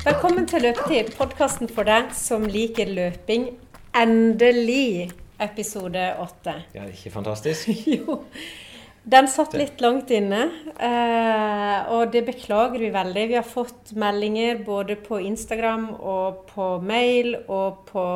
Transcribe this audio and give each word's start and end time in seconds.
Velkommen 0.00 0.46
til 0.48 0.62
Løpetid, 0.64 1.10
podkasten 1.12 1.68
for 1.68 1.84
deg 1.84 2.14
som 2.16 2.46
liker 2.48 2.88
løping. 2.88 3.42
Endelig 3.92 5.10
episode 5.44 6.06
åtte. 6.22 6.54
Ja, 6.72 6.86
ikke 6.88 7.12
fantastisk? 7.12 7.68
jo. 7.98 8.16
Den 9.04 9.28
satt 9.28 9.52
litt 9.60 9.84
langt 9.84 10.08
inne, 10.16 10.46
eh, 10.80 11.92
og 11.92 12.14
det 12.16 12.24
beklager 12.30 12.80
vi 12.80 12.88
veldig. 12.96 13.26
Vi 13.28 13.36
har 13.36 13.44
fått 13.44 13.92
meldinger 13.92 14.64
både 14.64 14.96
på 15.04 15.20
Instagram 15.20 15.90
og 15.98 16.46
på 16.48 16.72
mail 16.80 17.34
og 17.42 17.84
på 17.92 18.08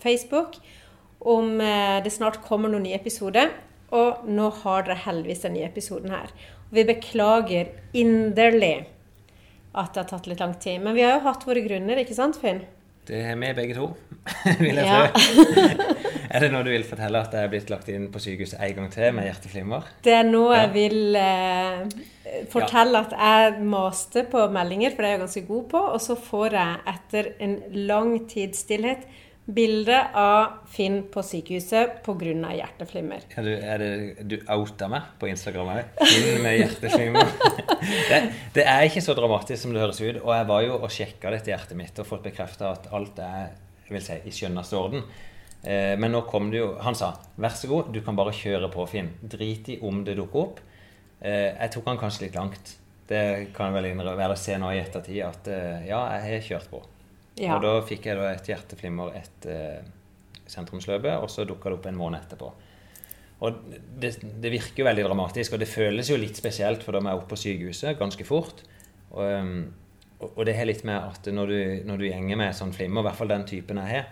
Facebook 0.00 0.56
om 1.20 1.60
eh, 1.60 2.00
det 2.00 2.16
snart 2.16 2.40
kommer 2.48 2.72
noen 2.72 2.88
nye 2.88 2.96
episoder. 2.96 3.52
Og 3.92 4.24
nå 4.24 4.48
har 4.64 4.88
dere 4.88 5.02
heldigvis 5.04 5.44
den 5.44 5.58
nye 5.60 5.68
episoden 5.68 6.16
her. 6.16 6.32
Vi 6.72 6.88
beklager 6.88 7.74
inderlig 7.92 8.86
at 9.76 9.92
det 9.94 10.02
har 10.04 10.08
tatt 10.14 10.26
litt 10.30 10.40
lang 10.42 10.54
tid. 10.62 10.80
Men 10.82 10.94
vi 10.96 11.02
har 11.06 11.18
jo 11.18 11.24
hatt 11.28 11.44
våre 11.46 11.62
grunner, 11.66 12.00
ikke 12.02 12.16
sant, 12.16 12.38
Finn? 12.40 12.62
Det 13.06 13.20
er 13.22 13.36
vi 13.38 13.52
begge 13.54 13.74
to, 13.76 13.84
vil 14.58 14.74
jeg 14.80 14.86
Ja. 14.88 15.06
tro. 15.14 15.44
er 16.34 16.42
det 16.42 16.48
noe 16.50 16.64
du 16.66 16.72
vil 16.72 16.82
fortelle 16.88 17.20
at 17.22 17.36
jeg 17.36 17.46
er 17.46 17.52
blitt 17.52 17.68
lagt 17.70 17.88
inn 17.94 18.08
på 18.10 18.18
sykehuset 18.18 18.58
en 18.66 18.74
gang 18.80 18.88
til 18.90 19.12
med 19.14 19.28
hjerteflimmer? 19.28 19.86
Det 20.02 20.16
er 20.16 20.24
nå 20.26 20.40
Ja. 20.50 20.64
jeg 20.64 20.72
vil 20.74 21.16
eh, 21.20 22.42
fortelle 22.50 23.04
at 23.06 23.14
jeg 23.14 23.62
maste 23.62 24.24
på 24.32 24.48
meldinger, 24.50 24.90
for 24.96 25.02
det 25.06 25.12
er 25.12 25.14
jeg 25.18 25.22
ganske 25.22 25.44
god 25.52 25.68
på. 25.70 25.84
Og 25.94 26.00
så 26.02 26.16
får 26.18 26.58
jeg 26.58 26.82
etter 26.96 27.30
en 27.46 27.56
lang 27.86 28.16
tids 28.28 28.64
stillhet 28.66 29.06
bilde 29.46 29.98
av 30.18 30.66
Finn 30.70 31.04
på 31.12 31.22
sykehuset 31.22 32.00
pga. 32.06 32.52
hjerteflimmer. 32.58 33.26
Er 33.36 33.46
du, 33.46 33.52
er 33.54 33.78
det, 33.82 33.90
du 34.26 34.36
outa 34.50 34.88
meg 34.90 35.12
på 35.20 35.28
Instagram 35.30 35.70
òg. 35.76 36.00
Finn 36.02 36.42
med 36.42 36.58
hjerteflimmer. 36.58 37.30
det, 38.10 38.20
det 38.56 38.66
er 38.66 38.88
ikke 38.88 39.04
så 39.04 39.14
dramatisk 39.14 39.62
som 39.62 39.74
det 39.74 39.84
høres 39.84 40.02
ut. 40.02 40.18
Og 40.24 40.32
jeg 40.34 40.48
var 40.50 40.66
jo 40.66 40.80
og 40.80 40.90
sjekka 40.90 41.30
dette 41.34 41.52
hjertet 41.52 41.78
mitt 41.78 42.02
og 42.02 42.08
fått 42.08 42.26
bekrefta 42.26 42.74
at 42.74 42.90
alt 42.96 43.22
er 43.22 43.54
vil 43.86 44.02
si, 44.02 44.18
i 44.26 44.34
skjønneste 44.34 44.78
orden. 44.78 45.04
Eh, 45.62 45.94
men 45.98 46.12
nå 46.14 46.22
kom 46.30 46.50
det 46.52 46.60
jo 46.60 46.72
Han 46.84 46.94
sa 46.98 47.12
vær 47.40 47.54
så 47.58 47.70
god, 47.70 47.92
du 47.94 48.02
kan 48.04 48.18
bare 48.18 48.34
kjøre 48.34 48.70
på, 48.72 48.86
Finn. 48.90 49.12
Drit 49.22 49.70
i 49.74 49.78
om 49.86 50.02
det 50.06 50.16
dukker 50.18 50.42
opp. 50.42 50.60
Eh, 51.20 51.52
jeg 51.54 51.72
tok 51.74 51.88
han 51.92 52.02
kanskje 52.02 52.26
litt 52.26 52.38
langt. 52.38 52.76
Det 53.06 53.22
kan 53.54 53.74
vel 53.74 53.92
innrømme, 53.92 54.32
å 54.34 54.38
se 54.38 54.58
nå 54.58 54.72
i 54.74 54.82
ettertid 54.82 55.22
at 55.22 55.50
eh, 55.52 55.86
ja, 55.90 56.02
jeg 56.16 56.26
har 56.26 56.46
kjørt 56.50 56.70
på. 56.72 56.82
Ja. 57.36 57.56
Og 57.56 57.64
da 57.64 57.74
fikk 57.84 58.08
jeg 58.08 58.18
da 58.18 58.30
et 58.32 58.48
hjerteflimmer 58.48 59.16
etter 59.18 59.56
eh, 59.56 59.88
sentrumsløpet, 60.48 61.18
og 61.20 61.28
så 61.32 61.44
dukka 61.48 61.70
det 61.70 61.78
opp 61.78 61.88
en 61.90 61.98
måned 61.98 62.22
etterpå. 62.22 62.52
Og 63.44 63.56
det, 64.00 64.14
det 64.40 64.52
virker 64.52 64.80
jo 64.80 64.86
veldig 64.88 65.04
dramatisk, 65.04 65.52
og 65.52 65.60
det 65.60 65.68
føles 65.68 66.08
jo 66.08 66.16
litt 66.20 66.38
spesielt, 66.38 66.84
for 66.84 66.96
da 66.96 67.02
er 67.02 67.10
jeg 67.10 67.20
oppe 67.20 67.34
på 67.34 67.40
sykehuset 67.42 67.98
ganske 68.00 68.24
fort. 68.24 68.62
Og, 69.10 69.26
um, 69.26 69.58
og 70.32 70.40
det 70.48 70.54
har 70.56 70.68
litt 70.68 70.86
med 70.88 70.96
at 70.96 71.28
når 71.28 71.52
du, 71.52 71.58
når 71.90 72.00
du 72.00 72.06
gjenger 72.08 72.40
med 72.40 72.56
sånn 72.56 72.72
flimmer, 72.72 73.04
i 73.04 73.08
hvert 73.10 73.18
fall 73.18 73.34
den 73.34 73.44
typen 73.48 73.82
jeg 73.82 73.98
har, 73.98 74.08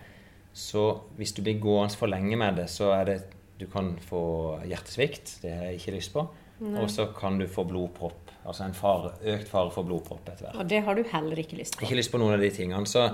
så 0.55 0.84
hvis 1.16 1.33
du 1.34 1.41
blir 1.42 1.56
gående 1.62 1.97
for 1.98 2.12
lenge 2.12 2.36
med 2.38 2.61
det, 2.61 2.69
så 2.70 2.92
er 2.98 3.09
det 3.11 3.22
Du 3.55 3.69
kan 3.70 3.92
få 4.03 4.59
hjertesvikt, 4.66 5.36
det 5.44 5.53
har 5.55 5.69
jeg 5.69 5.77
ikke 5.78 5.92
lyst 5.94 6.12
på. 6.12 6.25
Og 6.59 6.88
så 6.91 7.06
kan 7.14 7.38
du 7.38 7.47
få 7.47 7.62
blodpropp. 7.64 8.23
Altså 8.45 8.67
en 8.67 8.77
fare, 8.77 9.14
økt 9.34 9.48
fare 9.48 9.73
for 9.73 9.89
blodpropp 9.89 10.28
etter 10.28 10.47
hvert. 10.47 10.61
Og 10.61 10.69
det 10.69 10.83
har 10.84 10.98
du 10.98 11.03
heller 11.09 11.41
ikke 11.41 11.59
lyst 11.59 11.78
på. 11.78 11.87
Ikke 11.87 11.97
lyst 11.97 12.12
på 12.12 12.20
noen 12.20 12.37
av 12.37 12.45
de 12.45 12.50
tingene. 12.53 12.84
Så, 12.89 13.06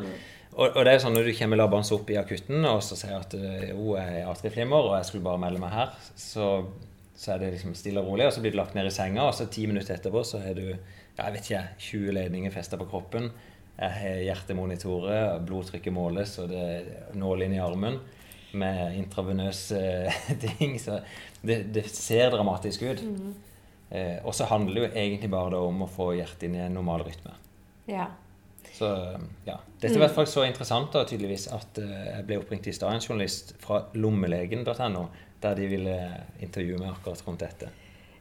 og, 0.56 0.64
og 0.66 0.80
det 0.86 0.94
er 0.94 1.02
sånn 1.04 1.14
når 1.14 1.30
du 1.30 1.34
kommer 1.38 1.60
labbende 1.60 1.94
opp 1.96 2.10
i 2.10 2.18
akutten 2.18 2.66
og 2.66 2.80
så 2.82 2.98
sier 2.98 3.18
at 3.20 3.36
jo, 3.36 3.94
jeg 3.94 4.22
er 4.22 4.30
atrieflimmer 4.30 4.90
og 4.90 4.96
jeg 4.98 5.10
skulle 5.10 5.26
bare 5.28 5.42
melde 5.44 5.62
meg 5.62 5.74
her, 5.76 5.92
så, 6.18 6.48
så 7.14 7.36
er 7.36 7.44
det 7.44 7.52
liksom 7.54 7.76
stille 7.78 8.02
og 8.02 8.10
rolig, 8.10 8.26
og 8.26 8.34
så 8.34 8.42
blir 8.42 8.56
du 8.56 8.58
lagt 8.58 8.74
ned 8.74 8.90
i 8.90 8.94
senga, 8.94 9.28
og 9.28 9.36
så 9.38 9.46
ti 9.52 9.68
minutter 9.70 9.94
etterpå 9.94 10.24
så 10.26 10.42
har 10.42 10.58
du 10.58 10.66
ja, 11.20 11.26
jeg 11.26 11.34
vet 11.36 11.50
ikke, 11.50 11.64
20 11.86 12.16
ledninger 12.16 12.54
festa 12.54 12.78
på 12.80 12.88
kroppen. 12.90 13.30
Jeg 13.80 13.96
har 13.96 14.22
hjertemonitorer, 14.26 15.38
blodtrykket 15.46 15.94
måles, 15.94 16.34
og 16.42 16.50
det 16.52 16.64
er 16.64 16.88
nål 17.18 17.46
inn 17.46 17.54
i 17.56 17.62
armen 17.62 18.00
med 18.60 18.96
intravenøse 18.98 19.80
ting. 20.44 20.74
Så 20.80 21.00
det, 21.42 21.62
det 21.74 21.86
ser 21.92 22.32
dramatisk 22.34 22.84
ut. 22.88 23.04
Eh, 23.90 24.18
og 24.22 24.34
så 24.36 24.46
handler 24.46 24.76
det 24.76 24.82
jo 24.82 24.90
egentlig 25.02 25.30
bare 25.32 25.60
om 25.66 25.82
å 25.82 25.90
få 25.90 26.12
hjertet 26.14 26.46
inn 26.46 26.58
i 26.58 26.62
en 26.62 26.76
normal 26.78 27.02
rytme. 27.08 27.34
Ja. 27.90 28.06
Så 28.70 28.86
ja. 29.44 29.58
Dette 29.80 29.96
er 29.96 30.06
faktisk 30.06 30.16
hvert 30.20 30.32
så 30.32 30.46
interessant 30.46 30.94
da, 30.94 31.02
tydeligvis 31.08 31.48
at 31.52 31.80
eh, 31.82 32.06
jeg 32.12 32.26
ble 32.28 32.38
oppringt 32.40 32.68
i 32.70 32.74
stad 32.76 32.94
en 32.94 33.02
journalist 33.02 33.54
fra 33.62 33.82
lommelegen.no, 33.98 35.04
der 35.42 35.58
de 35.58 35.68
ville 35.72 35.96
intervjue 36.44 36.78
meg 36.78 36.92
akkurat 36.94 37.26
rundt 37.26 37.42
dette. 37.42 37.70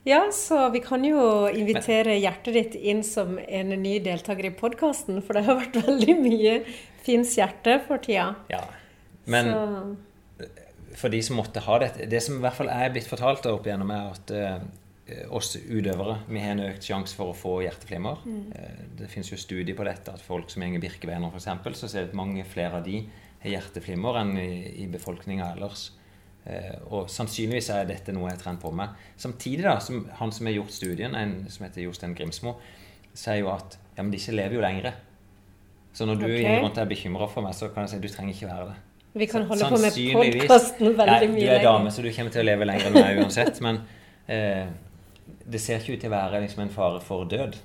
ja, 0.08 0.24
så 0.34 0.70
vi 0.74 0.82
kan 0.82 1.04
jo 1.06 1.22
invitere 1.54 2.18
hjertet 2.18 2.56
ditt 2.56 2.76
inn 2.76 3.04
som 3.06 3.38
en 3.38 3.76
ny 3.84 4.00
deltaker 4.02 4.50
i 4.50 4.56
podkasten, 4.56 5.22
for 5.22 5.38
det 5.38 5.46
har 5.46 5.60
vært 5.60 5.84
veldig 5.86 6.22
mye 6.24 6.62
Fins 7.00 7.32
hjerte 7.38 7.78
for 7.88 8.02
tida. 8.04 8.34
Ja. 8.52 8.66
Men 9.32 9.48
så, 9.54 10.48
for 11.00 11.14
de 11.14 11.22
som 11.24 11.38
måtte 11.40 11.62
ha 11.64 11.78
dette 11.82 12.08
Det 12.12 12.20
som 12.24 12.40
i 12.40 12.44
hvert 12.44 12.58
fall 12.58 12.72
er 12.74 12.92
blitt 12.94 13.08
fortalt 13.08 13.48
opp 13.48 13.68
igjennom, 13.68 13.92
er 13.94 14.12
at 14.12 14.34
eh, 14.36 14.58
oss 15.36 15.56
utøvere 15.58 16.20
vi 16.30 16.42
har 16.44 16.56
en 16.56 16.66
økt 16.68 16.86
sjanse 16.86 17.18
for 17.18 17.34
å 17.34 17.38
få 17.38 17.54
hjerteflimmer. 17.66 18.26
Mm. 18.26 18.44
det 19.00 19.10
finnes 19.12 19.32
jo 19.32 19.40
studier 19.40 19.78
på 19.78 19.88
dette 19.88 20.14
at 20.14 20.24
folk 20.24 20.52
som 20.52 20.66
går 20.66 20.84
Birkebeiner 20.84 21.32
f.eks., 21.34 21.80
så 21.80 21.88
ser 21.90 22.06
vi 22.06 22.12
at 22.12 22.20
mange 22.20 22.46
flere 22.48 22.82
av 22.82 22.86
de 22.86 23.04
har 23.44 23.56
hjerteflimmer 23.56 24.20
enn 24.22 24.36
i, 24.40 24.52
i 24.84 24.90
befolkninga 24.92 25.54
ellers. 25.54 25.90
Eh, 26.50 26.76
og 26.90 27.10
sannsynligvis 27.12 27.70
er 27.76 27.88
dette 27.90 28.14
noe 28.16 28.30
jeg 28.30 28.38
har 28.38 28.44
trent 28.44 28.62
på 28.64 28.72
meg. 28.76 28.96
Samtidig, 29.20 29.64
da, 29.68 29.78
som 29.84 30.06
han 30.20 30.34
som 30.36 30.50
har 30.50 30.56
gjort 30.56 30.74
studien, 30.74 31.16
en 31.16 31.44
som 31.52 31.68
heter 31.68 31.84
Jostein 31.86 32.16
Grimsmo, 32.18 32.58
sier 33.14 33.42
jo 33.44 33.52
at 33.54 33.78
ja, 33.96 34.04
men 34.04 34.12
disse 34.14 34.34
lever 34.36 34.58
jo 34.58 34.64
lengre. 34.64 34.94
Så 35.94 36.06
når 36.08 36.22
du 36.22 36.28
okay. 36.30 36.60
rundt 36.64 36.78
er 36.80 36.88
bekymra 36.90 37.28
for 37.32 37.46
meg, 37.46 37.56
så 37.58 37.72
kan 37.74 37.86
jeg 37.86 37.94
si 37.94 38.00
at 38.00 38.06
du 38.06 38.12
trenger 38.14 38.36
ikke 38.36 38.50
være 38.50 38.68
det. 38.70 38.78
vi 39.20 39.26
kan 39.28 39.48
holde 39.50 39.70
på 39.72 39.80
med 39.82 39.96
podkasten 40.16 40.94
veldig 40.98 41.32
mye 41.32 41.32
mye 41.34 41.48
Du 41.48 41.56
er 41.56 41.66
dame, 41.66 41.92
så 41.92 42.06
du 42.06 42.12
kommer 42.16 42.36
til 42.36 42.44
å 42.44 42.46
leve 42.48 42.68
lenger 42.70 42.90
enn 42.90 42.98
meg 43.00 43.24
uansett. 43.24 43.60
Men 43.66 43.82
eh, 44.36 44.70
det 45.46 45.62
ser 45.64 45.82
ikke 45.82 45.98
ut 45.98 46.02
til 46.06 46.12
å 46.12 46.16
være 46.18 46.42
liksom, 46.46 46.64
en 46.66 46.74
fare 46.74 47.02
for 47.04 47.28
død. 47.30 47.58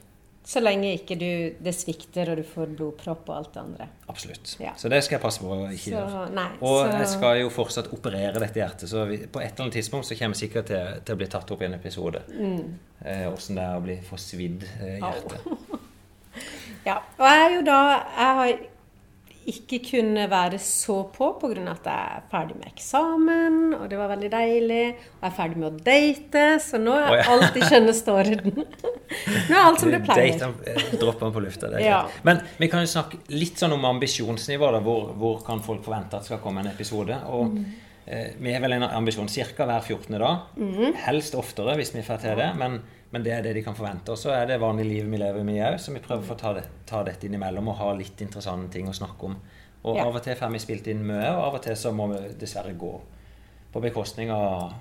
Så 0.45 0.61
lenge 0.61 0.91
ikke 0.93 1.17
du, 1.17 1.29
det 1.65 1.73
svikter 1.73 2.29
og 2.29 2.37
du 2.37 2.43
får 2.45 2.75
blodpropp 2.77 3.31
og 3.31 3.37
alt 3.39 3.55
det 3.55 3.61
andre. 3.63 3.87
Absolutt. 4.13 4.51
Ja. 4.61 4.75
Så 4.77 4.91
det 4.93 4.99
skal 5.07 5.17
jeg 5.17 5.23
passe 5.23 5.41
på 5.41 5.49
å 5.49 5.71
ikke 5.73 5.87
Så, 5.87 5.95
gjøre. 5.95 6.45
Og 6.61 6.75
så, 6.83 6.91
jeg 6.99 7.09
skal 7.15 7.39
jo 7.41 7.49
fortsatt 7.55 7.89
operere 7.97 8.43
dette 8.43 8.61
hjertet, 8.61 8.91
så 8.91 9.07
vi, 9.09 9.23
på 9.25 9.41
et 9.41 9.55
eller 9.55 9.65
annet 9.65 9.79
tidspunkt 9.79 10.05
så 10.11 10.19
kommer 10.19 10.37
jeg 10.37 10.43
sikkert 10.51 10.69
til, 10.69 11.01
til 11.01 11.17
å 11.17 11.21
bli 11.23 11.31
tatt 11.33 11.55
opp 11.57 11.65
i 11.65 11.69
en 11.71 11.79
episode. 11.81 12.25
mm, 12.29 12.67
Eh, 13.05 13.25
Åssen 13.29 13.57
det 13.59 13.65
er 13.65 13.75
å 13.77 13.83
bli 13.85 13.97
forsvidd 14.05 14.63
eh, 14.81 15.01
hjerte. 15.01 15.41
Ja. 16.85 16.99
Og 17.17 17.25
jeg 17.25 17.43
er 17.45 17.53
jo 17.55 17.61
da 17.65 17.77
Jeg 17.95 18.39
har 18.39 18.51
ikke 19.51 19.79
kunne 19.91 20.25
være 20.31 20.59
så 20.59 20.97
på 21.13 21.29
pga. 21.41 21.63
at 21.71 21.85
jeg 21.85 22.17
er 22.17 22.23
ferdig 22.31 22.57
med 22.57 22.67
eksamen, 22.73 23.75
og 23.79 23.89
det 23.91 23.99
var 23.99 24.09
veldig 24.09 24.31
deilig. 24.33 24.85
Og 24.95 25.23
jeg 25.23 25.31
er 25.31 25.37
ferdig 25.37 25.57
med 25.61 25.69
å 25.69 25.85
date, 25.85 26.45
så 26.65 26.81
nå 26.83 26.95
er 26.97 27.11
oh, 27.11 27.17
ja. 27.19 27.25
alt 27.35 27.57
i 27.57 27.61
skjønneste 27.69 28.13
orden. 28.15 28.65
Nå 29.49 29.55
er 29.55 29.61
alt 29.63 29.81
som 29.81 29.91
det 29.93 30.01
pleier. 30.05 30.39
Date, 30.41 30.73
eh, 30.73 30.99
Dropper 30.99 31.31
på 31.35 31.43
lufta. 31.45 31.69
Det 31.71 31.81
er 31.81 31.85
Ja. 31.87 32.01
greit. 32.09 32.25
Men 32.25 32.41
vi 32.59 32.69
kan 32.69 32.81
jo 32.81 32.87
snakke 32.91 33.19
litt 33.29 33.57
sånn 33.61 33.73
om 33.77 33.85
ambisjonsnivå. 33.85 34.73
da, 34.73 34.81
Hvor, 34.81 35.13
hvor 35.15 35.45
kan 35.47 35.61
folk 35.63 35.85
forvente 35.85 36.15
at 36.17 36.23
det 36.25 36.33
skal 36.33 36.39
komme 36.39 36.61
en 36.65 36.73
episode? 36.73 37.17
Og 37.29 37.53
Mm. 37.55 37.65
eh, 38.07 38.33
Vi 38.41 38.53
har 38.53 38.61
vel 38.61 38.73
en 38.73 38.83
ambisjon 38.83 39.29
ca. 39.29 39.65
hver 39.67 39.81
14. 39.83 40.19
dag. 40.19 40.39
Mm. 40.57 40.95
Helst 40.95 41.35
oftere 41.35 41.77
hvis 41.77 41.93
vi 41.95 42.03
får 42.03 42.21
til 42.21 42.37
det. 42.37 42.57
Men, 42.57 42.83
men 43.15 43.23
det 43.23 43.31
er 43.31 43.45
det 43.47 43.53
de 43.55 43.63
kan 43.63 43.77
forvente. 43.79 44.11
Og 44.11 44.19
så 44.19 44.33
er 44.35 44.49
det 44.51 44.57
vanlige 44.63 44.89
livet 44.91 45.13
vi 45.13 45.19
lever 45.23 45.51
i 45.53 45.61
òg, 45.63 45.77
så 45.79 45.93
vi 45.95 46.01
prøver 46.03 46.35
å 46.35 46.39
ta, 46.41 46.51
det, 46.57 46.65
ta 46.91 47.05
dette 47.07 47.29
innimellom 47.29 47.69
og 47.71 47.77
ha 47.79 47.93
litt 47.95 48.19
interessante 48.27 48.73
ting 48.75 48.89
å 48.91 48.95
snakke 48.97 49.29
om. 49.29 49.37
Og 49.85 49.97
Ja. 50.01 50.07
av 50.09 50.17
og 50.17 50.23
til 50.25 50.35
får 50.35 50.51
vi 50.51 50.59
spilt 50.59 50.87
inn 50.91 51.05
mye, 51.07 51.29
og 51.37 51.43
av 51.45 51.55
og 51.61 51.63
til 51.63 51.77
så 51.77 51.93
må 51.95 52.09
vi 52.11 52.35
dessverre 52.41 52.73
gå 52.75 52.91
på 53.75 53.83
bekostning 53.85 54.31
av 54.35 54.73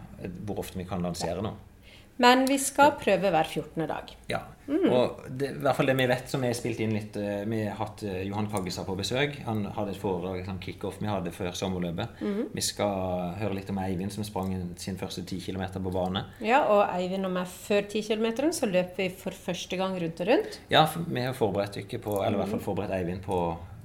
hvor 0.48 0.64
ofte 0.64 0.80
vi 0.80 0.86
kan 0.90 1.04
lansere 1.04 1.44
noe. 1.44 1.54
Men 2.18 2.46
vi 2.50 2.58
skal 2.58 2.96
prøve 2.98 3.30
hver 3.34 3.46
14. 3.46 3.88
dag. 3.88 4.16
Ja. 4.30 4.42
Mm. 4.68 4.86
Og 4.96 5.24
det, 5.28 5.50
i 5.58 5.60
hvert 5.60 5.76
fall 5.76 5.90
det 5.90 5.96
vi 6.00 6.06
vet, 6.08 6.30
som 6.32 6.42
vi 6.42 6.50
spilt 6.56 6.80
inn 6.80 6.94
litt 6.96 7.18
eh, 7.20 7.42
Vi 7.46 7.58
har 7.66 7.76
hatt 7.82 8.04
eh, 8.08 8.22
Johan 8.30 8.48
Kaggestad 8.48 8.86
på 8.88 8.96
besøk. 8.96 9.36
Han 9.46 9.66
hadde 9.76 9.92
et 9.92 10.00
foredrag, 10.00 10.46
sånn 10.48 10.62
kickoff 10.64 11.02
vi 11.02 11.08
hadde 11.12 11.34
før 11.36 11.52
sommerløpet. 11.60 12.22
Mm. 12.24 12.48
Vi 12.56 12.62
skal 12.64 13.34
høre 13.42 13.58
litt 13.60 13.70
om 13.74 13.82
Eivind 13.84 14.12
som 14.16 14.24
sprang 14.24 14.54
sin 14.80 14.96
første 14.98 15.26
10 15.26 15.42
km 15.50 15.66
på 15.84 15.92
bane. 15.92 16.24
Ja, 16.40 16.62
og 16.72 16.86
Eivind 16.96 17.26
og 17.28 17.32
meg 17.36 17.48
før 17.52 17.82
10 17.90 18.02
km 18.08 18.52
så 18.56 18.70
løper 18.72 18.96
vi 19.04 19.10
for 19.10 19.32
første 19.36 19.76
gang 19.78 20.00
rundt 20.00 20.22
og 20.24 20.28
rundt. 20.32 20.60
Ja, 20.72 20.86
vi 20.96 21.22
har 21.28 21.34
forberedt 21.34 21.76
dere 21.82 22.00
på, 22.00 22.20
eller 22.24 22.38
i 22.38 22.42
hvert 22.44 22.48
Mm. 22.54 22.58
fall 22.60 22.68
forberedt 22.72 22.92
Eivind 23.02 23.22
på 23.26 23.40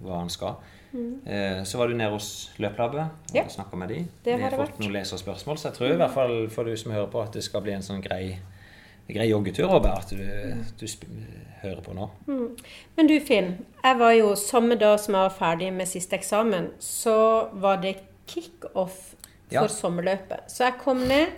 hva 0.04 0.18
han 0.22 0.30
skal. 0.30 0.56
Mm. 0.92 1.64
Så 1.68 1.76
var 1.76 1.88
du 1.90 1.94
nede 1.98 2.10
hos 2.14 2.50
Løplabbet 2.58 3.34
Ja. 3.34 3.42
og 3.42 3.50
snakka 3.50 3.76
med 3.76 3.88
de. 3.90 3.98
Det 4.24 4.36
vi 4.38 4.42
har 4.42 4.50
fått 4.54 4.70
vært. 4.70 4.78
noen 4.80 4.92
leserspørsmål, 4.94 5.58
så 5.58 5.68
jeg 5.68 5.74
tror 5.76 5.92
i 5.92 5.96
hvert 6.00 6.14
fall 6.14 6.48
for 6.48 6.64
du 6.64 6.76
som 6.76 6.92
hører 6.92 7.10
på, 7.12 7.20
at 7.22 7.32
det 7.32 7.42
skal 7.44 7.60
bli 7.60 7.72
en 7.74 7.82
sånn 7.84 8.00
grei, 8.00 8.38
grei 9.14 9.28
joggetur. 9.30 9.68
Robert, 9.72 10.10
du, 10.10 10.20
du 10.78 10.86
hører 11.62 11.80
på 11.84 11.94
nå. 11.96 12.08
Men 12.96 13.08
du 13.08 13.16
Finn, 13.24 13.54
jeg 13.82 13.98
var 14.00 14.12
jo 14.16 14.34
samme 14.38 14.76
dag 14.80 14.98
som 15.02 15.16
jeg 15.16 15.28
var 15.28 15.36
ferdig 15.38 15.70
med 15.74 15.88
siste 15.90 16.18
eksamen, 16.18 16.72
så 16.82 17.48
var 17.58 17.80
det 17.82 17.96
kickoff 18.28 19.14
for 19.48 19.54
Ja. 19.54 19.66
sommerløpet. 19.72 20.50
Så 20.52 20.66
jeg 20.66 20.76
kom 20.82 20.98
ned 21.08 21.30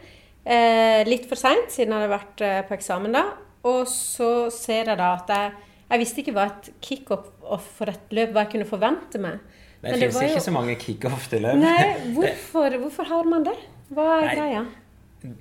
eh, 0.45 1.05
litt 1.07 1.29
for 1.31 1.39
seint, 1.39 1.71
siden 1.71 1.95
jeg 1.95 2.03
hadde 2.03 2.11
vært 2.17 2.43
eh, 2.43 2.61
på 2.67 2.75
eksamen 2.75 3.15
da. 3.15 3.25
Og 3.71 3.85
så 3.87 4.51
ser 4.51 4.89
jeg 4.91 4.99
da 4.99 5.13
at 5.19 5.29
jeg, 5.29 5.53
Jeg 5.91 5.99
visste 5.99 6.21
ikke 6.23 6.33
hva 6.37 6.45
et 6.47 6.69
kickoff 6.87 7.65
for 7.75 7.91
et 7.91 8.13
løp 8.15 8.31
hva 8.31 8.45
jeg 8.45 8.53
kunne 8.53 8.67
forvente 8.69 9.19
meg. 9.19 9.41
Men 9.83 9.97
Det 9.97 10.11
fins 10.13 10.21
jo... 10.21 10.29
ikke 10.29 10.43
så 10.45 10.53
mange 10.55 10.77
kickoff 10.79 11.25
til 11.33 11.43
løp. 11.43 11.57
Nei, 11.59 12.13
hvorfor, 12.15 12.77
hvorfor, 12.79 13.09
har 13.09 13.25
man 13.27 13.43
det? 13.49 13.57
Hva 13.91 14.05
er 14.21 14.27
Nei, 14.29 14.35
greia? 14.39 14.61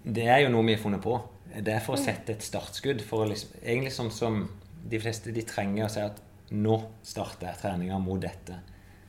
Det 0.03 0.25
er 0.25 0.39
jo 0.45 0.49
noe 0.49 0.65
vi 0.65 0.73
har 0.73 0.81
funnet 0.81 1.03
på. 1.03 1.19
Det 1.49 1.73
er 1.73 1.83
for 1.83 1.97
å 1.97 2.01
sette 2.01 2.35
et 2.35 2.45
startskudd. 2.45 3.01
For 3.05 3.25
å 3.25 3.29
liksom, 3.29 3.57
egentlig 3.63 3.93
sånn 3.95 4.11
som 4.13 4.43
de 4.89 4.99
fleste 5.01 5.33
de 5.35 5.43
trenger 5.47 5.87
å 5.87 5.91
si 5.91 6.03
at 6.03 6.21
nå 6.55 6.77
starter 7.05 7.49
jeg 7.49 7.61
treninga 7.61 7.99
mot 8.01 8.21
dette. 8.21 8.59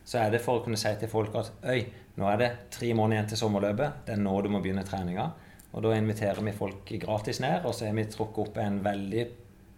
Så 0.05 0.19
er 0.19 0.33
det 0.33 0.43
for 0.43 0.59
å 0.59 0.65
kunne 0.65 0.81
si 0.81 0.91
til 0.99 1.11
folk 1.11 1.37
at 1.39 1.53
øy, 1.63 1.85
nå 2.19 2.27
er 2.29 2.41
det 2.41 2.51
tre 2.75 2.91
måneder 2.97 3.21
igjen 3.21 3.31
til 3.33 3.41
sommerløpet. 3.45 4.03
Det 4.09 4.17
er 4.17 4.25
nå 4.25 4.35
du 4.43 4.51
må 4.53 4.63
begynne 4.65 4.85
treninga. 4.87 5.29
Og 5.71 5.85
da 5.85 5.95
inviterer 5.95 6.43
vi 6.43 6.57
folk 6.57 6.91
gratis 7.05 7.39
ned, 7.45 7.63
og 7.63 7.77
så 7.77 7.87
har 7.87 7.95
vi 7.95 8.09
trukket 8.11 8.43
opp 8.43 8.59
en 8.59 8.81
veldig 8.83 9.27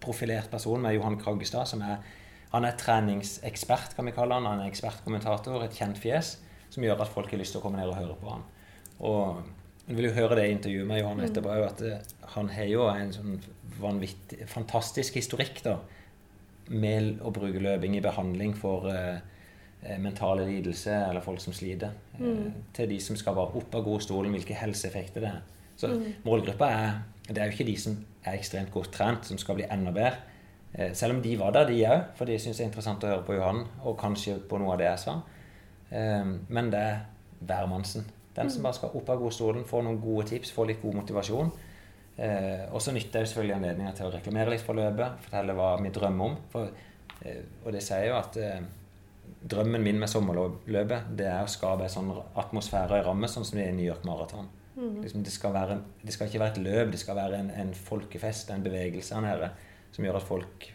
profilert 0.02 0.50
person 0.50 0.80
med 0.82 0.96
Johan 0.96 1.18
Kraggestad, 1.20 1.68
som 1.68 1.84
er 1.84 2.00
han 2.52 2.66
er 2.68 2.76
treningsekspert, 2.76 3.94
kan 3.96 4.04
vi 4.04 4.12
kalle 4.12 4.36
han. 4.36 4.44
Han 4.44 4.60
er 4.60 4.68
ekspertkommentator, 4.68 5.62
et 5.64 5.76
kjent 5.76 5.96
fjes, 5.96 6.34
som 6.72 6.84
gjør 6.84 7.00
at 7.00 7.12
folk 7.12 7.30
har 7.32 7.40
lyst 7.40 7.54
til 7.56 7.62
å 7.62 7.64
komme 7.64 7.80
ned 7.80 7.88
og 7.88 7.96
høre 7.96 8.16
på 8.20 8.28
han. 8.28 8.42
Og 9.08 9.38
du 9.88 9.96
vil 9.96 10.06
jo 10.08 10.14
høre 10.14 10.38
det 10.38 10.50
intervjuet 10.52 10.86
med 10.86 11.00
Johan 11.00 11.20
etterpå, 11.24 11.56
at 11.66 11.82
eh, 11.86 12.02
han 12.36 12.50
har 12.54 12.68
jo 12.70 12.86
en 12.92 13.12
sånn 13.14 13.38
vanvittig, 13.82 14.44
fantastisk 14.50 15.18
historikk 15.18 15.58
da, 15.64 15.76
med 16.70 17.18
å 17.26 17.32
bruke 17.34 17.60
løping 17.62 17.96
i 17.98 18.02
behandling 18.04 18.54
for 18.56 18.86
uh, 18.86 19.18
mentale 19.98 20.44
lidelser 20.46 21.08
eller 21.08 21.24
folk 21.24 21.42
som 21.42 21.54
sliter. 21.56 21.90
Mm. 22.14 22.28
Uh, 22.28 22.60
til 22.76 22.92
de 22.92 23.00
som 23.02 23.18
skal 23.18 23.34
være 23.36 23.58
opp 23.58 23.74
av 23.74 23.84
godstolen, 23.88 24.32
hvilke 24.36 24.56
helseeffekter 24.56 25.24
det 25.24 25.32
er. 25.32 25.42
Så 25.76 25.90
mm. 25.90 26.06
målgruppa 26.28 26.68
er 26.70 27.00
Det 27.26 27.38
er 27.38 27.50
jo 27.50 27.54
ikke 27.54 27.66
de 27.66 27.76
som 27.78 27.98
er 28.26 28.38
ekstremt 28.38 28.72
godt 28.74 28.92
trent, 28.94 29.26
som 29.26 29.38
skal 29.38 29.58
bli 29.58 29.66
enda 29.70 29.92
bedre. 29.94 30.16
Eh, 30.74 30.90
selv 30.94 31.14
om 31.14 31.20
de 31.22 31.36
var 31.38 31.52
der, 31.54 31.68
de 31.68 31.76
òg, 31.86 32.00
for 32.18 32.26
de 32.26 32.38
syns 32.38 32.58
det 32.58 32.64
er 32.64 32.70
interessant 32.70 33.04
å 33.04 33.12
høre 33.12 33.22
på 33.26 33.36
Johan, 33.36 33.62
og 33.82 33.94
kanskje 33.98 34.40
på 34.50 34.58
noe 34.58 34.74
av 34.74 34.80
det 34.80 34.88
jeg 34.88 35.02
sa. 35.04 35.14
Men 36.48 36.70
det 36.72 36.80
er 36.80 36.98
hvermannsen. 37.46 38.06
Den 38.36 38.50
som 38.50 38.62
mm. 38.62 38.66
bare 38.68 38.78
skal 38.78 38.96
opp 38.98 39.12
av 39.12 39.20
godstolen, 39.20 39.66
få 39.68 39.82
noen 39.84 40.00
gode 40.02 40.28
tips, 40.32 40.52
få 40.56 40.66
litt 40.68 40.80
god 40.82 41.00
motivasjon. 41.02 41.52
Eh, 42.16 42.64
og 42.70 42.80
så 42.84 42.94
nytter 42.94 43.22
jeg 43.22 43.32
selvfølgelig 43.32 43.56
anledninga 43.58 43.92
til 43.96 44.08
å 44.08 44.12
reklamere 44.14 44.54
litt 44.54 44.64
for 44.64 44.78
løpet, 44.78 45.26
fortelle 45.26 45.56
hva 45.58 45.74
vi 45.80 45.92
drømmer 45.94 46.30
om. 46.30 46.38
For, 46.52 46.72
og 47.22 47.68
det 47.74 47.84
sier 47.84 48.08
jo 48.08 48.16
at 48.18 48.38
drømmen 49.42 49.82
min 49.82 49.98
med 50.00 50.10
sommerløpet 50.10 51.12
det 51.18 51.28
er 51.30 51.44
å 51.44 51.50
skape 51.50 51.86
en 51.86 51.92
sånn 51.92 52.10
atmosfære 52.38 53.00
og 53.00 53.08
ramme, 53.08 53.30
sånn 53.30 53.46
som 53.46 53.58
det 53.58 53.66
er 53.66 53.72
i 53.72 53.78
New 53.78 53.86
York 53.86 54.04
Marathon. 54.08 54.48
Mm. 54.76 55.02
Liksom, 55.02 55.24
det, 55.26 55.32
skal 55.34 55.52
være, 55.54 55.78
det, 56.02 56.12
skal 56.14 56.30
ikke 56.30 56.40
være 56.42 56.56
et 56.56 56.62
løp, 56.64 56.92
det 56.94 57.00
skal 57.02 57.18
være 57.18 57.40
en, 57.42 57.50
en 57.62 57.72
folkefest, 57.76 58.50
en 58.50 58.64
bevegelse 58.64 59.18
her 59.18 59.26
nede 59.26 59.50
som 59.92 60.06
gjør 60.06 60.20
at 60.20 60.28
folk 60.28 60.68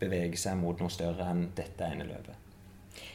beveger 0.00 0.40
seg 0.40 0.58
mot 0.58 0.80
noe 0.82 0.90
større 0.90 1.28
enn 1.30 1.46
dette 1.56 1.86
ene 1.86 2.06
løpet. 2.08 2.43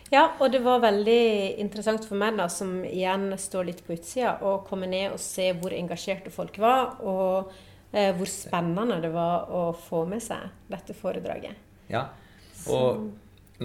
Ja, 0.10 0.24
og 0.42 0.52
det 0.54 0.64
var 0.66 0.82
veldig 0.82 1.60
interessant 1.62 2.06
for 2.08 2.18
meg, 2.18 2.38
da, 2.40 2.48
som 2.50 2.80
igjen 2.88 3.30
står 3.38 3.68
litt 3.68 3.84
på 3.86 3.94
utsida, 3.94 4.38
å 4.42 4.60
komme 4.66 4.90
ned 4.90 5.14
og 5.14 5.22
se 5.22 5.52
hvor 5.60 5.76
engasjerte 5.76 6.34
folk 6.34 6.58
var, 6.62 6.96
og 7.06 7.52
eh, 7.94 8.10
hvor 8.18 8.30
spennende 8.30 8.98
det 9.04 9.12
var 9.14 9.52
å 9.54 9.68
få 9.78 10.06
med 10.10 10.24
seg 10.26 10.50
dette 10.72 10.98
foredraget. 10.98 11.54
Ja, 11.94 12.08
og 12.70 12.98
Så. 12.98 13.06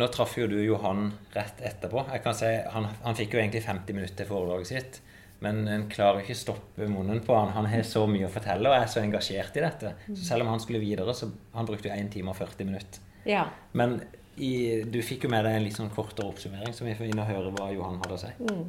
nå 0.00 0.08
traff 0.12 0.36
jo 0.36 0.50
du 0.50 0.58
Johan 0.60 1.08
rett 1.32 1.64
etterpå. 1.64 2.04
Jeg 2.12 2.24
kan 2.26 2.36
si, 2.36 2.52
han, 2.76 2.90
han 3.04 3.16
fikk 3.18 3.36
jo 3.36 3.40
egentlig 3.40 3.64
50 3.64 3.96
minutter 3.96 4.20
til 4.20 4.28
foredraget 4.28 4.72
sitt. 4.72 5.00
Men 5.44 5.64
en 5.68 5.88
klarer 5.92 6.22
ikke 6.22 6.36
stoppe 6.38 6.86
munnen 6.88 7.18
på 7.24 7.34
han. 7.36 7.50
Han 7.52 7.66
har 7.68 7.82
så 7.84 8.04
mye 8.08 8.28
å 8.28 8.32
fortelle 8.32 8.70
og 8.70 8.76
er 8.78 8.86
så 8.88 9.02
engasjert 9.02 9.56
i 9.58 9.64
dette. 9.64 9.90
Så 10.06 10.22
selv 10.30 10.44
om 10.44 10.52
han 10.54 10.62
skulle 10.62 10.80
videre, 10.80 11.12
så 11.16 11.28
han 11.52 11.68
brukte 11.68 11.90
jo 11.90 11.96
1 11.96 12.12
time 12.14 12.32
og 12.32 12.38
40 12.38 12.68
minutter. 12.70 13.02
Ja. 13.28 13.42
Men 13.76 13.98
i, 14.36 14.82
du 14.86 15.00
fikk 15.02 15.26
jo 15.26 15.30
med 15.32 15.44
deg 15.46 15.58
en 15.58 15.66
litt 15.66 15.76
sånn 15.76 15.92
kortere 15.94 16.28
oppsummering, 16.30 16.74
så 16.74 16.86
vi 16.86 16.96
får 16.98 17.10
inn 17.10 17.20
og 17.22 17.30
høre 17.30 17.52
hva 17.54 17.68
Johan 17.74 18.00
hadde 18.02 18.16
å 18.16 18.22
si. 18.24 18.32
Mm. 18.40 18.64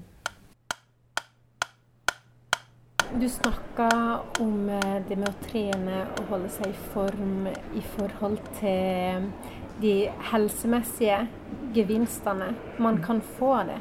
Du 3.16 3.28
snakka 3.32 3.90
om 4.44 4.70
eh, 4.70 4.96
det 5.08 5.16
med 5.16 5.30
å 5.30 5.44
trene 5.46 6.02
og 6.18 6.32
holde 6.34 6.50
seg 6.52 6.72
i 6.74 6.88
form 6.94 7.48
i 7.48 7.84
forhold 7.96 8.42
til 8.60 9.30
de 9.82 9.94
helsemessige 10.32 11.22
gevinstene 11.76 12.54
man 12.82 13.00
kan 13.04 13.22
få 13.38 13.54
av 13.62 13.72
det. 13.72 13.80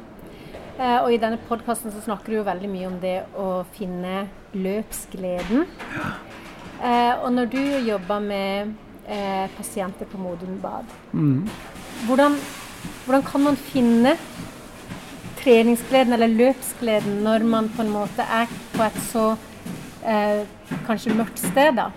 Eh, 0.77 0.97
og 1.01 1.13
i 1.13 1.19
denne 1.19 1.39
podkasten 1.47 1.93
så 1.93 2.01
snakker 2.03 2.31
du 2.31 2.39
jo 2.39 2.47
veldig 2.47 2.71
mye 2.71 2.87
om 2.89 2.97
det 3.03 3.17
å 3.39 3.49
finne 3.75 4.25
løpsgleden. 4.55 5.67
Ja. 5.95 6.09
Eh, 6.75 7.13
og 7.23 7.31
når 7.33 7.51
du 7.53 7.61
jobber 7.87 8.19
med 8.19 8.73
eh, 9.07 9.45
pasienter 9.55 10.09
på 10.11 10.19
Modum 10.19 10.57
Bad, 10.63 10.91
mm. 11.13 11.47
Hvordan, 12.05 12.37
hvordan, 13.05 13.23
kan 13.25 13.45
man 13.47 13.59
finne 13.71 14.15
treningsgleden 15.41 16.13
eller 16.13 16.31
løpsgleden 16.31 17.21
når 17.25 17.45
man 17.49 17.69
på 17.75 17.85
en 17.85 17.93
måte 17.93 18.25
er 18.25 18.49
på 18.73 18.83
et 18.85 18.97
så 19.09 19.27
eh, 20.05 20.41
kanskje 20.87 21.15
mørkt 21.15 21.39
sted, 21.41 21.77
da? 21.77 21.91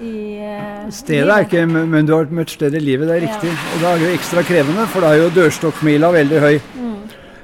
I, 0.00 0.40
eh, 0.40 0.84
Stedet 0.96 1.28
er 1.28 1.44
ikke 1.44 1.66
men 1.68 2.06
du 2.08 2.14
har 2.14 2.24
et 2.24 2.32
mørkt 2.32 2.54
sted 2.56 2.74
i 2.74 2.80
livet, 2.80 3.08
det 3.08 3.18
er 3.18 3.26
riktig. 3.26 3.50
Ja. 3.52 3.72
Og 3.74 3.82
da 3.82 3.90
er 3.90 4.00
det 4.00 4.08
jo 4.08 4.14
ekstra 4.16 4.44
krevende, 4.48 4.86
for 4.92 5.04
da 5.04 5.12
er 5.12 5.24
jo 5.24 5.32
dørstokkmila 5.36 6.12
veldig 6.14 6.40
høy. 6.40 6.60
Mm. 6.76 6.89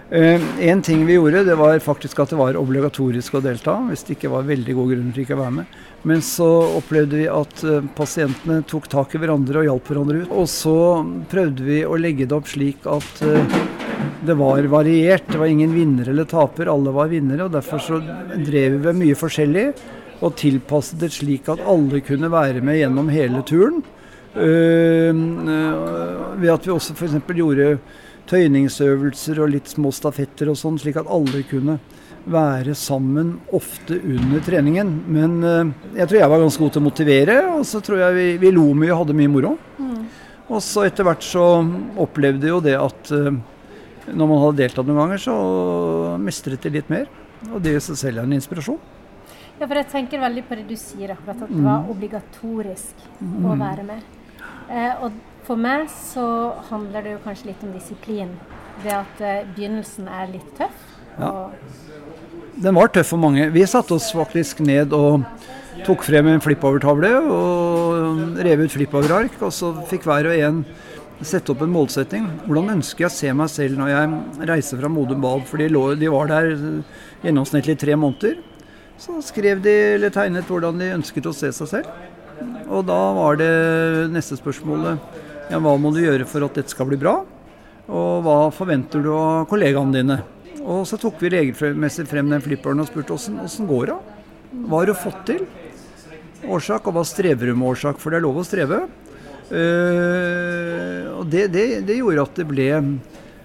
Uh, 0.06 0.38
en 0.62 0.82
ting 0.82 1.00
vi 1.06 1.16
gjorde, 1.16 1.40
det 1.44 1.54
var 1.58 1.78
faktisk 1.82 2.20
at 2.22 2.30
det 2.30 2.36
var 2.38 2.54
obligatorisk 2.60 3.34
å 3.34 3.40
delta. 3.42 3.74
Hvis 3.88 4.04
det 4.06 4.14
ikke 4.14 4.30
var 4.36 4.46
veldig 4.46 4.74
god 4.78 4.92
grunn 4.92 5.08
til 5.10 5.24
ikke 5.24 5.34
å 5.34 5.40
være 5.40 5.56
med. 5.56 5.66
Men 6.06 6.22
så 6.22 6.46
opplevde 6.78 7.18
vi 7.18 7.26
at 7.26 7.64
uh, 7.66 7.82
pasientene 7.96 8.62
tok 8.70 8.86
tak 8.92 9.16
i 9.16 9.20
hverandre 9.22 9.64
og 9.64 9.66
hjalp 9.66 9.90
hverandre 9.90 10.20
ut. 10.22 10.30
Og 10.30 10.46
så 10.52 11.02
prøvde 11.32 11.66
vi 11.66 11.80
å 11.82 11.98
legge 11.98 12.28
det 12.28 12.38
opp 12.38 12.46
slik 12.52 12.86
at 12.86 13.22
uh, 13.26 13.58
det 14.22 14.38
var 14.38 14.70
variert. 14.70 15.26
Det 15.26 15.42
var 15.42 15.50
ingen 15.50 15.74
vinner 15.74 16.06
eller 16.14 16.30
taper, 16.30 16.70
alle 16.70 16.94
var 16.94 17.10
vinnere. 17.10 17.48
og 17.48 17.52
Derfor 17.58 17.82
så 17.82 17.98
drev 18.46 18.78
vi 18.86 18.96
mye 19.02 19.18
forskjellig 19.18 19.68
og 20.22 20.38
tilpasset 20.38 21.02
det 21.02 21.10
slik 21.18 21.50
at 21.50 21.66
alle 21.66 21.98
kunne 22.06 22.30
være 22.32 22.62
med 22.64 22.78
gjennom 22.78 23.10
hele 23.12 23.42
turen. 23.44 23.82
ved 26.36 26.50
at 26.52 26.66
vi 26.66 26.72
også 26.72 26.92
f.eks. 26.94 27.16
gjorde 27.36 27.78
tøyningsøvelser 28.30 29.40
og 29.42 29.52
litt 29.54 29.70
små 29.70 29.92
stafetter 29.94 30.50
og 30.50 30.58
sånn, 30.58 30.78
slik 30.82 30.98
at 31.00 31.10
alle 31.12 31.42
kunne 31.48 31.78
være 32.26 32.74
sammen 32.74 33.36
ofte 33.54 33.98
under 34.00 34.42
treningen. 34.44 34.92
Men 35.06 35.36
uh, 35.44 35.74
jeg 35.94 36.08
tror 36.08 36.20
jeg 36.20 36.32
var 36.32 36.42
ganske 36.42 36.64
god 36.64 36.74
til 36.74 36.82
å 36.82 36.86
motivere, 36.88 37.36
og 37.54 37.66
så 37.68 37.82
tror 37.84 38.02
jeg 38.02 38.16
vi, 38.16 38.26
vi 38.42 38.54
lo 38.54 38.66
mye 38.74 38.92
og 38.92 39.04
hadde 39.04 39.18
mye 39.20 39.32
moro. 39.32 39.52
Mm. 39.78 40.00
Og 40.46 40.62
så 40.62 40.86
etter 40.86 41.06
hvert 41.06 41.26
så 41.26 41.44
opplevde 42.02 42.50
jo 42.50 42.58
det 42.64 42.74
at 42.78 43.14
uh, 43.14 43.30
når 44.06 44.28
man 44.30 44.42
hadde 44.42 44.60
deltatt 44.62 44.90
noen 44.90 45.00
ganger, 45.04 45.22
så 45.22 45.38
mestret 46.22 46.66
de 46.66 46.76
litt 46.78 46.90
mer. 46.92 47.08
Og 47.52 47.58
det 47.62 47.76
i 47.76 47.82
seg 47.82 47.98
selv 48.00 48.22
er 48.22 48.28
en 48.28 48.36
inspirasjon. 48.36 48.78
Ja, 49.56 49.64
for 49.64 49.78
jeg 49.78 49.88
tenker 49.88 50.20
veldig 50.20 50.44
på 50.46 50.58
det 50.58 50.66
du 50.68 50.76
sier 50.78 51.14
akkurat, 51.14 51.46
at 51.46 51.50
det 51.52 51.62
var 51.62 51.80
mm. 51.84 51.90
obligatorisk 51.94 53.06
mm. 53.22 53.46
å 53.48 53.56
være 53.56 53.86
med. 53.88 54.04
Eh, 54.66 55.04
og 55.04 55.14
for 55.46 55.60
meg 55.60 55.86
så 55.92 56.26
handler 56.70 57.04
det 57.04 57.16
jo 57.16 57.22
kanskje 57.24 57.52
litt 57.52 57.62
om 57.66 57.74
disiplin. 57.74 58.32
Det 58.82 58.92
at 58.92 59.20
uh, 59.22 59.44
begynnelsen 59.54 60.08
er 60.10 60.32
litt 60.32 60.48
tøff. 60.58 60.82
Ja. 61.16 61.30
Den 62.60 62.76
var 62.76 62.90
tøff 62.92 63.12
for 63.14 63.20
mange. 63.20 63.48
Vi 63.54 63.64
satte 63.68 63.96
oss 63.96 64.10
faktisk 64.16 64.60
ned 64.64 64.92
og 64.96 65.22
tok 65.86 66.04
frem 66.06 66.28
en 66.32 66.42
flippover-tavle 66.42 67.12
og 67.20 68.40
rev 68.44 68.64
ut 68.64 68.74
flippover-ark. 68.74 69.38
Og 69.44 69.54
så 69.54 69.72
fikk 69.90 70.08
hver 70.08 70.30
og 70.32 70.44
en 70.48 70.62
sette 71.24 71.52
opp 71.52 71.62
en 71.64 71.72
målsetting. 71.72 72.26
Hvordan 72.44 72.74
ønsker 72.78 73.06
jeg 73.06 73.12
å 73.12 73.16
se 73.16 73.32
meg 73.36 73.52
selv 73.52 73.80
når 73.80 73.92
jeg 73.92 74.48
reiser 74.50 74.80
fra 74.80 74.90
Modum 74.92 75.22
Bad? 75.24 75.46
For 75.48 75.60
de, 75.60 75.70
de, 76.00 76.10
var 76.12 76.32
der 76.32 76.52
gjennomsnittlig 77.24 77.78
tre 77.80 77.96
måneder. 77.96 78.40
Så 79.00 79.20
skrev 79.24 79.60
de 79.64 79.74
eller 79.94 80.12
tegnet 80.12 80.48
hvordan 80.48 80.80
de 80.80 80.92
ønsket 80.96 81.28
å 81.28 81.36
se 81.36 81.52
seg 81.52 81.72
selv. 81.72 82.04
Og 82.66 82.84
da 82.88 82.98
var 83.16 83.38
det 83.40 83.52
neste 84.12 84.36
spørsmålet 84.36 85.24
ja, 85.50 85.60
hva 85.62 85.76
må 85.78 85.92
du 85.94 86.02
gjøre 86.02 86.26
for 86.28 86.46
at 86.46 86.58
dette 86.58 86.74
skal 86.74 86.88
bli 86.90 86.98
bra? 87.00 87.20
Og 87.86 88.24
hva 88.26 88.38
forventer 88.54 89.04
du 89.04 89.12
av 89.14 89.46
kollegaene 89.50 89.94
dine? 89.94 90.18
Og 90.66 90.82
så 90.90 90.98
tok 90.98 91.20
vi 91.22 91.30
regelmessig 91.30 92.08
frem 92.10 92.32
den 92.32 92.42
flipperen 92.42 92.82
og 92.82 92.88
spurte 92.88 93.14
åssen 93.14 93.68
går 93.68 93.92
det? 93.92 93.98
Hva 94.66 94.80
har 94.80 94.90
du 94.90 94.96
fått 94.98 95.20
til? 95.28 95.44
Årsak, 96.46 96.88
og 96.88 96.96
hva 96.96 97.04
strever 97.06 97.50
du 97.50 97.54
med 97.54 97.68
årsak? 97.70 98.00
For 98.02 98.10
det 98.10 98.18
er 98.18 98.26
lov 98.26 98.40
å 98.40 98.46
streve. 98.46 98.80
Uh, 99.46 101.20
og 101.20 101.28
det, 101.30 101.46
det, 101.54 101.66
det, 101.86 102.00
gjorde 102.00 102.24
at 102.26 102.38
det 102.40 102.46
ble, 102.50 102.66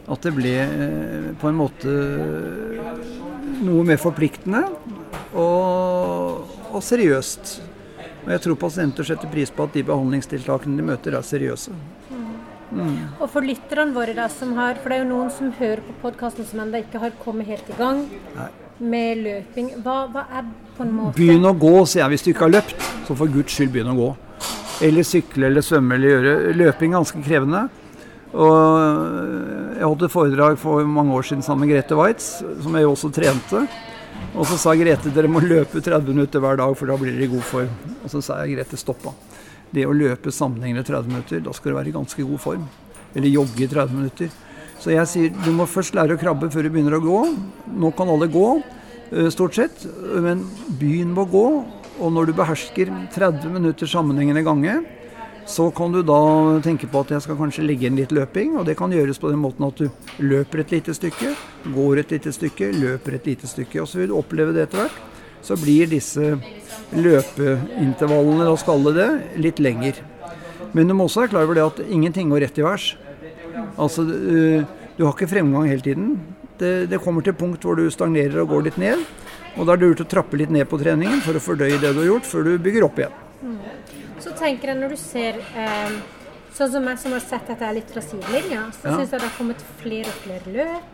at 0.09 0.23
det 0.25 0.31
ble 0.33 0.53
uh, 0.65 1.27
på 1.37 1.51
en 1.51 1.59
måte 1.59 1.93
noe 3.61 3.85
mer 3.85 4.01
forpliktende 4.01 4.63
og, 5.37 6.49
og 6.73 6.81
seriøst. 6.81 7.59
Og 8.31 8.37
jeg 8.37 8.43
tror 8.45 8.55
pasienter 8.61 9.03
setter 9.03 9.27
pris 9.27 9.49
på 9.51 9.65
at 9.67 9.73
de 9.75 9.81
behandlingstiltakene 9.83 10.77
de 10.79 10.83
møter, 10.87 11.17
er 11.17 11.25
seriøse. 11.27 11.73
Mm. 12.71 12.93
Og 13.19 13.25
for 13.27 13.43
lytterne 13.43 13.91
våre, 13.91 14.13
da, 14.15 14.29
som 14.31 14.53
har, 14.55 14.77
for 14.79 14.87
det 14.87 15.01
er 15.01 15.03
jo 15.03 15.07
noen 15.09 15.33
som 15.35 15.49
hører 15.57 15.81
på 15.83 15.95
podkasten 16.05 16.47
som 16.47 16.61
ennå 16.63 16.79
ikke 16.85 17.01
har 17.01 17.11
kommet 17.19 17.49
helt 17.51 17.67
i 17.67 17.75
gang 17.75 18.05
Nei. 18.37 18.47
med 18.79 19.19
løping. 19.25 19.73
Hva, 19.83 19.97
hva, 20.13 20.23
er 20.31 20.47
på 20.77 20.87
en 20.87 20.95
måte 20.95 21.19
Begynn 21.19 21.43
å 21.43 21.51
gå, 21.59 21.73
sier 21.83 22.05
jeg. 22.05 22.13
Hvis 22.13 22.23
du 22.23 22.31
ikke 22.31 22.47
har 22.47 22.55
løpt, 22.55 22.87
så 23.09 23.19
for 23.19 23.35
guds 23.35 23.57
skyld 23.59 23.75
begynn 23.75 23.91
å 23.91 23.99
gå. 23.99 24.09
Eller 24.87 25.11
sykle 25.11 25.51
eller 25.51 25.67
svømme 25.67 25.99
eller 25.99 26.15
gjøre. 26.15 26.39
Løping 26.63 26.95
er 26.95 27.01
ganske 27.01 27.27
krevende. 27.27 27.67
Og 28.31 28.57
jeg 29.75 29.83
holdt 29.83 30.07
et 30.07 30.15
foredrag 30.15 30.55
for 30.63 30.87
mange 30.87 31.19
år 31.19 31.27
siden 31.27 31.43
sammen 31.43 31.67
med 31.67 31.75
Grete 31.75 31.99
Waitz, 31.99 32.37
som 32.63 32.79
jeg 32.79 32.87
jo 32.87 32.95
også 32.95 33.11
trente. 33.11 33.67
Og 34.31 34.47
så 34.47 34.57
sa 34.57 34.75
Grete 34.79 35.11
dere 35.13 35.29
må 35.31 35.41
løpe 35.43 35.81
30 35.83 36.13
minutter 36.13 36.41
hver 36.43 36.59
dag, 36.61 36.75
for 36.77 36.87
da 36.89 36.95
blir 36.99 37.15
dere 37.15 37.27
i 37.27 37.31
god 37.31 37.43
form. 37.45 37.73
Og 38.01 38.13
så 38.13 38.21
sa 38.23 38.39
jeg 38.41 38.55
Grete 38.55 38.79
stoppa. 38.79 39.13
Det 39.71 39.83
å 39.87 39.95
løpe 39.95 40.31
sammenhengende 40.35 40.85
30 40.87 41.11
minutter, 41.11 41.43
da 41.43 41.53
skal 41.55 41.71
du 41.71 41.77
være 41.77 41.91
i 41.91 41.95
ganske 41.95 42.27
god 42.27 42.41
form. 42.43 42.63
Eller 43.15 43.33
jogge 43.33 43.65
i 43.65 43.69
30 43.71 43.97
minutter. 43.97 44.31
Så 44.81 44.93
jeg 44.95 45.09
sier 45.11 45.35
du 45.45 45.51
må 45.53 45.67
først 45.69 45.93
lære 45.97 46.15
å 46.15 46.21
krabbe 46.21 46.49
før 46.51 46.65
du 46.65 46.71
begynner 46.73 46.97
å 46.97 47.03
gå. 47.03 47.19
Nå 47.77 47.91
kan 47.97 48.09
alle 48.09 48.31
gå, 48.31 48.47
eh, 49.11 49.29
stort 49.29 49.55
sett. 49.55 49.85
Men 50.15 50.47
begynn 50.79 51.13
med 51.13 51.27
å 51.27 51.31
gå. 51.31 51.47
Og 52.01 52.11
når 52.11 52.31
du 52.31 52.33
behersker 52.33 52.89
30 53.13 53.51
minutter 53.51 53.85
sammenhengende 53.85 54.43
gange, 54.43 54.81
så 55.45 55.67
kan 55.75 55.91
du 55.91 56.01
da 56.05 56.19
tenke 56.63 56.87
på 56.87 57.01
at 57.03 57.11
jeg 57.15 57.23
skal 57.25 57.37
kanskje 57.39 57.65
legge 57.65 57.87
inn 57.89 57.97
litt 57.99 58.13
løping. 58.15 58.55
Og 58.59 58.65
det 58.67 58.77
kan 58.79 58.93
gjøres 58.93 59.19
på 59.21 59.31
den 59.31 59.41
måten 59.41 59.65
at 59.67 59.79
du 59.81 59.89
løper 60.23 60.63
et 60.63 60.75
lite 60.75 60.95
stykke, 60.95 61.33
går 61.75 62.03
et 62.03 62.13
lite 62.15 62.33
stykke, 62.35 62.71
løper 62.77 63.17
et 63.17 63.29
lite 63.31 63.49
stykke. 63.49 63.81
Og 63.81 63.89
så 63.89 64.01
vil 64.01 64.11
du 64.11 64.17
oppleve 64.19 64.55
det 64.55 64.67
etter 64.67 64.83
hvert. 64.83 64.99
Så 65.41 65.57
blir 65.57 65.89
disse 65.89 66.35
løpeintervallene, 66.93 68.45
la 68.45 68.51
oss 68.53 68.65
kalle 68.67 68.93
det, 68.95 69.09
litt 69.41 69.61
lenger. 69.63 70.03
Men 70.71 70.87
du 70.87 70.95
må 70.95 71.07
også 71.07 71.23
være 71.23 71.33
klar 71.33 71.47
over 71.47 71.57
det 71.57 71.65
at 71.65 71.81
ingenting 71.89 72.29
går 72.31 72.45
rett 72.45 72.61
i 72.61 72.65
værs. 72.65 72.91
Altså, 73.81 74.05
du 74.05 75.01
har 75.03 75.15
ikke 75.15 75.31
fremgang 75.31 75.67
hele 75.67 75.83
tiden. 75.83 76.13
Det, 76.61 76.85
det 76.91 77.01
kommer 77.01 77.25
til 77.25 77.35
punkt 77.35 77.65
hvor 77.65 77.79
du 77.79 77.89
stagnerer 77.91 78.43
og 78.43 78.53
går 78.53 78.69
litt 78.69 78.79
ned. 78.79 79.01
Og 79.57 79.65
da 79.65 79.73
er 79.73 79.81
det 79.81 79.89
lurt 79.89 80.03
å 80.05 80.07
trappe 80.07 80.37
litt 80.39 80.53
ned 80.53 80.69
på 80.69 80.79
treningen 80.79 81.19
for 81.25 81.35
å 81.35 81.43
fordøye 81.43 81.81
det 81.81 81.91
du 81.91 82.03
har 82.03 82.11
gjort, 82.13 82.29
før 82.29 82.47
du 82.47 82.53
bygger 82.61 82.85
opp 82.87 83.01
igjen. 83.01 83.17
Så 84.21 84.33
tenker 84.37 84.71
jeg 84.71 84.81
når 84.81 84.95
du 84.95 84.99
ser 85.01 85.39
eh, 85.57 86.01
Sånn 86.51 86.67
som 86.73 86.87
jeg 86.89 86.99
som 86.99 87.13
har 87.15 87.21
sett 87.23 87.47
dette 87.47 87.67
litt 87.77 87.91
fra 87.93 88.01
sidelinja, 88.03 88.65
så 88.75 88.89
ja. 88.89 88.95
syns 88.99 89.13
jeg 89.13 89.21
det 89.21 89.27
har 89.29 89.37
kommet 89.37 89.61
flere 89.79 90.11
og 90.11 90.17
flere 90.25 90.55
løp. 90.57 90.89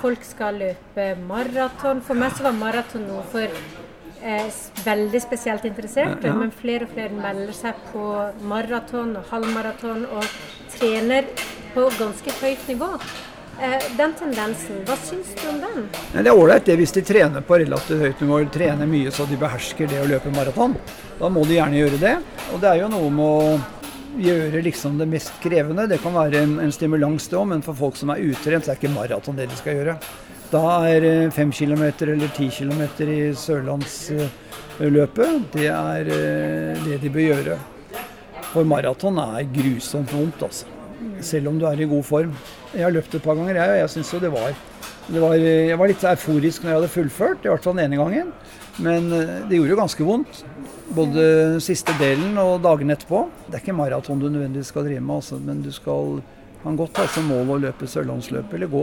Folk 0.00 0.24
skal 0.26 0.58
løpe 0.58 1.04
maraton. 1.28 2.00
For 2.02 2.18
meg 2.18 2.34
så 2.34 2.48
var 2.48 2.56
maraton 2.58 3.04
noe 3.06 3.22
for 3.30 3.46
eh, 3.46 4.48
veldig 4.82 5.20
spesielt 5.22 5.68
interesserte, 5.70 6.26
ja, 6.26 6.32
ja. 6.32 6.40
men 6.40 6.50
flere 6.50 6.88
og 6.88 6.96
flere 6.96 7.14
melder 7.14 7.54
seg 7.54 7.78
på 7.92 8.02
maraton 8.50 9.14
og 9.20 9.30
halvmaraton 9.30 10.02
og 10.10 10.26
trener 10.74 11.30
på 11.76 11.86
ganske 12.00 12.34
høyt 12.40 12.68
nivå. 12.72 12.90
Eh, 13.56 13.84
den 13.96 14.12
tendensen, 14.18 14.82
hva 14.84 14.96
syns 15.00 15.30
du 15.40 15.48
om 15.48 15.60
den? 15.62 15.86
Det 16.12 16.26
er 16.26 16.36
ålreit 16.36 16.68
hvis 16.76 16.92
de 16.92 17.02
trener 17.08 17.40
på 17.40 17.56
relativt 17.62 18.02
høyt 18.02 18.20
nivå, 18.20 18.40
trener 18.52 18.86
mye 18.90 19.10
så 19.14 19.24
de 19.30 19.38
behersker 19.40 19.88
det 19.88 20.02
å 20.02 20.08
løpe 20.10 20.28
maraton. 20.34 20.76
Da 21.16 21.30
må 21.32 21.40
de 21.48 21.56
gjerne 21.56 21.80
gjøre 21.80 21.98
det. 22.02 22.16
Og 22.52 22.60
det 22.60 22.68
er 22.68 22.78
jo 22.82 22.88
noe 22.92 23.08
med 23.16 23.24
å 23.24 23.56
gjøre 24.20 24.60
liksom 24.64 24.98
det 25.00 25.08
mest 25.08 25.32
krevende. 25.40 25.88
Det 25.88 25.98
kan 26.02 26.12
være 26.16 26.36
en, 26.44 26.54
en 26.66 26.72
stimulans 26.72 27.28
det 27.32 27.38
òg, 27.40 27.46
men 27.54 27.64
for 27.64 27.74
folk 27.78 27.96
som 27.96 28.10
er 28.12 28.24
utrent, 28.28 28.64
så 28.66 28.70
er 28.74 28.78
ikke 28.80 28.92
maraton 28.92 29.38
det 29.40 29.48
de 29.48 29.56
skal 29.56 29.72
gjøre. 29.78 29.94
Da 30.52 30.64
er 30.86 31.00
eh, 31.08 31.32
fem 31.34 31.50
kilometer 31.52 32.06
eller 32.12 32.28
ti 32.36 32.46
kilometer 32.54 33.08
i 33.10 33.34
sørlandsløpet 33.34 35.30
det 35.56 35.68
er 35.72 36.06
eh, 36.12 36.84
det 36.84 37.00
de 37.02 37.10
bør 37.16 37.26
gjøre. 37.32 37.56
For 38.52 38.62
maraton 38.68 39.16
er 39.24 39.48
grusomt 39.56 40.12
vondt, 40.12 40.42
altså. 40.44 40.66
Selv 41.24 41.48
om 41.50 41.58
du 41.58 41.64
er 41.68 41.80
i 41.80 41.88
god 41.88 42.04
form. 42.06 42.32
Jeg 42.76 42.84
har 42.84 42.92
løpt 42.92 43.14
et 43.16 43.24
par 43.24 43.38
ganger, 43.38 43.56
jeg, 43.56 43.72
og 43.72 43.80
jeg 43.80 43.92
syns 43.94 44.12
jo 44.12 44.20
det 44.20 44.30
var, 44.34 44.56
det 45.08 45.22
var 45.22 45.34
Jeg 45.40 45.78
var 45.80 45.88
litt 45.88 46.06
euforisk 46.12 46.62
når 46.62 46.70
jeg 46.70 46.80
hadde 46.80 46.92
fullført, 46.92 47.44
i 47.46 47.50
hvert 47.50 47.64
fall 47.64 47.76
den 47.78 47.86
ene 47.86 48.00
gangen. 48.02 48.32
Men 48.84 49.08
eh, 49.16 49.36
det 49.48 49.56
gjorde 49.56 49.72
jo 49.72 49.78
ganske 49.80 50.06
vondt. 50.06 50.42
Både 50.96 51.26
siste 51.64 51.94
delen 51.98 52.36
og 52.38 52.60
dagene 52.64 52.94
etterpå. 52.94 53.24
Det 53.46 53.56
er 53.56 53.64
ikke 53.64 53.78
maraton 53.78 54.20
du 54.20 54.28
nødvendigvis 54.28 54.74
skal 54.74 54.84
drive 54.86 55.00
med, 55.00 55.14
altså, 55.16 55.40
men 55.42 55.64
du 55.64 55.72
skal 55.74 56.20
kan 56.66 56.74
godt 56.74 56.98
ha 56.98 57.22
mål 57.22 57.52
å 57.54 57.58
løpe 57.62 57.86
sørlandsløpet 57.86 58.56
eller 58.58 58.70
gå. 58.72 58.80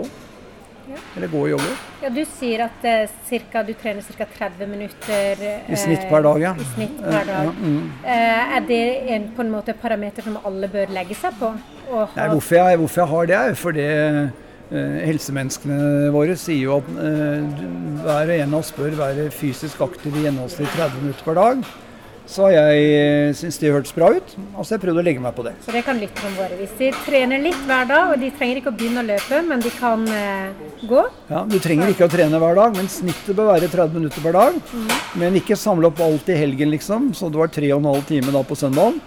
Ja. 0.90 1.00
Eller 1.16 1.32
gå 1.32 1.42
og 1.46 1.50
jogge. 1.54 1.74
Ja, 2.04 2.10
Du 2.12 2.22
sier 2.28 2.66
at 2.66 2.86
eh, 2.88 3.12
cirka, 3.30 3.64
du 3.64 3.72
trener 3.80 4.04
ca. 4.04 4.28
30 4.38 4.68
minutter 4.68 5.40
eh, 5.40 5.72
I 5.72 5.80
snitt 5.80 6.04
per 6.10 6.26
dag, 6.26 6.40
ja. 6.44 6.54
I 6.60 6.68
snitt 6.74 6.98
per 7.00 7.28
dag. 7.30 7.48
Ja, 7.48 7.54
mm. 7.56 7.92
eh, 8.04 8.56
er 8.58 8.66
det 8.68 8.82
en, 9.16 9.30
på 9.36 9.46
en 9.46 9.54
måte 9.54 9.76
parameter 9.80 10.26
som 10.28 10.40
alle 10.44 10.68
bør 10.72 10.92
legge 10.92 11.16
seg 11.16 11.38
på? 11.40 11.54
Nei, 11.88 12.28
hvorfor, 12.34 12.58
jeg, 12.58 12.82
hvorfor 12.82 13.04
jeg 13.04 13.12
har 13.14 13.30
det, 13.32 13.38
er 13.40 13.58
fordi 13.60 13.88
eh, 13.94 15.00
helsemenneskene 15.08 16.12
våre 16.16 16.36
sier 16.40 16.66
jo 16.66 16.82
at 16.82 16.92
eh, 17.08 17.64
hver 18.04 18.34
og 18.34 18.36
en 18.36 18.58
av 18.58 18.60
oss 18.60 18.74
bør 18.76 19.00
være 19.00 19.30
fysisk 19.32 19.84
aktiv 19.88 20.20
i 20.20 20.28
gjennomsnitt 20.28 20.76
30 20.76 21.04
minutter 21.06 21.30
per 21.30 21.40
dag. 21.40 21.66
Så 22.30 22.46
har 22.48 22.54
jeg 22.56 23.34
syns 23.36 23.42
syntes 23.42 23.60
det 23.60 23.72
hørtes 23.74 23.96
bra 23.96 24.08
ut, 24.16 24.36
og 24.56 24.64
så 24.64 24.74
har 24.74 24.78
jeg 24.78 24.84
prøvd 24.86 25.02
å 25.02 25.06
legge 25.06 25.24
meg 25.24 25.36
på 25.36 25.44
det. 25.46 25.54
Så 25.66 25.74
det 25.76 25.84
kan 25.86 26.00
lytterne 26.00 26.32
våre. 26.38 26.56
Hvis 26.62 26.72
de 26.80 26.92
trener 27.04 27.44
litt 27.44 27.60
hver 27.68 27.90
dag, 27.90 28.14
og 28.14 28.24
de 28.24 28.30
trenger 28.38 28.62
ikke 28.62 28.72
å 28.72 28.78
begynne 28.80 29.04
å 29.04 29.10
løpe, 29.10 29.42
men 29.50 29.64
de 29.64 29.74
kan 29.76 30.08
eh, 30.08 30.64
gå 30.88 31.04
Ja, 31.30 31.44
Du 31.50 31.58
trenger 31.64 31.92
ikke 31.92 32.08
å 32.08 32.14
trene 32.14 32.40
hver 32.40 32.58
dag, 32.62 32.80
men 32.80 32.88
snittet 32.92 33.36
bør 33.36 33.52
være 33.52 33.68
30 33.68 34.00
minutter 34.00 34.24
per 34.24 34.38
dag. 34.40 34.58
Mm. 34.72 34.96
Men 35.20 35.38
ikke 35.42 35.60
samle 35.60 35.92
opp 35.92 36.02
alt 36.06 36.32
i 36.32 36.40
helgen, 36.40 36.72
liksom. 36.74 37.12
Så 37.18 37.30
det 37.34 37.42
var 37.44 37.52
3,5 37.52 38.10
timer 38.14 38.40
da 38.40 38.48
på 38.48 38.58
søndag 38.60 39.02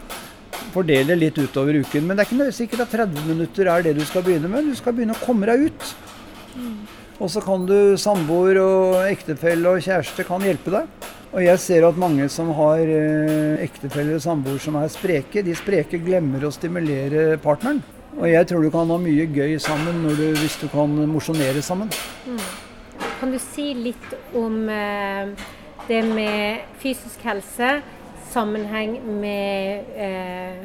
fordele 0.76 1.16
litt 1.16 1.38
utover 1.40 1.80
uken. 1.80 2.04
Men 2.06 2.18
det 2.18 2.26
er 2.26 2.34
ikke 2.34 2.52
sikkert 2.54 2.86
at 2.86 2.94
30 3.06 3.30
minutter 3.30 3.70
er 3.72 3.86
det 3.86 3.96
du 3.96 4.04
skal 4.08 4.24
begynne 4.26 4.50
med. 4.52 4.68
Du 4.68 4.76
skal 4.78 4.96
begynne 4.96 5.16
å 5.16 5.24
komme 5.24 5.48
deg 5.48 5.70
ut. 5.70 5.92
Mm. 6.56 6.95
Og 7.16 7.30
så 7.32 7.40
kan 7.40 7.64
du 7.68 7.96
samboer 8.00 8.60
og 8.60 8.96
ektefelle 9.06 9.72
og 9.72 9.84
kjæreste 9.84 10.26
kan 10.28 10.44
hjelpe 10.44 10.74
deg. 10.74 11.08
Og 11.32 11.42
jeg 11.44 11.60
ser 11.60 11.86
at 11.88 11.98
mange 12.00 12.28
som 12.32 12.52
har 12.56 12.80
eh, 12.80 13.64
ektefelle 13.64 14.16
og 14.16 14.24
samboer 14.24 14.60
som 14.62 14.78
er 14.80 14.92
spreke, 14.92 15.44
de 15.44 15.56
spreke 15.56 16.00
glemmer 16.00 16.46
å 16.46 16.52
stimulere 16.54 17.40
partneren. 17.42 17.82
Og 18.16 18.28
jeg 18.30 18.48
tror 18.48 18.64
du 18.64 18.70
kan 18.72 18.88
ha 18.92 19.00
mye 19.00 19.26
gøy 19.28 19.58
sammen 19.60 20.04
du, 20.06 20.30
hvis 20.38 20.56
du 20.60 20.68
kan 20.72 20.92
mosjonere 21.10 21.64
sammen. 21.64 21.90
Mm. 22.24 22.40
Kan 23.20 23.32
du 23.32 23.40
si 23.40 23.70
litt 23.76 24.16
om 24.36 24.64
eh, 24.72 25.34
det 25.88 26.02
med 26.08 26.64
fysisk 26.80 27.24
helse? 27.28 27.78
sammenheng 28.36 29.20
med 29.20 29.84
eh, 29.96 30.56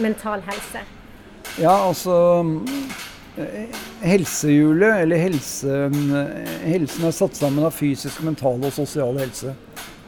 mental 0.00 0.42
helse? 0.44 0.80
Ja, 1.58 1.88
altså 1.88 2.42
Helsehjulet, 3.36 5.02
eller 5.02 5.20
helse, 5.20 5.68
eh, 5.68 6.52
helsen 6.70 7.04
er 7.04 7.12
satt 7.12 7.36
sammen 7.36 7.66
av 7.66 7.74
fysisk, 7.76 8.22
mental 8.24 8.62
og 8.64 8.72
sosial 8.72 9.18
helse. 9.20 9.52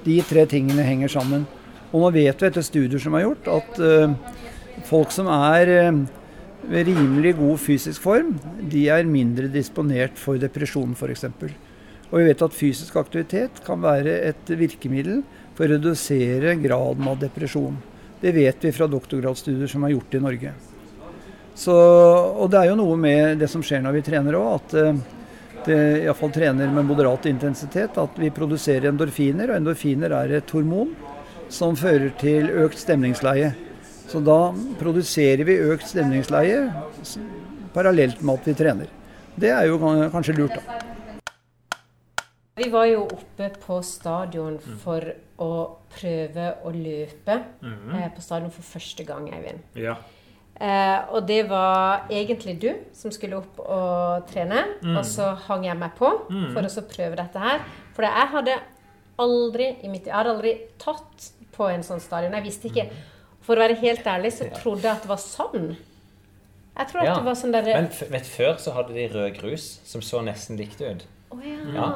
De 0.05 0.17
tre 0.25 0.47
tingene 0.49 0.87
henger 0.87 1.13
sammen. 1.13 1.45
Og 1.93 2.01
nå 2.01 2.13
vet 2.15 2.41
vi 2.41 2.49
etter 2.49 2.65
studier 2.65 3.01
som 3.01 3.17
er 3.17 3.27
gjort, 3.27 3.49
at 3.49 3.81
uh, 3.81 4.13
folk 4.85 5.13
som 5.13 5.29
er 5.33 5.71
uh, 5.89 6.01
ved 6.69 6.89
rimelig 6.89 7.35
god 7.39 7.61
fysisk 7.65 8.05
form, 8.05 8.35
de 8.61 8.87
er 8.93 9.09
mindre 9.09 9.49
disponert 9.49 10.21
for 10.21 10.41
depresjon 10.41 10.93
f.eks. 10.93 11.25
Og 12.09 12.17
vi 12.21 12.27
vet 12.29 12.45
at 12.45 12.57
fysisk 12.57 12.97
aktivitet 13.01 13.63
kan 13.65 13.81
være 13.81 14.19
et 14.29 14.53
virkemiddel 14.53 15.23
for 15.57 15.65
å 15.65 15.73
redusere 15.77 16.57
graden 16.61 17.09
av 17.09 17.21
depresjon. 17.25 17.77
Det 18.21 18.37
vet 18.37 18.65
vi 18.65 18.75
fra 18.77 18.89
doktorgradsstudier 18.91 19.71
som 19.71 19.85
er 19.89 19.97
gjort 19.97 20.17
i 20.17 20.25
Norge. 20.29 20.57
Så, 21.59 21.75
og 21.75 22.51
det 22.53 22.61
er 22.61 22.71
jo 22.71 22.79
noe 22.79 22.97
med 23.01 23.41
det 23.41 23.49
som 23.51 23.65
skjer 23.67 23.83
når 23.83 23.97
vi 23.97 24.03
trener 24.07 24.37
òg, 24.39 24.51
at 24.61 24.75
eh, 24.79 25.01
det 25.67 25.79
iallfall 26.05 26.31
trener 26.33 26.71
med 26.71 26.87
moderat 26.87 27.27
intensitet, 27.27 27.99
at 27.99 28.21
vi 28.21 28.31
produserer 28.35 28.93
endorfiner. 28.93 29.51
Og 29.51 29.59
endorfiner 29.59 30.15
er 30.21 30.37
et 30.39 30.53
hormon 30.55 30.93
som 31.53 31.75
fører 31.77 32.13
til 32.21 32.47
økt 32.63 32.79
stemningsleie. 32.79 33.51
Så 34.09 34.23
da 34.25 34.53
produserer 34.79 35.43
vi 35.45 35.59
økt 35.69 35.89
stemningsleie 35.91 36.69
parallelt 37.75 38.23
med 38.23 38.39
at 38.39 38.47
vi 38.49 38.55
trener. 38.57 38.93
Det 39.39 39.51
er 39.55 39.67
jo 39.69 39.81
kanskje 39.83 40.37
lurt, 40.39 40.55
da. 40.55 40.79
Vi 42.59 42.71
var 42.73 42.89
jo 42.91 43.05
oppe 43.05 43.51
på 43.63 43.77
stadion 43.87 44.57
for 44.83 45.05
å 45.39 45.51
prøve 45.95 46.47
å 46.67 46.71
løpe 46.75 47.37
mm 47.61 47.75
-hmm. 47.75 47.99
eh, 47.99 48.09
på 48.15 48.21
stadion 48.23 48.51
for 48.51 48.63
første 48.63 49.05
gang, 49.05 49.29
Eivind. 49.35 49.61
Ja. 49.75 49.95
Eh, 50.59 51.01
og 51.15 51.23
det 51.29 51.45
var 51.47 52.09
egentlig 52.11 52.57
du 52.59 52.71
som 52.97 53.13
skulle 53.15 53.39
opp 53.39 53.61
og 53.63 54.27
trene, 54.31 54.65
mm. 54.83 54.97
og 54.99 55.05
så 55.07 55.31
hang 55.47 55.69
jeg 55.69 55.79
meg 55.79 55.95
på 55.99 56.11
mm. 56.27 56.49
for 56.55 56.67
å 56.67 56.87
prøve 56.91 57.19
dette 57.21 57.43
her. 57.43 57.63
For 57.95 58.07
jeg 58.07 58.33
hadde 58.35 58.57
aldri 59.23 59.69
i 59.87 59.91
mitt, 59.91 60.09
jeg 60.11 60.17
hadde 60.17 60.35
aldri 60.35 60.55
tatt 60.83 61.29
på 61.55 61.69
en 61.71 61.85
sånn 61.87 62.03
stadion. 62.03 62.35
Jeg 62.39 62.47
visste 62.47 62.71
ikke 62.71 62.89
For 63.49 63.57
å 63.57 63.63
være 63.65 63.79
helt 63.81 64.05
ærlig 64.05 64.35
så 64.37 64.45
trodde 64.53 64.85
jeg 64.85 64.93
at 64.93 65.07
det 65.07 65.09
var 65.09 65.21
sand. 65.23 65.71
Jeg 66.79 66.91
tror 66.91 67.01
ja. 67.01 67.13
at 67.15 67.17
det 67.17 67.27
var 67.27 67.39
sånn 67.39 67.55
der, 67.55 67.71
Men 67.71 67.89
vet, 68.13 68.27
før 68.29 68.59
så 68.61 68.75
hadde 68.77 68.93
de 68.95 69.07
rød 69.11 69.39
grus 69.39 69.71
som 69.89 70.03
så 70.05 70.21
nesten 70.27 70.59
likt 70.61 70.83
ut. 70.85 71.07
Oh, 71.31 71.41
ja. 71.45 71.59
ja. 71.75 71.89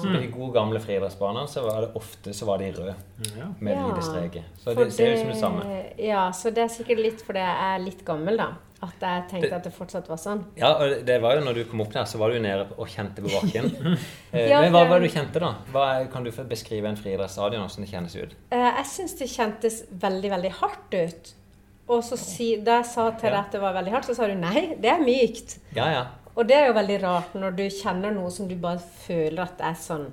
Så 0.00 0.10
på 0.10 0.18
de 0.20 0.28
gode, 0.28 0.50
gamle 0.52 0.80
friidrettsbanene 0.82 1.48
så 1.48 1.64
var 1.64 1.86
det 1.86 1.94
ofte 1.96 2.34
så 2.36 2.48
var 2.48 2.60
de 2.60 2.68
røde 2.74 2.94
med 3.58 3.72
ja. 3.72 3.86
hvite 3.86 4.04
streker. 4.04 4.44
Så 4.60 4.74
det, 4.74 4.90
det 4.90 4.96
ser 4.96 5.14
ut 5.14 5.22
som 5.22 5.32
det 5.32 5.40
samme. 5.40 5.80
Ja, 6.00 6.26
så 6.36 6.52
det 6.52 6.66
er 6.66 6.72
sikkert 6.72 7.00
litt 7.00 7.24
fordi 7.24 7.40
jeg 7.40 7.68
er 7.70 7.82
litt 7.84 8.04
gammel, 8.06 8.40
da. 8.40 8.52
At 8.84 9.00
jeg 9.00 9.22
tenkte 9.30 9.48
det, 9.48 9.56
at 9.56 9.64
det 9.64 9.72
fortsatt 9.72 10.08
var 10.10 10.18
sånn. 10.20 10.42
Ja, 10.60 10.74
og 10.76 11.06
det 11.08 11.16
var 11.22 11.38
jo 11.38 11.44
når 11.46 11.60
du 11.60 11.62
kom 11.70 11.80
opp 11.84 11.94
der, 11.94 12.04
så 12.10 12.18
var 12.20 12.34
du 12.34 12.40
nede 12.42 12.66
og 12.74 12.90
kjente 12.90 13.24
på 13.24 13.32
bakken. 13.32 13.70
Eh, 14.34 14.48
ja, 14.50 14.58
Men 14.64 14.72
hva 14.74 14.80
var 14.90 14.98
det 14.98 15.06
du 15.06 15.14
kjente, 15.14 15.38
da? 15.38 15.52
Hva, 15.70 15.84
kan 16.10 16.24
du 16.26 16.30
beskrive 16.50 16.88
en 16.90 16.96
friidrettsstadion, 16.98 17.62
hvordan 17.62 17.84
det 17.84 17.90
kjennes 17.92 18.16
ut? 18.18 18.32
Eh, 18.50 18.64
jeg 18.80 18.88
syns 18.90 19.14
det 19.20 19.28
kjentes 19.30 19.76
veldig, 20.02 20.30
veldig 20.32 20.50
hardt 20.58 20.96
ut. 20.98 21.30
Og 21.94 22.00
så 22.02 22.18
si, 22.18 22.48
da 22.64 22.80
jeg 22.80 22.88
sa 22.90 23.04
til 23.14 23.30
deg 23.30 23.38
at 23.38 23.54
det 23.54 23.60
var 23.62 23.76
veldig 23.76 23.94
hardt, 23.94 24.08
så 24.10 24.16
sa 24.18 24.26
du 24.26 24.34
nei, 24.40 24.72
det 24.82 24.90
er 24.90 25.04
mykt. 25.04 25.58
Ja, 25.76 25.86
ja. 25.92 26.02
Og 26.36 26.48
det 26.48 26.56
er 26.56 26.66
jo 26.66 26.74
veldig 26.74 26.96
rart 27.02 27.34
når 27.38 27.56
du 27.56 27.62
kjenner 27.70 28.14
noe 28.14 28.30
som 28.34 28.48
du 28.50 28.54
bare 28.58 28.80
føler 29.04 29.42
at 29.44 29.60
er 29.62 29.74
sånn. 29.78 30.08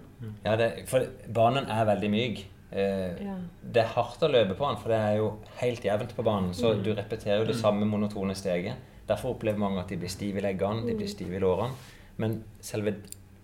ja 0.45 0.55
det, 0.59 0.87
for 0.89 1.05
banen 1.33 1.65
er 1.69 1.85
veldig 1.89 2.09
myk. 2.13 2.43
Eh, 2.71 3.23
Ja. 3.25 3.35
Det 3.71 3.81
er 3.83 3.89
hardt 3.95 4.21
å 4.23 4.29
løpe 4.31 4.53
på 4.55 4.67
den, 4.67 4.77
for 4.77 4.89
det 4.89 4.99
er 4.99 5.15
jo 5.17 5.31
helt 5.59 5.81
jevnt 5.83 6.13
på 6.15 6.23
banen. 6.23 6.53
Så 6.53 6.75
du 6.83 6.93
repeterer 6.93 7.39
jo 7.41 7.45
det 7.49 7.55
samme 7.55 7.85
monotone 7.85 8.35
steget. 8.35 8.75
Derfor 9.07 9.33
opplever 9.33 9.57
mange 9.59 9.79
at 9.81 9.87
de 9.89 9.97
blir 9.97 10.09
stive 10.09 10.37
i 10.37 10.41
leggene, 10.45 10.85
de 10.87 10.93
blir 10.95 11.07
stive 11.09 11.35
i 11.35 11.39
lårene. 11.39 11.73
Men 12.17 12.43
selve 12.61 12.93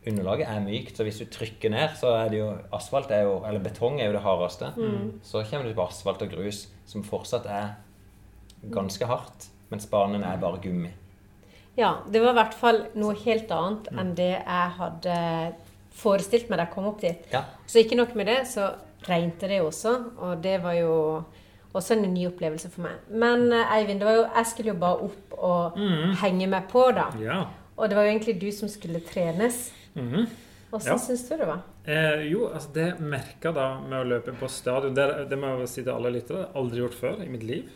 underlaget 0.08 0.48
er 0.48 0.62
mykt, 0.64 0.96
så 0.96 1.04
hvis 1.04 1.18
du 1.20 1.26
trykker 1.26 1.70
ned, 1.74 1.90
så 2.00 2.14
er 2.16 2.30
det 2.30 2.38
jo 2.40 2.52
asfalt 2.72 3.10
er 3.12 3.24
jo, 3.24 3.42
eller 3.46 3.60
betong 3.60 4.00
er 4.00 4.06
jo 4.08 4.14
det 4.14 4.22
hardeste. 4.24 4.70
Så 5.24 5.44
kommer 5.50 5.68
du 5.68 5.74
på 5.74 5.88
asfalt 5.88 6.22
og 6.22 6.30
grus, 6.32 6.68
som 6.86 7.04
fortsatt 7.04 7.46
er 7.48 7.74
ganske 8.72 9.06
hardt, 9.06 9.50
mens 9.72 9.86
banen 9.92 10.24
er 10.24 10.38
bare 10.38 10.62
gummi. 10.64 10.92
Ja, 11.78 11.92
det 12.10 12.20
var 12.24 12.32
i 12.34 12.40
hvert 12.40 12.56
fall 12.58 12.80
noe 12.98 13.14
helt 13.22 13.52
annet 13.54 13.88
enn 13.94 14.16
det 14.18 14.32
jeg 14.34 14.70
hadde 14.80 15.18
forestilt 15.98 16.50
meg 16.50 16.58
da 16.60 16.66
jeg 16.66 16.74
kom 16.74 16.88
opp 16.90 17.02
dit. 17.02 17.28
Ja. 17.34 17.44
Så 17.70 17.82
ikke 17.84 17.98
nok 18.00 18.16
med 18.18 18.28
det, 18.30 18.40
så 18.50 18.72
regnet 19.08 19.40
det 19.46 19.60
også, 19.62 19.94
og 20.18 20.42
det 20.44 20.58
var 20.64 20.74
jo 20.78 20.96
også 21.78 21.94
en 21.98 22.08
ny 22.14 22.26
opplevelse 22.30 22.70
for 22.74 22.88
meg. 22.88 22.98
Men 23.10 23.52
eh, 23.54 23.76
Eivind, 23.78 24.02
det 24.02 24.08
var 24.10 24.18
jo, 24.18 24.26
jeg 24.36 24.50
skulle 24.52 24.74
jo 24.74 24.80
bare 24.82 25.08
opp 25.08 25.38
og 25.38 25.78
henge 26.24 26.48
meg 26.50 26.68
på 26.72 26.88
da. 26.98 27.08
Ja. 27.22 27.40
Og 27.78 27.90
det 27.90 27.98
var 27.98 28.08
jo 28.08 28.14
egentlig 28.16 28.40
du 28.42 28.50
som 28.52 28.70
skulle 28.74 29.04
trenes. 29.06 29.68
Mhm. 29.94 30.26
Hvordan 30.68 30.88
Ja. 30.92 30.98
syns 31.00 31.22
du 31.30 31.38
det 31.38 31.46
var? 31.48 31.62
Eh, 31.86 32.26
jo, 32.28 32.50
altså 32.52 32.74
det 32.74 32.88
merka 33.00 33.54
da 33.56 33.80
med 33.80 34.02
å 34.02 34.08
løpe 34.10 34.34
på 34.36 34.50
stadion 34.52 34.94
Det, 34.94 35.30
det 35.30 35.38
må 35.40 35.54
jeg 35.62 35.70
si 35.72 35.84
til 35.84 35.94
alle 35.94 36.12
lyttere, 36.12 36.50
aldri 36.60 36.82
gjort 36.82 36.98
før 36.98 37.22
i 37.24 37.30
mitt 37.32 37.44
liv. 37.48 37.70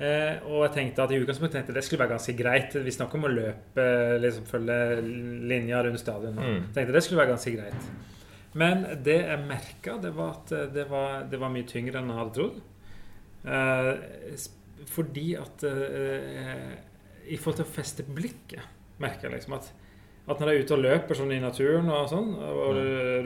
Eh, 0.00 0.40
og 0.48 0.64
jeg 0.64 0.72
tenkte 0.76 1.04
at 1.04 1.12
i 1.12 1.18
utgangspunktet 1.20 1.58
tenkte 1.58 1.74
det 1.76 1.84
skulle 1.84 2.02
være 2.02 2.14
ganske 2.14 2.34
greit. 2.38 2.76
Vi 2.86 2.94
snakker 2.94 3.20
om 3.20 3.28
å 3.28 3.32
løpe, 3.32 3.84
liksom 4.22 4.48
følge 4.48 4.78
linja 5.52 5.82
rundt 5.84 6.00
stadion. 6.00 6.38
Mm. 6.38 6.64
Tenkte 6.72 6.96
det 6.96 7.04
skulle 7.04 7.20
være 7.20 7.34
ganske 7.34 7.54
greit. 7.58 7.92
Men 8.58 8.84
det 9.04 9.18
jeg 9.20 9.44
merka, 9.48 9.98
det 10.00 10.14
var 10.16 10.34
at 10.38 10.56
eh, 10.56 10.70
det 10.72 10.88
var, 10.90 11.22
det 11.28 11.40
var 11.40 11.52
mye 11.52 11.68
tyngre 11.68 12.00
enn 12.00 12.10
jeg 12.12 12.20
hadde 12.22 12.36
trodd. 12.38 12.58
Eh, 13.52 14.48
fordi 14.92 15.28
at 15.38 15.64
eh, 15.68 16.74
I 17.32 17.38
forhold 17.38 17.60
til 17.60 17.68
å 17.68 17.74
feste 17.76 18.04
blikket, 18.06 18.74
merker 19.02 19.28
jeg 19.28 19.38
liksom 19.38 19.58
at 19.60 19.72
at 20.22 20.38
når 20.38 20.52
jeg 20.52 20.60
er 20.60 20.62
ute 20.62 20.74
og 20.76 20.82
løper 20.84 21.18
sånn 21.18 21.32
i 21.34 21.40
naturen 21.42 21.88
og 21.90 22.04
sånn, 22.06 22.28
og 22.38 22.76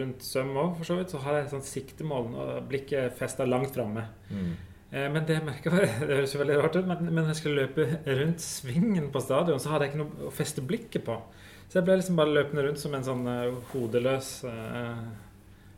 rundt 0.01 0.23
søm 0.25 0.55
òg, 0.57 0.79
for 0.79 0.89
så 0.89 0.95
vidt, 0.97 1.11
så 1.13 1.19
har 1.21 1.35
jeg 1.37 1.45
et 1.45 1.51
sånt 1.53 1.67
siktemål 1.69 2.31
og 2.33 2.71
blikket 2.71 3.13
festa 3.19 3.45
langt 3.45 3.77
framme. 3.77 4.07
Mm. 4.31 4.55
Eh, 4.93 5.09
Men 5.13 5.27
det 5.27 5.39
jeg 5.39 5.47
merka 5.47 5.73
Det 5.75 5.89
høres 6.13 6.35
jo 6.35 6.43
veldig 6.43 6.59
rart 6.63 6.79
ut, 6.79 6.87
men, 6.87 7.09
men 7.09 7.23
når 7.25 7.33
jeg 7.35 7.41
skulle 7.41 7.67
løpe 7.67 8.17
rundt 8.21 8.45
svingen 8.45 9.11
på 9.15 9.23
stadion, 9.25 9.61
så 9.63 9.73
hadde 9.73 9.87
jeg 9.89 9.95
ikke 9.95 10.05
noe 10.05 10.31
å 10.31 10.35
feste 10.35 10.65
blikket 10.65 11.07
på. 11.07 11.19
Så 11.67 11.81
jeg 11.81 11.89
ble 11.89 11.99
liksom 11.99 12.19
bare 12.19 12.35
løpende 12.35 12.69
rundt 12.69 12.79
som 12.79 12.95
en 12.95 13.05
sånn 13.07 13.25
uh, 13.27 13.57
hodeløs 13.73 14.29
uh, 14.47 15.01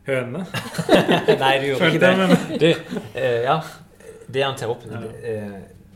høne. 0.05 0.43
Nei, 1.41 1.53
du 1.63 1.65
gjorde 1.71 1.89
ikke 1.89 2.03
det. 2.03 2.27
det. 2.29 2.59
Du, 2.61 2.93
uh, 3.15 3.39
ja, 3.47 3.55
det 4.29 4.45
han 4.45 4.59
tar 4.59 4.69
opp 4.69 4.85
det, 4.85 5.39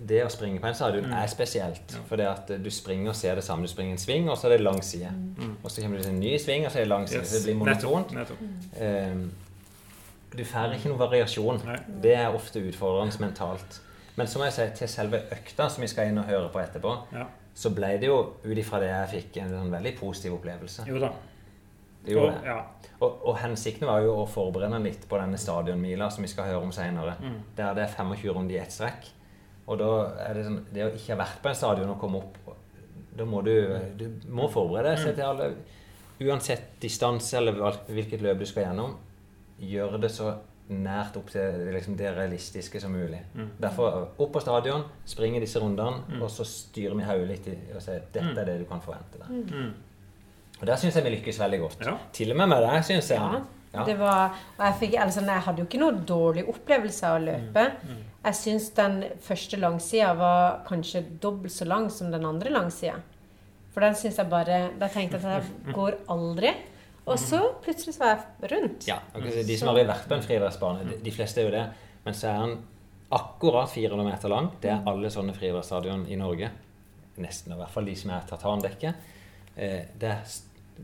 det 0.04 0.24
å 0.26 0.32
springe 0.34 0.58
på 0.60 0.68
en 0.68 0.76
stadion 0.76 1.14
er 1.14 1.30
spesielt. 1.32 1.94
For 2.10 2.20
det 2.20 2.26
at 2.26 2.50
du 2.60 2.72
springer 2.74 3.14
og 3.14 3.16
ser 3.16 3.38
det 3.38 3.46
samme. 3.46 3.70
Du 3.70 3.72
springer 3.72 3.96
en 3.96 4.02
sving, 4.02 4.26
og 4.34 4.40
så 4.42 4.50
er 4.50 4.58
det 4.58 4.66
lang 4.66 4.82
side. 4.84 5.14
Og 5.62 5.70
så 5.70 5.84
kommer 5.84 6.02
det 6.02 6.10
en 6.10 6.20
ny 6.20 6.34
sving, 6.42 6.66
og 6.66 6.74
så 6.74 6.82
er 6.82 6.88
det 6.88 6.92
lang 6.92 7.06
side. 7.08 7.24
Så 7.30 7.38
det 7.38 7.46
blir 7.46 7.60
monotont. 7.62 8.12
Nettopp. 8.18 8.42
nettopp. 8.42 8.82
Eh, 8.82 9.43
du 10.36 10.44
får 10.46 10.74
ikke 10.78 10.90
noe 10.90 10.98
variasjon. 11.00 11.62
Nei. 11.66 11.78
Det 12.02 12.16
er 12.16 12.34
ofte 12.36 12.60
utfordrende 12.60 13.20
mentalt. 13.22 13.80
Men 14.16 14.28
så 14.28 14.40
må 14.40 14.46
jeg 14.46 14.54
si 14.54 14.66
til 14.80 14.88
selve 14.88 15.24
økta 15.34 15.70
som 15.70 15.82
vi 15.82 15.88
skal 15.88 16.08
inn 16.12 16.18
og 16.22 16.26
høre 16.30 16.50
på 16.54 16.60
etterpå, 16.62 16.92
Ja. 17.14 17.26
så 17.56 17.70
ble 17.74 17.98
det 18.00 18.08
jo 18.08 18.18
ut 18.44 18.58
ifra 18.58 18.80
det 18.80 18.90
jeg 18.90 19.10
fikk, 19.24 19.38
en 19.44 19.54
en 19.54 19.72
veldig 19.72 19.96
positiv 20.00 20.34
opplevelse. 20.40 20.86
Jo 20.88 21.00
da. 21.00 21.10
Det 22.06 22.12
gjorde 22.14 22.34
det. 22.36 22.46
ja. 22.46 22.58
Og, 23.02 23.20
og 23.28 23.38
hensikten 23.38 23.88
var 23.88 24.02
jo 24.02 24.14
å 24.24 24.28
forberede 24.28 24.80
litt 24.84 25.08
på 25.10 25.18
denne 25.20 25.38
stadionmila 25.38 26.10
som 26.12 26.22
vi 26.24 26.28
skal 26.28 26.46
høre 26.46 26.62
om 26.62 26.72
senere. 26.72 27.16
Mm. 27.22 27.38
Der 27.58 27.74
det 27.74 27.84
er 27.84 27.94
25 27.98 28.34
runder 28.36 28.56
i 28.56 28.60
ett 28.60 28.72
strekk. 28.72 29.08
Og 29.68 29.78
da 29.80 29.90
er 30.28 30.34
det 30.34 30.44
sånn 30.46 30.66
Det 30.74 30.84
å 30.84 30.92
ikke 30.94 31.16
ha 31.16 31.22
vært 31.24 31.42
på 31.42 31.48
en 31.50 31.56
stadion 31.56 31.90
og 31.90 32.00
komme 32.02 32.18
opp 32.18 32.36
Da 33.16 33.24
må 33.24 33.42
du 33.46 33.54
Du 33.96 34.10
må 34.28 34.50
forberede 34.52 34.96
deg 34.98 35.06
Mm. 35.08 35.16
til 35.16 35.24
alle 35.24 35.56
Uansett 36.20 36.80
distanse 36.82 37.38
eller 37.38 37.54
hvilket 37.88 38.22
løp 38.22 38.40
du 38.40 38.46
skal 38.46 38.64
gjennom, 38.66 38.96
gjør 39.70 39.98
det 40.02 40.12
så 40.14 40.34
nært 40.74 41.18
opp 41.20 41.32
til 41.34 41.66
liksom, 41.74 41.96
det 42.00 42.12
realistiske 42.16 42.80
som 42.82 42.94
mulig. 42.96 43.20
Mm. 43.36 43.50
Derfor 43.62 44.14
opp 44.14 44.30
på 44.34 44.42
stadion, 44.44 44.86
springe 45.06 45.42
disse 45.44 45.60
rundene, 45.60 46.20
og 46.22 46.30
så 46.32 46.46
styrer 46.48 46.96
vi 46.98 47.08
hodet 47.08 47.28
litt 47.30 47.50
i 47.52 47.58
og 47.76 47.82
sier 47.84 48.06
dette 48.14 48.40
er 48.40 48.48
det 48.48 48.62
du 48.62 48.70
kan 48.70 48.84
forvente 48.84 49.20
deg. 49.20 49.52
Mm. 49.52 49.74
Og 50.62 50.70
der 50.70 50.80
syns 50.80 50.96
jeg 50.96 51.04
vi 51.04 51.18
lykkes 51.18 51.42
veldig 51.44 51.60
godt. 51.66 51.84
Ja. 51.84 51.98
Til 52.16 52.32
og 52.32 52.40
med 52.40 52.54
med 52.54 52.64
deg, 52.64 52.80
syns 52.88 53.12
jeg. 53.12 53.20
Ja. 53.20 53.44
Ja. 53.74 53.84
Det 53.88 53.96
var, 53.98 54.36
og 54.60 54.60
jeg, 54.68 54.74
fikk, 54.84 54.92
altså, 55.02 55.24
jeg 55.26 55.44
hadde 55.48 55.64
jo 55.64 55.66
ikke 55.66 55.80
noen 55.82 56.04
dårlig 56.06 56.44
opplevelse 56.52 57.08
av 57.10 57.16
å 57.18 57.24
løpe. 57.24 57.64
Jeg 58.24 58.38
syns 58.38 58.68
den 58.78 59.00
første 59.26 59.58
langsida 59.58 60.12
var 60.20 60.60
kanskje 60.68 61.02
dobbelt 61.24 61.56
så 61.56 61.66
lang 61.66 61.90
som 61.92 62.12
den 62.14 62.28
andre 62.30 62.54
langsida. 62.54 63.00
For 63.74 63.82
den 63.82 63.98
syns 63.98 64.20
jeg 64.22 64.30
bare 64.30 64.60
Da 64.78 64.86
tenkte 64.94 65.18
jeg 65.18 65.26
at 65.26 65.48
jeg 65.66 65.74
går 65.74 65.98
aldri. 66.14 66.54
Og 67.06 67.20
så 67.20 67.40
plutselig 67.64 67.96
så 67.98 68.04
var 68.04 68.14
jeg 68.14 68.52
rundt. 68.54 68.86
Ja, 68.88 69.00
De 69.14 69.58
som 69.60 69.70
aldri 69.72 69.84
har 69.84 69.92
vært 69.94 70.08
på 70.08 70.16
en 70.16 70.24
friidrettsbane, 70.24 70.86
de, 70.88 71.00
de 71.04 71.12
fleste 71.12 71.42
er 71.42 71.50
jo 71.50 71.52
det. 71.56 71.64
Men 72.06 72.16
så 72.16 72.30
er 72.30 72.40
den 72.46 72.54
akkurat 73.14 73.70
400 73.72 74.08
meter 74.08 74.32
lang. 74.32 74.48
Det 74.64 74.72
er 74.72 74.88
alle 74.90 75.12
sånne 75.14 75.36
friidrettsstadion 75.36 76.06
i 76.12 76.16
Norge. 76.20 76.50
Nesten, 77.22 77.54
i 77.54 77.60
hvert 77.60 77.74
fall 77.74 77.86
de 77.86 77.96
som 78.00 78.14
er 78.16 78.24
tartandekket. 78.30 79.12
Eh, 79.56 79.82
det 80.00 80.10
er 80.10 80.24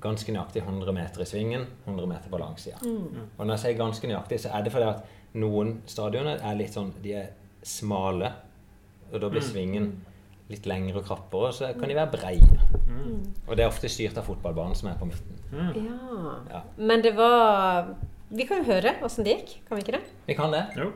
ganske 0.04 0.36
nøyaktig 0.36 0.62
100 0.62 0.94
meter 0.94 1.24
i 1.24 1.30
svingen, 1.30 1.64
100 1.88 2.12
meter 2.12 2.30
på 2.30 2.38
langsida. 2.38 2.78
Og 2.84 3.40
når 3.46 3.56
jeg 3.56 3.64
sier 3.64 3.80
ganske 3.80 4.12
nøyaktig, 4.12 4.42
så 4.44 4.52
er 4.54 4.68
det 4.68 4.74
fordi 4.76 4.92
at 4.92 5.16
noen 5.40 5.80
stadioner 5.90 6.44
er 6.46 6.56
litt 6.58 6.74
sånn 6.74 6.92
De 7.02 7.16
er 7.18 7.32
smale, 7.66 8.30
og 9.12 9.18
da 9.24 9.30
blir 9.32 9.42
svingen 9.42 9.90
litt 10.50 10.66
lengre 10.70 11.02
og 11.02 11.06
krappere, 11.06 11.52
så 11.54 11.70
kan 11.78 11.92
de 11.92 11.98
være 11.98 12.12
breie. 12.14 12.60
Og 13.48 13.56
det 13.56 13.64
er 13.64 13.70
ofte 13.70 13.90
styrt 13.92 14.18
av 14.18 14.26
fotballbanen 14.26 14.78
som 14.78 14.90
er 14.90 14.98
på 15.00 15.08
midten. 15.10 15.38
Ja. 15.54 16.34
Ja. 16.50 16.62
Men 16.78 17.02
det 17.02 17.16
var 17.18 17.96
Vi 18.30 18.46
kan 18.46 18.60
jo 18.62 18.68
høre 18.68 18.92
åssen 19.02 19.26
det 19.26 19.40
gikk, 19.40 19.54
kan 19.66 19.80
vi 19.80 19.82
ikke 19.82 19.96
det? 19.96 20.04
Vi 20.28 20.36
kan 20.38 20.52
det. 20.54 20.68
Jo. 20.78 20.92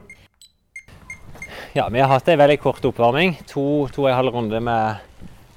Ja, 1.73 1.87
vi 1.89 1.99
har 2.03 2.11
hatt 2.11 2.27
en 2.29 2.37
veldig 2.37 2.59
kort 2.61 2.85
oppvarming. 2.85 3.39
To, 3.49 3.87
to 3.89 4.03
og 4.03 4.11
en 4.11 4.19
halv 4.19 4.35
runde 4.35 4.59
med, 4.61 4.99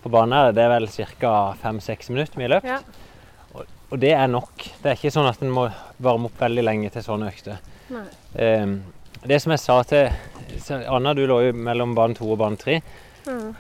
på 0.01 0.09
banen. 0.09 0.33
her. 0.33 0.55
Det 0.57 0.65
er 0.65 0.73
vel 0.73 0.89
ca. 0.89 1.33
fem-seks 1.61 2.09
minutter 2.09 2.41
vi 2.41 2.47
har 2.47 2.55
løpt. 2.55 2.71
Ja. 2.71 2.79
Og, 3.53 3.67
og 3.91 4.01
det 4.01 4.15
er 4.17 4.27
nok. 4.33 4.65
Det 4.81 4.89
er 4.89 4.97
ikke 4.97 5.13
sånn 5.13 5.29
at 5.29 5.45
en 5.45 5.53
må 5.53 5.67
varme 6.01 6.31
opp 6.31 6.41
veldig 6.41 6.65
lenge 6.65 6.93
til 6.95 7.05
sånne 7.05 7.29
økter. 7.29 7.61
Ehm, 8.41 8.79
det 9.29 9.43
som 9.43 9.53
jeg 9.53 9.61
sa 9.61 9.77
til 9.85 10.09
Anna, 10.89 11.13
du 11.13 11.27
lå 11.29 11.43
jo 11.51 11.53
mellom 11.53 11.93
bane 11.95 12.17
to 12.17 12.31
og 12.33 12.41
bane 12.41 12.57
tre. 12.61 12.81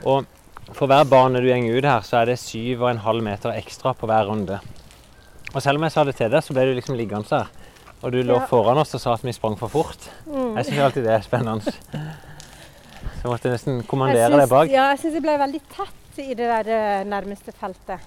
Og 0.04 0.26
for 0.74 0.86
hver 0.90 1.04
bane 1.08 1.40
du 1.42 1.46
går 1.46 1.78
ut 1.78 1.84
her, 1.84 2.00
så 2.06 2.20
er 2.22 2.32
det 2.32 2.38
syv 2.42 2.82
og 2.82 2.90
en 2.90 2.98
halv 3.04 3.22
meter 3.22 3.54
ekstra 3.54 3.92
på 3.94 4.06
hver 4.10 4.26
runde. 4.30 4.58
Og 5.54 5.62
selv 5.62 5.78
om 5.78 5.86
jeg 5.86 5.92
sa 5.94 6.04
det 6.04 6.16
til 6.18 6.30
deg, 6.30 6.42
så 6.42 6.52
ble 6.56 6.64
du 6.68 6.74
liksom 6.74 6.96
liggende 6.98 7.28
der. 7.30 7.46
Og 8.02 8.12
du 8.12 8.18
lå 8.22 8.34
Ja. 8.36 8.46
foran 8.46 8.78
oss 8.78 8.94
og 8.94 9.00
sa 9.00 9.14
at 9.14 9.22
vi 9.24 9.32
sprang 9.32 9.56
for 9.58 9.68
fort. 9.68 10.10
Jeg 10.26 10.66
syns 10.66 10.78
alltid 10.78 11.04
det 11.04 11.12
er 11.14 11.22
spennende. 11.24 11.62
Så 11.62 13.22
jeg 13.24 13.30
måtte 13.32 13.50
nesten 13.50 13.82
kommandere 13.88 14.36
deg 14.36 14.48
bak. 14.50 14.68
ja, 14.70 14.90
jeg 14.92 14.98
syns 15.00 15.14
jeg 15.14 15.22
ble 15.24 15.38
veldig 15.38 15.60
tett 15.72 16.18
i 16.18 16.34
det 16.34 16.46
der 16.50 16.68
eh, 16.72 17.04
nærmeste 17.04 17.52
feltet. 17.56 18.00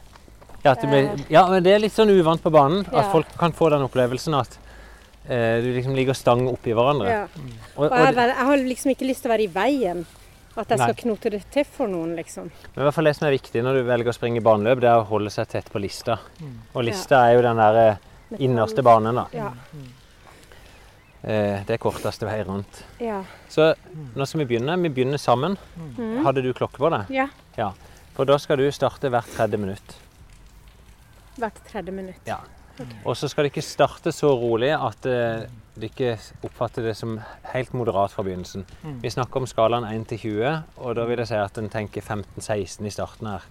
Ja, 0.64 0.74
ble, 0.76 1.02
ja, 1.32 1.48
men 1.50 1.64
det 1.64 1.74
er 1.74 1.80
litt 1.80 1.94
sånn 1.96 2.10
uvant 2.12 2.42
på 2.44 2.52
banen. 2.52 2.86
At 2.88 3.06
Ja. 3.06 3.12
folk 3.12 3.28
kan 3.38 3.52
få 3.56 3.70
den 3.72 3.82
opplevelsen 3.88 4.36
at 4.38 4.58
eh, 5.30 5.62
du 5.64 5.74
liksom 5.74 5.96
ligger 5.96 6.14
stang 6.14 6.48
oppi 6.48 6.72
hverandre. 6.76 7.10
Ja. 7.10 7.24
Og, 7.78 7.86
Og 7.86 7.92
og, 7.92 7.98
jeg, 7.98 8.16
jeg 8.16 8.36
har 8.36 8.58
liksom 8.58 8.92
ikke 8.92 9.08
lyst 9.08 9.22
til 9.24 9.32
å 9.32 9.34
være 9.36 9.48
i 9.48 9.54
veien. 9.54 10.06
At 10.60 10.74
jeg 10.74 10.80
skal 10.82 10.92
Nei. 10.92 11.02
knote 11.04 11.32
det 11.32 11.40
til 11.54 11.64
for 11.66 11.88
noen, 11.88 12.16
liksom. 12.18 12.50
men 12.52 12.82
i 12.82 12.86
hvert 12.88 12.96
fall 12.98 13.08
det 13.08 13.16
som 13.16 13.28
er 13.30 13.36
viktig 13.38 13.62
når 13.64 13.80
du 13.80 13.84
velger 13.88 14.12
å 14.12 14.16
springe 14.18 14.42
baneløp, 14.44 14.82
det 14.84 14.90
er 14.92 15.00
å 15.00 15.08
holde 15.08 15.32
seg 15.32 15.48
tett 15.54 15.70
på 15.72 15.80
lista. 15.80 16.18
Og 16.74 16.84
lista 16.84 17.22
er 17.30 17.38
jo 17.38 17.46
den 17.46 17.62
der 17.62 17.80
eh, 17.86 18.02
innerste 18.44 18.84
banen, 18.84 19.22
da. 19.22 19.26
Ja. 19.32 19.54
Eh, 21.22 21.64
det 21.68 21.76
er 21.76 21.82
korteste 21.82 22.28
vei 22.28 22.42
rundt. 22.48 22.84
Ja. 23.04 23.22
Så 23.52 23.72
nå 24.16 24.28
skal 24.28 24.44
vi 24.44 24.50
begynne. 24.54 24.76
Vi 24.84 24.92
begynner 25.00 25.20
sammen. 25.20 25.58
Mm. 25.80 26.20
Hadde 26.28 26.44
du 26.44 26.52
klokke 26.54 26.82
på 26.82 26.92
deg? 26.96 27.16
ja. 27.22 27.30
Ja. 27.60 27.74
For 28.20 28.28
da 28.28 28.36
skal 28.36 28.58
du 28.60 28.66
starte 28.76 29.08
hvert 29.08 29.30
tredje 29.32 29.56
minutt. 29.56 29.94
Hvert 31.40 31.60
tredje 31.70 31.94
minutt. 31.96 32.20
Ja. 32.28 32.42
Og 33.06 33.16
så 33.18 33.30
skal 33.30 33.44
det 33.46 33.52
ikke 33.54 33.66
starte 33.66 34.12
så 34.16 34.32
rolig 34.40 34.72
at 34.76 35.06
eh, 35.06 35.46
du 35.80 35.86
ikke 35.88 36.18
oppfatter 36.44 36.84
det 36.90 36.96
som 36.98 37.20
helt 37.54 37.74
moderat 37.74 38.12
fra 38.12 38.24
begynnelsen. 38.24 38.66
Vi 39.02 39.10
snakker 39.14 39.40
om 39.42 39.48
skalaen 39.48 39.86
1 39.88 40.08
til 40.12 40.18
20, 40.26 40.64
og 40.78 40.96
da 40.96 41.06
vil 41.08 41.18
jeg 41.24 41.28
si 41.32 41.40
at 41.40 41.58
en 41.62 41.70
tenker 41.72 42.02
15-16 42.04 42.86
i 42.86 42.92
starten 42.92 43.28
her. 43.32 43.46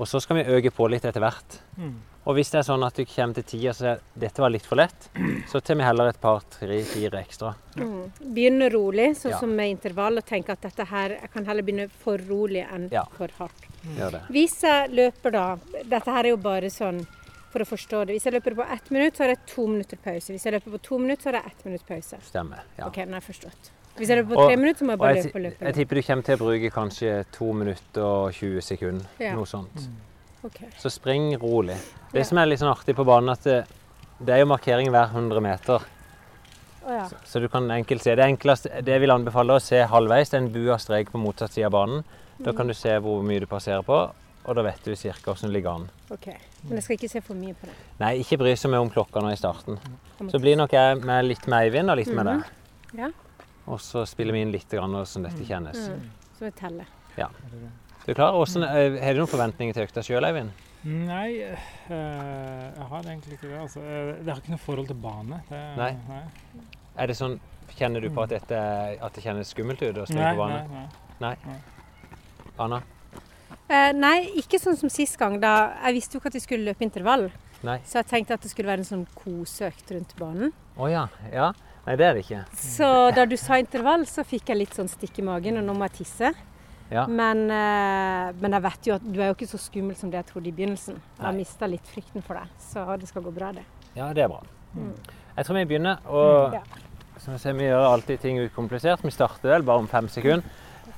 Og 0.00 0.08
så 0.08 0.20
skal 0.24 0.38
vi 0.40 0.48
øke 0.48 0.70
på 0.72 0.86
litt 0.88 1.04
etter 1.04 1.20
hvert. 1.20 1.58
Mm. 1.76 1.92
Og 2.22 2.36
hvis 2.38 2.52
det 2.54 2.60
er 2.60 2.66
sånn 2.68 2.84
at 2.86 2.94
du 2.96 3.02
kommer 3.04 3.34
til 3.34 3.44
tida 3.50 3.72
så 3.74 3.86
at 3.96 4.02
dette 4.22 4.40
var 4.40 4.52
litt 4.54 4.64
for 4.64 4.78
lett, 4.78 5.08
så 5.50 5.60
tar 5.60 5.74
vi 5.76 5.84
heller 5.84 6.08
et 6.12 6.20
par, 6.22 6.40
tre, 6.54 6.78
fire 6.86 7.18
ekstra. 7.20 7.50
Mm. 7.76 8.12
Begynne 8.32 8.68
rolig, 8.72 9.08
sånn 9.18 9.34
Ja. 9.34 9.40
som 9.42 9.54
med 9.58 9.72
intervall, 9.74 10.16
og 10.18 10.24
tenke 10.24 10.54
at 10.54 10.62
dette 10.62 10.86
her 10.86 11.10
Jeg 11.18 11.30
kan 11.32 11.44
heller 11.44 11.62
begynne 11.62 11.90
for 11.90 12.16
rolig 12.30 12.62
enn 12.72 12.88
Ja. 12.92 13.04
for 13.18 13.28
hardt. 13.38 13.66
Mm. 13.84 14.20
Hvis 14.30 14.60
jeg 14.62 14.90
løper 14.90 15.32
da 15.32 15.56
Dette 15.84 16.06
her 16.14 16.24
er 16.24 16.28
jo 16.30 16.36
bare 16.36 16.70
sånn 16.70 17.04
for 17.52 17.64
å 17.64 17.68
forstå 17.68 18.00
det. 18.08 18.16
Hvis 18.16 18.24
jeg 18.28 18.32
løper 18.34 18.56
på 18.58 18.66
ett 18.74 18.90
minutt, 18.94 19.14
så 19.16 19.24
har 19.24 19.32
jeg 19.34 19.40
to 19.52 19.66
minutter 19.68 19.96
pause. 20.04 20.32
Hvis 20.32 20.44
jeg 20.48 20.52
løper 20.56 20.74
på 20.74 20.80
to 20.82 20.98
minutter, 20.98 21.22
så 21.22 21.30
har 21.32 21.38
jeg 21.42 21.52
ett 21.52 21.64
minutt 21.68 21.86
pause. 21.86 22.18
Stemmer. 22.26 22.64
Ja. 22.78 22.86
OK, 22.88 22.96
nå 23.06 23.12
har 23.16 23.20
jeg 23.20 23.28
forstått. 23.28 23.70
Hvis 23.98 24.08
jeg 24.08 24.18
løper 24.22 24.34
på 24.34 24.40
Og- 24.40 24.48
tre 24.48 24.56
minutter, 24.56 24.78
så 24.80 24.84
må 24.88 24.92
jeg 24.94 25.00
Og 25.00 25.04
bare 25.04 25.14
jeg, 25.16 25.24
løpe 25.26 25.36
og 25.36 25.42
løpe. 25.46 25.64
jeg 25.68 25.74
tipper 25.74 25.94
du 25.94 26.02
kommer 26.02 26.22
til 26.24 26.36
å 26.36 26.40
bruke 26.42 26.70
kanskje 26.72 27.24
to 27.32 27.52
minutter 27.52 28.02
og 28.02 28.32
20 28.32 28.60
sekunder. 28.62 29.06
Ja. 29.20 29.34
Noe 29.34 29.44
sånt. 29.44 29.88
Ok. 30.44 30.60
Så 30.78 30.90
spring 30.90 31.36
rolig. 31.38 31.76
Det 32.12 32.18
Ja. 32.18 32.24
som 32.24 32.38
er 32.38 32.46
litt 32.46 32.58
sånn 32.58 32.74
artig 32.74 32.96
på 32.96 33.04
banen, 33.04 33.28
at 33.30 33.42
det, 33.44 33.66
det 34.24 34.34
er 34.34 34.38
jo 34.40 34.46
markering 34.46 34.88
hver 34.88 35.08
100 35.12 35.40
meter. 35.40 35.78
Å 36.84 36.88
ja. 36.90 37.08
Så 37.24 37.38
du 37.40 37.48
kan 37.48 37.68
enkelt 37.70 38.02
se. 38.02 38.14
Det 38.16 38.24
enkleste, 38.24 38.82
det 38.82 38.86
jeg 38.96 39.00
vil 39.00 39.10
anbefale 39.10 39.54
å 39.54 39.60
se 39.62 39.84
halvveis, 39.86 40.30
det 40.30 40.34
er 40.40 40.44
en 40.46 40.52
bua 40.52 40.78
strek 40.78 41.10
på 41.12 41.20
motsatt 41.22 41.52
side 41.52 41.66
av 41.66 41.72
banen. 41.72 42.04
Da 42.42 42.50
kan 42.52 42.66
du 42.66 42.74
se 42.74 42.88
hvor 42.98 43.22
mye 43.22 43.38
du 43.38 43.46
passerer 43.46 43.84
på, 43.84 44.10
og 44.44 44.56
da 44.58 44.62
vet 44.66 44.82
du 44.84 44.94
ca. 44.96 45.12
hvordan 45.22 45.48
det 45.48 45.52
ligger 45.56 45.70
an. 45.76 45.84
OK. 46.10 46.26
Men 46.64 46.78
jeg 46.78 46.82
skal 46.86 46.96
ikke 46.98 47.10
se 47.12 47.20
for 47.22 47.38
mye 47.38 47.54
på 47.54 47.68
det. 47.70 47.74
Nei, 48.00 48.12
ikke 48.22 48.38
bry 48.42 48.54
seg 48.58 48.72
mye 48.72 48.80
om 48.82 48.90
klokka 48.90 49.22
nå 49.22 49.30
i 49.32 49.38
starten. 49.38 49.78
Så 50.30 50.40
blir 50.42 50.56
nok 50.58 50.72
jeg 50.74 50.98
med 51.04 51.28
litt 51.28 51.46
med 51.46 51.68
Eivind 51.68 51.90
og 51.90 52.00
litt 52.00 52.10
med 52.14 52.26
deg. 52.26 52.42
Ja. 52.98 53.12
Og 53.70 53.78
så 53.80 54.02
spiller 54.08 54.34
vi 54.34 54.42
inn 54.42 54.50
litt 54.54 54.68
grann 54.70 54.90
hvordan 54.96 55.28
dette 55.28 55.46
kjennes. 55.46 55.78
Mm. 55.88 56.10
Så 56.38 56.48
jeg 56.48 56.56
teller. 56.58 56.90
Du 58.02 58.10
er 58.10 58.18
klar? 58.18 58.34
Hvordan, 58.34 58.64
eh, 58.66 58.98
har 59.04 59.14
du 59.14 59.20
noen 59.22 59.30
forventninger 59.30 59.76
til 59.76 59.86
økta 59.86 60.02
sjøl, 60.02 60.24
Eivind? 60.26 60.50
Nei, 60.82 61.28
øh, 61.38 61.54
jeg 61.94 62.86
har 62.90 63.02
egentlig 63.06 63.36
ikke 63.38 63.48
det. 63.52 63.58
Altså, 63.60 63.78
Eh, 63.80 64.16
det 64.24 64.26
har 64.32 64.40
ikke 64.40 64.50
noe 64.56 64.58
forhold 64.58 64.88
til 64.88 64.96
bane. 64.96 65.38
Det, 65.48 65.60
Nei. 65.78 65.96
Er 66.98 67.06
det 67.06 67.16
sånn, 67.16 67.38
Kjenner 67.72 68.02
du 68.02 68.10
på 68.10 68.20
at, 68.22 68.28
dette, 68.28 68.58
at 69.00 69.14
det 69.14 69.22
kjennes 69.24 69.48
skummelt 69.48 69.80
ut 69.80 69.96
å 69.96 70.04
springe 70.04 70.34
Nei, 70.34 70.36
på 70.36 70.48
nei, 70.50 70.88
nei. 71.20 71.36
nei. 71.46 71.54
Anna? 72.60 72.82
Eh, 73.72 73.90
nei, 73.96 74.18
ikke 74.36 74.60
sånn 74.60 74.76
som 74.76 74.90
sist 74.92 75.16
gang. 75.20 75.38
da 75.40 75.72
Jeg 75.86 75.94
visste 75.96 76.16
jo 76.16 76.20
ikke 76.20 76.32
at 76.32 76.36
vi 76.36 76.44
skulle 76.44 76.68
løpe 76.68 76.84
intervall. 76.84 77.30
Nei? 77.64 77.78
Så 77.86 78.00
jeg 78.00 78.08
tenkte 78.10 78.34
at 78.36 78.42
det 78.44 78.50
skulle 78.52 78.68
være 78.68 78.82
en 78.82 78.88
sånn 78.88 79.04
koseøkt 79.16 79.92
rundt 79.94 80.16
banen. 80.18 80.52
Å 80.76 80.88
ja. 80.90 81.06
ja. 81.32 81.52
Nei, 81.86 81.94
det 81.98 82.06
er 82.06 82.14
det 82.18 82.24
ikke. 82.26 82.42
Så 82.58 82.88
da 83.16 83.24
du 83.26 83.36
sa 83.40 83.58
intervall, 83.62 84.04
så 84.06 84.24
fikk 84.26 84.52
jeg 84.52 84.60
litt 84.60 84.76
sånn 84.76 84.90
stikk 84.90 85.18
i 85.22 85.26
magen, 85.26 85.58
og 85.58 85.64
nå 85.66 85.74
må 85.78 85.88
jeg 85.88 86.02
tisse. 86.02 86.32
Ja. 86.92 87.06
Men, 87.08 87.46
eh, 87.50 88.28
men 88.42 88.58
jeg 88.58 88.64
vet 88.66 88.88
jo 88.90 88.96
at 88.98 89.06
du 89.06 89.20
er 89.22 89.30
jo 89.30 89.36
ikke 89.38 89.48
så 89.54 89.60
skummel 89.62 89.96
som 89.96 90.10
det 90.12 90.20
jeg 90.20 90.28
trodde 90.34 90.50
i 90.50 90.54
begynnelsen. 90.58 90.98
Jeg 91.16 91.24
har 91.24 91.36
mista 91.38 91.70
litt 91.70 91.88
frykten 91.88 92.22
for 92.26 92.36
deg, 92.36 92.52
så 92.60 92.84
det 93.00 93.08
skal 93.08 93.24
gå 93.24 93.32
bra, 93.34 93.52
det. 93.56 93.64
ja, 93.96 94.10
det 94.12 94.26
er 94.26 94.28
bra. 94.34 94.42
Mm. 94.76 94.92
Jeg 95.38 95.46
tror 95.48 95.56
vi 95.56 95.64
begynner. 95.70 96.04
Og 96.12 96.58
Ja. 96.58 96.62
som 97.18 97.32
jeg 97.32 97.40
ser, 97.40 97.56
vi 97.56 97.64
gjør 97.70 97.86
alltid 97.94 98.20
ting 98.20 98.38
ukomplisert. 98.44 99.02
Vi 99.02 99.10
starter 99.10 99.48
vel 99.54 99.62
bare 99.62 99.78
om 99.78 99.88
fem 99.88 100.08
sekunder. 100.08 100.44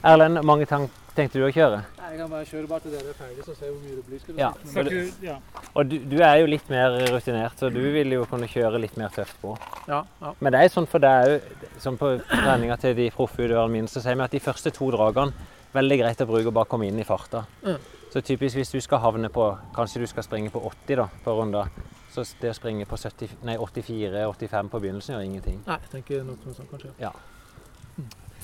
Erlend, 0.02 0.42
mange 0.42 0.66
tank 0.66 0.90
tenkte 1.16 1.38
du 1.40 1.44
å 1.46 1.50
kjøre? 1.54 1.80
Nei, 1.98 2.10
Jeg 2.10 2.18
kan 2.20 2.30
bare 2.30 2.44
kjøre 2.48 2.68
bare 2.70 2.80
til 2.84 2.92
dere 2.94 3.08
er 3.12 3.16
ferdige, 3.18 3.44
så 3.46 3.54
ser 3.56 3.70
vi 3.70 3.72
hvor 3.74 3.82
mye 3.84 3.96
det 3.96 4.04
blir. 4.06 4.20
Skal 4.20 4.34
du 4.34 4.40
Ja. 4.40 4.50
si. 4.62 4.68
Skal 4.72 4.84
du, 4.90 5.12
ja. 5.22 5.36
Og 5.74 5.88
du, 5.90 5.96
du 6.10 6.16
er 6.22 6.36
jo 6.42 6.46
litt 6.46 6.68
mer 6.70 6.98
rutinert, 7.14 7.58
så 7.58 7.70
du 7.72 7.80
vil 7.92 8.12
jo 8.12 8.24
kunne 8.30 8.48
kjøre 8.50 8.80
litt 8.80 8.96
mer 8.96 9.08
tøft 9.14 9.40
på. 9.42 9.56
Ja, 9.88 10.02
ja. 10.20 10.34
Men 10.40 10.52
det 10.52 10.60
er 10.64 10.68
sånn 10.74 10.86
for 10.90 10.98
deg 11.02 11.34
òg, 11.36 11.66
som 11.82 11.96
på 11.98 12.14
treninga 12.28 12.76
til 12.80 12.94
de 12.98 13.10
proffutøverne 13.10 13.70
mine, 13.70 13.88
så 13.88 14.02
sier 14.02 14.14
vi 14.18 14.22
at 14.26 14.30
de 14.36 14.40
første 14.40 14.70
to 14.74 14.90
dragene 14.94 15.32
veldig 15.74 15.98
greit 15.98 16.20
å 16.22 16.26
bruke 16.30 16.46
og 16.46 16.54
bare 16.54 16.70
komme 16.70 16.86
inn 16.86 16.98
i 16.98 17.04
farta. 17.04 17.44
Mm. 17.64 17.78
Så 18.14 18.22
typisk 18.22 18.54
hvis 18.60 18.70
du 18.70 18.78
skal 18.80 19.00
havne 19.02 19.28
på 19.28 19.48
Kanskje 19.74 20.00
du 20.04 20.06
skal 20.06 20.22
springe 20.22 20.50
på 20.54 20.60
80 20.62 20.96
da, 21.00 21.08
på 21.24 21.34
runder. 21.34 21.66
Så 22.14 22.22
det 22.40 22.52
å 22.52 22.54
springe 22.54 22.86
på 22.86 22.94
84-85 22.94 24.68
på 24.70 24.78
begynnelsen 24.80 25.16
gjør 25.16 25.24
ingenting. 25.26 25.56
Nei, 25.66 25.78
jeg 25.82 25.90
tenker 25.96 26.22
noe 26.22 26.54
sånt 26.54 26.70
kanskje. 26.70 26.92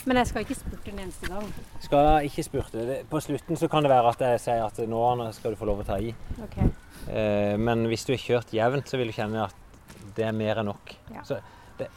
Men 0.07 0.17
jeg 0.17 0.27
skal 0.31 0.41
ikke 0.45 0.55
spurte 0.57 0.91
en 0.93 0.99
eneste 0.99 1.27
gang. 1.29 1.49
Skal 1.81 2.25
ikke 2.29 2.43
spurte. 2.45 2.87
Det- 2.87 3.09
På 3.11 3.21
slutten 3.21 3.57
så 3.57 3.69
kan 3.69 3.83
det 3.83 3.91
være 3.91 4.09
at 4.09 4.19
jeg 4.21 4.41
sier 4.41 4.65
at 4.65 4.77
nå 4.89 5.33
skal 5.33 5.51
du 5.53 5.57
få 5.57 5.67
lov 5.67 5.81
å 5.83 5.87
ta 5.87 5.97
i. 5.99 6.15
Okay. 6.45 6.69
Eh, 7.09 7.57
men 7.59 7.87
hvis 7.87 8.05
du 8.07 8.13
har 8.13 8.19
kjørt 8.19 8.51
jevnt, 8.53 8.87
så 8.89 8.97
vil 8.97 9.07
du 9.09 9.13
kjenne 9.13 9.45
at 9.45 9.55
det 10.17 10.25
er 10.27 10.33
mer 10.33 10.57
enn 10.59 10.67
nok. 10.67 10.95
Ja. 11.13 11.23
Så 11.23 11.41
det, 11.79 11.89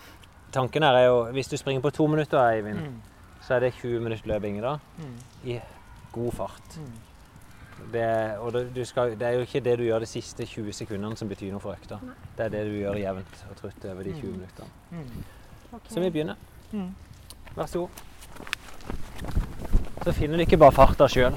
tanken 0.52 0.84
her 0.84 0.94
er 0.96 1.06
jo 1.08 1.32
Hvis 1.32 1.48
du 1.50 1.58
springer 1.58 1.82
på 1.82 1.92
to 1.94 2.08
minutter, 2.08 2.38
Eivind, 2.38 2.80
Mm. 2.80 3.02
så 3.42 3.56
er 3.56 3.60
det 3.62 3.74
20 3.76 4.00
minutter 4.02 4.28
løping 4.28 4.62
da, 4.62 4.78
Mm. 5.00 5.18
i 5.46 5.62
god 6.12 6.32
fart. 6.34 6.78
Mm. 6.78 7.92
Det, 7.92 8.38
og 8.40 8.54
det, 8.54 8.74
du 8.74 8.86
skal, 8.86 9.12
det 9.12 9.22
er 9.22 9.32
jo 9.32 9.42
ikke 9.46 9.64
det 9.64 9.78
du 9.78 9.84
gjør 9.84 10.00
de 10.00 10.06
siste 10.06 10.46
20 10.46 10.72
sekundene 10.74 11.18
som 11.18 11.28
betyr 11.30 11.52
noe 11.52 11.60
for 11.60 11.74
økta. 11.76 12.00
Nei. 12.02 12.14
Det 12.38 12.46
er 12.46 12.50
det 12.50 12.66
du 12.66 12.80
gjør 12.80 12.96
jevnt 13.00 13.44
og 13.50 13.56
trutt 13.58 13.86
over 13.92 14.04
de 14.04 14.14
20 14.14 14.32
Mm. 14.32 14.38
minuttene. 14.40 14.68
Mm. 14.92 15.24
ok. 15.74 15.82
Så 15.90 16.00
vi 16.00 16.10
begynner. 16.10 16.36
Vær 17.56 17.66
så 17.70 17.80
god. 17.80 17.90
Så 20.04 20.12
finner 20.12 20.38
du 20.38 20.44
ikke 20.44 20.58
bare 20.60 20.76
farta 20.76 21.08
sjøl. 21.08 21.36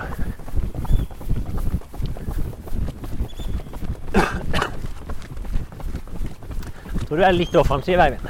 Tror 7.06 7.20
du 7.20 7.22
er 7.22 7.36
litt 7.36 7.54
offensiv, 7.54 8.00
Eivind. 8.02 8.26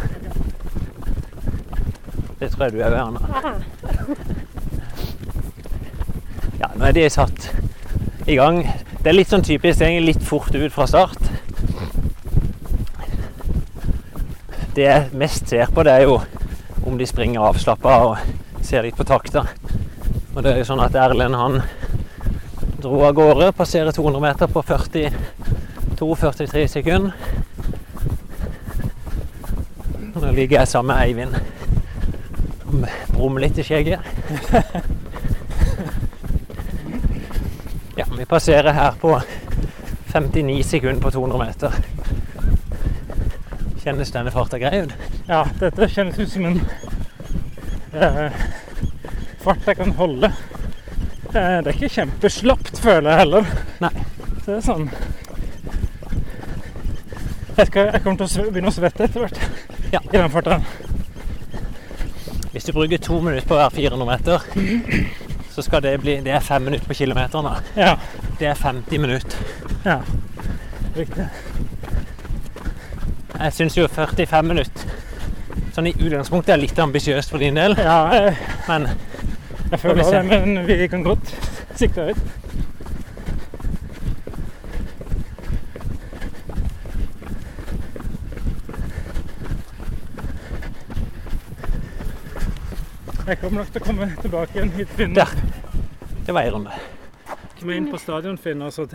Det 2.37 2.51
tror 2.53 2.67
jeg 2.67 2.75
du 2.75 2.81
er, 2.85 2.99
Anna. 3.01 3.21
Ja, 6.61 6.69
nå 6.75 6.85
er 6.85 6.93
de 6.99 7.07
satt 7.09 7.49
i 8.27 8.37
gang. 8.37 8.61
Det 9.01 9.09
er 9.09 9.17
litt 9.17 9.33
sånn 9.33 9.47
typisk, 9.47 9.81
er 9.81 10.03
litt 10.05 10.25
fort 10.27 10.53
ut 10.53 10.75
fra 10.75 10.85
start. 10.91 11.31
Det 14.77 14.85
jeg 14.85 15.09
mest 15.17 15.49
ser 15.49 15.73
på, 15.73 15.87
det 15.87 15.95
er 15.95 16.05
jo 16.05 16.19
om 16.87 16.99
de 16.99 17.07
springer 17.07 17.41
avslappa 17.43 17.97
og 18.07 18.17
ser 18.65 18.83
litt 18.87 18.97
på 18.97 19.05
takta. 19.07 19.47
Og 20.35 20.43
det 20.45 20.53
er 20.53 20.59
jo 20.61 20.65
sånn 20.69 20.85
at 20.85 20.95
Erlend 21.01 21.35
han 21.39 21.55
dro 22.83 23.05
av 23.07 23.15
gårde, 23.17 23.53
passerer 23.57 23.93
200 23.93 24.21
meter 24.23 24.47
på 24.53 24.63
42-43 24.63 26.67
sekunder. 26.79 27.13
Og 30.15 30.23
Nå 30.23 30.29
ligger 30.33 30.59
jeg 30.61 30.69
sammen 30.71 30.91
med 30.93 31.03
Eivind. 31.05 31.35
og 32.67 32.75
Brummer 33.13 33.41
litt 33.47 33.59
i 33.59 33.63
skjegget. 33.67 34.01
Ja, 37.97 38.05
vi 38.13 38.25
passerer 38.29 38.73
her 38.77 38.93
på 39.01 39.09
59 40.13 40.63
sekunder 40.69 41.01
på 41.03 41.11
200 41.11 41.39
meter. 41.39 41.73
Kjennes 43.87 44.11
denne 44.11 44.33
farta 44.35 44.59
grei 44.59 44.81
ut? 44.83 44.93
Ja, 45.29 45.45
dette 45.61 45.87
kjennes 45.93 46.17
ut 46.19 46.31
som 46.33 46.47
en 46.49 46.57
eh, 47.95 48.33
fart 49.45 49.69
jeg 49.71 49.79
kan 49.79 49.93
holde. 50.01 50.31
Eh, 51.31 51.59
det 51.63 51.71
er 51.71 51.77
ikke 51.77 51.93
kjempeslapt, 51.95 52.81
føler 52.83 53.13
jeg 53.13 53.21
heller. 53.23 53.53
Nei. 53.85 53.93
Så 54.43 54.49
det 54.49 54.57
er 54.57 54.65
sånn 54.67 54.89
Jeg, 57.57 57.67
skal, 57.71 57.89
jeg 57.95 58.03
kommer 58.05 58.19
til 58.21 58.43
å 58.43 58.51
begynne 58.53 58.71
å 58.71 58.75
svette 58.75 59.07
etter 59.07 59.23
hvert 59.23 59.39
Ja. 59.95 60.01
i 60.03 60.17
den 60.19 60.31
farta. 60.35 60.59
Hvis 62.53 62.67
du 62.69 62.73
bruker 62.77 62.99
to 63.03 63.21
minutter 63.23 63.47
på 63.49 63.57
hver 63.59 63.71
400 63.75 64.07
meter, 64.11 64.45
så 65.55 65.63
skal 65.65 65.83
det 65.85 65.95
bli 66.03 66.19
Det 66.25 66.33
er 66.37 66.45
fem 66.45 66.65
minutter 66.69 66.89
på 66.91 66.97
kilometeren. 66.99 67.63
Ja. 67.79 67.95
Det 68.41 68.51
er 68.51 68.59
50 68.61 68.99
minutter. 68.99 69.39
ja. 69.87 70.01
Riktig. 70.97 71.27
Jeg 73.37 73.53
syns 73.53 73.77
jo 73.77 73.87
45 73.93 74.49
minutter 74.49 74.97
sånn 75.77 75.91
i 75.91 75.93
utgangspunktet 75.93 76.55
er 76.55 76.61
litt 76.63 76.79
ambisiøst 76.81 77.33
for 77.33 77.43
din 77.43 77.59
del, 77.59 77.77
Ja, 77.77 77.99
jeg, 78.17 78.37
men 78.65 78.89
jeg 79.71 79.81
føler 79.83 80.09
det, 80.09 80.23
men 80.31 80.67
vi 80.69 80.89
kan 80.89 81.05
godt 81.05 81.33
sikte 81.77 82.09
høyt. 82.09 82.23
Jeg 93.27 93.41
kommer 93.41 93.65
nok 93.65 93.71
til 93.75 93.83
å 93.83 93.85
komme 93.85 94.07
tilbake 94.23 94.55
igjen 94.55 94.69
hit, 94.77 94.91
Finne. 94.95 95.19
Der. 95.19 95.33
det 96.29 96.35
var 96.35 96.47
ei 96.47 96.53
runde. 96.55 96.77
Kom 97.59 97.73
inn 97.75 97.89
på 97.91 97.99
stadion, 97.99 98.39
Finn, 98.39 98.63
og 98.63 98.71
så 98.73 98.87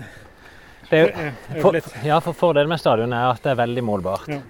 Det 0.91 1.01
er, 1.07 1.31
for, 1.61 1.77
ja, 2.03 2.17
for 2.19 2.35
Fordelen 2.35 2.69
med 2.69 2.81
stadion 2.81 3.13
er 3.15 3.29
at 3.31 3.43
det 3.45 3.53
er 3.53 3.61
veldig 3.61 3.83
målbart. 3.87 4.27
Ja. 4.31 4.41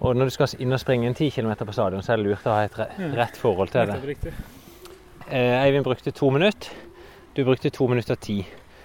Og 0.00 0.14
når 0.16 0.30
du 0.30 0.34
skal 0.34 0.54
inn 0.62 0.72
og 0.72 0.80
springe 0.80 1.08
en 1.10 1.16
10 1.16 1.30
km 1.34 1.52
på 1.66 1.74
stadion, 1.74 2.04
så 2.06 2.14
er 2.14 2.20
det 2.20 2.28
lurt 2.28 2.46
å 2.46 2.54
ha 2.54 2.64
et 2.64 2.78
rett 3.18 3.36
forhold 3.36 3.72
til 3.74 3.90
det. 3.90 4.32
Eh, 5.28 5.56
Eivind 5.58 5.84
brukte 5.84 6.14
to 6.14 6.30
minutter. 6.32 6.70
Du 7.36 7.42
brukte 7.44 7.70
to 7.74 7.88
minutter 7.90 8.16
og 8.16 8.22
ti. 8.24 8.38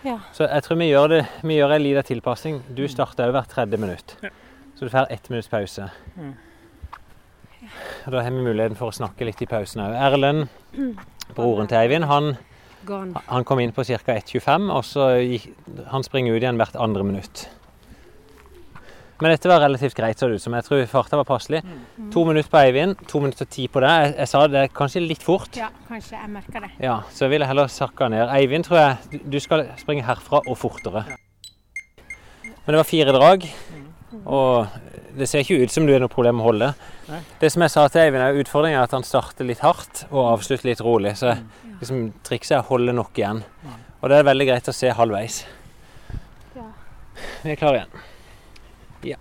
Ja. 0.04 0.18
Så 0.36 0.48
jeg 0.50 0.64
tror 0.66 0.80
vi 0.82 0.90
gjør, 0.90 1.08
det, 1.14 1.22
vi 1.48 1.60
gjør 1.60 1.76
en 1.78 1.84
liten 1.86 2.08
tilpassing. 2.10 2.60
Du 2.76 2.84
starter 2.92 3.30
jo 3.30 3.38
hvert 3.38 3.54
tredje 3.54 3.80
minutt. 3.80 4.18
Ja. 4.24 4.34
Så 4.76 4.86
du 4.86 4.92
får 4.92 5.14
ett 5.14 5.30
minutts 5.30 5.48
pause. 5.48 5.88
Mm. 6.18 6.34
Og 8.06 8.12
Da 8.12 8.22
har 8.22 8.32
vi 8.32 8.44
muligheten 8.44 8.76
for 8.76 8.92
å 8.92 8.96
snakke 8.96 9.24
litt 9.24 9.42
i 9.42 9.48
pausen 9.48 9.86
òg. 9.86 9.94
Erlend, 9.96 10.50
broren 11.38 11.70
til 11.72 11.80
Eivind, 11.80 12.10
han 12.10 12.34
Gone. 12.86 13.20
Han 13.28 13.46
kom 13.48 13.62
inn 13.64 13.74
på 13.76 13.86
ca. 13.88 13.98
1,25, 14.18 14.70
og 14.74 14.86
så 14.88 15.10
gikk, 15.24 15.52
han 15.92 16.06
springer 16.06 16.36
ut 16.36 16.42
igjen 16.44 16.60
hvert 16.60 16.80
andre 16.80 17.06
minutt. 17.08 17.48
Men 19.22 19.32
dette 19.32 19.48
var 19.48 19.62
relativt 19.64 19.96
greit, 19.96 20.20
så 20.20 20.28
det 20.28 20.36
ut 20.36 20.44
som. 20.44 20.56
Jeg 20.58 20.66
tror 20.68 20.82
farta 20.92 21.16
var 21.16 21.28
passelig. 21.28 21.62
To 22.12 22.26
minutter 22.28 22.50
på 22.52 22.60
Eivind, 22.60 22.98
to 23.08 23.22
minutter 23.24 23.46
og 23.46 23.52
ti 23.54 23.70
på 23.72 23.80
deg. 23.84 24.08
Jeg, 24.08 24.16
jeg 24.20 24.32
sa 24.34 24.42
det 24.52 24.64
kanskje 24.76 25.04
litt 25.06 25.24
fort. 25.24 25.54
Ja, 25.56 25.70
kanskje 25.88 26.18
jeg 26.18 26.32
merka 26.34 26.64
det. 26.66 26.72
Ja, 26.84 26.98
så 27.14 27.24
jeg 27.28 27.36
ville 27.38 27.48
heller 27.48 27.72
sakka 27.72 28.10
ned. 28.12 28.26
Eivind 28.36 28.68
tror 28.68 28.82
jeg 28.82 29.22
du 29.32 29.40
skal 29.40 29.70
springe 29.80 30.04
herfra 30.08 30.42
og 30.42 30.58
fortere. 30.60 31.06
Men 32.44 32.74
det 32.74 32.82
var 32.82 32.90
fire 32.90 33.16
drag, 33.16 33.48
og 34.24 34.76
det 35.16 35.30
ser 35.30 35.46
ikke 35.46 35.62
ut 35.62 35.72
som 35.72 35.88
du 35.88 35.94
har 35.94 36.04
noe 36.04 36.12
problem 36.12 36.40
med 36.40 36.44
å 36.44 36.50
holde. 36.50 36.70
Det 37.40 37.50
som 37.52 37.64
jeg 37.66 37.74
sa 37.74 37.84
til 37.92 38.02
Eivind, 38.06 38.24
er 38.24 38.40
utfordringen 38.40 38.80
er 38.80 38.88
at 38.88 38.94
han 38.96 39.04
starter 39.04 39.48
litt 39.48 39.64
hardt 39.64 40.06
og 40.10 40.30
avslutter 40.38 40.70
litt 40.70 40.84
rolig. 40.84 41.16
Så 41.20 41.34
liksom, 41.82 42.06
trikset 42.24 42.58
er 42.58 42.64
å 42.64 42.70
holde 42.70 42.96
nok 42.96 43.20
igjen. 43.20 43.44
Og 44.00 44.10
det 44.12 44.20
er 44.20 44.28
veldig 44.28 44.48
greit 44.50 44.70
å 44.72 44.76
se 44.76 44.92
halvveis. 44.96 45.44
Ja. 46.56 46.70
Vi 47.44 47.54
er 47.54 47.60
klare 47.60 47.82
igjen. 47.82 48.10
Ja. 49.14 49.20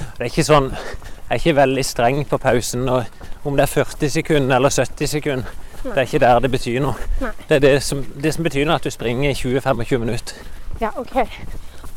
Det 0.00 0.24
er 0.24 0.30
ikke 0.30 0.44
sånn 0.46 0.70
Jeg 0.72 1.36
er 1.36 1.38
ikke 1.38 1.58
veldig 1.60 1.82
streng 1.86 2.24
på 2.26 2.38
pausen. 2.42 2.88
Og 2.90 3.46
om 3.46 3.56
det 3.58 3.68
er 3.68 3.70
40 3.70 4.10
sekunder 4.16 4.56
eller 4.56 4.74
70 4.74 5.12
sekunder, 5.14 5.58
det 5.84 5.94
er 5.94 6.06
ikke 6.08 6.20
der 6.24 6.40
det 6.42 6.50
betyr 6.50 6.80
noe. 6.82 7.10
Nei. 7.22 7.30
Det 7.46 7.60
er 7.60 7.62
det 7.64 7.74
som, 7.86 8.02
det 8.02 8.34
som 8.34 8.44
betyr 8.44 8.66
noe, 8.66 8.80
at 8.80 8.84
du 8.84 8.90
springer 8.90 9.30
i 9.30 9.36
20-25 9.38 10.02
minutter. 10.02 10.40
Ja, 10.82 10.90
OK. 10.98 11.14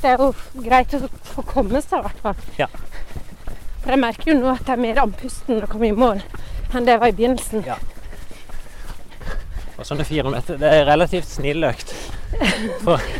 Det 0.03 0.11
er 0.11 0.21
jo 0.21 0.29
greit 0.61 0.93
å 0.93 1.07
få 1.33 1.43
komme 1.47 1.81
seg, 1.81 2.03
i 2.03 2.05
hvert 2.05 2.21
fall. 2.21 2.45
Ja. 2.59 2.69
For 3.83 3.91
jeg 3.91 3.99
merker 3.99 4.31
jo 4.31 4.39
nå 4.39 4.51
at 4.53 4.63
jeg 4.67 4.77
er 4.77 4.83
mer 4.83 5.01
andpusten 5.03 5.57
når 5.57 5.65
jeg 5.65 5.71
kommer 5.73 5.89
i 5.89 5.97
mål 5.97 6.23
enn 6.73 6.87
det 6.87 6.95
jeg 6.95 7.01
var 7.03 7.11
i 7.11 7.17
begynnelsen. 7.17 7.65
Ja. 7.67 7.75
Og 9.77 9.85
sånne 9.85 10.05
fire 10.07 10.31
meter, 10.31 10.57
det 10.61 10.69
er 10.69 10.87
relativt 10.87 11.27
snill 11.29 11.65
økt. 11.67 11.93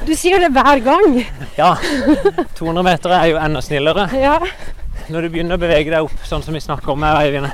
Du 0.08 0.14
sier 0.18 0.42
det 0.42 0.50
hver 0.56 0.80
gang. 0.86 1.20
Ja, 1.58 1.76
200 2.58 2.86
meter 2.88 3.14
er 3.14 3.28
jo 3.30 3.38
enda 3.42 3.62
snillere. 3.62 4.08
Ja. 4.18 4.40
Når 5.12 5.26
du 5.26 5.30
begynner 5.34 5.60
å 5.60 5.62
bevege 5.62 5.92
deg 5.92 6.08
opp, 6.08 6.16
sånn 6.26 6.46
som 6.46 6.56
vi 6.56 6.64
snakker 6.64 6.94
om 6.96 7.06
her, 7.06 7.20
Eivind, 7.22 7.50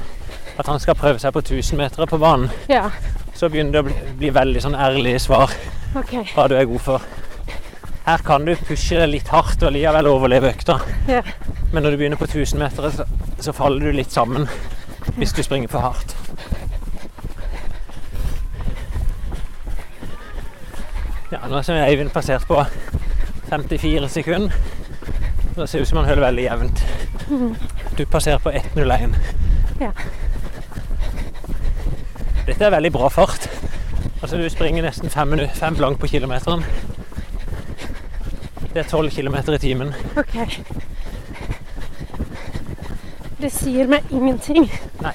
at 0.60 0.68
han 0.70 0.80
skal 0.80 0.98
prøve 1.00 1.20
seg 1.20 1.34
på 1.36 1.42
1000 1.44 1.80
meter 1.80 2.08
på 2.08 2.20
banen, 2.22 2.52
Ja. 2.70 2.90
så 3.36 3.50
begynner 3.50 3.72
det 3.76 3.82
å 3.82 3.88
bli, 3.88 3.98
bli 4.20 4.32
veldig 4.36 4.62
sånn 4.64 4.76
ærlige 4.76 5.20
svar 5.24 5.52
okay. 5.96 6.28
hva 6.36 6.48
du 6.52 6.56
er 6.60 6.68
god 6.70 6.86
for. 6.86 7.10
Her 8.10 8.18
kan 8.18 8.46
du 8.46 8.56
pushe 8.56 8.98
det 8.98 9.06
litt 9.12 9.28
hardt 9.30 9.62
og 9.62 9.70
likevel 9.76 10.08
overleve 10.10 10.50
økta. 10.50 10.80
Ja. 11.06 11.20
Men 11.70 11.84
når 11.84 11.92
du 11.94 11.98
begynner 12.00 12.18
på 12.18 12.26
1000 12.26 12.58
meter, 12.58 12.88
så, 12.90 13.06
så 13.38 13.54
faller 13.54 13.86
du 13.86 13.92
litt 13.94 14.10
sammen 14.10 14.48
hvis 15.20 15.34
du 15.38 15.44
springer 15.46 15.70
for 15.70 15.84
hardt. 15.86 16.16
Ja, 21.30 21.44
nå 21.46 21.62
er 21.62 21.84
Eivind 21.84 22.10
passert 22.10 22.48
på 22.50 22.58
54 23.52 24.10
sekunder. 24.10 24.58
Det 25.54 25.70
ser 25.70 25.86
ut 25.86 25.92
som 25.92 26.02
han 26.02 26.10
holder 26.10 26.26
veldig 26.26 26.48
jevnt. 26.48 26.86
Du 27.98 28.06
passerer 28.10 28.42
på 28.42 28.50
1.01. 28.50 29.14
Ja. 29.86 29.92
Dette 32.48 32.66
er 32.66 32.74
veldig 32.74 32.92
bra 32.98 33.14
fart. 33.14 33.52
Altså 34.24 34.42
Du 34.42 34.50
springer 34.50 34.82
nesten 34.82 35.14
fem, 35.14 35.38
fem 35.54 35.78
blank 35.78 36.02
på 36.02 36.10
kilometeren. 36.10 36.66
Det 38.74 38.84
er 38.84 38.90
12 38.90 39.12
km 39.12 39.36
i 39.54 39.58
timen. 39.58 39.94
OK. 40.18 40.36
Det 43.40 43.52
sier 43.56 43.88
meg 43.88 44.12
ingenting. 44.12 44.68
Nei. 45.02 45.14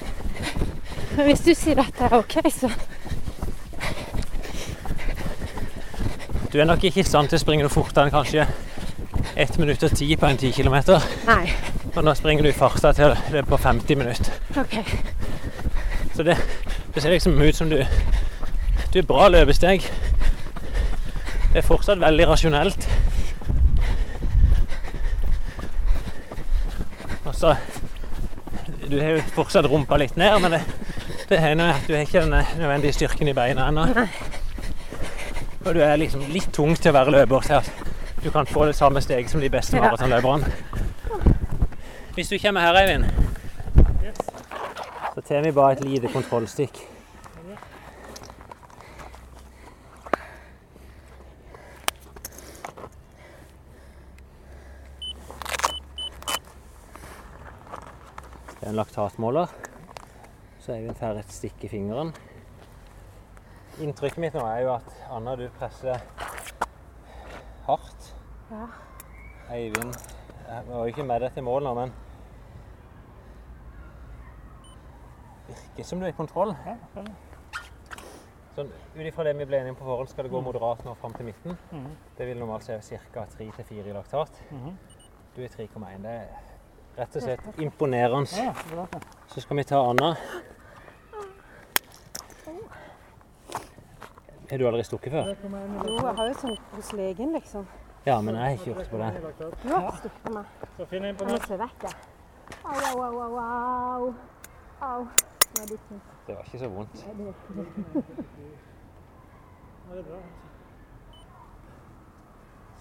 Men 1.15 1.29
hvis 1.29 1.43
du 1.45 1.53
sier 1.55 1.79
at 1.79 1.93
det 1.99 2.09
er 2.09 2.17
OK, 2.17 2.39
så 2.51 2.71
Du 6.51 6.59
er 6.61 6.65
nok 6.65 6.83
ikke 6.87 7.01
i 7.01 7.03
stand 7.03 7.27
til 7.27 7.35
å 7.35 7.41
springe 7.41 7.65
noe 7.65 7.73
fortere 7.73 8.07
enn 8.07 8.13
kanskje 8.13 8.45
1 9.35 9.57
minutt 9.59 9.81
og 9.83 9.91
10 9.91 10.15
på 10.15 10.27
en 10.29 10.37
10 10.39 10.51
km. 10.55 10.77
Nei. 11.27 11.49
Og 11.95 12.03
nå 12.03 12.13
springer 12.15 12.43
du 12.43 12.49
i 12.49 12.55
farta 12.55 12.93
til 12.95 13.11
det 13.31 13.41
er 13.41 13.47
på 13.49 13.57
50 13.59 13.99
minutter. 13.99 14.31
OK. 14.59 14.77
Så 16.15 16.23
det, 16.23 16.37
det 16.95 17.03
ser 17.03 17.11
liksom 17.11 17.35
ut 17.41 17.55
som 17.55 17.69
du 17.69 17.81
Du 18.93 18.99
er 18.99 19.07
bra 19.07 19.27
løpesteg. 19.27 19.83
Det 21.51 21.59
er 21.59 21.67
fortsatt 21.67 21.99
veldig 21.99 22.27
rasjonelt. 22.29 22.87
Og 27.24 27.24
så 27.35 27.55
Du 28.89 28.99
har 28.99 29.17
jo 29.17 29.21
fortsatt 29.35 29.65
rumpa 29.69 29.97
litt 29.97 30.15
ned, 30.15 30.39
men 30.41 30.55
det, 30.55 30.61
det 31.29 31.39
hender 31.41 31.73
at 31.73 31.87
du 31.87 31.93
har 31.95 32.05
ikke 32.05 32.21
den 32.21 32.35
nødvendige 32.59 32.93
styrken 32.93 33.27
i 33.27 33.33
beina 33.33 33.67
ennå. 33.69 33.87
Og 35.65 35.73
du 35.73 35.81
er 35.81 35.97
liksom 35.97 36.21
litt 36.29 36.51
tung 36.53 36.75
til 36.77 36.93
å 36.93 36.97
være 36.99 37.15
løper 37.15 37.47
til 37.47 37.57
at 37.57 37.69
du 38.23 38.29
kan 38.31 38.45
få 38.45 38.67
det 38.69 38.75
samme 38.77 39.01
steget 39.01 39.29
som 39.29 39.41
de 39.41 39.49
beste 39.49 39.81
maratonløperne. 39.81 40.49
Hvis 42.15 42.29
du 42.29 42.37
kommer 42.41 42.61
her, 42.61 42.77
Eivind, 42.79 43.05
så 45.15 45.21
tar 45.21 45.41
vi 45.41 45.51
bare 45.51 45.73
et 45.73 45.83
lite 45.83 46.07
kontrollstikk. 46.13 46.79
Det 58.65 58.69
er 58.69 58.69
en 58.69 58.79
laktatmåler. 58.95 59.47
Så 60.59 60.71
Eivind 60.71 60.95
får 60.95 61.17
et 61.19 61.31
stikk 61.35 61.65
i 61.67 61.67
fingeren. 61.67 62.13
Inntrykket 63.83 64.21
mitt 64.23 64.37
nå 64.37 64.43
er 64.47 64.61
jo 64.63 64.69
at 64.77 64.87
Anna, 65.11 65.33
du 65.35 65.49
presser 65.57 65.99
hardt. 67.65 68.07
Ja. 68.51 68.69
Eivind 69.51 69.97
Jeg 70.45 70.63
var 70.69 70.79
jo 70.79 70.93
ikke 70.93 71.03
med 71.03 71.21
deg 71.25 71.33
til 71.35 71.43
mål 71.43 71.65
nå, 71.65 71.73
men 71.75 71.93
Virker 75.49 75.85
som 75.85 75.99
du 75.99 76.05
er 76.07 76.13
i 76.13 76.17
kontroll. 76.17 76.55
Sånn, 78.55 78.71
Ut 78.95 79.03
ifra 79.03 79.27
det 79.27 79.35
vi 79.35 79.45
ble 79.49 79.59
enige 79.59 79.75
om 79.75 79.79
på 79.81 79.89
forhånd, 79.89 80.09
skal 80.09 80.25
det 80.25 80.31
gå 80.31 80.41
moderat 80.41 80.85
nå 80.87 80.95
fram 81.01 81.13
til 81.17 81.27
midten. 81.33 81.57
Det 82.17 82.29
vil 82.29 82.39
normalt 82.39 82.63
si 82.63 82.97
ca. 83.11 83.27
3-4 83.35 83.89
i 83.91 83.93
laktat. 83.93 84.39
Du 85.35 85.43
er 85.43 85.51
3,1. 85.51 86.05
Det 86.05 86.15
er 86.15 86.54
rett 86.97 87.15
og 87.15 87.21
slett 87.21 87.59
imponerende. 87.59 88.25
Så 89.27 89.41
skal 89.41 89.57
vi 89.57 89.63
ta 89.63 89.81
Anna. 89.89 90.15
Har 94.49 94.57
du 94.57 94.67
aldri 94.67 94.83
stukket 94.85 95.11
før? 95.11 95.31
Jo, 95.33 95.95
jeg 95.97 96.15
har 96.19 96.27
jo 96.29 96.33
sånn 96.41 96.57
hos 96.75 96.91
legen, 96.93 97.31
liksom. 97.33 97.65
Ja, 98.05 98.19
men 98.21 98.35
jeg 98.37 98.43
har 98.43 98.51
ikke 98.59 98.69
gjort 98.71 98.89
på 98.91 98.97
det. 99.01 99.09
Du 99.63 99.69
har 99.71 99.87
ikke 99.87 99.97
stukket 100.03 100.33
meg. 100.35 100.45
Så 100.77 100.85
finner 100.91 101.07
jeg 101.09 101.15
Jeg 101.19 101.27
må 101.31 101.39
se 101.47 101.57
vekk, 101.63 101.87
jeg. 101.87 101.95
Au, 102.63 102.77
au, 102.91 102.99
au, 103.09 103.19
au, 103.25 103.39
au. 103.39 104.13
Au. 104.85 105.07
Litt. 105.55 105.87
Det 106.27 106.35
var 106.35 106.43
ikke 106.43 106.59
så 106.59 106.67
vondt. 106.69 106.97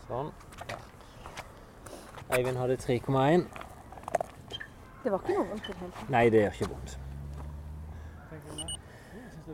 Sånn. 0.08 0.32
Eivind 2.34 2.58
hadde 2.58 2.76
3,1. 2.82 3.46
Det 5.04 5.12
var 5.12 5.20
ikke 5.20 5.34
noe 5.36 5.48
vondt 5.50 5.66
i 5.66 5.72
det 5.72 5.80
hele 5.80 5.92
tatt. 5.92 6.12
Nei, 6.14 6.22
det 6.32 6.40
gjør 6.40 6.54
ikke 6.56 6.68
vondt. 6.72 6.94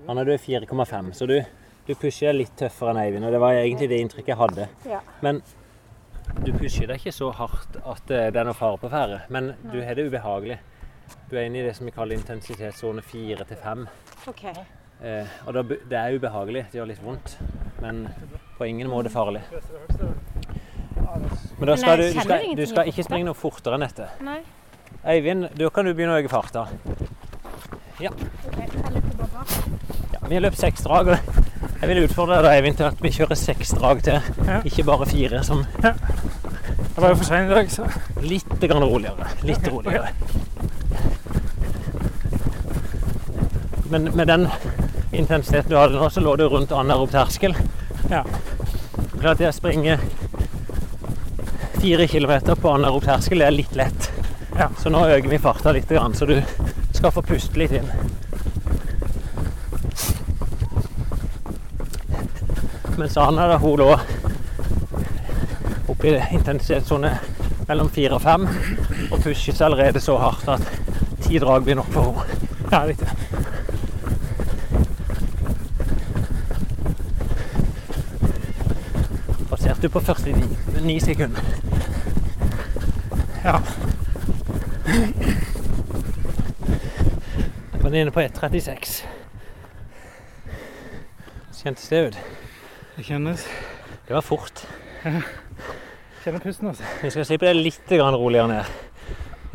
Anna, 0.06 0.22
du 0.24 0.30
er 0.32 0.38
4,5, 0.38 1.12
så 1.18 1.26
du, 1.26 1.36
du 1.88 1.94
pusher 1.98 2.36
litt 2.36 2.52
tøffere 2.58 2.94
enn 2.94 3.00
Eivind. 3.02 3.26
Og 3.26 3.34
det 3.34 3.40
var 3.42 3.58
egentlig 3.58 3.88
det 3.90 3.98
inntrykket 4.04 4.30
jeg 4.30 4.38
hadde. 4.38 4.68
Ja. 4.86 5.00
Men 5.26 5.42
du 6.46 6.52
pusher 6.54 6.86
deg 6.86 7.00
ikke 7.00 7.14
så 7.14 7.32
hardt 7.34 7.80
at 7.82 8.12
eh, 8.14 8.28
det 8.30 8.38
er 8.38 8.46
noe 8.46 8.54
fare 8.54 8.78
på 8.78 8.90
ferde. 8.92 9.24
Men 9.34 9.52
du 9.72 9.80
har 9.82 9.98
det 9.98 10.06
ubehagelig. 10.06 10.60
Du 11.30 11.34
er 11.34 11.48
inne 11.48 11.64
i 11.64 11.66
det 11.66 11.74
som 11.76 11.90
vi 11.90 11.94
kaller 11.94 12.14
intensitetssone 12.14 13.02
4 13.02 13.48
til 13.50 13.58
5. 13.64 13.82
OK. 14.30 14.44
Eh, 15.02 15.34
og 15.48 15.56
da, 15.56 15.64
det 15.66 15.98
er 15.98 16.14
ubehagelig, 16.14 16.66
det 16.70 16.78
gjør 16.78 16.90
litt 16.92 17.02
vondt, 17.02 17.34
men 17.80 18.04
på 18.58 18.68
ingen 18.68 18.90
måte 18.92 19.10
farlig. 19.10 19.42
Men 21.58 21.66
da 21.66 21.76
skal 21.80 21.98
du, 21.98 22.06
du, 22.06 22.20
skal, 22.20 22.44
du 22.56 22.66
skal 22.68 22.90
ikke 22.92 23.04
springe 23.08 23.26
noe 23.26 23.38
fortere 23.38 23.78
enn 23.80 23.86
dette. 23.88 24.06
Nei. 24.22 24.38
Eivind, 25.04 25.48
da 25.56 25.70
kan 25.72 25.84
du 25.88 25.94
begynne 25.94 26.16
å 26.16 26.20
øke 26.20 26.28
farta. 26.32 26.66
Ja. 28.00 28.10
Jeg 28.56 28.68
ja 30.12 30.28
vi 30.28 30.34
har 30.36 30.42
løpt 30.44 30.60
seks 30.60 30.84
drag. 30.84 31.08
og 31.08 31.18
Jeg 31.80 31.88
vil 31.88 32.02
utfordre 32.04 32.42
deg, 32.44 32.52
Eivind, 32.58 32.76
til 32.76 32.86
at 32.90 33.00
vi 33.02 33.10
kjører 33.10 33.38
seks 33.38 33.72
drag 33.76 34.02
til, 34.04 34.20
Ja. 34.46 34.60
ikke 34.64 34.84
bare 34.84 35.06
fire. 35.06 35.42
Som 35.44 35.66
Jeg 35.82 35.94
var 36.96 37.08
jo 37.08 37.14
for 37.16 37.24
sein 37.24 37.50
i 37.50 37.54
dag, 37.54 37.70
så 37.70 37.86
litt 38.20 38.60
grann 38.60 38.84
roligere. 38.84 39.26
Litt 39.42 39.66
roligere. 39.68 40.10
Men 43.90 44.04
med 44.14 44.26
den 44.26 44.48
intensiteten 45.12 45.70
du 45.70 45.76
hadde 45.76 45.94
nå, 45.98 46.08
så 46.10 46.20
lå 46.20 46.36
du 46.36 46.44
rundt 46.48 46.72
anaerob 46.72 47.10
terskel. 47.10 47.56
ja. 48.10 48.24
Klart 49.20 49.38
det 49.38 49.48
å 49.48 49.52
springe 49.52 49.98
fire 51.80 52.06
kilometer 52.08 52.54
på 52.56 52.70
anaerob 52.72 53.02
terskel 53.04 53.38
det 53.38 53.46
er 53.46 53.50
litt 53.56 53.74
lett. 53.76 54.10
Ja. 54.58 54.68
Så 54.78 54.90
nå 54.90 55.06
øker 55.06 55.28
vi 55.28 55.38
farta 55.38 55.72
litt, 55.72 55.92
så 56.14 56.26
du 56.26 56.42
skal 56.92 57.12
få 57.12 57.22
puste 57.22 57.58
litt 57.58 57.72
inn. 57.72 57.90
Mens 62.98 63.16
Anna 63.16 63.46
da, 63.48 63.56
hun 63.58 63.78
lå 63.80 63.90
oppe 65.88 66.08
i 66.10 66.16
intensitetssone 66.36 67.14
mellom 67.68 67.88
fire 67.88 68.18
og 68.18 68.22
fem 68.22 68.44
og 69.10 69.22
pushes 69.22 69.60
allerede 69.64 70.00
så 70.00 70.18
hardt 70.20 70.48
at 70.48 70.66
ti 71.24 71.38
drag 71.38 71.64
blir 71.64 71.78
nok 71.80 71.92
for 71.94 72.02
henne. 72.10 72.36
Ja, 72.70 72.84
litt. 72.86 73.00
Passerte 79.50 79.82
du 79.82 79.88
på 79.88 80.00
49 80.00 81.00
sekunder. 81.00 81.42
Ja. 83.44 83.58
Var 87.90 87.96
inne 87.96 88.10
på 88.10 88.20
1,36. 88.20 89.02
Kjentes 91.62 91.88
det 91.88 91.98
ut? 91.98 92.18
Det 92.96 93.02
kjennes 93.02 93.46
Det 94.06 94.14
var 94.14 94.22
fort. 94.22 94.62
Kjenner 96.24 96.38
pusten, 96.38 96.68
altså. 96.70 96.86
Vi 97.02 97.10
skal 97.10 97.26
slippe 97.26 97.48
det 97.48 97.56
litt 97.58 97.90
roligere 97.90 98.46
ned. 98.46 98.70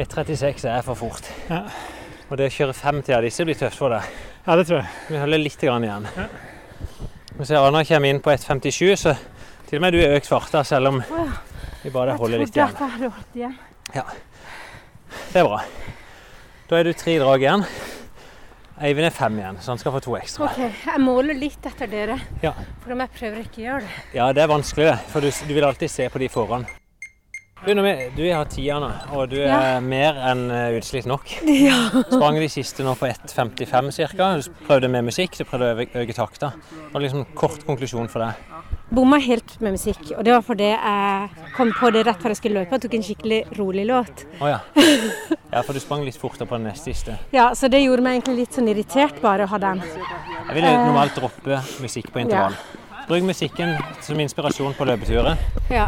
1,36 0.04 0.68
er 0.68 0.84
for 0.84 1.00
fort. 1.00 1.32
Ja. 1.48 1.62
Og 2.28 2.36
det 2.36 2.50
å 2.50 2.56
kjøre 2.58 2.76
50 2.76 3.16
av 3.16 3.24
disse 3.24 3.48
blir 3.48 3.56
tøft 3.56 3.80
for 3.80 3.96
deg. 3.96 4.12
Ja, 4.44 4.60
det 4.60 4.68
tror 4.68 4.82
jeg. 4.82 4.92
Vi 5.14 5.24
holder 5.24 5.44
litt 5.46 5.64
grann 5.64 5.88
igjen. 5.88 6.12
Vi 7.40 7.48
ser 7.48 7.64
Anna 7.64 7.88
kommer 7.88 8.12
inn 8.12 8.20
på 8.20 8.36
1,57, 8.36 8.96
så 9.00 9.16
til 9.70 9.80
og 9.80 9.88
med 9.88 9.96
du 9.96 10.04
har 10.04 10.20
økt 10.20 10.28
farta, 10.36 10.68
selv 10.68 10.92
om 10.92 11.00
vi 11.86 11.96
bare 11.96 12.20
holder 12.20 12.44
litt 12.44 12.52
igjen. 12.52 12.68
jeg 12.68 12.84
trodde 12.84 12.84
at 12.84 13.00
jeg 13.00 13.00
hadde 13.00 13.16
holdt 13.16 13.44
igjen. 13.46 13.60
Det 15.32 15.40
er 15.40 15.54
bra. 15.54 15.66
Da 16.68 16.84
er 16.84 16.90
du 16.90 16.98
tre 17.00 17.22
drag 17.24 17.48
igjen. 17.48 17.70
Eivind 18.82 19.08
er 19.08 19.14
fem 19.16 19.38
igjen, 19.40 19.58
så 19.64 19.72
han 19.72 19.80
skal 19.80 19.94
få 19.96 20.02
to 20.04 20.16
ekstra. 20.20 20.50
OK, 20.50 20.58
jeg 20.84 21.00
måler 21.00 21.38
litt 21.40 21.64
etter 21.70 21.88
dere. 21.88 22.18
Ja. 22.44 22.52
For 22.84 22.92
om 22.92 23.00
jeg 23.06 23.14
prøver 23.16 23.46
ikke 23.46 23.62
å 23.62 23.66
gjøre 23.70 23.84
det. 23.86 24.02
Ja, 24.18 24.26
det 24.36 24.44
er 24.44 24.50
vanskelig, 24.52 24.90
det. 24.90 24.98
For 25.14 25.24
du, 25.24 25.30
du 25.32 25.54
vil 25.56 25.64
alltid 25.70 25.92
se 25.94 26.10
på 26.12 26.20
de 26.20 26.28
foran. 26.34 26.66
Du, 27.66 27.72
du 27.74 28.20
har 28.30 28.46
tida 28.52 28.76
nå, 28.84 28.90
og 29.16 29.30
du 29.32 29.38
er 29.40 29.48
Ja. 29.48 29.80
mer 29.82 30.20
enn 30.30 30.44
eh, 30.52 30.76
utslitt 30.78 31.08
nok. 31.10 31.24
Ja. 31.48 31.78
Sprang 32.12 32.36
de 32.38 32.50
siste 32.52 32.84
nå 32.86 32.98
på 33.00 33.08
1,55 33.08 34.12
ca. 34.12 34.28
Du 34.44 34.52
prøvde 34.68 34.92
med 34.92 35.08
musikk, 35.08 35.40
du 35.40 35.48
prøvde 35.48 35.72
å 35.72 35.88
øke, 36.04 36.14
takta. 36.14 36.52
Det 36.60 36.92
var 36.94 37.02
liksom 37.08 37.26
kort 37.34 37.64
konklusjon 37.66 38.12
for 38.12 38.28
deg. 38.28 38.75
Bomma 38.94 39.18
helt 39.18 39.56
med 39.66 39.74
musikk, 39.76 40.12
og 40.14 40.22
det 40.26 40.34
var 40.36 40.44
fordi 40.46 40.68
jeg 40.70 41.50
kom 41.56 41.72
på 41.74 41.90
det 41.96 42.04
rett 42.06 42.22
før 42.22 42.34
jeg 42.36 42.38
skulle 42.38 42.62
løpe 42.62 42.78
og 42.78 42.84
tok 42.84 42.94
en 42.94 43.06
skikkelig 43.08 43.40
rolig 43.58 43.86
låt. 43.90 44.26
Å 44.40 44.52
ja. 44.54 44.60
Ja, 45.56 45.62
for 45.64 45.72
du 45.72 45.80
sprang 45.80 46.02
litt 46.04 46.18
fortere 46.20 46.50
på 46.50 46.58
den 46.58 46.66
neste 46.68 46.92
siste. 46.92 47.14
Ja, 47.32 47.48
Så 47.56 47.70
det 47.72 47.80
gjorde 47.80 48.04
meg 48.04 48.18
egentlig 48.18 48.42
litt 48.44 48.58
sånn 48.58 48.68
irritert 48.68 49.22
bare 49.24 49.46
å 49.46 49.52
ha 49.54 49.60
den. 49.64 49.80
Jeg 49.86 50.58
ville 50.58 50.74
normalt 50.74 51.16
droppe 51.16 51.62
musikk 51.80 52.10
på 52.12 52.20
intervall. 52.26 52.58
Bruk 53.08 53.24
musikken 53.24 53.78
som 54.04 54.20
inspirasjon 54.20 54.76
på 54.76 54.88
løpeturer 54.90 55.38
Ja. 55.72 55.88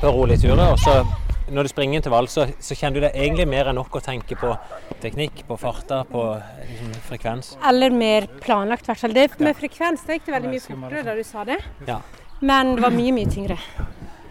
og 0.00 0.08
rolige 0.08 0.46
turer. 0.46 0.72
Og 0.72 0.80
så 0.80 1.02
når 1.52 1.66
du 1.68 1.68
springer 1.74 2.00
intervall, 2.00 2.28
så, 2.32 2.46
så 2.62 2.76
kjenner 2.78 2.96
du 2.96 3.04
det 3.04 3.12
egentlig 3.12 3.46
mer 3.50 3.68
enn 3.68 3.76
nok 3.76 3.98
å 3.98 4.02
tenke 4.02 4.38
på 4.40 4.54
teknikk, 5.02 5.44
på 5.48 5.58
farta, 5.60 6.00
på 6.08 6.22
liksom, 6.40 6.94
frekvens. 7.10 7.54
Eller 7.68 7.92
mer 7.92 8.26
planlagt, 8.40 8.88
i 8.88 8.92
hvert 8.94 9.04
fall. 9.04 9.16
Det 9.16 9.28
med 9.44 9.58
frekvens 9.58 10.06
det 10.08 10.18
gikk 10.20 10.30
det 10.30 10.36
veldig 10.38 10.54
mye 10.54 10.64
fortere 10.64 11.04
da 11.10 11.16
du 11.18 11.24
sa 11.28 11.44
det. 11.44 11.60
Ja. 11.90 12.00
Men 12.44 12.74
det 12.76 12.84
var 12.84 12.92
mye, 12.92 13.12
mye 13.16 13.30
tyngre. 13.30 13.58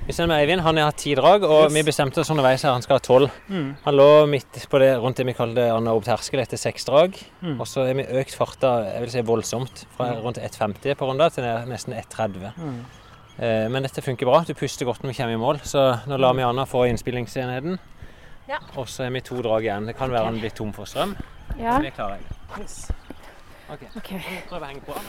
Vi 0.03 0.11
ser 0.11 0.27
med 0.27 0.35
Eivind, 0.35 0.61
han 0.65 0.77
har 0.77 0.89
hatt 0.89 0.99
ti 0.99 1.13
drag, 1.15 1.45
og 1.47 1.69
vi 1.71 1.81
bestemte 1.87 2.19
oss 2.19 2.29
underveis 2.33 2.65
her 2.65 2.73
han 2.75 2.83
skal 2.83 2.97
ha 2.97 3.03
tolv. 3.03 3.29
Mm. 3.47 3.69
Han 3.85 3.95
lå 3.95 4.07
midt 4.27 4.57
på 4.69 4.81
det, 4.83 4.89
rundt 4.99 5.21
det 5.21 5.25
vi 5.29 5.35
kaller 5.37 5.71
anaerob 5.77 6.03
terskel 6.03 6.41
etter 6.43 6.59
seks 6.59 6.83
drag. 6.89 7.15
Mm. 7.39 7.53
Og 7.55 7.69
så 7.71 7.85
har 7.87 7.95
vi 7.95 8.03
økt 8.19 8.35
farta 8.35 8.73
jeg 8.89 9.05
vil 9.05 9.13
si 9.13 9.23
voldsomt, 9.29 9.85
fra 9.95 10.09
rundt 10.19 10.41
1,50 10.43 10.97
på 10.99 11.07
runda 11.07 11.29
til 11.31 11.47
nesten 11.71 11.95
1,30. 11.95 12.51
Mm. 12.59 12.81
Eh, 13.37 13.69
men 13.71 13.87
dette 13.87 14.03
funker 14.03 14.27
bra. 14.27 14.41
Du 14.43 14.51
puster 14.59 14.85
godt 14.89 15.05
når 15.05 15.13
vi 15.13 15.17
kommer 15.21 15.37
i 15.37 15.41
mål, 15.45 15.61
så 15.63 15.85
nå 16.09 16.19
lar 16.19 16.35
vi 16.35 16.43
Anna 16.49 16.67
få 16.67 16.83
innspillingsenheten. 16.89 17.79
Ja. 18.49 18.59
Og 18.75 18.91
så 18.91 19.07
har 19.07 19.15
vi 19.15 19.23
to 19.23 19.39
drag 19.39 19.63
igjen. 19.69 19.87
Det 19.87 19.95
kan 19.95 20.11
være 20.11 20.27
han 20.27 20.41
blir 20.43 20.51
tom 20.51 20.75
for 20.75 20.89
strøm. 20.89 21.15
Ja, 21.55 21.77
Men 21.77 21.87
det 21.87 21.95
klarer 21.95 22.19
jeg. 22.19 22.67
Ok, 23.71 23.87
OK. 23.95 24.11
Prøv 24.51 24.59
å 24.59 24.67
henge 24.67 24.83
på. 24.83 24.99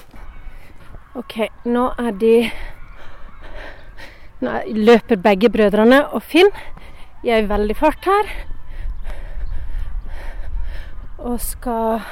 Ok, 1.18 1.36
nå 1.66 1.88
er 1.98 2.14
de 2.22 2.34
Nå 4.44 4.50
er- 4.58 4.66
løper 4.74 5.16
begge 5.16 5.48
brødrene 5.48 6.02
og 6.12 6.22
Finn 6.22 6.50
i 7.24 7.30
ei 7.32 7.42
veldig 7.48 7.76
fart 7.76 8.04
her. 8.04 8.28
Og 11.18 11.40
skal 11.40 12.02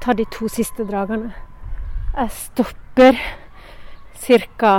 ta 0.00 0.14
de 0.14 0.24
to 0.30 0.48
siste 0.48 0.86
dragene. 0.86 1.32
Jeg 2.14 2.30
stopper 2.30 3.18
ca. 4.18 4.72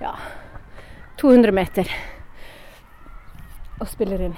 Ja, 0.00 0.14
200 1.20 1.52
meter 1.52 1.88
og 3.80 3.88
spiller 3.88 4.20
inn. 4.24 4.36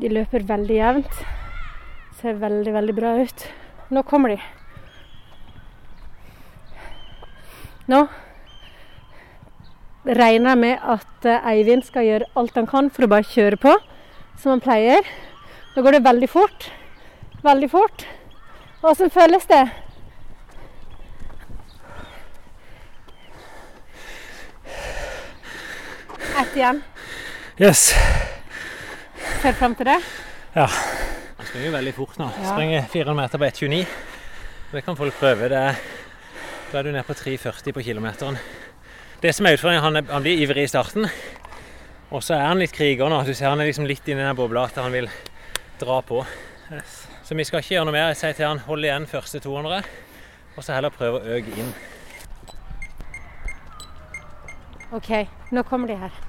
De 0.00 0.08
løper 0.12 0.44
veldig 0.44 0.76
jevnt. 0.76 1.22
Ser 2.20 2.36
veldig, 2.40 2.72
veldig 2.72 2.94
bra 2.96 3.14
ut. 3.20 3.46
Nå 3.90 4.02
kommer 4.08 4.28
de. 4.34 4.40
Nå 7.86 8.06
regner 10.06 10.52
jeg 10.54 10.58
med 10.58 10.84
at 10.94 11.26
eh, 11.26 11.48
Eivind 11.50 11.82
skal 11.86 12.06
gjøre 12.06 12.28
alt 12.38 12.58
han 12.58 12.68
kan 12.70 12.90
for 12.94 13.06
å 13.06 13.10
bare 13.10 13.26
kjøre 13.26 13.58
på, 13.58 13.72
som 14.38 14.54
han 14.54 14.62
pleier. 14.62 15.06
Nå 15.74 15.82
går 15.82 15.98
det 15.98 16.04
veldig 16.06 16.28
fort. 16.30 16.68
Veldig 17.42 17.70
fort. 17.70 18.06
Åssen 18.86 19.10
føles 19.10 19.46
det? 19.50 19.64
Ett 26.36 26.56
igjen. 26.56 26.82
Yes. 27.58 27.88
Ser 29.42 29.54
fram 29.56 29.74
til 29.74 29.88
det. 29.88 30.00
Ja. 30.54 30.66
Han 31.36 31.46
springer 31.48 31.72
veldig 31.78 31.94
fort 31.96 32.18
nå. 32.20 32.28
Ja. 32.42 32.50
Springer 32.52 32.90
400 32.92 33.16
meter 33.22 33.40
på 33.40 33.48
1,29. 33.48 33.86
Det 34.72 34.82
kan 34.84 34.98
folk 34.98 35.14
prøve. 35.16 35.48
Det 35.48 35.62
er, 35.70 35.80
da 36.72 36.78
er 36.78 36.86
du 36.86 36.92
nede 36.92 37.06
på 37.06 37.14
3,40 37.14 37.72
på 37.72 37.82
kilometeren. 37.86 38.38
Det 39.22 39.32
som 39.34 39.46
er 39.46 39.56
utfordringen, 39.56 39.82
han, 39.84 40.08
han 40.10 40.22
blir 40.24 40.42
ivrig 40.42 40.66
i 40.66 40.70
starten. 40.70 41.06
Og 42.10 42.22
så 42.22 42.36
er 42.36 42.46
han 42.46 42.60
litt 42.60 42.74
kriger 42.74 43.10
nå. 43.10 43.22
Du 43.26 43.32
ser 43.34 43.50
han 43.50 43.60
er 43.62 43.70
liksom 43.70 43.86
litt 43.88 44.06
inni 44.08 44.22
den 44.22 44.38
bobla 44.38 44.66
at 44.68 44.78
han 44.82 44.92
vil 44.94 45.08
dra 45.80 46.00
på. 46.06 46.20
Så 47.24 47.34
vi 47.34 47.46
skal 47.46 47.62
ikke 47.62 47.76
gjøre 47.76 47.88
noe 47.88 47.96
mer. 47.96 48.10
Jeg 48.12 48.20
sier 48.20 48.38
til 48.38 48.48
han 48.50 48.62
hold 48.66 48.86
igjen 48.86 49.08
første 49.10 49.40
200, 49.42 49.82
og 50.56 50.62
så 50.62 50.76
heller 50.76 50.94
prøve 50.94 51.20
å 51.20 51.36
øke 51.38 51.56
inn. 51.58 51.74
OK, 54.94 55.10
nå 55.50 55.66
kommer 55.66 55.90
de 55.90 55.98
her. 55.98 56.24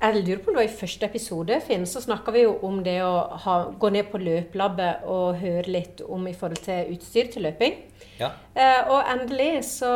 Jeg 0.00 0.22
lurer 0.24 0.38
på 0.40 0.48
om 0.48 0.54
det 0.56 0.62
var 0.62 0.68
I 0.70 0.78
første 0.80 1.04
episode 1.10 1.56
Finn, 1.66 1.82
så 1.86 2.00
snakka 2.00 2.32
vi 2.32 2.46
jo 2.46 2.54
om 2.64 2.78
det 2.84 2.96
å 3.04 3.12
ha, 3.44 3.56
gå 3.82 3.90
ned 3.92 4.06
på 4.08 4.20
løplabbet 4.22 5.02
og 5.12 5.36
høre 5.42 5.66
litt 5.68 6.00
om 6.08 6.24
i 6.30 6.32
forhold 6.32 6.62
til 6.64 6.94
utstyr 6.94 7.28
til 7.34 7.44
løping. 7.44 7.74
Ja. 8.20 8.30
Eh, 8.56 8.88
og 8.88 9.04
endelig 9.12 9.50
så 9.68 9.90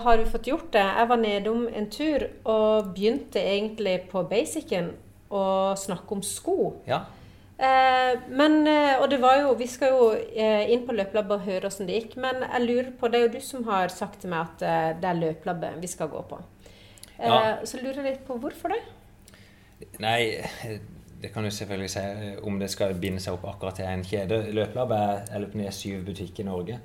har 0.00 0.16
vi 0.22 0.30
fått 0.32 0.48
gjort 0.48 0.70
det. 0.72 0.84
Jeg 0.96 1.08
var 1.10 1.20
nedom 1.20 1.66
en 1.76 1.88
tur 1.92 2.24
og 2.48 2.88
begynte 2.96 3.42
egentlig 3.42 3.98
på 4.08 4.22
basicen 4.30 4.94
å 5.28 5.42
snakke 5.76 6.16
om 6.16 6.22
sko. 6.24 6.56
Ja. 6.88 7.02
Eh, 7.60 8.14
men, 8.32 8.62
eh, 8.66 8.94
og 9.02 9.10
det 9.12 9.18
var 9.20 9.42
jo, 9.42 9.52
Vi 9.60 9.66
skal 9.68 9.92
jo 9.92 10.06
eh, 10.16 10.70
inn 10.72 10.86
på 10.88 10.96
løplabbet 10.96 11.36
og 11.36 11.44
høre 11.44 11.68
åssen 11.68 11.84
det 11.86 11.98
gikk. 12.00 12.16
Men 12.16 12.40
jeg 12.48 12.64
lurer 12.64 12.88
på, 12.96 13.10
det 13.12 13.20
er 13.20 13.26
jo 13.28 13.34
du 13.36 13.44
som 13.44 13.68
har 13.68 13.92
sagt 13.92 14.22
til 14.24 14.32
meg 14.32 14.40
at 14.48 14.64
eh, 14.64 14.88
det 15.02 15.10
er 15.12 15.20
løplabbet 15.20 15.76
vi 15.84 15.92
skal 15.92 16.08
gå 16.08 16.24
på. 16.32 16.40
Eh, 17.18 17.28
Ja. 17.28 17.58
Så 17.68 17.76
lurer 17.82 18.00
jeg 18.00 18.06
litt 18.14 18.24
på 18.24 18.38
hvorfor 18.40 18.72
det. 18.72 18.80
Nei, 20.00 20.40
det 21.22 21.28
kan 21.34 21.44
du 21.44 21.50
selvfølgelig 21.50 21.90
si 21.92 22.02
om 22.48 22.58
det 22.60 22.70
skal 22.72 22.96
binde 23.00 23.20
seg 23.20 23.36
opp 23.36 23.46
akkurat 23.50 23.76
til 23.80 23.88
en 23.88 24.04
kjede. 24.04 24.42
Løpelab 24.56 24.92
er, 24.96 25.24
er 25.36 25.74
syv 25.76 26.04
butikker 26.06 26.44
i 26.44 26.48
Norge. 26.48 26.78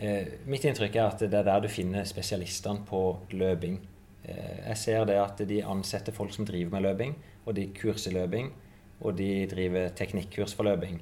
Eh, 0.00 0.36
mitt 0.48 0.64
inntrykk 0.64 0.96
er 0.96 1.06
at 1.08 1.24
det 1.24 1.36
er 1.36 1.46
der 1.46 1.62
du 1.64 1.68
finner 1.68 2.06
spesialistene 2.08 2.86
på 2.88 3.02
løping. 3.34 3.80
Eh, 4.24 4.60
jeg 4.68 4.78
ser 4.78 5.04
det 5.08 5.18
at 5.20 5.42
de 5.48 5.62
ansetter 5.66 6.14
folk 6.14 6.32
som 6.34 6.46
driver 6.46 6.76
med 6.76 6.86
løping, 6.86 7.16
og 7.46 7.56
de 7.56 7.66
kurser 7.76 8.14
løping, 8.14 8.52
og 9.00 9.18
de 9.18 9.46
driver 9.50 9.90
teknikkurs 9.96 10.54
for 10.54 10.68
løping. 10.68 11.00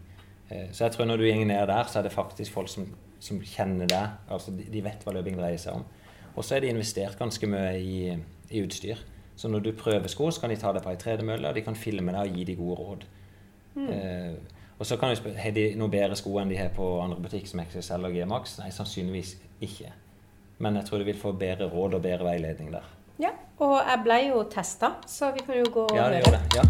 Eh, 0.51 0.69
så 0.73 0.87
jeg 0.87 0.97
tror 0.97 1.11
når 1.11 1.21
du 1.21 1.29
går 1.29 1.45
ned 1.45 1.67
der, 1.67 1.85
så 1.85 2.01
er 2.01 2.09
det 2.09 2.13
faktisk 2.13 2.53
folk 2.53 2.73
som, 2.73 2.89
som 3.21 3.41
kjenner 3.41 3.87
deg. 3.87 4.19
Altså 4.31 4.55
de, 4.57 4.67
de 4.73 4.85
vet 4.85 5.05
hva 5.05 5.15
løping 5.15 5.39
dreier 5.39 5.61
seg 5.61 5.81
om. 5.81 5.87
Og 6.35 6.45
så 6.45 6.57
er 6.57 6.65
de 6.65 6.73
investert 6.73 7.19
ganske 7.19 7.47
mye 7.51 7.79
i, 7.79 8.17
i 8.51 8.65
utstyr. 8.65 8.99
Så 9.39 9.47
når 9.49 9.63
du 9.63 9.73
prøver 9.79 10.11
sko, 10.11 10.31
så 10.35 10.43
kan 10.43 10.51
de 10.51 10.57
ta 10.59 10.73
deg 10.75 10.83
på 10.83 10.91
ei 10.91 10.99
tredemølle, 10.99 11.47
og 11.49 11.55
de 11.55 11.63
kan 11.63 11.77
filme 11.79 12.11
deg 12.15 12.27
og 12.33 12.35
gi 12.41 12.45
deg 12.49 12.59
gode 12.59 12.79
råd. 12.83 13.05
Eh, 13.79 14.33
og 14.79 14.87
så 14.87 14.97
kan 14.99 15.13
du 15.13 15.19
spørre 15.21 15.39
har 15.39 15.55
de 15.55 15.69
noe 15.79 15.91
bedre 15.93 16.17
sko 16.19 16.33
enn 16.43 16.51
de 16.51 16.57
har 16.59 16.73
på 16.75 16.89
andre 17.03 17.21
butikker 17.23 17.47
som 17.53 17.61
XXL 17.63 18.09
og 18.09 18.17
G-Max. 18.19 18.57
Nei, 18.59 18.71
sannsynligvis 18.75 19.37
ikke. 19.63 19.93
Men 20.59 20.75
jeg 20.81 20.89
tror 20.89 20.99
du 20.99 21.07
vil 21.07 21.19
få 21.21 21.33
bedre 21.39 21.69
råd 21.71 21.95
og 21.95 22.03
bedre 22.03 22.27
veiledning 22.33 22.73
der. 22.75 22.87
Ja, 23.23 23.31
og 23.63 23.77
jeg 23.79 24.03
ble 24.05 24.19
jo 24.29 24.43
testa, 24.51 24.93
så 25.07 25.31
vi 25.35 25.47
kan 25.47 25.59
jo 25.61 25.71
gå 25.75 25.87
og 25.87 25.95
Ja, 25.97 26.09
det 26.11 26.25
høre. 26.27 26.43
Ja. 26.59 26.67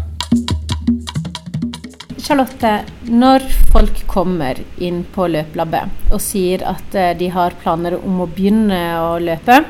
Charlotte, 2.19 2.71
når 3.09 3.45
folk 3.73 4.03
kommer 4.11 4.59
inn 4.83 5.01
på 5.15 5.25
løpelabbet 5.31 6.11
og 6.13 6.21
sier 6.21 6.61
at 6.69 6.93
eh, 6.97 7.13
de 7.17 7.29
har 7.33 7.55
planer 7.63 7.95
om 7.97 8.21
å 8.21 8.27
begynne 8.29 8.79
å 9.01 9.15
løpe, 9.23 9.63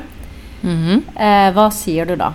Mhm. 0.62 1.04
eh, 1.16 1.50
hva 1.56 1.70
sier 1.72 2.04
du 2.04 2.16
da? 2.20 2.32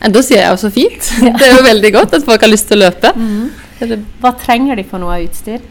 Ja, 0.00 0.10
Da 0.12 0.22
sier 0.22 0.42
jeg 0.42 0.50
jo 0.50 0.60
så 0.60 0.70
fint. 0.72 1.12
Det 1.40 1.46
er 1.46 1.56
jo 1.56 1.62
veldig 1.66 1.92
godt 1.96 2.18
at 2.18 2.26
folk 2.26 2.44
har 2.44 2.52
lyst 2.52 2.68
til 2.70 2.80
å 2.80 2.86
løpe. 2.86 3.12
Er 3.80 3.96
Hva 4.22 4.32
trenger 4.40 4.78
de 4.78 4.84
for 4.88 5.02
noe 5.02 5.16
av 5.16 5.26
utstyr? 5.26 5.64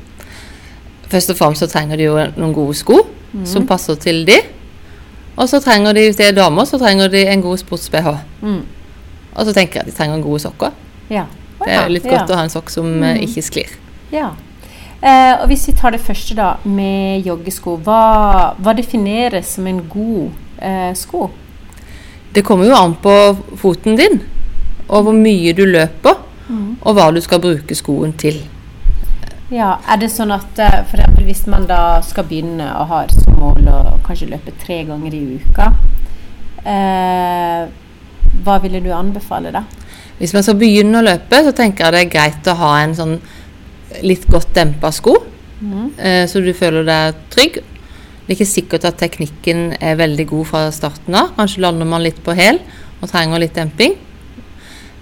Først 1.11 1.31
og 1.31 1.37
fremst 1.37 1.61
så 1.61 1.69
trenger 1.69 2.01
de 2.01 2.07
jo 2.07 2.17
noen 2.17 2.53
gode 2.55 2.77
sko 2.77 3.03
som 3.45 3.65
passer 3.67 3.97
til 3.99 4.23
de. 4.27 4.37
Og 5.35 5.49
så 5.51 5.59
trenger 5.59 5.93
de, 5.93 6.05
hvis 6.07 6.17
de 6.19 6.23
er 6.29 6.35
damer, 6.35 6.65
så 6.65 6.79
trenger 6.79 7.11
de 7.11 7.25
en 7.27 7.43
god 7.43 7.59
sports-BH. 7.59 8.13
Mm. 8.41 8.61
Og 9.35 9.47
så 9.47 9.53
tenker 9.55 9.81
jeg 9.81 9.83
at 9.83 9.91
de 9.91 9.95
trenger 9.97 10.23
gode 10.23 10.39
sokker. 10.45 10.75
Ja. 11.11 11.25
Det 11.59 11.71
er 11.71 11.87
jo 11.87 11.95
litt 11.95 12.07
godt 12.07 12.31
å 12.31 12.37
ha 12.39 12.45
en 12.45 12.53
sokk 12.53 12.71
som 12.71 12.87
eh, 13.03 13.21
ikke 13.25 13.43
sklir. 13.43 13.73
Ja. 14.13 14.29
Eh, 15.01 15.33
og 15.41 15.47
hvis 15.51 15.67
vi 15.69 15.75
tar 15.75 15.95
det 15.95 16.01
første, 16.03 16.35
da, 16.37 16.55
med 16.63 17.27
joggesko. 17.27 17.75
Hva, 17.83 18.55
hva 18.59 18.75
defineres 18.77 19.55
som 19.57 19.67
en 19.69 19.83
god 19.91 20.63
eh, 20.63 20.91
sko? 20.97 21.27
Det 22.35 22.43
kommer 22.43 22.67
jo 22.67 22.75
an 22.75 22.97
på 22.99 23.13
foten 23.57 23.95
din, 23.95 24.19
og 24.89 25.07
hvor 25.07 25.15
mye 25.15 25.53
du 25.55 25.63
løper, 25.65 26.19
og 26.81 26.93
hva 26.97 27.07
du 27.15 27.21
skal 27.23 27.39
bruke 27.41 27.75
skoen 27.75 28.13
til. 28.19 28.41
Ja, 29.51 29.77
Er 29.87 29.97
det 30.01 30.09
sånn 30.11 30.31
at 30.33 30.57
eh, 30.59 30.81
for 30.89 30.97
eksempel 30.99 31.25
hvis 31.27 31.45
man 31.47 31.67
da 31.69 32.01
skal 32.05 32.25
begynne 32.25 32.65
å 32.65 32.83
ha 32.89 33.03
som 33.13 33.37
mål 33.39 33.67
å 33.69 33.79
kanskje 34.05 34.31
løpe 34.31 34.51
tre 34.61 34.83
ganger 34.87 35.13
i 35.13 35.39
uka, 35.39 35.67
eh, 36.65 37.67
hva 38.43 38.55
ville 38.63 38.81
du 38.81 38.89
anbefale 38.93 39.51
da? 39.53 39.63
Hvis 40.17 40.33
man 40.33 40.43
skal 40.43 40.57
begynne 40.57 40.97
å 40.99 41.05
løpe, 41.05 41.43
så 41.45 41.53
tenker 41.53 41.85
jeg 41.85 41.93
det 41.93 42.01
er 42.01 42.13
greit 42.15 42.49
å 42.51 42.57
ha 42.57 42.71
en 42.81 42.95
sånn 42.97 43.15
litt 44.03 44.25
godt 44.27 44.53
dempa 44.55 44.91
sko, 44.91 45.15
eh, 45.97 46.25
så 46.27 46.41
du 46.43 46.51
føler 46.53 46.83
deg 46.83 47.15
trygg. 47.29 47.61
Det 48.25 48.33
er 48.33 48.39
ikke 48.39 48.49
sikkert 48.49 48.87
at 48.89 48.97
teknikken 48.97 49.75
er 49.77 49.99
veldig 49.99 50.25
god 50.31 50.49
fra 50.49 50.65
starten 50.73 51.13
av. 51.17 51.35
Kanskje 51.37 51.61
lander 51.61 51.85
man 51.89 52.01
litt 52.01 52.17
på 52.25 52.33
hæl 52.33 52.57
og 53.01 53.09
trenger 53.11 53.41
litt 53.43 53.53
demping. 53.53 53.93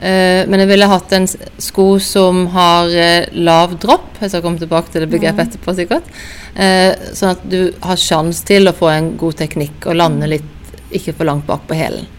Eh, 0.03 0.43
men 0.51 0.59
jeg 0.59 0.67
ville 0.73 0.89
hatt 0.91 1.13
en 1.15 1.27
sko 1.63 1.85
som 2.03 2.43
har 2.51 2.91
eh, 2.91 3.29
lav 3.39 3.77
dropp. 3.79 4.17
Jeg 4.19 4.33
skal 4.33 4.43
komme 4.43 4.59
tilbake 4.59 4.91
til 4.91 5.05
det 5.05 5.11
begrepet 5.13 5.45
etterpå, 5.47 5.75
sikkert. 5.77 6.09
Eh, 6.59 6.91
sånn 7.15 7.37
at 7.37 7.45
du 7.47 7.61
har 7.85 7.99
sjanse 7.99 8.43
til 8.47 8.67
å 8.67 8.75
få 8.75 8.91
en 8.91 9.13
god 9.21 9.39
teknikk 9.39 9.87
og 9.87 9.99
lande 10.01 10.27
litt 10.35 10.49
ikke 10.93 11.15
for 11.15 11.29
langt 11.29 11.47
bak 11.47 11.63
på 11.69 11.77
hælen. 11.79 12.09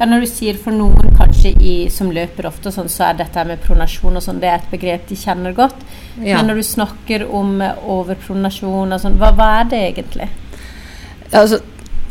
Ja, 0.00 0.06
Når 0.08 0.22
du 0.24 0.26
sier 0.30 0.56
for 0.56 0.72
noen 0.72 1.10
kanskje 1.12 1.50
i, 1.60 1.72
som 1.92 2.08
løper 2.08 2.46
ofte, 2.48 2.70
sånn, 2.72 2.88
så 2.88 3.10
er 3.10 3.18
dette 3.18 3.42
med 3.44 3.60
pronasjon 3.60 4.16
og 4.16 4.22
sånn, 4.24 4.38
det 4.40 4.48
er 4.48 4.62
et 4.62 4.70
begrep 4.72 5.02
de 5.10 5.18
kjenner 5.20 5.52
godt. 5.52 5.82
Ja. 6.16 6.38
Men 6.38 6.48
når 6.48 6.62
du 6.62 6.64
snakker 6.64 7.26
om 7.28 7.58
eh, 7.60 7.82
overpronasjon 7.84 8.96
og 8.96 9.02
sånn, 9.02 9.18
hva, 9.20 9.34
hva 9.36 9.48
er 9.58 9.68
det 9.68 9.82
egentlig? 9.90 10.30
Altså, 11.36 11.60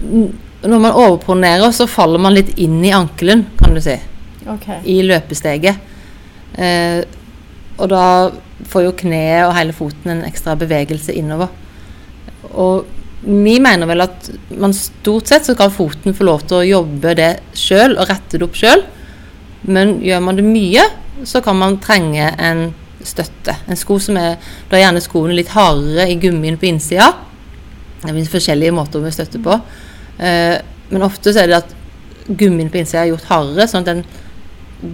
når 0.04 0.84
man 0.86 1.00
overpronerer, 1.02 1.74
så 1.74 1.90
faller 1.90 2.22
man 2.22 2.38
litt 2.38 2.54
inn 2.62 2.78
i 2.86 2.94
ankelen, 2.94 3.48
kan 3.58 3.74
du 3.74 3.82
si. 3.82 3.98
Okay. 4.54 4.84
I 4.86 5.00
løpesteget. 5.10 5.82
Eh, 6.62 7.02
og 7.80 7.90
da 7.90 8.06
får 8.70 8.86
jo 8.86 8.96
kneet 9.02 9.48
og 9.48 9.56
hele 9.58 9.74
foten 9.74 10.14
en 10.14 10.24
ekstra 10.30 10.54
bevegelse 10.62 11.18
innover. 11.18 11.50
Og 12.54 12.86
vi 13.22 13.58
mener 13.60 13.90
vel 13.90 14.06
at 14.06 14.30
man 14.62 14.74
stort 14.76 15.28
sett 15.28 15.48
så 15.48 15.56
skal 15.56 15.74
foten 15.76 16.16
få 16.16 16.28
lov 16.28 16.46
til 16.48 16.60
å 16.60 16.68
jobbe 16.68 17.16
det 17.20 17.32
sjøl 17.58 17.98
og 17.98 18.08
rette 18.08 18.40
det 18.40 18.48
opp 18.48 18.56
sjøl. 18.56 18.86
Men 19.68 19.98
gjør 20.04 20.22
man 20.24 20.40
det 20.40 20.46
mye, 20.48 20.86
så 21.28 21.42
kan 21.44 21.60
man 21.60 21.80
trenge 21.84 22.30
en 22.40 22.70
støtte. 23.04 23.58
En 23.68 23.80
sko 23.80 24.00
som 24.00 24.18
er 24.20 24.38
Da 24.70 24.78
er 24.78 24.86
gjerne 24.86 25.04
skoene 25.04 25.36
litt 25.36 25.52
hardere 25.52 26.08
i 26.12 26.16
gummien 26.20 26.58
på 26.60 26.70
innsida. 26.70 27.12
Det 28.00 28.14
finnes 28.14 28.32
forskjellige 28.32 28.76
måter 28.76 29.04
med 29.04 29.16
støtte 29.16 29.42
på. 29.44 29.60
Eh, 30.20 30.56
men 30.90 31.06
ofte 31.06 31.34
så 31.34 31.44
er 31.44 31.52
det 31.52 31.60
at 31.60 31.76
gummien 32.30 32.70
på 32.72 32.80
innsida 32.80 33.04
er 33.04 33.12
gjort 33.12 33.28
hardere, 33.30 33.68
sånn 33.68 33.84
at 33.84 33.92
den 33.92 34.04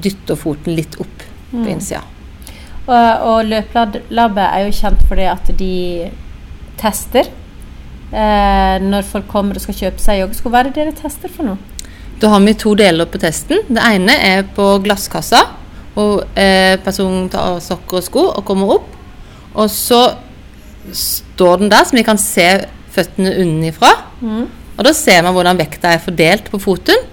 dytter 0.01 0.37
foten 0.39 0.73
litt 0.77 0.97
opp 1.01 1.25
på 1.51 1.65
innsida. 1.69 2.01
Og, 2.85 3.25
og 3.25 3.49
Løplabbet 3.49 4.45
er 4.45 4.65
jo 4.65 4.77
kjent 4.77 5.01
for 5.05 5.19
det 5.19 5.29
at 5.29 5.51
de 5.59 5.75
tester. 6.81 7.29
Eh, 8.15 8.75
når 8.79 9.07
folk 9.09 9.27
kommer 9.27 9.57
og 9.57 9.63
skal 9.65 9.75
kjøpe 9.75 9.99
seg 9.99 10.21
joggesko, 10.21 10.51
hva 10.51 10.61
er 10.61 10.69
det 10.69 10.77
dere 10.77 10.95
tester 10.95 11.31
for 11.31 11.49
noe? 11.49 11.57
Da 12.21 12.29
har 12.31 12.43
vi 12.45 12.53
to 12.55 12.71
deler 12.79 13.09
på 13.11 13.19
testen. 13.19 13.65
Det 13.67 13.81
ene 13.83 14.15
er 14.23 14.45
på 14.55 14.67
glasskassa, 14.85 15.41
hvor 15.95 16.23
eh, 16.39 16.77
personen 16.83 17.27
tar 17.31 17.55
av 17.55 17.63
sokker 17.63 17.99
og 17.99 18.05
sko 18.05 18.23
og 18.29 18.45
kommer 18.47 18.77
opp. 18.77 18.93
Og 19.55 19.67
så 19.71 19.99
står 20.95 21.63
den 21.63 21.73
der, 21.73 21.83
så 21.83 21.97
vi 21.97 22.05
kan 22.07 22.19
se 22.21 22.47
føttene 22.95 23.33
unnifra. 23.43 23.91
Og 24.75 24.87
da 24.87 24.93
ser 24.95 25.23
man 25.25 25.35
hvordan 25.35 25.59
vekta 25.59 25.91
er 25.95 26.03
fordelt 26.03 26.47
på 26.51 26.61
foten. 26.63 27.03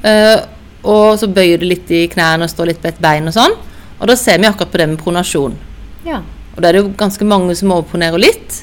Eh, 0.00 0.38
og 0.80 1.18
så 1.20 1.28
bøyer 1.28 1.60
det 1.60 1.68
litt 1.68 1.92
i 1.92 2.06
knærne 2.08 2.46
og 2.46 2.52
står 2.52 2.72
litt 2.72 2.80
på 2.80 2.88
et 2.88 3.00
bein 3.04 3.28
og 3.28 3.36
sånn. 3.36 3.56
Og 4.00 4.08
da 4.08 4.16
ser 4.16 4.40
vi 4.40 4.48
akkurat 4.48 4.72
på 4.72 4.80
det 4.80 4.88
med 4.94 5.00
pronasjon. 5.02 5.60
Ja. 6.08 6.22
Og 6.54 6.62
da 6.62 6.70
er 6.70 6.76
det 6.76 6.84
jo 6.86 6.92
ganske 6.96 7.26
mange 7.28 7.52
som 7.58 7.72
overponerer 7.76 8.20
litt. 8.20 8.62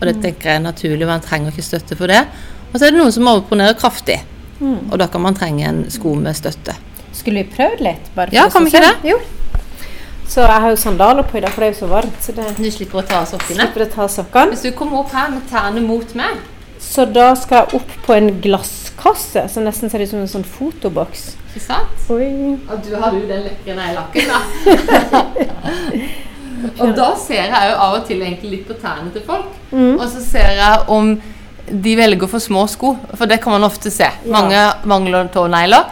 Og 0.00 0.06
det 0.08 0.16
tenker 0.22 0.50
jeg 0.50 0.60
er 0.60 0.64
naturlig, 0.64 1.06
man 1.08 1.20
trenger 1.24 1.52
ikke 1.54 1.64
støtte 1.64 1.96
for 1.96 2.06
det. 2.12 2.24
Og 2.72 2.78
så 2.78 2.86
er 2.86 2.92
det 2.92 3.00
noen 3.00 3.12
som 3.14 3.28
overponerer 3.32 3.78
kraftig. 3.78 4.18
Og 4.60 4.98
da 5.00 5.06
kan 5.12 5.20
man 5.24 5.36
trenge 5.36 5.64
en 5.68 5.84
sko 5.92 6.14
med 6.16 6.36
støtte. 6.36 6.74
Skulle 7.16 7.42
vi 7.44 7.54
prøvd 7.56 7.80
litt? 7.84 8.10
Bare 8.14 8.28
for 8.28 8.36
Ja, 8.36 8.48
kan 8.52 8.64
vi 8.64 8.72
ikke 8.72 8.84
det? 8.84 9.10
Jo. 9.12 9.18
Så 10.26 10.42
jeg 10.42 10.60
har 10.64 10.72
jo 10.72 10.76
sandaler 10.76 11.22
på 11.22 11.38
i 11.38 11.40
dag, 11.44 11.52
for 11.54 11.62
det 11.62 11.68
er 11.68 11.72
jo 11.74 11.78
så 11.86 11.88
varmt. 11.88 12.16
Så 12.24 12.32
det 12.34 12.44
Du 12.58 12.70
slipper 12.70 12.98
å 12.98 13.06
ta 13.06 13.20
av 13.22 13.26
sokkene. 13.30 13.60
slipper 13.62 13.84
å 13.86 13.88
ta 13.94 14.08
sokkene. 14.08 14.52
Hvis 14.52 14.62
du 14.66 14.70
kommer 14.76 14.98
opp 15.04 15.12
her 15.12 15.30
med 15.30 15.44
tærne 15.50 15.80
mot 15.86 16.14
meg 16.18 16.36
Så 16.80 17.04
da 17.12 17.34
skal 17.34 17.64
jeg 17.64 17.74
opp 17.80 17.92
på 18.06 18.12
en 18.16 18.28
glasskasse 18.42 19.46
som 19.48 19.64
nesten 19.64 19.90
ser 19.90 20.02
ut 20.02 20.08
som 20.10 20.20
en 20.20 20.28
sånn 20.28 20.44
fotoboks. 20.44 21.36
Ikke 21.54 21.64
sant? 21.64 22.10
Oi. 22.10 22.58
Og 22.68 22.82
du 22.84 22.92
har 23.00 23.12
jo 23.16 23.22
den 23.26 23.46
lekre 23.46 23.74
neglelakken, 23.78 24.28
da. 24.28 25.24
og 26.80 26.92
da 26.96 27.08
ser 27.20 27.50
jeg 27.50 27.70
jo 27.70 27.78
av 27.86 27.96
og 27.98 28.04
til 28.08 28.22
egentlig 28.22 28.52
litt 28.52 28.68
på 28.68 28.76
tærne 28.80 29.10
til 29.14 29.24
folk. 29.26 29.52
Og 29.72 30.06
så 30.12 30.22
ser 30.24 30.54
jeg 30.56 30.86
om 30.92 31.14
de 31.66 31.96
velger 31.98 32.30
for 32.30 32.42
små 32.42 32.66
sko, 32.70 32.92
for 33.14 33.26
det 33.26 33.40
kan 33.42 33.56
man 33.56 33.66
ofte 33.66 33.90
se. 33.90 34.08
Mange 34.30 34.60
mangler 34.86 35.30
tånegler. 35.34 35.88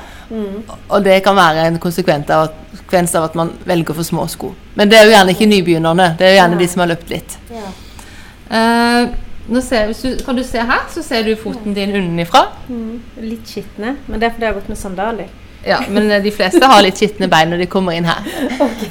Og 0.88 1.04
det 1.04 1.20
kan 1.24 1.36
være 1.36 1.66
en 1.68 1.78
konsekvens 1.82 2.30
av, 2.30 2.48
at, 3.24 3.34
man 3.34 3.52
velger 3.66 3.94
for 3.94 4.06
små 4.06 4.26
sko. 4.30 4.52
Men 4.74 4.90
det 4.90 4.98
er 4.98 5.08
jo 5.08 5.14
gjerne 5.14 5.34
ikke 5.34 5.50
nybegynnerne. 5.50 6.08
Det 6.18 6.26
er 6.26 6.34
jo 6.34 6.40
gjerne 6.40 6.58
de 6.60 6.68
som 6.70 6.82
har 6.84 6.90
løpt 6.94 7.12
litt. 7.12 7.36
Ja. 7.52 7.70
Uh, 8.54 9.60
ser, 9.60 9.86
hvis 9.90 10.02
du, 10.02 10.10
kan 10.24 10.36
du 10.36 10.44
se 10.46 10.62
her, 10.62 10.84
så 10.90 11.02
ser 11.02 11.26
du 11.26 11.34
foten 11.38 11.74
din 11.76 11.94
unnifra. 11.98 12.46
Litt 13.20 13.50
skitne, 13.50 13.96
men 14.06 14.20
det 14.20 14.28
er 14.28 14.36
fordi 14.36 14.48
jeg 14.48 14.54
har 14.54 14.60
gått 14.60 14.72
med 14.72 14.80
sandaler. 14.80 15.32
Ja, 15.66 15.80
men 15.88 16.10
eh, 16.10 16.22
de 16.22 16.30
fleste 16.34 16.68
har 16.68 16.82
litt 16.84 16.98
skitne 17.00 17.28
bein 17.32 17.50
når 17.52 17.64
de 17.64 17.68
kommer 17.72 17.96
inn 17.96 18.06
her. 18.08 18.20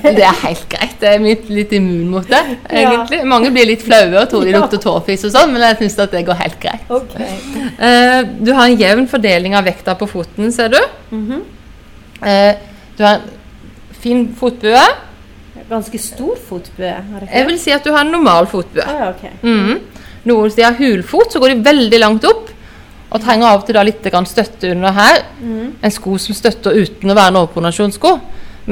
Det 0.03 0.25
er 0.25 0.37
helt 0.43 0.65
greit. 0.71 0.97
Jeg 1.03 1.19
er 1.19 1.23
litt, 1.23 1.49
litt 1.53 1.73
immun 1.77 2.09
mot 2.15 2.27
det, 2.29 2.41
egentlig. 2.69 3.21
Mange 3.29 3.51
blir 3.53 3.67
litt 3.69 3.83
flaue 3.85 4.23
og 4.23 4.29
tror 4.31 4.45
de 4.47 4.55
lukter 4.55 4.81
tåfis 4.81 5.25
og 5.27 5.33
sånn, 5.35 5.53
men 5.53 5.65
jeg 5.67 5.79
syns 5.83 5.99
at 6.05 6.15
det 6.15 6.23
går 6.27 6.39
helt 6.41 6.59
greit. 6.63 6.89
Okay. 6.89 7.39
Uh, 7.77 8.21
du 8.41 8.53
har 8.55 8.67
en 8.67 8.77
jevn 8.79 9.09
fordeling 9.11 9.57
av 9.59 9.67
vekta 9.69 9.95
på 9.99 10.09
foten, 10.09 10.51
ser 10.55 10.73
du. 10.73 10.79
Eh, 12.23 12.55
du 12.97 13.03
har 13.03 13.13
en 13.13 13.21
fin 14.03 14.27
fotbue. 14.39 14.85
Ganske 15.69 15.97
stor 15.97 16.37
fotbue, 16.47 16.93
Jeg 17.31 17.47
vil 17.47 17.59
si 17.59 17.71
at 17.71 17.83
du 17.85 17.91
har 17.91 18.03
en 18.05 18.11
normal 18.11 18.47
fotbue. 18.47 18.83
Ah, 18.83 19.09
okay. 19.09 19.31
mm 19.41 19.67
-hmm. 19.67 19.79
Noen 20.23 20.51
steder 20.51 20.71
har 20.71 20.77
hulfot, 20.79 21.31
så 21.31 21.39
går 21.39 21.49
de 21.49 21.63
veldig 21.63 21.99
langt 21.99 22.25
opp. 22.25 22.49
Og 23.13 23.21
trenger 23.21 23.45
av 23.47 23.59
og 23.61 23.65
til 23.67 23.75
da 23.77 23.83
litt 23.85 24.05
støtte 24.27 24.71
under 24.73 24.91
her. 24.91 25.19
En 25.81 25.91
sko 25.93 26.17
som 26.17 26.33
støtter 26.35 26.73
uten 26.73 27.11
å 27.11 27.15
være 27.15 27.29
en 27.33 27.41
overpronasjonssko, 27.43 28.13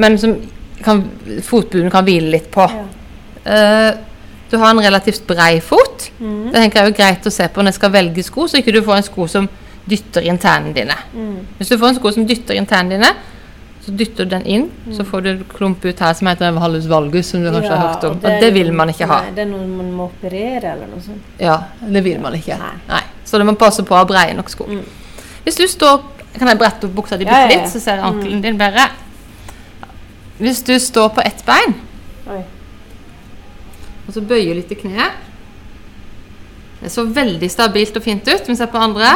men 0.02 0.18
som 0.18 0.36
kan, 0.82 1.04
fotbuen 1.46 1.90
kan 1.90 2.04
hvile 2.04 2.30
litt 2.34 2.50
på. 2.50 2.64
Eh, 3.44 3.92
du 4.50 4.56
har 4.58 4.70
en 4.74 4.82
relativt 4.84 5.26
brei 5.26 5.60
fot. 5.60 6.10
Det 6.18 6.52
tenker 6.58 6.82
jeg 6.82 6.90
er 6.92 6.96
greit 6.98 7.26
å 7.26 7.32
se 7.32 7.46
på 7.48 7.62
når 7.62 7.72
jeg 7.72 7.78
skal 7.80 7.92
velge 7.94 8.22
sko, 8.26 8.48
så 8.48 8.58
ikke 8.60 8.74
du 8.74 8.82
får 8.84 8.98
en 9.00 9.06
sko 9.06 9.26
som 9.30 9.46
dytter 9.88 10.26
inn 10.28 10.38
tærne 10.38 10.74
dine. 10.76 10.96
Hvis 11.58 11.70
du 11.72 11.78
får 11.78 11.88
en 11.94 12.00
sko 12.00 12.12
som 12.12 12.26
dytter 12.26 12.58
inn 12.58 12.66
tærne 12.66 12.96
dine, 12.98 13.12
så 13.82 13.90
dytter 13.98 14.28
du 14.28 14.30
den 14.30 14.44
inn, 14.46 14.66
så 14.94 15.02
får 15.06 15.22
du 15.24 15.30
en 15.32 15.40
klump 15.50 15.84
ut 15.84 15.98
her 16.04 16.12
som 16.14 16.28
heter 16.30 16.52
valgus 16.54 16.84
valgus, 16.90 17.32
som 17.32 17.42
du 17.42 17.48
kanskje 17.50 17.72
har 17.72 17.88
hørt 17.88 18.04
om. 18.06 18.18
Og 18.20 18.28
er 18.30 18.38
det 18.44 18.52
vil 18.54 18.70
man 18.78 18.92
ikke 18.92 19.08
ha. 19.10 19.22
Nei, 19.24 19.32
det 19.34 19.42
er 19.42 19.50
noe 19.50 19.66
man 19.66 19.88
må 19.96 20.04
operere 20.10 20.76
eller 20.76 20.86
noe 20.92 21.02
sånt. 21.02 21.32
Ja, 21.42 21.56
det 21.82 22.04
vil 22.04 22.20
man 22.22 22.36
ikke. 22.38 22.58
Nei. 22.60 22.76
Nei. 22.92 23.01
Så 23.32 23.38
du 23.40 23.46
må 23.48 23.54
passe 23.56 23.80
på 23.80 23.94
å 23.96 24.02
ha 24.02 24.04
breie 24.04 24.34
nok 24.36 24.50
sko. 24.52 24.66
Hvis 25.46 25.56
du 25.56 25.64
står 25.70 26.02
Kan 26.32 26.48
jeg 26.48 26.58
brette 26.60 26.86
opp 26.88 26.92
buksa 26.96 27.16
di 27.20 27.26
bitte 27.28 27.48
litt, 27.50 27.66
så 27.68 27.80
ser 27.80 28.00
ankelen 28.00 28.40
din 28.40 28.56
bedre. 28.56 28.86
Hvis 30.38 30.62
du 30.64 30.72
står 30.80 31.10
på 31.12 31.20
ett 31.20 31.42
bein, 31.44 31.74
Oi. 32.32 32.38
og 34.06 34.14
så 34.14 34.22
bøyer 34.24 34.56
litt 34.56 34.72
i 34.72 34.78
kneet 34.80 35.18
Det 36.80 36.88
så 36.90 37.04
veldig 37.04 37.50
stabilt 37.52 37.98
og 38.00 38.02
fint 38.02 38.30
ut. 38.32 38.48
Vi 38.48 38.56
ser 38.56 38.70
på 38.72 38.80
andre. 38.80 39.10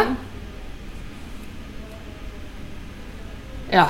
Ja. 3.73 3.87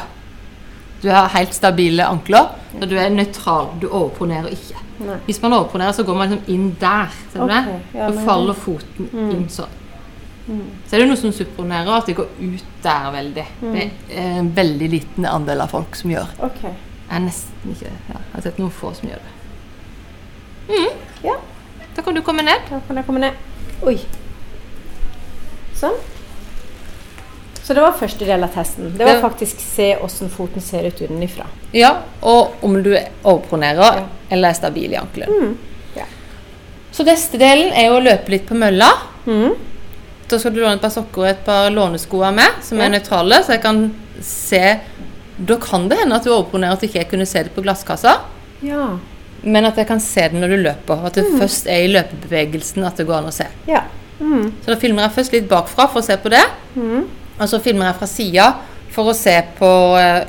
Du 1.03 1.11
har 1.11 1.27
helt 1.35 1.55
stabile 1.55 2.07
ankler, 2.07 2.55
og 2.79 2.87
du 2.87 2.95
er 2.95 3.11
nøytral. 3.11 3.75
Du 3.83 3.89
overponerer 3.91 4.55
ikke. 4.55 4.85
Nei. 5.03 5.19
Hvis 5.27 5.43
man 5.43 5.59
overponerer, 5.59 5.99
så 5.99 6.07
går 6.07 6.23
man 6.23 6.31
liksom 6.31 6.55
inn 6.55 6.71
der. 6.81 7.19
Ser 7.33 7.43
du 7.43 7.45
okay. 7.51 7.67
det? 7.67 7.99
ja, 7.99 8.07
Da 8.07 8.25
faller 8.31 8.63
foten 8.63 9.11
inn 9.27 9.51
sånn. 9.53 9.83
Så 10.47 10.95
er 10.95 11.01
det 11.03 11.09
noe 11.11 11.19
som 11.19 11.33
supponerer 11.35 11.91
at 11.97 12.07
de 12.07 12.15
går 12.15 12.29
ut 12.39 12.65
der 12.85 13.07
veldig. 13.13 13.47
Det 13.63 13.87
er 14.15 14.37
en 14.39 14.53
veldig 14.55 14.89
liten 14.93 15.27
andel 15.27 15.61
av 15.65 15.73
folk 15.75 15.97
som 15.99 16.13
gjør. 16.13 16.29
OK. 16.47 16.61
Jeg 17.07 17.23
nesten 17.25 17.73
ikke 17.73 17.91
ja, 17.91 18.19
Jeg 18.19 18.33
har 18.37 18.45
sett 18.47 18.59
noen 18.63 18.71
få 18.75 18.93
som 18.95 19.09
gjør 19.11 19.23
det. 19.27 19.35
Mm. 20.69 21.03
Ja. 21.27 21.35
Da 21.97 22.03
kan 22.03 22.15
du 22.15 22.23
komme 22.23 22.43
ned. 22.47 22.63
Da 22.71 22.79
kan 22.87 22.97
jeg 23.01 23.07
komme 23.07 23.23
ned. 23.25 23.35
Oi. 23.87 23.97
Sånn. 25.77 25.99
Så 27.67 27.75
det 27.75 27.83
var 27.83 27.97
første 27.99 28.27
del 28.29 28.45
av 28.47 28.53
testen. 28.55 28.93
Det 28.95 29.07
var 29.09 29.19
faktisk 29.25 29.59
se 29.59 29.89
hvordan 29.99 30.31
foten 30.31 30.63
ser 30.63 30.87
ut 30.87 31.01
utenfra. 31.03 31.49
Ja, 31.75 31.97
og 32.23 32.63
om 32.65 32.77
du 32.85 32.93
overpronerer 32.95 33.83
Ja. 33.83 34.05
Mm. 34.05 34.13
eller 34.31 34.49
er 34.49 34.55
stabil 34.55 34.93
i 34.93 34.97
ankelen. 35.01 35.57
Ja. 35.97 36.05
Så 36.93 37.03
neste 37.05 37.39
delen 37.39 37.73
er 37.75 37.91
å 37.91 37.99
løpe 38.01 38.31
litt 38.31 38.47
på 38.47 38.55
mølla. 38.55 38.93
Mhm. 39.27 39.57
Da 40.29 40.39
skal 40.39 40.53
du 40.55 40.61
låne 40.61 40.75
et 40.75 40.81
par 40.83 40.91
sokker 40.91 41.23
og 41.23 41.29
et 41.31 41.45
par 41.47 41.69
lånesko 41.71 42.23
av 42.27 42.35
meg, 42.35 42.63
som 42.63 42.79
Ja. 42.79 42.85
er 42.85 42.91
nøytrale, 42.99 43.43
så 43.45 43.53
jeg 43.55 43.63
kan 43.63 43.95
se 44.21 44.81
Da 45.39 45.57
kan 45.61 45.87
det 45.89 45.99
hende 45.99 46.15
at 46.17 46.25
du 46.25 46.31
overpronerer 46.31 46.73
at 46.73 46.81
ikke 46.83 46.95
jeg 46.99 47.09
kunne 47.11 47.27
se 47.27 47.43
det 47.43 47.55
på 47.55 47.61
glasskassa, 47.63 48.21
Ja. 48.63 48.97
men 49.45 49.65
at 49.67 49.77
jeg 49.77 49.87
kan 49.87 50.01
se 50.01 50.21
det 50.23 50.33
når 50.33 50.49
du 50.49 50.57
løper. 50.63 51.05
At 51.07 51.13
det 51.13 51.25
Mm. 51.31 51.39
først 51.41 51.67
er 51.67 51.85
i 51.85 51.89
løpebevegelsen 51.93 52.87
at 52.87 52.97
det 52.97 53.07
går 53.07 53.19
an 53.19 53.25
å 53.27 53.33
se. 53.33 53.45
Ja. 53.69 53.83
Mm. 54.19 54.51
Så 54.65 54.67
da 54.67 54.77
filmer 54.77 55.03
jeg 55.03 55.13
først 55.13 55.33
litt 55.33 55.47
bakfra 55.49 55.87
for 55.93 56.01
å 56.01 56.03
se 56.05 56.17
på 56.17 56.31
det. 56.31 56.43
Mm. 56.75 57.05
Og 57.39 57.49
så 57.49 57.61
filmer 57.61 57.85
jeg 57.93 57.97
fra 57.97 58.07
sida 58.07 58.55
for 58.91 59.05
å 59.13 59.15
se 59.15 59.43
på 59.61 59.99
eh, 59.99 60.25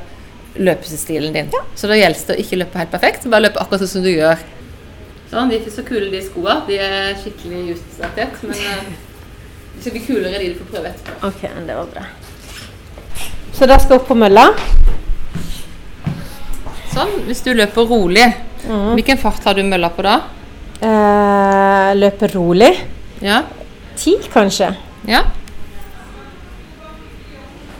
løpestilen 0.60 1.32
din. 1.34 1.50
Så 1.74 1.88
da 1.88 1.94
gjelder 1.94 2.28
det 2.28 2.36
å 2.38 2.40
ikke 2.44 2.58
løpe 2.60 2.78
helt 2.78 2.92
perfekt, 2.92 3.24
så 3.24 3.30
bare 3.30 3.44
løpe 3.44 3.62
akkurat 3.62 3.80
sånn 3.80 3.88
som 3.88 4.04
du 4.04 4.10
gjør. 4.10 4.38
Sånn, 5.32 5.50
De 5.50 5.56
er 5.56 5.60
ikke 5.62 5.72
så 5.72 5.86
kule, 5.86 6.12
de 6.12 6.22
skoa. 6.22 6.66
De 6.68 6.78
er 6.78 7.16
skikkelig 7.16 7.78
utdatert. 7.78 8.44
Men 8.44 8.56
eh, 9.78 9.84
det 9.84 9.94
blir 9.94 10.06
kulere, 10.06 10.40
de 10.40 10.50
du 10.54 10.60
får 10.60 10.72
prøve 10.74 10.92
etterpå. 10.94 11.28
OK, 11.28 11.42
det 11.68 11.76
var 11.76 11.92
bra. 11.94 12.06
Så 13.58 13.66
da 13.66 13.80
skal 13.80 13.96
jeg 13.96 14.02
opp 14.02 14.10
på 14.12 14.18
mølla. 14.18 14.50
Sånn, 16.94 17.14
Hvis 17.28 17.42
du 17.46 17.54
løper 17.54 17.88
rolig, 17.90 18.26
mm. 18.66 18.92
hvilken 18.98 19.18
fart 19.22 19.46
har 19.46 19.58
du 19.58 19.64
mølla 19.66 19.90
på 19.94 20.06
da? 20.06 20.20
Eh, 20.82 21.96
løper 21.98 22.34
rolig. 22.38 22.72
Ja? 23.22 23.42
Ti, 23.98 24.18
kanskje. 24.34 24.76
ja? 25.10 25.24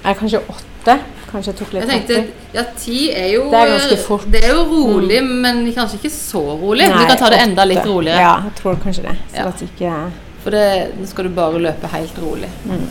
Er 0.08 0.16
kanskje 0.18 0.40
åtte. 0.50 0.98
Kanskje 1.28 1.52
jeg 1.52 1.58
tok 1.60 1.74
litt 1.76 1.84
Jeg 1.84 1.90
tenkte 2.08 2.56
ja, 2.56 2.62
ti 2.80 3.00
er 3.12 3.26
jo 3.34 3.50
Det 3.52 3.60
er 3.60 3.72
ganske 3.74 3.98
fort. 4.00 4.24
Mm. 4.26 4.32
Det 4.32 4.44
er 4.46 4.54
jo 4.54 4.62
rolig, 4.70 5.18
men 5.28 5.60
kanskje 5.76 6.00
ikke 6.00 6.14
så 6.14 6.44
rolig. 6.62 6.88
Nei, 6.88 7.02
du 7.02 7.10
kan 7.12 7.20
ta 7.20 7.32
det 7.34 7.42
enda 7.44 7.66
litt 7.68 7.84
roligere. 7.84 8.22
Ja, 8.24 8.38
jeg 8.48 8.56
tror 8.62 8.80
kanskje 8.84 9.04
det. 9.10 9.18
Så 9.34 9.42
Ja. 9.42 9.48
at 9.52 9.62
ikke 9.66 9.98
For 10.48 10.56
det, 10.56 10.94
nå 10.96 11.04
skal 11.10 11.26
du 11.28 11.34
bare 11.36 11.60
løpe 11.60 11.90
helt 11.92 12.20
rolig. 12.24 12.48
Mm. 12.64 12.84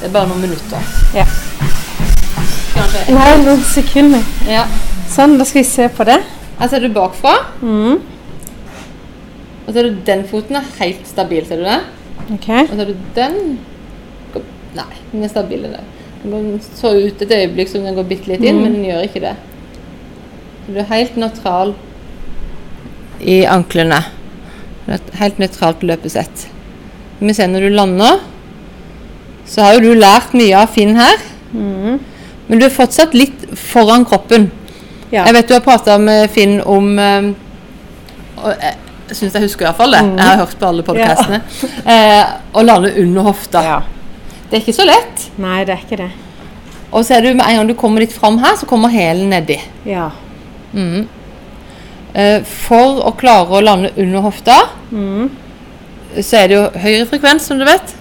Det 0.00 0.08
er 0.08 0.10
bare 0.16 0.26
noen 0.26 0.40
minutter. 0.42 0.88
Ja. 1.14 1.22
Kanskje. 2.72 3.02
Nei, 3.14 3.28
noen 3.44 3.62
sekunder. 3.62 4.24
Ja. 4.50 4.64
Sånn, 5.06 5.36
da 5.38 5.46
skal 5.46 5.60
vi 5.60 5.68
se 5.68 5.86
på 5.94 6.02
det. 6.08 6.16
Her 6.58 6.72
ser 6.72 6.82
du 6.82 6.88
bakfra, 6.96 7.36
Mm. 7.62 8.00
og 9.68 9.70
så 9.70 9.78
er 9.78 9.82
du 9.86 10.00
den 10.10 10.26
foten 10.26 10.56
er 10.58 10.66
helt 10.80 11.06
stabil. 11.06 11.46
Ser 11.46 11.62
du 11.62 11.64
det? 11.68 11.78
Okay. 12.40 12.64
Og 12.66 12.74
så 12.74 12.80
er 12.80 12.90
du 12.90 12.96
den 13.14 13.38
Nei, 14.74 14.90
den 15.12 15.22
er 15.22 15.28
stabil. 15.28 15.62
Den. 15.62 15.86
Den 16.26 16.60
så 16.74 16.90
ut 16.90 17.22
et 17.22 17.30
øyeblikk 17.38 17.70
som 17.70 17.84
den 17.86 17.94
går 17.94 18.10
bitte 18.10 18.26
litt 18.34 18.42
inn, 18.42 18.58
men 18.64 18.74
den 18.74 18.84
gjør 18.90 19.06
ikke 19.06 19.22
det. 19.28 19.36
Du 20.66 20.74
er 20.82 20.90
helt 20.90 21.14
nøytral 21.16 21.76
i 23.22 23.44
anklene. 23.46 24.02
Et 24.86 25.14
helt 25.20 25.40
nøytralt 25.42 25.82
løpesett. 25.82 26.46
Vi 27.18 27.34
ser 27.34 27.48
når 27.50 27.66
du 27.66 27.74
lander, 27.74 28.20
så 29.46 29.64
har 29.64 29.76
jo 29.76 29.88
du 29.88 29.98
lært 29.98 30.34
mye 30.36 30.54
av 30.58 30.70
Finn 30.74 30.94
her. 30.98 31.16
Men 31.52 32.60
du 32.60 32.66
er 32.66 32.74
fortsatt 32.74 33.14
litt 33.16 33.46
foran 33.58 34.04
kroppen. 34.06 34.50
Ja. 35.10 35.24
Jeg 35.26 35.34
vet 35.38 35.48
du 35.50 35.54
har 35.56 35.64
prata 35.64 35.96
med 36.02 36.30
Finn 36.34 36.58
om 36.66 36.96
eh, 36.98 37.28
og 38.42 38.64
Jeg 39.06 39.16
syns 39.16 39.36
jeg 39.38 39.46
husker 39.46 39.68
iallfall 39.68 39.94
det. 39.94 40.02
Jeg 40.02 40.26
har 40.26 40.40
hørt 40.42 40.56
på 40.58 40.66
alle 40.66 40.84
podkastene. 40.86 41.38
Ja. 41.86 42.22
å 42.58 42.64
lande 42.66 42.90
under 43.02 43.28
hofta. 43.30 43.62
ja. 43.62 43.82
Det 44.46 44.58
er 44.58 44.62
ikke 44.62 44.76
så 44.76 44.84
lett. 44.86 45.22
Nei, 45.42 45.60
det 45.66 45.74
er 45.74 45.80
ikke 45.82 45.96
det. 45.98 46.10
Og 46.94 47.02
så 47.06 47.16
er 47.16 47.24
du 47.24 47.32
med 47.34 47.42
en 47.48 47.56
gang 47.58 47.70
du 47.70 47.74
kommer 47.78 48.04
litt 48.04 48.14
fram 48.14 48.36
her, 48.38 48.54
så 48.58 48.66
kommer 48.70 48.92
hælen 48.92 49.30
nedi. 49.34 49.56
Ja. 49.88 50.10
Eh, 50.74 51.00
for 52.48 53.02
å 53.04 53.10
klare 53.20 53.58
å 53.58 53.60
lande 53.60 53.90
under 54.00 54.22
hofta, 54.24 54.54
mm. 54.88 55.26
så 56.16 56.38
er 56.38 56.48
det 56.48 56.56
jo 56.56 56.62
høyere 56.80 57.08
frekvens, 57.10 57.44
som 57.44 57.60
du 57.60 57.66
vet, 57.68 57.92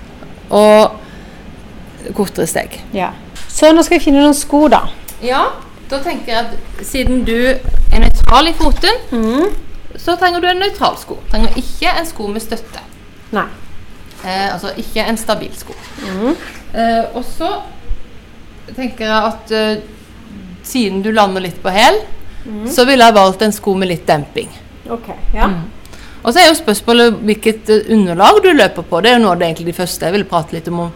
og 0.48 2.16
kortere 2.16 2.48
steg. 2.48 2.80
ja. 2.96 3.12
Så 3.56 3.70
nå 3.72 3.84
skal 3.88 4.00
vi 4.00 4.06
finne 4.10 4.20
noen 4.20 4.36
sko, 4.36 4.66
da. 4.72 4.82
Ja, 5.24 5.46
da 5.88 6.00
tenker 6.04 6.34
jeg 6.34 6.48
at 6.48 6.82
siden 6.84 7.22
du 7.28 7.38
er 7.48 8.02
nøytral 8.02 8.50
i 8.50 8.56
foten, 8.58 8.98
så 9.96 10.18
trenger 10.20 10.44
du 10.44 10.50
en 10.50 10.60
nøytral 10.60 10.98
sko. 11.00 11.20
Trenger 11.32 11.56
ikke 11.62 11.94
en 11.94 12.10
sko 12.10 12.28
med 12.32 12.44
støtte. 12.44 12.82
Nei. 13.36 13.46
Eh, 14.26 14.48
altså 14.50 14.74
ikke 14.82 15.06
en 15.06 15.20
stabil 15.22 15.54
sko. 15.56 15.76
Eh, 16.76 17.04
og 17.16 17.24
så 17.30 17.52
tenker 18.76 19.06
jeg 19.06 19.32
at 19.32 19.56
eh, 19.56 19.84
siden 20.66 21.04
du 21.06 21.12
lander 21.14 21.46
litt 21.46 21.62
på 21.64 21.72
hæl, 21.72 22.02
så 22.70 22.86
ville 22.86 23.06
jeg 23.06 23.16
valgt 23.18 23.42
en 23.42 23.52
sko 23.56 23.74
med 23.74 23.90
litt 23.90 24.06
demping. 24.08 24.50
OK. 24.90 25.10
Ja. 25.34 25.50
Og 26.26 26.34
så 26.34 26.42
er 26.42 26.48
jo 26.50 26.58
spørsmålet 26.58 27.20
hvilket 27.26 27.70
eh, 27.70 27.92
underlag 27.94 28.42
du 28.44 28.50
løper 28.54 28.86
på. 28.86 29.02
Det 29.02 29.12
er 29.12 29.18
jo 29.20 29.24
noe 29.26 29.36
av 29.36 29.42
det 29.42 29.50
egentlig 29.50 29.68
de 29.70 29.78
første 29.78 30.08
jeg 30.08 30.16
vil 30.18 30.28
prate 30.30 30.58
litt 30.58 30.70
om 30.72 30.88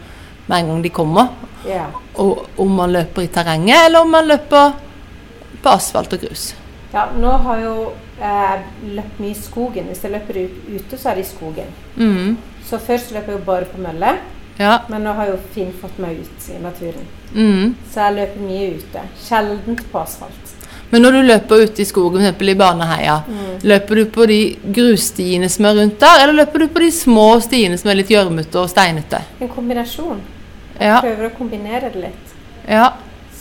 med 0.50 0.56
en 0.58 0.72
gang 0.72 0.82
de 0.82 0.90
kommer. 0.90 1.28
Yeah. 1.68 1.92
Og 2.18 2.48
om 2.58 2.72
man 2.74 2.94
løper 2.96 3.22
i 3.26 3.30
terrenget, 3.34 3.86
eller 3.86 4.02
om 4.02 4.10
man 4.10 4.26
løper 4.28 4.72
på 5.62 5.70
asfalt 5.70 6.14
og 6.16 6.24
grus. 6.24 6.54
Ja, 6.94 7.06
nå 7.14 7.36
har 7.46 7.60
jeg 7.60 7.68
jo 7.68 7.92
eh, 8.26 8.68
løpt 8.96 9.20
mye 9.22 9.36
i 9.36 9.38
skogen. 9.38 9.90
Hvis 9.92 10.02
jeg 10.04 10.16
løper 10.16 10.42
ute, 10.42 10.98
så 10.98 11.12
er 11.12 11.20
det 11.20 11.28
i 11.28 11.30
skogen. 11.30 11.70
Mm. 12.00 12.38
Så 12.66 12.80
først 12.82 13.14
løper 13.14 13.36
jeg 13.36 13.42
jo 13.42 13.46
bare 13.46 13.70
på 13.70 13.82
mølle, 13.82 14.18
Ja. 14.60 14.80
men 14.90 15.06
nå 15.06 15.14
har 15.16 15.30
jo 15.30 15.38
Finn 15.54 15.70
fått 15.82 16.00
meg 16.04 16.18
ut 16.20 16.50
i 16.52 16.58
naturen. 16.60 17.06
Mm. 17.34 17.76
Så 17.92 18.02
jeg 18.02 18.16
løper 18.18 18.42
mye 18.44 18.72
ute. 18.82 19.04
Sjeldent 19.24 19.86
på 19.92 20.02
asfalt. 20.02 20.56
Men 20.92 21.04
når 21.06 21.12
du 21.12 21.20
løper 21.28 21.66
ute 21.66 21.84
i 21.84 21.86
skogen, 21.86 22.24
f.eks. 22.26 22.48
i 22.50 22.56
Baneheia, 22.58 23.20
løper 23.62 24.02
du 24.02 24.06
på 24.14 24.26
de 24.30 24.40
grusstiene 24.76 25.50
som 25.52 25.68
er 25.70 25.78
rundt 25.78 26.00
der, 26.02 26.24
eller 26.24 26.40
løper 26.42 26.66
du 26.66 26.68
på 26.74 26.82
de 26.82 26.90
små 26.96 27.28
stiene 27.46 27.78
som 27.78 27.92
er 27.92 28.00
litt 28.02 28.10
gjørmete 28.10 28.58
og 28.62 28.72
steinete? 28.72 29.22
En 29.40 29.52
kombinasjon. 29.54 30.24
Ja. 30.80 31.02
Prøver 31.04 31.30
å 31.30 31.36
kombinere 31.38 31.94
det 31.94 32.08
litt. 32.08 32.34
ja. 32.70 32.90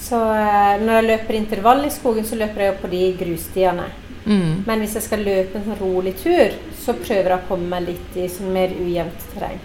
Så 0.09 0.17
eh, 0.17 0.79
når 0.81 0.95
jeg 0.95 1.05
løper 1.05 1.37
intervall 1.37 1.83
i 1.85 1.91
skogen, 1.93 2.25
så 2.25 2.37
løper 2.41 2.63
jeg 2.63 2.71
jo 2.71 2.77
på 2.81 2.89
de 2.89 3.01
grusstiene. 3.19 3.83
Mm. 4.25 4.63
Men 4.65 4.81
hvis 4.81 4.95
jeg 4.97 5.05
skal 5.05 5.21
løpe 5.21 5.59
en 5.59 5.67
sånn 5.67 5.77
rolig 5.83 6.15
tur, 6.17 6.55
så 6.81 6.95
prøver 6.97 7.35
jeg 7.35 7.37
å 7.43 7.49
komme 7.49 7.69
meg 7.69 7.91
litt 7.91 8.17
i 8.17 8.25
sånn 8.33 8.55
mer 8.55 8.73
ujevnt 8.73 9.27
terreng. 9.35 9.59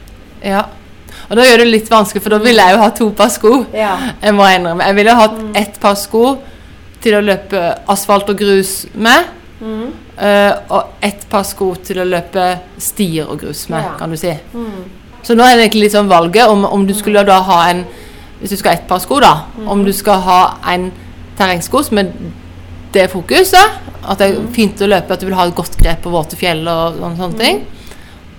ja. 0.44 0.66
Og 1.30 1.38
da 1.38 1.44
gjør 1.46 1.62
det 1.62 1.68
litt 1.70 1.90
vanskelig, 1.92 2.24
for 2.26 2.34
da 2.34 2.40
vil 2.42 2.58
jeg 2.58 2.74
jo 2.74 2.80
ha 2.82 2.88
to 2.98 3.06
par 3.16 3.30
sko. 3.30 3.52
Ja. 3.78 3.92
Jeg 4.18 4.34
må 4.34 4.48
innrømme. 4.50 4.88
Jeg 4.90 4.98
ville 4.98 5.14
hatt 5.16 5.36
ett 5.60 5.76
par 5.80 5.94
sko 6.00 6.24
til 7.04 7.18
å 7.18 7.24
løpe 7.24 7.62
asfalt 7.92 8.30
og 8.32 8.40
grus 8.40 8.86
med. 8.96 9.32
Mm. 9.64 9.92
eh, 10.18 10.54
og 10.76 10.98
ett 11.02 11.22
par 11.30 11.46
sko 11.48 11.70
til 11.76 12.02
å 12.02 12.06
løpe 12.08 12.60
stier 12.78 13.30
og 13.32 13.40
grus 13.40 13.70
med, 13.70 13.84
Ja. 13.84 13.94
kan 13.98 14.12
du 14.12 14.18
si. 14.18 14.34
Mm. 14.54 14.84
Så 15.24 15.36
nå 15.36 15.44
er 15.44 15.56
det 15.56 15.70
egentlig 15.70 15.84
litt 15.86 15.94
sånn 15.94 16.10
valget 16.10 16.50
om, 16.52 16.66
om 16.66 16.86
du 16.86 16.94
skulle 16.94 17.24
da 17.24 17.40
ha 17.42 17.70
en 17.70 17.86
Hvis 18.42 18.50
du 18.50 18.58
skal 18.58 18.74
ha 18.74 18.78
ett 18.82 18.88
par 18.90 19.00
sko, 19.00 19.22
da. 19.22 19.46
Om 19.72 19.86
du 19.86 19.94
skal 19.94 20.20
ha 20.20 20.58
en 20.68 20.90
terrengsko 21.38 21.82
som 21.84 21.98
er 21.98 22.10
det 22.92 23.06
fokuset. 23.10 23.78
At 24.04 24.20
det 24.20 24.28
er 24.34 24.48
fint 24.52 24.82
å 24.82 24.90
løpe, 24.90 25.14
at 25.14 25.22
du 25.22 25.28
vil 25.30 25.36
ha 25.36 25.46
et 25.48 25.56
godt 25.56 25.78
grep 25.80 26.02
på 26.04 26.12
våte 26.12 26.36
fjell 26.36 26.68
og 26.68 26.98
sånne 27.00 27.38
ting. 27.40 27.62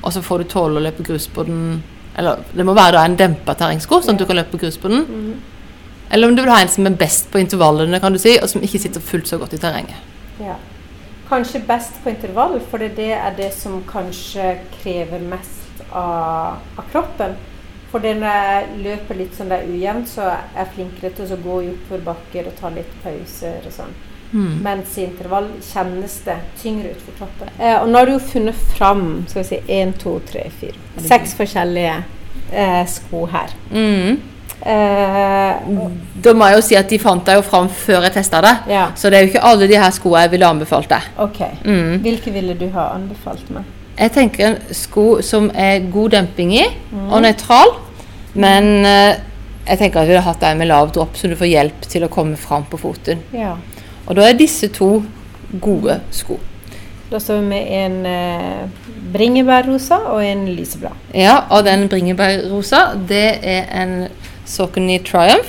Og 0.03 0.13
så 0.13 0.21
får 0.21 0.39
du 0.39 0.45
tåle 0.45 0.77
å 0.77 0.85
løpe 0.85 1.03
grus 1.03 1.27
på 1.27 1.47
den 1.47 1.83
Eller 2.17 2.37
det 2.55 2.67
må 2.67 2.75
være 2.75 2.93
da 2.93 3.05
en 3.05 3.17
dempa 3.17 3.55
terrengsko, 3.59 4.03
sånn 4.03 4.15
at 4.15 4.19
du 4.19 4.27
kan 4.27 4.37
løpe 4.37 4.59
grus 4.61 4.77
på 4.77 4.89
den. 4.93 5.41
Eller 6.11 6.29
om 6.29 6.37
du 6.37 6.43
vil 6.43 6.53
ha 6.53 6.61
en 6.63 6.71
som 6.71 6.87
er 6.87 6.99
best 6.99 7.31
på 7.33 7.41
intervallene, 7.41 8.01
kan 8.01 8.13
du 8.13 8.21
si, 8.21 8.37
og 8.41 8.49
som 8.51 8.63
ikke 8.63 8.83
sitter 8.83 9.03
fullt 9.03 9.31
så 9.31 9.39
godt 9.41 9.57
i 9.57 9.61
terrenget. 9.63 9.97
Ja. 10.43 10.59
Kanskje 11.29 11.63
best 11.67 11.97
på 12.05 12.13
intervall, 12.13 12.59
for 12.71 12.79
det 12.79 13.11
er 13.17 13.37
det 13.37 13.51
som 13.57 13.81
kanskje 13.89 14.59
krever 14.77 15.23
mest 15.25 15.85
av, 15.91 16.61
av 16.77 16.89
kroppen. 16.93 17.37
For 17.91 18.03
når 18.03 18.27
jeg 18.27 18.81
løper 18.83 19.19
litt 19.19 19.37
sånn 19.39 19.53
der 19.55 19.69
ujevnt, 19.71 20.11
så 20.11 20.27
er 20.33 20.43
jeg 20.59 20.73
flinkere 20.75 21.15
til 21.15 21.31
å 21.31 21.39
gå 21.45 21.61
i 21.63 21.71
oppoverbakker 21.73 22.51
og 22.51 22.59
ta 22.59 22.73
litt 22.75 22.91
pauser 23.05 23.63
og 23.65 23.75
sånn. 23.75 23.95
Mens 24.35 24.97
i 24.99 25.05
intervall 25.05 25.47
kjennes 25.63 26.15
det 26.27 26.35
tyngre 26.59 26.91
ut 26.91 27.03
for 27.07 27.19
kroppen. 27.21 27.51
Eh, 27.59 27.77
og 27.79 27.87
nå 27.89 28.01
har 28.01 28.09
du 28.09 28.17
jo 28.17 28.23
funnet 28.33 28.63
fram 28.75 29.05
skal 29.31 29.45
vi 29.45 29.47
si, 29.47 29.59
1, 29.77 29.93
2, 30.03 30.15
3, 30.33 30.45
4, 30.61 30.81
seks 31.07 31.37
forskjellige 31.39 31.93
eh, 32.51 32.81
sko 32.91 33.21
her. 33.31 33.55
Mm. 33.71 34.19
Eh, 34.65 35.55
Da 36.25 36.33
må 36.33 36.47
jeg 36.49 36.57
jo 36.57 36.63
si 36.65 36.77
at 36.79 36.89
de 36.89 36.99
fant 36.99 37.25
deg 37.27 37.37
jo 37.37 37.43
fram 37.45 37.67
før 37.69 38.07
jeg 38.07 38.15
testa 38.15 38.41
det. 38.41 38.55
ja, 38.73 38.87
Så 38.97 39.11
det 39.11 39.19
er 39.19 39.23
jo 39.27 39.33
ikke 39.35 39.43
alle 39.45 39.69
de 39.69 39.77
her 39.77 39.91
skoene 39.93 40.23
jeg 40.25 40.31
ville 40.31 40.47
anbefalt 40.47 40.89
deg. 40.89 41.03
ok. 41.19 41.41
Mm. 41.65 41.99
Hvilke 42.03 42.33
ville 42.33 42.55
du 42.55 42.69
ha 42.73 42.87
anbefalt 42.95 43.51
meg? 43.51 43.65
Jeg 43.99 44.11
tenker 44.13 44.47
en 44.49 44.57
sko 44.75 45.21
som 45.23 45.51
er 45.55 45.85
god 45.93 46.11
demping 46.17 46.53
i, 46.57 46.65
og 47.11 47.21
nøytral. 47.23 47.75
Men 48.35 48.85
eh, 48.87 49.17
jeg 49.69 49.79
tenker 49.79 50.01
at 50.01 50.09
vi 50.09 50.15
hadde 50.17 50.25
hatt 50.27 50.43
en 50.49 50.59
med 50.59 50.67
lav 50.69 50.91
dropp, 50.93 51.15
så 51.17 51.29
du 51.31 51.37
får 51.37 51.47
hjelp 51.53 51.81
til 51.89 52.03
å 52.05 52.09
komme 52.09 52.37
fram 52.37 52.65
på 52.65 52.81
foten. 52.81 53.21
Ja. 53.33 53.53
Og 54.09 54.17
da 54.17 54.23
er 54.29 54.33
disse 54.35 54.69
to 54.69 55.05
gode 55.61 56.01
sko. 56.11 56.39
Da 57.11 57.21
står 57.21 57.39
vi 57.45 57.47
med 57.47 57.67
en 57.71 58.07
eh, 58.07 58.67
bringebærrosa 59.13 60.01
og 60.11 60.25
en 60.25 60.47
lyseblad. 60.57 60.93
Ja, 61.15 61.45
og 61.51 61.65
den 61.69 61.87
bringebærrosa, 61.89 62.95
det 63.09 63.39
er 63.45 63.69
en 63.83 64.09
Saucony 64.45 64.99
Triumph. 65.05 65.49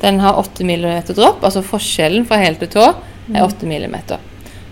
Den 0.00 0.20
har 0.20 0.38
8 0.40 0.64
mm 0.64 1.02
dropp, 1.14 1.42
altså 1.44 1.60
forskjellen 1.62 2.24
fra 2.26 2.38
hæl 2.40 2.54
til 2.62 2.68
tå 2.72 2.84
er 3.34 3.42
8 3.44 3.66
mm. 3.68 3.96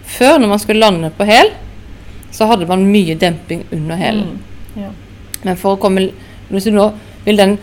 Før, 0.08 0.38
når 0.40 0.48
man 0.48 0.58
skulle 0.62 0.80
lande 0.80 1.10
på 1.12 1.26
hæl, 1.28 1.50
så 2.32 2.46
hadde 2.48 2.66
man 2.66 2.86
mye 2.88 3.14
demping 3.20 3.66
under 3.72 3.96
hælen. 4.00 4.38
Ja. 4.76 4.88
Men 5.44 5.56
for 5.56 5.76
å 5.76 5.80
komme 5.80 6.08
Hvis 6.48 6.64
du 6.64 6.70
nå 6.72 6.86
vil 7.26 7.36
den 7.36 7.58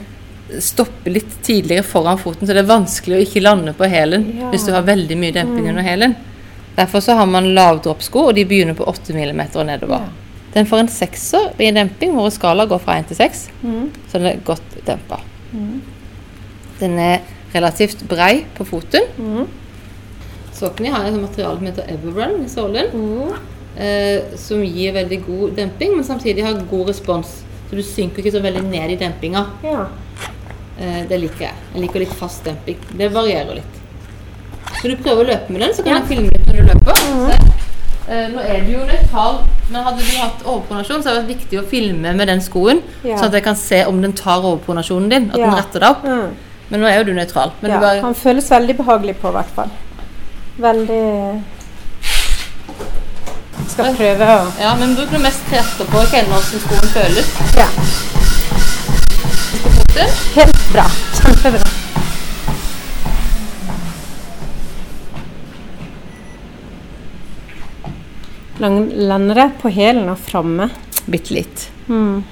stoppe 0.62 1.10
litt 1.10 1.32
tidligere 1.42 1.82
foran 1.84 2.20
foten, 2.22 2.46
så 2.46 2.54
det 2.54 2.62
er 2.62 2.70
vanskelig 2.70 3.16
å 3.18 3.24
ikke 3.26 3.42
lande 3.42 3.74
på 3.74 3.88
hælen 3.90 4.28
Ja. 4.38 4.52
hvis 4.52 4.68
du 4.68 4.72
har 4.76 4.84
veldig 4.86 5.18
mye 5.18 5.34
demping 5.34 5.70
under 5.72 5.82
hælen. 5.82 6.14
Derfor 6.78 7.02
så 7.02 7.16
har 7.18 7.26
man 7.26 7.50
lavdroppsko, 7.56 8.28
og 8.28 8.36
de 8.36 8.46
begynner 8.46 8.76
på 8.78 8.86
8 8.86 9.14
mm 9.16 9.42
og 9.56 9.66
nedover. 9.66 10.06
Ja. 10.06 10.10
Den 10.54 10.66
får 10.70 10.80
en 10.80 10.88
sekser 10.88 11.50
i 11.58 11.72
demping, 11.72 12.14
hvor 12.14 12.30
skala 12.30 12.68
går 12.70 12.80
fra 12.80 13.00
1 13.00 13.08
til 13.08 13.18
6, 13.18 13.50
Mm. 13.64 13.90
så 14.08 14.20
den 14.20 14.28
er 14.28 14.38
godt 14.46 14.86
dempa. 14.86 15.18
Den 16.80 16.98
er 17.00 17.20
relativt 17.54 18.02
brei 18.10 18.46
på 18.58 18.66
foten. 18.68 19.06
Mm. 19.18 19.48
Saucony 20.56 20.90
har 20.92 21.06
et 21.08 21.14
materiale 21.20 21.58
som 21.58 21.66
heter 21.68 21.90
Everrun 21.94 22.44
i 22.46 22.50
sålen, 22.50 22.92
Mm. 22.94 23.34
eh, 23.78 24.38
som 24.38 24.64
gir 24.64 24.94
veldig 24.94 25.22
god 25.26 25.56
demping, 25.56 25.96
men 25.96 26.04
samtidig 26.04 26.44
har 26.44 26.54
god 26.70 26.90
respons. 26.90 27.44
Så 27.70 27.76
du 27.76 27.82
synker 27.84 28.20
ikke 28.24 28.32
så 28.38 28.42
veldig 28.42 28.64
ned 28.64 28.92
i 28.92 28.96
dempinga. 28.96 29.46
Ja. 29.64 29.88
Eh, 30.80 31.06
det 31.10 31.20
liker 31.20 31.40
jeg. 31.48 31.54
Jeg 31.74 31.82
liker 31.82 32.00
litt 32.00 32.14
fast 32.14 32.44
demping. 32.44 32.78
Det 32.98 33.10
varierer 33.12 33.56
litt. 33.56 33.82
Skal 34.78 34.92
du 34.92 34.98
prøve 35.04 35.24
å 35.24 35.28
løpe 35.28 35.50
med 35.50 35.62
den, 35.62 35.74
så 35.74 35.84
kan 35.84 35.94
Ja. 35.94 36.00
jeg 36.00 36.08
filme 36.08 36.30
når 36.30 36.56
du 36.56 36.64
løper. 36.64 36.96
Se. 36.96 37.65
Eh, 38.08 38.28
nå 38.30 38.42
er 38.46 38.60
du 38.62 38.72
jo 38.76 38.84
nøytral, 38.86 39.40
men 39.72 39.82
hadde 39.82 40.04
du 40.06 40.18
hatt 40.20 40.44
overpronasjon, 40.46 41.02
så 41.02 41.10
hadde 41.10 41.24
det 41.24 41.24
vært 41.24 41.40
viktig 41.40 41.58
å 41.58 41.64
filme 41.72 42.12
med 42.14 42.28
den 42.30 42.42
skoen, 42.42 42.84
Ja. 43.04 43.16
sånn 43.18 43.32
at 43.32 43.34
jeg 43.34 43.44
kan 43.44 43.56
se 43.56 43.84
om 43.86 44.02
den 44.02 44.14
tar 44.14 44.44
overpronasjonen 44.46 45.10
din, 45.10 45.30
at 45.32 45.38
Ja. 45.38 45.46
den 45.50 45.56
retter 45.56 45.80
deg 45.80 45.90
opp. 45.90 46.04
Mm. 46.04 46.36
Men 46.70 46.82
nå 46.82 46.86
er 46.88 46.98
jo 47.00 47.04
du 47.06 47.14
nøytral. 47.14 47.52
Men 47.62 47.72
ja. 47.72 47.78
du 47.78 47.82
bare, 47.82 48.02
Han 48.02 48.14
føles 48.14 48.50
veldig 48.50 48.78
behagelig 48.78 49.16
på, 49.22 49.30
i 49.30 49.32
hvert 49.32 49.56
fall. 49.56 49.72
Veldig 50.60 51.44
Skal 53.68 53.96
prøve 53.96 54.26
å 54.26 54.52
ja, 54.62 54.76
men 54.76 54.96
bruk 54.96 55.10
det 55.12 55.20
mest 55.20 55.42
krefter 55.50 55.86
på 55.86 55.98
å 55.98 56.06
kjenne 56.06 56.30
hvordan 56.30 56.62
skoen 56.62 56.90
føles 56.94 57.28
Ja. 57.58 57.68
Helt 60.36 60.72
bra. 60.72 60.86
Kjempebra. 61.16 61.65
Lang- 68.66 68.92
Lander 69.10 69.36
det 69.44 69.48
på 69.62 69.70
hælen 69.70 70.10
og 70.10 70.18
framme? 70.18 70.70
Bitte 71.06 71.34
litt. 71.38 71.68
Mm. 71.88 72.24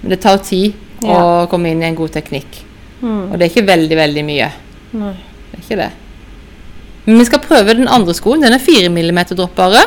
Men 0.00 0.12
det 0.14 0.20
tar 0.24 0.38
tid 0.44 0.74
å 1.04 1.46
komme 1.52 1.70
inn 1.72 1.82
i 1.84 1.88
en 1.90 1.96
god 1.98 2.12
teknikk. 2.16 2.62
Mm. 3.02 3.30
Og 3.32 3.34
det 3.38 3.46
er 3.46 3.50
ikke 3.52 3.66
veldig, 3.68 3.96
veldig 3.96 4.24
mye. 4.24 4.48
Nei. 5.00 5.12
Det 5.50 5.58
er 5.58 5.64
ikke 5.64 5.78
det. 5.82 5.90
Men 7.06 7.18
vi 7.20 7.26
skal 7.28 7.42
prøve 7.44 7.74
den 7.76 7.88
andre 7.88 8.14
skoen. 8.16 8.40
Den 8.44 8.56
er 8.56 8.62
4 8.62 8.88
mm 8.92 9.20
droppbare. 9.34 9.84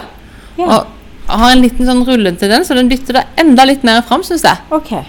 Ja. 0.58 0.66
Og 0.68 1.34
har 1.40 1.52
en 1.56 1.62
liten 1.64 1.86
sånn 1.88 2.04
rulletendens, 2.06 2.68
så 2.70 2.78
den 2.78 2.90
dytter 2.92 3.20
deg 3.20 3.42
enda 3.42 3.66
litt 3.66 3.84
mer 3.88 4.02
fram, 4.06 4.24
syns 4.26 4.44
jeg. 4.46 4.58
Okay. 4.74 5.04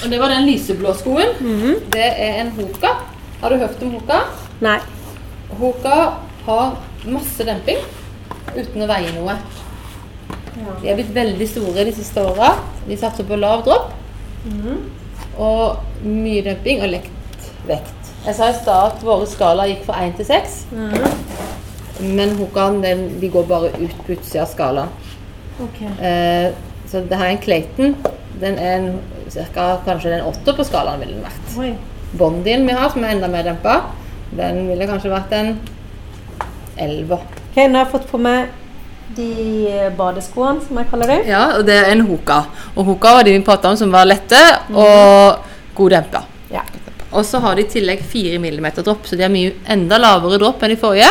Og 0.00 0.08
det 0.10 0.18
var 0.22 0.32
den 0.32 0.46
lyseblå 0.48 0.94
skoen. 0.98 1.34
Mhm. 1.38 1.74
Det 1.92 2.06
er 2.08 2.40
en 2.42 2.50
Hoka. 2.56 2.94
Har 3.42 3.50
du 3.50 3.58
hørt 3.62 3.82
om 3.82 3.92
Hoka? 3.98 4.22
Nei. 4.60 4.78
Hoka 5.60 5.96
har 6.46 6.76
masse 7.06 7.44
demping 7.44 7.78
uten 8.56 8.84
å 8.84 8.90
veie 8.90 9.14
noe. 9.16 9.36
De 10.80 10.90
er 10.90 10.98
blitt 10.98 11.14
veldig 11.14 11.48
store 11.48 11.86
de 11.86 11.94
siste 11.96 12.22
åra. 12.24 12.54
De 12.86 12.98
satser 12.98 13.26
på 13.28 13.38
lav 13.38 13.64
dropp. 13.66 13.94
Og 15.40 16.04
mye 16.04 16.44
dumping 16.44 16.82
og 16.84 16.92
lekt 16.94 17.50
vekt. 17.68 18.12
Jeg 18.26 18.36
sa 18.36 18.50
i 18.50 18.56
stad 18.56 18.94
at 18.94 19.04
våre 19.04 19.28
skala 19.28 19.66
gikk 19.68 19.86
fra 19.86 20.02
1 20.04 20.18
til 20.18 20.28
6. 20.28 20.56
Men 22.16 22.34
Hokaen 22.38 22.80
den, 22.84 23.06
de 23.20 23.28
går 23.32 23.46
bare 23.48 23.72
ut 23.76 23.96
på 24.06 24.16
utsida 24.16 24.44
av 24.44 24.52
skalaen. 24.52 24.92
Okay. 25.60 25.92
Eh, 26.00 26.52
så 26.88 27.02
det 27.04 27.16
her 27.20 27.28
er 27.28 27.34
en 27.36 27.42
Clayton. 27.44 27.96
Den 28.40 28.56
er 28.58 28.76
en, 28.78 28.92
cirka, 29.32 29.74
kanskje 29.84 30.14
en 30.16 30.28
åtter 30.30 30.56
på 30.56 30.64
skalaen 30.68 31.02
ville 31.02 31.18
den 31.18 31.26
vært. 31.26 31.50
Oi. 31.60 31.74
Bondien 32.18 32.64
vi 32.66 32.74
har, 32.74 32.88
som 32.92 33.04
er 33.04 33.14
enda 33.14 33.28
mer 33.30 33.44
dempa, 33.46 33.76
den 34.32 34.64
ville 34.70 34.88
kanskje 34.88 35.12
vært 35.12 35.34
en 35.36 35.52
elver. 36.80 37.22
Ok, 37.50 37.56
Nå 37.66 37.78
har 37.78 37.84
jeg 37.84 37.90
fått 37.92 38.08
på 38.10 38.18
meg 38.22 38.50
de 39.16 39.30
badeskoene, 39.98 40.62
som 40.62 40.78
jeg 40.78 40.86
kaller 40.90 41.10
dem. 41.10 41.24
Ja, 41.26 41.42
og 41.58 41.64
det 41.66 41.74
er 41.80 41.88
en 41.90 42.04
Hoka. 42.06 42.44
Og 42.76 42.84
Hoka 42.92 43.16
var 43.16 43.26
de 43.26 43.32
vi 43.34 43.40
prata 43.46 43.72
om 43.72 43.78
som 43.80 43.90
var 43.90 44.06
lette 44.06 44.38
og 44.70 45.40
god 45.74 45.90
dempa. 45.96 46.22
Ja. 46.54 46.62
Og 47.10 47.24
så 47.26 47.40
har 47.42 47.58
de 47.58 47.64
i 47.64 47.70
tillegg 47.72 48.04
4 48.06 48.38
mm 48.38 48.68
dropp, 48.84 49.02
så 49.10 49.18
de 49.18 49.24
har 49.26 49.32
mye 49.34 49.56
enda 49.66 49.98
lavere 49.98 50.38
dropp 50.38 50.62
enn 50.62 50.70
de 50.76 50.78
forrige. 50.78 51.10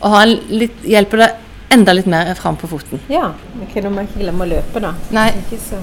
Og 0.00 0.10
har 0.10 0.26
en 0.26 0.34
litt, 0.50 0.82
hjelper 0.82 1.22
deg 1.22 1.40
enda 1.78 1.94
litt 1.94 2.10
mer 2.10 2.34
fram 2.38 2.58
på 2.58 2.66
foten. 2.70 3.00
ja. 3.08 3.30
Ok, 3.62 3.78
Nå 3.82 3.90
må 3.94 4.02
jeg 4.02 4.10
ikke 4.10 4.24
glemme 4.26 4.44
å 4.44 4.50
løpe, 4.56 4.82
da. 4.82 4.90
Nei, 5.14 5.28
Ikke 5.44 5.58
så 5.62 5.78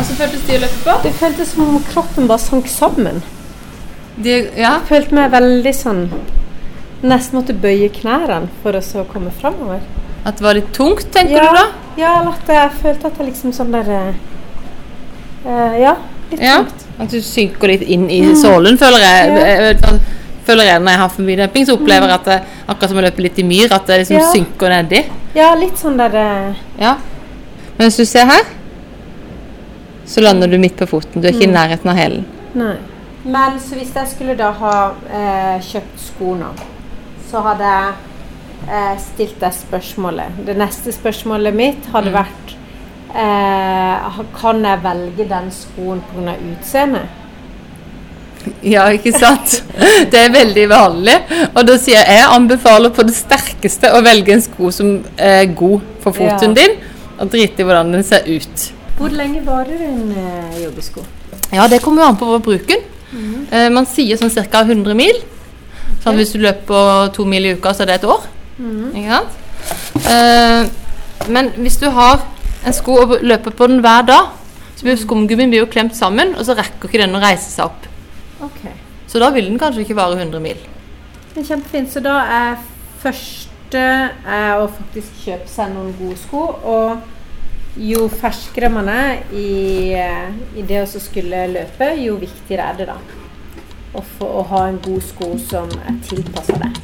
Åssen 0.00 0.16
føltes 0.16 0.46
de 0.46 0.56
å 0.56 0.60
løpe 0.62 0.80
på? 0.86 0.94
Det 1.04 1.12
føltes 1.18 1.50
som 1.52 1.66
om 1.76 1.82
kroppen 1.90 2.26
bare 2.30 2.40
sank 2.42 2.70
sammen. 2.70 3.20
De, 4.16 4.30
ja. 4.56 4.74
Jeg 4.76 4.86
følte 4.90 5.16
meg 5.16 5.30
veldig 5.32 5.72
sånn 5.74 6.02
Nesten 7.02 7.38
måtte 7.38 7.54
bøye 7.58 7.88
knærne 7.90 8.50
for 8.62 8.76
å 8.78 8.82
så 8.84 9.02
komme 9.08 9.32
framover. 9.34 9.80
At 10.22 10.36
det 10.38 10.44
var 10.44 10.54
litt 10.54 10.68
tungt, 10.76 11.08
tenker 11.10 11.34
ja, 11.34 11.48
du 11.48 11.56
da? 11.56 11.64
Ja, 11.98 12.12
eller 12.20 12.36
at 12.36 12.52
jeg 12.54 12.74
følte 12.78 13.08
at 13.08 13.18
jeg 13.18 13.26
liksom 13.32 13.54
sånn 13.56 13.72
der 13.74 13.88
eh, 13.90 14.12
eh, 15.46 15.78
Ja, 15.82 15.96
litt 16.30 16.44
Ja. 16.44 16.60
tungt. 16.62 16.84
At 17.02 17.10
du 17.10 17.18
synker 17.26 17.72
litt 17.72 17.82
inn 17.82 18.04
i 18.12 18.20
sålen, 18.38 18.78
føler 18.78 19.02
jeg. 19.02 19.32
Ja. 19.32 19.46
Jeg 19.46 19.78
at- 19.82 20.18
Føler 20.42 20.64
jeg 20.64 20.82
Når 20.82 20.90
jeg 20.90 20.98
har 20.98 21.08
for 21.08 21.22
mye 21.22 21.36
demping, 21.36 21.66
så 21.66 21.74
opplever 21.78 22.08
jeg 22.10 22.14
at 22.14 22.24
det, 22.24 22.38
akkurat 22.68 22.88
som 22.90 22.98
å 22.98 23.02
løpe 23.04 23.22
litt 23.22 23.38
i 23.38 23.42
myr, 23.46 23.72
at 23.72 23.86
det 23.86 23.98
liksom 24.00 24.18
Ja. 24.18 24.30
synker 24.32 24.68
nedi. 24.70 25.04
Ja, 25.34 25.54
litt 25.54 25.78
sånn 25.78 25.96
der 25.96 26.14
uh, 26.14 26.54
Ja. 26.78 26.96
Men 27.78 27.88
hvis 27.88 27.96
du 27.96 28.04
ser 28.04 28.26
her, 28.26 28.42
så 30.04 30.20
lander 30.20 30.48
du 30.48 30.58
midt 30.58 30.76
på 30.76 30.86
foten. 30.86 31.22
Du 31.22 31.28
er 31.28 31.32
ikke 31.32 31.48
i 31.48 31.52
nærheten 31.52 31.88
av 31.88 31.96
hælen. 31.96 32.24
Nei. 32.54 32.76
Men 33.24 33.60
så 33.62 33.76
hvis 33.78 33.92
jeg 33.94 34.08
skulle 34.10 34.34
da 34.38 34.50
ha 34.58 34.74
eh, 35.06 35.58
kjøpt 35.62 36.00
sko 36.08 36.34
nå, 36.40 36.48
så 37.30 37.42
hadde 37.46 37.68
jeg 37.70 37.92
eh, 38.66 38.96
stilt 39.00 39.38
deg 39.40 39.54
spørsmålet. 39.54 40.40
Det 40.46 40.56
neste 40.58 40.92
spørsmålet 40.94 41.54
mitt 41.54 41.86
hadde 41.94 42.12
vært 42.16 42.54
eh, 43.14 44.20
Kan 44.40 44.64
jeg 44.66 44.82
velge 44.84 45.28
den 45.30 45.50
skoen 45.54 46.02
pga. 46.10 46.34
utseendet? 46.52 47.18
Ja, 48.66 48.88
ikke 48.90 49.12
sant? 49.14 49.60
Det 50.10 50.18
er 50.18 50.32
veldig 50.34 50.64
vanlig. 50.72 51.14
Og 51.54 51.62
da 51.68 51.76
sier 51.78 52.00
jeg 52.02 52.16
jeg 52.18 52.26
anbefaler 52.34 52.90
på 52.90 53.04
det 53.06 53.14
sterkeste 53.14 53.92
å 53.94 54.00
velge 54.02 54.34
en 54.34 54.42
sko 54.42 54.70
som 54.74 54.96
er 55.14 55.44
god 55.54 55.84
for 56.02 56.10
foten 56.16 56.50
Ja. 56.50 56.64
din, 56.64 56.74
og 57.22 57.30
drite 57.30 57.62
i 57.62 57.66
hvordan 57.68 57.92
den 57.94 58.02
ser 58.02 58.26
ut. 58.26 58.64
Hvor 58.98 59.14
lenge 59.14 59.44
varer 59.46 59.78
en 59.86 60.10
eh, 60.10 60.56
joggesko? 60.64 61.04
Ja, 61.54 61.68
det 61.70 61.78
kommer 61.84 62.02
jo 62.02 62.08
an 62.10 62.18
på 62.18 62.26
hvor 62.32 62.42
bruken. 62.42 62.82
Eh, 63.12 63.68
man 63.72 63.86
sier 63.86 64.18
sånn 64.20 64.32
ca. 64.32 64.64
100 64.64 64.96
mil. 64.98 65.22
Sånn 66.02 66.18
hvis 66.18 66.32
du 66.34 66.40
løper 66.42 67.12
to 67.14 67.26
mil 67.28 67.46
i 67.46 67.54
uka, 67.56 67.74
så 67.74 67.84
er 67.84 67.92
det 67.92 67.98
et 68.00 68.08
år. 68.08 68.24
Ikke 68.92 69.18
sant? 69.18 69.38
Eh, 70.08 70.62
men 71.32 71.52
hvis 71.62 71.78
du 71.78 71.88
har 71.94 72.24
en 72.66 72.74
sko 72.74 72.96
og 73.04 73.16
løper 73.22 73.54
på 73.54 73.68
den 73.70 73.82
hver 73.84 74.06
dag, 74.06 74.32
så 74.76 74.86
blir 74.86 74.98
skumgummien 74.98 75.50
blir 75.52 75.62
jo 75.62 75.70
klemt 75.70 75.94
sammen, 75.94 76.34
og 76.34 76.46
så 76.46 76.56
rekker 76.58 76.88
ikke 76.88 77.02
den 77.04 77.14
å 77.14 77.22
reise 77.22 77.50
seg 77.50 77.68
opp. 77.68 77.86
Okay. 78.48 78.74
Så 79.06 79.20
da 79.22 79.28
vil 79.30 79.46
den 79.50 79.60
kanskje 79.60 79.84
ikke 79.84 79.98
vare 79.98 80.16
100 80.18 80.40
mil. 80.42 80.58
Er 81.36 81.44
kjempefint. 81.46 81.92
Så 81.92 82.00
da 82.02 82.16
er 82.24 82.56
første 83.02 83.82
er 83.82 84.58
å 84.58 84.68
faktisk 84.72 85.26
kjøpe 85.26 85.48
seg 85.48 85.70
noen 85.74 85.92
gode 85.98 86.18
sko. 86.20 86.42
Og 86.64 87.11
jo 87.78 88.06
ferskere 88.12 88.68
man 88.72 88.88
er 88.92 89.22
i, 89.32 89.92
eh, 89.96 90.32
i 90.58 90.64
det 90.66 90.82
å 90.82 91.00
skulle 91.00 91.46
løpe, 91.48 91.92
jo 92.02 92.18
viktigere 92.20 92.70
er 92.72 92.80
det 92.80 92.88
da. 92.90 92.98
Å 93.94 94.02
få 94.16 94.28
å 94.40 94.42
ha 94.48 94.66
en 94.68 94.80
god 94.84 95.02
sko 95.04 95.34
som 95.38 95.70
er 95.80 96.00
tilpassa 96.08 96.58
deg. 96.60 96.80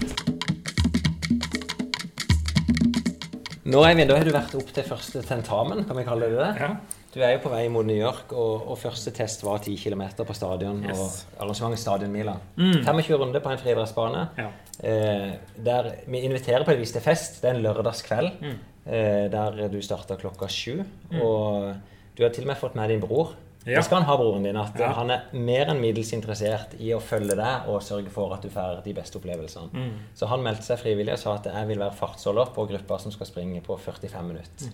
Nå 3.69 3.83
Eivind, 3.85 4.09
da 4.09 4.17
har 4.17 4.25
du 4.25 4.33
vært 4.33 4.55
opp 4.57 4.71
til 4.73 4.87
første 4.87 5.21
tentamen, 5.29 5.85
kan 5.85 5.97
vi 5.99 6.05
kalle 6.07 6.31
det 6.31 6.39
det? 6.39 6.53
Ja. 6.57 6.71
Du 7.13 7.21
er 7.25 7.35
jo 7.35 7.43
på 7.43 7.51
vei 7.53 7.67
mot 7.73 7.85
New 7.85 7.97
York, 7.97 8.33
og, 8.33 8.65
og 8.69 8.79
første 8.81 9.13
test 9.17 9.43
var 9.45 9.61
10 9.61 9.77
km 9.81 10.03
på 10.25 10.37
stadion. 10.37 10.81
Yes. 10.85 10.97
og 10.97 11.43
arrangementet 11.43 11.83
Stadionmila. 11.83 12.37
Mm. 12.57 12.85
25 12.85 13.21
runder 13.21 13.45
på 13.45 13.53
en 13.53 13.61
friidrettsbane. 13.61 14.25
Ja. 14.39 14.49
Eh, 14.89 15.33
der 15.65 15.91
vi 16.07 16.21
inviterer 16.29 16.65
på 16.65 16.73
et 16.73 16.81
vis 16.81 16.93
til 16.93 17.05
fest. 17.05 17.41
Det 17.43 17.51
er 17.51 17.57
en 17.57 17.65
lørdagskveld 17.65 18.41
Mm. 18.41 18.59
Eh, 18.89 19.29
der 19.31 19.69
du 19.69 19.81
starter 19.83 20.17
klokka 20.17 20.49
sju. 20.49 20.81
Og 21.21 21.75
du 22.17 22.25
har 22.25 22.31
til 22.35 22.45
og 22.45 22.49
med 22.49 22.57
fått 22.59 22.75
med 22.75 22.91
din 22.91 23.01
bror. 23.01 23.35
Ja. 23.67 23.77
Det 23.77 23.85
skal 23.85 23.99
han 24.01 24.07
ha, 24.09 24.17
broren 24.17 24.43
din. 24.47 24.57
At 24.57 24.79
Ja. 24.79 24.93
han 24.97 25.11
er 25.11 25.25
mer 25.35 25.67
enn 25.69 25.81
middels 25.81 26.13
interessert 26.13 26.75
i 26.81 26.93
å 26.95 27.01
følge 27.01 27.37
deg 27.37 27.69
og 27.69 27.83
sørge 27.83 28.09
for 28.11 28.33
at 28.33 28.41
du 28.43 28.49
får 28.49 28.83
de 28.85 28.95
beste 28.95 29.19
opplevelsene. 29.19 29.69
Mm. 29.75 29.93
Så 30.15 30.27
han 30.31 30.41
meldte 30.43 30.63
seg 30.65 30.79
frivillig 30.79 31.13
og 31.13 31.19
sa 31.19 31.35
at 31.35 31.45
jeg 31.45 31.67
vil 31.69 31.79
være 31.79 31.93
fartsholder 31.99 32.47
på 32.55 32.67
gruppa 32.71 32.99
som 32.99 33.13
skal 33.13 33.27
springe 33.27 33.61
på 33.61 33.77
45 33.79 34.23
minutter. 34.25 34.71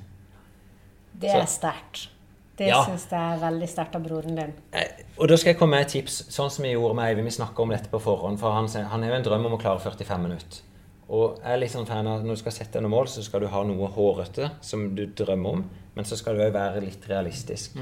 Det 1.20 1.30
er 1.30 1.46
sterkt. 1.46 2.08
Det 2.56 2.68
Ja. 2.68 2.84
syns 2.84 3.08
jeg 3.10 3.18
er 3.18 3.38
veldig 3.50 3.68
sterkt 3.68 3.96
av 3.96 4.02
broren 4.04 4.36
din. 4.36 4.52
Eh, 4.72 4.84
Og 5.18 5.26
da 5.28 5.36
skal 5.36 5.50
jeg 5.54 5.58
komme 5.58 5.70
med 5.76 5.86
et 5.86 5.88
tips, 5.88 6.22
sånn 6.30 6.50
som 6.50 6.62
vi 6.62 6.72
gjorde 6.72 6.94
med 6.94 7.04
Eivind. 7.16 7.24
Vi 7.24 7.30
snakka 7.42 7.62
om 7.62 7.68
dette 7.70 7.88
på 7.90 7.98
forhånd, 8.00 8.38
for 8.38 8.52
han, 8.52 8.68
han 8.68 9.02
har 9.02 9.10
jo 9.10 9.16
en 9.16 9.22
drøm 9.24 9.46
om 9.46 9.52
å 9.58 9.60
klare 9.60 9.80
45 9.80 10.20
minutter. 10.22 10.60
Og 11.08 11.40
jeg 11.42 11.52
er 11.52 11.60
litt 11.60 11.72
sånn 11.74 11.86
fan 11.88 12.06
av 12.08 12.20
at 12.20 12.24
når 12.24 12.38
du 12.38 12.40
skal 12.40 12.54
sette 12.56 12.80
noen 12.80 12.94
mål, 12.94 13.10
så 13.12 13.22
skal 13.24 13.44
du 13.44 13.50
ha 13.52 13.60
noe 13.68 13.90
hårete 13.92 14.50
som 14.64 14.86
du 14.96 15.04
drømmer 15.06 15.58
om, 15.58 15.64
men 15.94 16.08
så 16.08 16.16
skal 16.16 16.38
du 16.38 16.44
òg 16.46 16.54
være 16.54 16.80
litt 16.84 17.04
realistisk. 17.10 17.76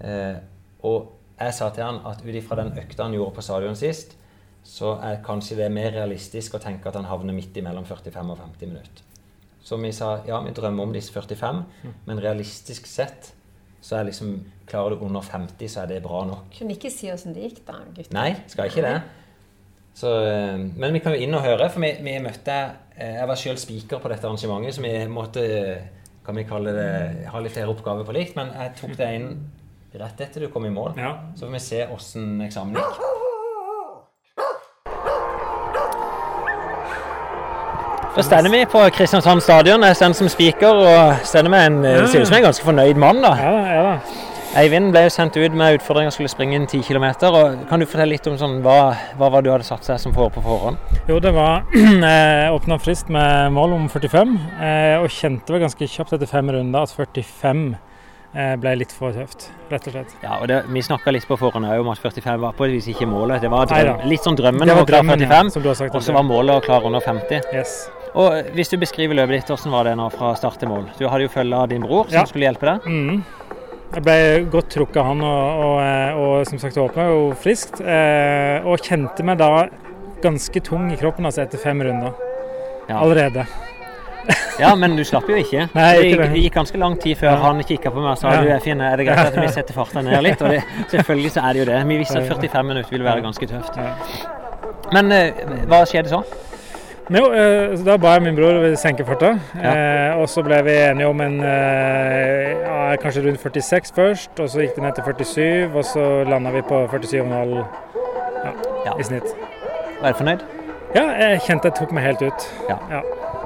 Eh, 0.00 0.36
og 0.82 1.12
jeg 1.38 1.54
sa 1.54 1.70
til 1.74 1.86
han 1.86 2.00
at 2.06 2.22
ut 2.24 2.34
ifra 2.34 2.58
den 2.60 2.74
økta 2.78 3.06
han 3.06 3.14
gjorde 3.14 3.36
på 3.36 3.44
stadion 3.46 3.78
sist, 3.78 4.16
så 4.64 4.96
er 5.04 5.22
kanskje 5.24 5.58
det 5.60 5.70
mer 5.72 5.92
realistisk 5.92 6.56
å 6.56 6.62
tenke 6.62 6.88
at 6.88 6.96
han 6.96 7.06
havner 7.06 7.36
midt 7.36 7.56
imellom 7.60 7.84
45 7.84 8.32
og 8.32 8.38
50 8.40 8.70
minutter. 8.72 9.02
Så 9.64 9.78
vi 9.80 9.92
sa 9.96 10.18
ja, 10.28 10.40
vi 10.44 10.52
drømmer 10.56 10.84
om 10.84 10.92
disse 10.92 11.12
45, 11.12 11.62
men 12.06 12.20
realistisk 12.20 12.88
sett 12.90 13.32
så 13.84 13.98
er 14.00 14.10
liksom 14.10 14.38
Klarer 14.64 14.96
du 14.96 15.02
under 15.04 15.20
50, 15.20 15.68
så 15.68 15.82
er 15.82 15.90
det 15.90 15.98
bra 16.02 16.22
nok. 16.24 16.46
Kan 16.56 16.70
ikke 16.72 16.88
si 16.88 17.10
åssen 17.12 17.34
det 17.36 17.42
gikk, 17.50 17.58
da, 17.66 17.82
gutter. 17.84 18.14
Nei, 18.16 18.30
skal 18.48 18.70
ikke 18.70 18.80
det. 18.80 18.94
Så, 19.94 20.10
eh, 20.26 20.58
men 20.58 20.92
vi 20.92 21.00
kan 21.02 21.14
jo 21.14 21.22
inn 21.22 21.34
og 21.38 21.44
høre, 21.44 21.68
for 21.70 21.84
vi, 21.84 21.92
vi 22.02 22.16
møtte 22.22 22.54
eh, 22.98 23.14
Jeg 23.20 23.28
var 23.30 23.38
sjøl 23.38 23.58
speaker 23.62 24.02
på 24.02 24.10
dette 24.10 24.26
arrangementet, 24.26 24.74
så 24.74 24.82
vi 24.82 24.94
måtte 25.10 25.44
kan 26.24 26.36
vi 26.36 26.46
kalle 26.48 26.72
det, 26.72 26.90
ha 27.28 27.40
litt 27.42 27.52
flere 27.52 27.68
oppgaver 27.68 28.06
på 28.08 28.14
likt. 28.16 28.36
Men 28.38 28.54
jeg 28.56 28.72
tok 28.80 28.96
det 28.96 29.10
inn 29.18 29.28
rett 29.94 30.22
etter 30.24 30.46
du 30.46 30.48
kom 30.50 30.64
i 30.66 30.72
mål. 30.72 30.96
Ja. 30.98 31.12
Så 31.36 31.46
får 31.46 31.52
vi 31.52 31.62
se 31.62 31.84
åssen 31.94 32.40
eksamen 32.46 32.80
gikk. 32.80 33.02
Da 38.14 38.22
stender 38.22 38.50
vi 38.50 38.62
på 38.70 38.80
Kristiansand 38.94 39.42
stadion. 39.42 39.82
Jeg 39.82 39.98
stender 39.98 40.18
som 40.18 40.28
speaker 40.30 40.80
og 40.86 41.26
stender 41.26 41.50
med 41.50 41.66
en 41.66 41.80
ja. 41.84 42.06
ser 42.06 42.22
ut 42.22 42.30
som 42.30 42.36
en 42.38 42.46
ganske 42.46 42.64
fornøyd 42.64 42.94
mann. 42.94 43.22
da. 43.22 43.34
Ja, 43.38 43.50
da, 43.50 43.64
ja 43.74 43.82
da. 43.88 44.23
Eivind 44.54 44.92
ble 44.94 45.00
jo 45.08 45.10
sendt 45.10 45.34
ut 45.34 45.54
med 45.58 45.80
utfordring 45.80 46.06
å 46.06 46.12
skulle 46.14 46.30
springe 46.30 46.54
inn 46.54 46.66
10 46.70 46.84
km. 46.86 47.06
Kan 47.66 47.82
du 47.82 47.86
fortelle 47.90 48.12
litt 48.14 48.26
om 48.30 48.36
sånn, 48.38 48.60
hva, 48.62 48.92
hva 49.18 49.30
var 49.34 49.42
du 49.42 49.48
hadde 49.50 49.66
satt 49.66 49.82
seg 49.86 49.98
som 49.98 50.14
for 50.14 50.30
på 50.30 50.42
forhånd? 50.44 50.78
Jo, 51.10 51.16
det 51.22 51.32
var 51.34 51.64
åpna 52.56 52.78
frist 52.78 53.10
med 53.10 53.50
mål 53.56 53.74
om 53.80 53.88
45, 53.90 54.36
eh, 54.62 54.94
og 55.02 55.10
kjente 55.10 55.50
vel 55.56 55.64
ganske 55.64 55.88
kjapt 55.90 56.14
etter 56.14 56.30
fem 56.30 56.52
runder 56.54 56.86
at 56.86 56.94
45 56.94 57.64
eh, 57.74 58.54
ble 58.62 58.76
litt 58.84 58.94
for 58.94 59.16
tøft, 59.16 59.48
rett 59.74 59.90
og 59.90 59.96
slett. 59.96 60.14
Ja, 60.22 60.38
og 60.38 60.46
det, 60.52 60.60
Vi 60.70 60.84
snakka 60.86 61.16
litt 61.16 61.26
på 61.26 61.40
forhånd 61.40 61.66
om 61.74 61.90
at 61.90 62.04
45 62.06 62.38
var 62.46 62.54
på 62.54 62.68
et 62.68 62.76
vis 62.76 62.86
ikke 62.94 63.10
målet. 63.10 63.42
Det 63.42 63.50
var 63.50 63.66
drøm, 63.74 64.06
litt 64.06 64.22
sånn 64.22 64.38
drømmen 64.38 64.70
om 64.70 64.84
å 64.84 64.86
klare 64.86 65.02
drømmen, 65.02 65.26
ja, 65.26 65.32
45, 65.34 65.54
som 65.58 65.66
du 65.66 65.70
har 65.72 65.82
sagt 65.82 65.98
og 65.98 66.06
så 66.06 66.14
var 66.14 66.30
målet 66.30 66.60
å 66.60 66.64
klare 66.70 66.86
under 66.92 67.02
50. 67.02 67.50
Yes. 67.58 67.74
Og 68.14 68.52
Hvis 68.54 68.68
du 68.70 68.76
beskriver 68.78 69.18
løpet 69.18 69.40
ditt, 69.40 69.48
hvordan 69.50 69.72
var 69.74 69.88
det 69.88 69.96
nå 69.98 70.04
fra 70.14 70.28
start 70.38 70.60
til 70.62 70.70
mål? 70.70 70.84
Du 71.00 71.08
hadde 71.10 71.26
jo 71.26 71.32
følge 71.34 71.58
av 71.58 71.66
din 71.72 71.82
bror 71.82 72.06
som 72.06 72.20
Ja. 72.20 72.28
skulle 72.30 72.46
hjelpe 72.46 72.68
deg. 72.68 72.86
Mm. 72.86 73.24
Jeg 73.94 74.02
ble 74.02 74.16
godt 74.50 74.72
trukket 74.74 74.96
av 74.98 75.06
han, 75.12 75.20
og, 75.22 75.60
og, 75.64 75.76
eh, 75.84 76.16
og 76.18 76.46
som 76.48 76.58
sagt 76.58 76.78
åpna 76.82 77.04
jo 77.12 77.20
friskt. 77.38 77.78
Eh, 77.80 78.64
og 78.66 78.82
kjente 78.82 79.22
meg 79.26 79.38
da 79.38 79.68
ganske 80.24 80.62
tung 80.66 80.88
i 80.90 80.96
kroppen 80.98 81.28
altså 81.28 81.44
etter 81.44 81.60
fem 81.62 81.82
runder. 81.84 82.16
Ja. 82.88 82.98
Allerede. 83.00 83.44
Ja, 84.58 84.70
men 84.78 84.94
du 84.96 85.02
slapp 85.04 85.28
jo 85.28 85.36
ikke. 85.36 85.66
Nei, 85.76 85.88
det, 85.98 86.04
ikke 86.08 86.26
det. 86.32 86.42
gikk 86.42 86.54
ganske 86.56 86.78
lang 86.80 86.94
tid 87.00 87.18
før 87.20 87.30
Ja. 87.34 87.36
han 87.44 87.58
kikka 87.68 87.90
på 87.92 88.00
meg 88.00 88.12
og 88.14 88.18
sa 88.18 88.32
Ja. 88.32 88.40
du 88.42 88.48
er 88.54 88.60
fin, 88.64 88.80
er 88.80 88.96
det 88.96 89.06
greit 89.06 89.18
at 89.30 89.36
vi 89.36 89.48
setter 89.58 89.74
farta 89.76 90.02
ned 90.02 90.22
litt? 90.24 90.40
Og 90.42 90.48
det, 90.54 90.62
selvfølgelig 90.90 91.30
så 91.36 91.44
er 91.44 91.52
det 91.52 91.60
jo 91.60 91.66
det. 91.72 91.80
Vi 91.90 91.98
visste 92.00 92.18
at 92.22 92.28
45 92.32 92.66
minutter 92.66 92.90
ville 92.90 93.04
være 93.04 93.22
ganske 93.26 93.46
tøft. 93.46 93.78
Men 94.92 95.12
eh, 95.12 95.32
hva 95.68 95.82
skjedde 95.86 96.08
så? 96.12 96.22
Men 97.08 97.20
jo, 97.20 97.32
eh, 97.36 97.74
da 97.84 97.96
ba 98.00 98.14
jeg 98.16 98.22
min 98.24 98.36
bror 98.36 98.62
senke 98.80 99.04
farta, 99.04 99.34
Ja. 99.60 99.72
eh, 99.74 100.16
og 100.20 100.28
så 100.28 100.42
ble 100.42 100.62
vi 100.64 100.70
enige 100.70 101.06
om 101.08 101.20
en 101.20 101.40
eh, 101.40 102.54
ja, 102.64 102.96
kanskje 102.96 103.26
rundt 103.26 103.40
46 103.42 103.92
først, 103.92 104.40
og 104.40 104.48
så 104.48 104.60
gikk 104.64 104.74
det 104.78 104.82
ned 104.86 104.94
til 104.94 105.04
47, 105.04 105.70
og 105.76 105.84
så 105.84 106.24
landa 106.28 106.50
vi 106.50 106.62
på 106.62 106.86
47,5 106.88 107.64
ja, 108.44 108.52
Ja. 108.86 108.92
i 108.98 109.02
snitt. 109.02 109.34
Du 110.02 110.12
fornøyd? 110.12 110.40
Ja, 110.94 111.02
jeg 111.18 111.40
kjente 111.40 111.64
jeg 111.68 111.74
tok 111.74 111.92
meg 111.92 112.04
helt 112.04 112.22
ut. 112.22 112.48
Ja. 112.70 113.00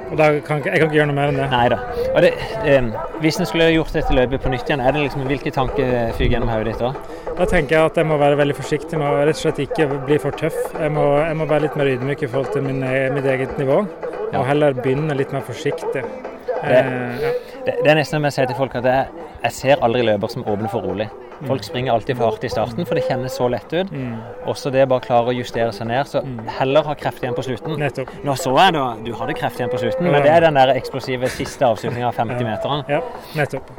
Og 0.09 0.17
da 0.17 0.29
kan 0.45 0.63
jeg 0.65 0.81
kan 0.81 0.89
ikke 0.89 0.99
gjøre 0.99 1.11
noe 1.11 1.19
mer 1.19 1.33
enn 1.33 1.41
det. 1.41 1.49
Nei 1.53 1.67
da. 1.73 1.79
Og 2.15 2.23
det, 2.25 2.33
eh, 2.65 2.91
hvis 3.23 3.41
en 3.41 3.49
skulle 3.49 3.71
gjort 3.75 3.93
dette 3.97 4.15
løpet 4.17 4.45
på 4.45 4.53
nytt 4.53 4.69
igjen, 4.71 4.81
er 4.81 4.93
det 4.97 5.05
liksom, 5.05 5.27
hvilke 5.29 5.53
tanker 5.55 6.13
fyker 6.17 6.37
gjennom 6.37 6.53
hodet 6.53 6.73
ditt 6.73 6.85
da? 6.85 6.93
Da 7.39 7.47
tenker 7.47 7.77
jeg 7.77 7.91
at 7.93 8.01
jeg 8.01 8.09
må 8.09 8.19
være 8.19 8.39
veldig 8.41 8.57
forsiktig 8.59 8.99
med 8.99 9.07
å 9.07 9.27
rett 9.29 9.37
og 9.37 9.43
slett 9.45 9.61
ikke 9.67 9.87
bli 10.07 10.19
for 10.23 10.35
tøff. 10.35 10.57
Jeg 10.75 10.91
må, 10.95 11.05
jeg 11.23 11.37
må 11.39 11.47
være 11.51 11.69
litt 11.69 11.77
mer 11.79 11.93
ydmyk 11.93 12.25
i 12.25 12.31
forhold 12.33 12.53
til 12.55 12.65
min, 12.67 12.83
e- 12.83 13.11
mitt 13.15 13.29
eget 13.31 13.55
nivå, 13.61 13.85
og 14.33 14.49
heller 14.49 14.75
begynne 14.75 15.17
litt 15.19 15.33
mer 15.33 15.45
forsiktig. 15.47 16.03
Ja. 16.63 16.83
Det, 17.67 17.75
det 17.85 17.91
er 17.91 17.99
nesten 17.99 18.17
som 18.19 18.25
jeg 18.29 18.33
sier 18.37 18.47
til 18.51 18.57
folk 18.59 18.75
at 18.81 18.85
jeg, 18.89 19.25
jeg 19.43 19.53
ser 19.53 19.83
aldri 19.85 20.03
løper 20.07 20.31
som 20.33 20.45
åpner 20.49 20.71
for 20.73 20.85
rolig. 20.87 21.09
Folk 21.47 21.63
springer 21.63 21.93
alltid 21.95 22.17
for 22.19 22.33
hardt 22.33 22.45
i 22.45 22.51
starten, 22.51 22.87
for 22.89 22.99
det 22.99 23.05
kjennes 23.07 23.37
så 23.39 23.47
lett 23.53 23.71
ut. 23.71 23.93
Mm, 23.95 24.17
Også 24.51 24.73
det 24.75 24.89
bare 24.91 25.05
klare 25.05 25.31
å 25.31 25.35
justere 25.37 25.71
seg 25.77 25.87
ned, 25.87 26.09
så 26.11 26.23
heller 26.59 26.83
ha 26.89 26.97
kreft 26.99 27.23
igjen 27.23 27.37
på 27.37 27.45
slutten. 27.47 27.77
nettopp. 27.79 28.11
Nå 28.27 28.35
så 28.35 28.55
jeg 28.59 28.75
da, 28.75 28.87
du 29.05 29.13
hadde 29.15 29.37
kreft 29.39 29.61
igjen 29.61 29.71
på 29.71 29.79
slutten, 29.79 30.11
men 30.11 30.25
det 30.27 30.33
er 30.35 30.49
den 30.49 30.59
der 30.59 30.75
eksplosive 30.75 31.31
siste 31.31 31.69
avslutninga 31.69 32.09
av 32.11 32.19
50-meteren. 32.19 32.83
Ja, 32.91 33.03
nettopp. 33.39 33.71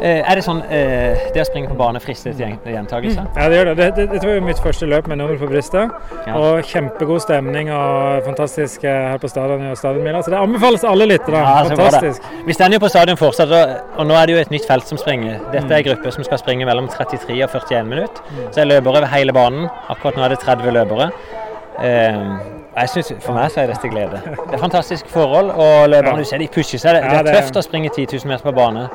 Eh, 0.00 0.22
er 0.24 0.38
det 0.38 0.42
sånn 0.46 0.62
eh, 0.72 1.26
det 1.34 1.42
å 1.42 1.46
springe 1.48 1.68
på 1.68 1.74
bane 1.76 2.00
frister 2.00 2.32
til 2.32 2.46
gjen- 2.46 2.62
gjentakelse? 2.72 3.24
Ja, 3.36 3.48
det 3.52 3.58
gjør 3.58 3.68
det. 3.70 3.74
det, 3.80 3.88
det 3.98 4.04
dette 4.14 4.26
var 4.28 4.38
jo 4.38 4.44
mitt 4.46 4.62
første 4.64 4.86
løp 4.88 5.08
med 5.12 5.18
nummer 5.20 5.36
på 5.36 5.48
brystet. 5.50 5.90
Ja. 6.26 6.36
Og 6.40 6.62
kjempegod 6.70 7.20
stemning 7.24 7.68
og 7.74 8.22
fantastisk 8.24 8.84
eh, 8.88 9.10
her 9.12 9.20
på 9.20 9.28
stadion 9.28 9.66
og 9.70 9.76
stadionmila. 9.76 10.22
Så 10.24 10.32
det 10.32 10.38
anbefales 10.40 10.86
alle 10.88 11.08
lyttere. 11.10 11.42
Ja, 11.44 11.64
det. 11.68 11.76
Fantastisk. 11.76 12.30
Vi 12.46 12.56
står 12.56 12.76
jo 12.76 12.80
på 12.86 12.92
stadion 12.94 13.20
fortsatt, 13.20 13.52
og, 13.98 14.06
nå 14.08 14.16
er 14.16 14.26
det 14.30 14.36
jo 14.38 14.40
et 14.46 14.54
nytt 14.54 14.68
felt 14.68 14.88
som 14.88 15.00
springer. 15.00 15.36
Dette 15.52 15.68
er 15.68 15.82
en 15.82 15.88
gruppe 15.90 16.14
som 16.16 16.24
skal 16.24 16.40
springe 16.40 16.64
mellom 16.68 16.88
33 16.88 17.36
og 17.44 17.50
41 17.58 17.92
minutter. 17.92 18.40
Så 18.54 18.62
er 18.64 18.70
løpere 18.72 18.96
over 19.02 19.10
hele 19.12 19.36
banen. 19.36 19.68
Akkurat 19.92 20.16
nå 20.16 20.24
er 20.24 20.34
det 20.36 20.40
30 20.46 20.72
løpere. 20.80 21.10
Eh, 21.80 22.59
jeg 22.80 22.88
synes, 22.88 23.12
For 23.24 23.32
meg 23.34 23.50
så 23.50 23.60
er 23.62 23.66
dette 23.72 23.88
glede. 23.88 24.20
Det 24.24 24.54
er 24.54 24.58
fantastisk 24.58 25.06
forhold, 25.08 25.50
og 25.50 25.88
løperne 25.90 26.16
Ja. 26.16 26.16
du 26.16 26.24
ser 26.24 26.38
de 26.38 26.48
pusher 26.48 26.78
seg. 26.78 26.94
Det, 26.94 27.04
Ja, 27.12 27.22
det 27.22 27.34
er 27.34 27.40
tøft 27.42 27.56
å 27.56 27.62
springe 27.62 27.88
10 27.90 28.06
000 28.12 28.26
meter 28.28 28.44
på 28.50 28.52
bane. 28.54 28.88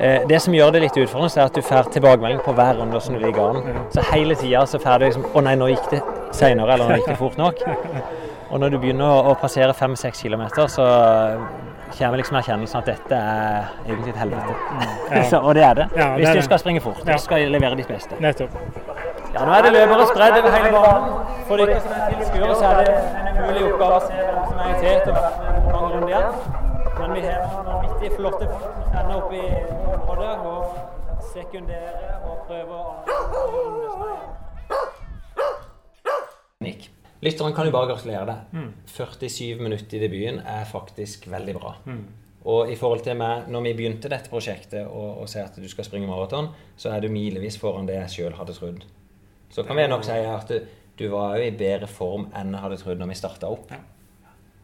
Eh, 0.00 0.20
Det 0.28 0.40
som 0.42 0.54
gjør 0.54 0.72
det 0.72 0.82
litt 0.82 0.96
utfordrende, 0.96 1.36
er 1.40 1.44
at 1.44 1.54
du 1.54 1.60
får 1.62 1.90
tilbakemelding 1.92 2.40
på 2.44 2.52
hver 2.54 2.78
runde 2.80 3.00
som 3.00 3.14
du 3.14 3.20
ligger 3.20 3.50
an. 3.50 3.62
Så 3.92 4.00
hele 4.12 4.34
tida 4.34 4.64
så 4.66 4.78
får 4.80 4.98
du 4.98 5.04
liksom 5.06 5.24
Å 5.34 5.42
nei, 5.42 5.54
nå 5.56 5.66
gikk 5.68 5.90
det 5.90 6.02
seinere, 6.32 6.72
eller 6.72 6.88
nå 6.88 6.96
gikk 6.96 7.06
det 7.08 7.16
fort 7.18 7.36
nok. 7.38 7.54
Og 8.50 8.58
når 8.60 8.70
du 8.70 8.78
begynner 8.78 9.28
å, 9.30 9.34
passere 9.38 9.72
5-6 9.72 10.22
km, 10.22 10.42
så 10.66 10.82
kommer 11.98 12.16
liksom 12.18 12.36
erkjennelsen 12.38 12.78
at 12.80 12.86
dette 12.86 13.14
er 13.14 13.68
egentlig 13.86 14.08
et 14.14 14.16
helvete. 14.16 14.54
Ja. 15.14 15.22
så, 15.28 15.38
og 15.42 15.54
det 15.54 15.62
er 15.64 15.74
det. 15.74 15.86
Ja, 15.96 16.04
det 16.14 16.16
Hvis 16.18 16.28
er 16.28 16.32
du 16.32 16.38
det. 16.38 16.44
skal 16.44 16.58
springe 16.58 16.80
fort. 16.80 16.98
Ja. 17.06 17.12
Du 17.12 17.18
skal 17.18 17.40
levere 17.50 17.76
ditt 17.76 17.88
beste. 17.88 18.14
Nettopp. 18.20 18.50
Ja, 19.30 19.44
nå 19.46 19.52
er 19.54 19.62
det 19.62 19.70
løpere 19.76 20.06
spredd 20.10 20.36
over 20.40 20.50
hele 20.56 20.70
banen. 20.74 21.12
For 21.46 21.60
de 21.60 21.76
som 21.84 21.92
er 21.94 22.08
tilskuere, 22.10 22.54
så 22.58 22.64
er 22.66 22.74
det 22.80 22.94
en 22.98 23.36
umulig 23.38 23.62
oppgave 23.68 23.94
å 23.94 24.02
se 24.02 24.16
hvem 24.18 24.42
som 24.48 24.58
er 24.64 24.68
i 24.70 24.80
tet 24.82 25.04
og 25.06 25.14
hvor 25.14 25.70
mange 25.76 25.90
runder 25.94 26.10
igjen. 26.10 26.30
Men 26.98 27.08
vi 27.14 27.22
har 27.28 27.38
noen 27.44 27.68
vanvittig 27.70 28.10
flotte 28.16 28.48
ender 28.50 29.14
oppe 29.20 29.34
i 29.38 29.46
området 29.94 30.34
og 30.50 30.60
sekunderer 31.30 32.26
og 32.26 32.34
prøver 32.50 32.74
å. 32.74 32.82
Nick. 36.66 36.90
Lytteren 37.22 37.54
kan 37.54 37.68
jo 37.68 37.72
bare 37.78 37.92
gratulere 37.94 38.26
deg. 38.34 38.38
47 38.90 39.62
minutter 39.62 39.96
i 39.96 40.02
debuten 40.08 40.42
er 40.42 40.64
faktisk 40.68 41.30
veldig 41.30 41.54
bra. 41.60 41.76
Og 42.50 42.70
i 42.72 42.76
forhold 42.80 43.04
til 43.06 43.14
meg, 43.20 43.46
når 43.52 43.60
vi 43.68 43.76
begynte 43.78 44.08
dette 44.10 44.32
prosjektet 44.32 44.86
og, 44.88 45.20
og 45.22 45.36
at 45.38 45.54
du 45.60 45.68
skal 45.68 45.84
springe 45.86 46.08
maraton, 46.08 46.48
så 46.80 46.90
er 46.96 47.00
du 47.04 47.12
milevis 47.12 47.58
foran 47.60 47.86
det 47.86 48.00
jeg 48.00 48.10
sjøl 48.16 48.34
hadde 48.40 48.56
trodd. 48.56 48.86
Så 49.50 49.64
kan 49.66 49.78
vi 49.78 49.86
nok 49.90 50.04
si 50.06 50.14
at 50.14 50.50
du, 50.50 50.60
du 50.98 51.08
var 51.12 51.38
jo 51.38 51.48
i 51.48 51.54
bedre 51.56 51.88
form 51.90 52.28
enn 52.36 52.54
jeg 52.54 52.64
hadde 52.64 52.80
trodd 52.82 53.00
når 53.02 53.10
vi 53.10 53.18
starta 53.18 53.50
opp. 53.50 53.72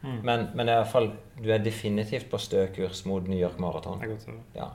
Men, 0.06 0.48
men 0.54 0.68
i 0.68 0.74
hvert 0.76 0.90
fall, 0.90 1.08
du 1.42 1.48
er 1.50 1.62
definitivt 1.64 2.28
på 2.30 2.38
stø 2.38 2.66
kurs 2.74 3.02
mot 3.08 3.24
New 3.26 3.38
York 3.38 3.58
Marathon. 3.62 4.02
Ja. 4.54 4.68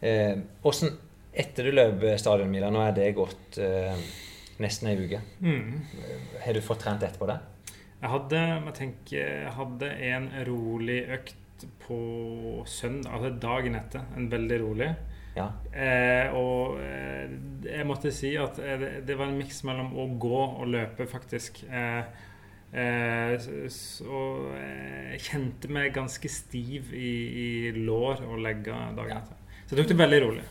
Eh, 0.00 0.34
hvordan, 0.64 0.96
etter 1.36 1.68
du 1.68 1.76
løp 1.76 2.02
stadionmila, 2.18 2.72
nå 2.74 2.82
er 2.82 2.96
det 2.96 3.12
gått 3.16 3.60
eh, 3.62 3.94
nesten 4.62 4.90
ei 4.90 4.96
uke. 4.98 5.20
Mm. 5.44 5.76
Har 6.42 6.56
du 6.56 6.64
fått 6.64 6.82
trent 6.82 7.04
etterpå 7.06 7.28
det? 7.30 7.38
Jeg 8.00 8.12
hadde, 8.12 8.40
jeg 8.48 8.76
tenker, 8.76 9.34
jeg 9.46 9.52
hadde 9.56 9.92
en 10.10 10.30
rolig 10.48 10.98
økt 11.16 11.66
på 11.86 11.98
søndag, 12.68 13.14
altså 13.16 13.30
dagen 13.46 13.78
etter. 13.78 14.08
En 14.18 14.26
veldig 14.32 14.58
rolig. 14.64 14.90
Ja. 15.36 15.50
Eh, 15.72 16.32
og 16.32 16.78
eh, 16.80 17.28
jeg 17.68 17.86
måtte 17.88 18.12
si 18.14 18.32
at 18.40 18.56
eh, 18.62 18.78
det, 18.80 18.92
det 19.08 19.18
var 19.18 19.28
en 19.28 19.36
miks 19.36 19.60
mellom 19.68 19.92
å 19.92 20.08
gå 20.20 20.42
og 20.46 20.70
løpe, 20.72 21.06
faktisk. 21.10 21.60
Eh, 21.68 22.24
eh, 22.72 23.36
så 23.72 24.22
eh, 24.56 25.12
jeg 25.12 25.24
kjente 25.28 25.72
meg 25.76 25.92
ganske 25.96 26.30
stiv 26.32 26.94
i, 26.96 27.14
i 27.44 27.48
lår 27.76 28.24
og 28.26 28.40
legger 28.46 28.96
dagen 28.96 29.18
etter. 29.20 29.42
Så 29.66 29.74
jeg 29.74 29.82
tok 29.82 29.92
det 29.92 30.00
veldig 30.00 30.22
rolig. 30.24 30.46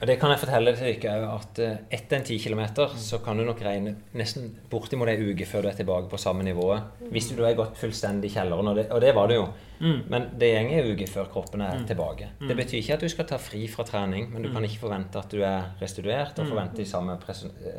Og 0.00 0.06
det 0.08 0.16
kan 0.20 0.32
jeg 0.32 0.40
fortelle 0.42 0.74
til 0.76 1.00
dere 1.02 1.30
at 1.34 1.60
eh, 1.64 1.80
etter 1.96 2.18
en 2.18 2.26
10 2.26 2.38
km 2.44 2.62
så 3.00 3.20
kan 3.24 3.38
du 3.38 3.44
nok 3.46 3.60
regne 3.64 3.94
nesten 4.16 4.48
bortimot 4.70 5.10
ei 5.12 5.18
uke 5.20 5.48
før 5.48 5.66
du 5.66 5.70
er 5.70 5.78
tilbake 5.78 6.10
på 6.10 6.20
samme 6.20 6.46
nivået. 6.46 7.02
Hvis 7.12 7.30
du 7.34 7.42
har 7.44 7.56
gått 7.58 7.76
fullstendig 7.80 8.30
i 8.30 8.34
kjelleren, 8.34 8.72
og 8.72 8.80
det, 8.80 8.86
og 8.94 9.04
det 9.04 9.12
var 9.16 9.30
det 9.30 9.38
jo. 9.40 9.46
Mm. 9.80 10.00
Men 10.12 10.26
det 10.40 10.50
går 10.52 10.72
en 10.76 10.90
uke 10.92 11.06
før 11.08 11.30
kroppen 11.32 11.62
er 11.64 11.84
tilbake. 11.88 12.32
Det 12.40 12.56
betyr 12.56 12.80
ikke 12.80 12.98
at 12.98 13.04
du 13.04 13.12
skal 13.12 13.28
ta 13.30 13.38
fri 13.40 13.62
fra 13.72 13.86
trening, 13.88 14.28
men 14.32 14.44
du 14.44 14.50
kan 14.52 14.64
ikke 14.66 14.82
forvente 14.82 15.20
at 15.20 15.32
du 15.32 15.40
er 15.40 15.70
restituert 15.80 16.38
og 16.40 16.50
forvente 16.50 16.82
de 16.82 16.88
samme 16.88 17.16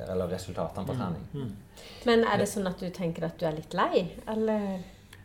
eller 0.08 0.32
resultatene 0.32 0.88
på 0.88 0.98
trening. 0.98 1.54
Men 2.10 2.26
er 2.26 2.42
det 2.42 2.50
sånn 2.50 2.70
at 2.70 2.82
du 2.82 2.90
tenker 2.94 3.28
at 3.30 3.38
du 3.38 3.46
er 3.50 3.58
litt 3.58 3.78
lei, 3.78 4.08
eller? 4.30 4.82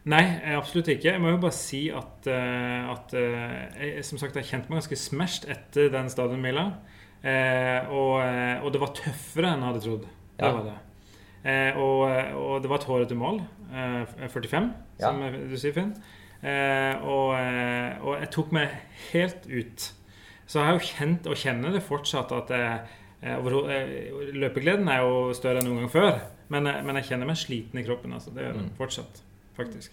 Nei, 0.06 0.22
eh, 0.44 0.54
absolutt 0.54 0.86
ikke. 0.92 1.12
Jeg 1.16 1.20
må 1.22 1.32
jo 1.32 1.38
bare 1.42 1.56
si 1.56 1.88
at, 1.90 2.26
eh, 2.30 2.90
at 2.92 3.14
eh, 3.18 3.94
jeg, 3.96 4.04
som 4.06 4.20
sagt, 4.22 4.36
jeg 4.38 4.46
kjente 4.46 4.70
meg 4.70 4.78
ganske 4.78 4.98
smashed 5.00 5.48
etter 5.50 5.88
den 5.90 6.10
stadionmila. 6.12 6.66
Og, 7.90 8.12
og 8.62 8.68
det 8.70 8.78
var 8.78 8.92
tøffere 8.94 9.48
enn 9.50 9.64
jeg 9.64 9.70
hadde 9.72 9.80
trodd. 9.82 10.04
Det 10.38 10.50
var 10.54 10.66
det. 10.68 10.76
Og, 11.80 12.02
og 12.38 12.60
det 12.62 12.70
var 12.70 12.78
et 12.78 12.86
hårete 12.86 13.16
mål. 13.18 13.40
Eh, 13.72 14.28
45, 14.30 14.68
Ja. 15.00 15.08
som 15.10 15.18
du 15.50 15.56
sier, 15.58 15.74
Finn. 15.74 15.90
Og, 17.02 17.32
og 18.06 18.12
jeg 18.20 18.30
tok 18.30 18.52
meg 18.54 18.76
helt 19.10 19.48
ut. 19.50 19.88
Så 20.46 20.60
jeg 20.60 20.68
har 20.68 20.76
jo 20.78 20.86
kjent, 20.86 21.26
og 21.26 21.34
kjenner 21.40 21.74
det 21.74 21.82
fortsatt, 21.82 22.30
at 22.36 22.52
jeg, 22.54 22.78
løpegleden 24.38 24.86
er 24.92 25.02
jo 25.02 25.32
større 25.34 25.58
enn 25.62 25.66
noen 25.70 25.82
gang 25.84 25.90
før. 25.92 26.20
Men, 26.54 26.68
men 26.86 27.00
jeg 27.00 27.08
kjenner 27.10 27.26
meg 27.32 27.40
sliten 27.40 27.80
i 27.80 27.86
kroppen. 27.86 28.14
Altså. 28.14 28.30
Det 28.30 28.44
gjør 28.44 28.52
jeg 28.54 28.62
Mm. 28.68 28.74
fortsatt, 28.78 29.22
faktisk. 29.56 29.92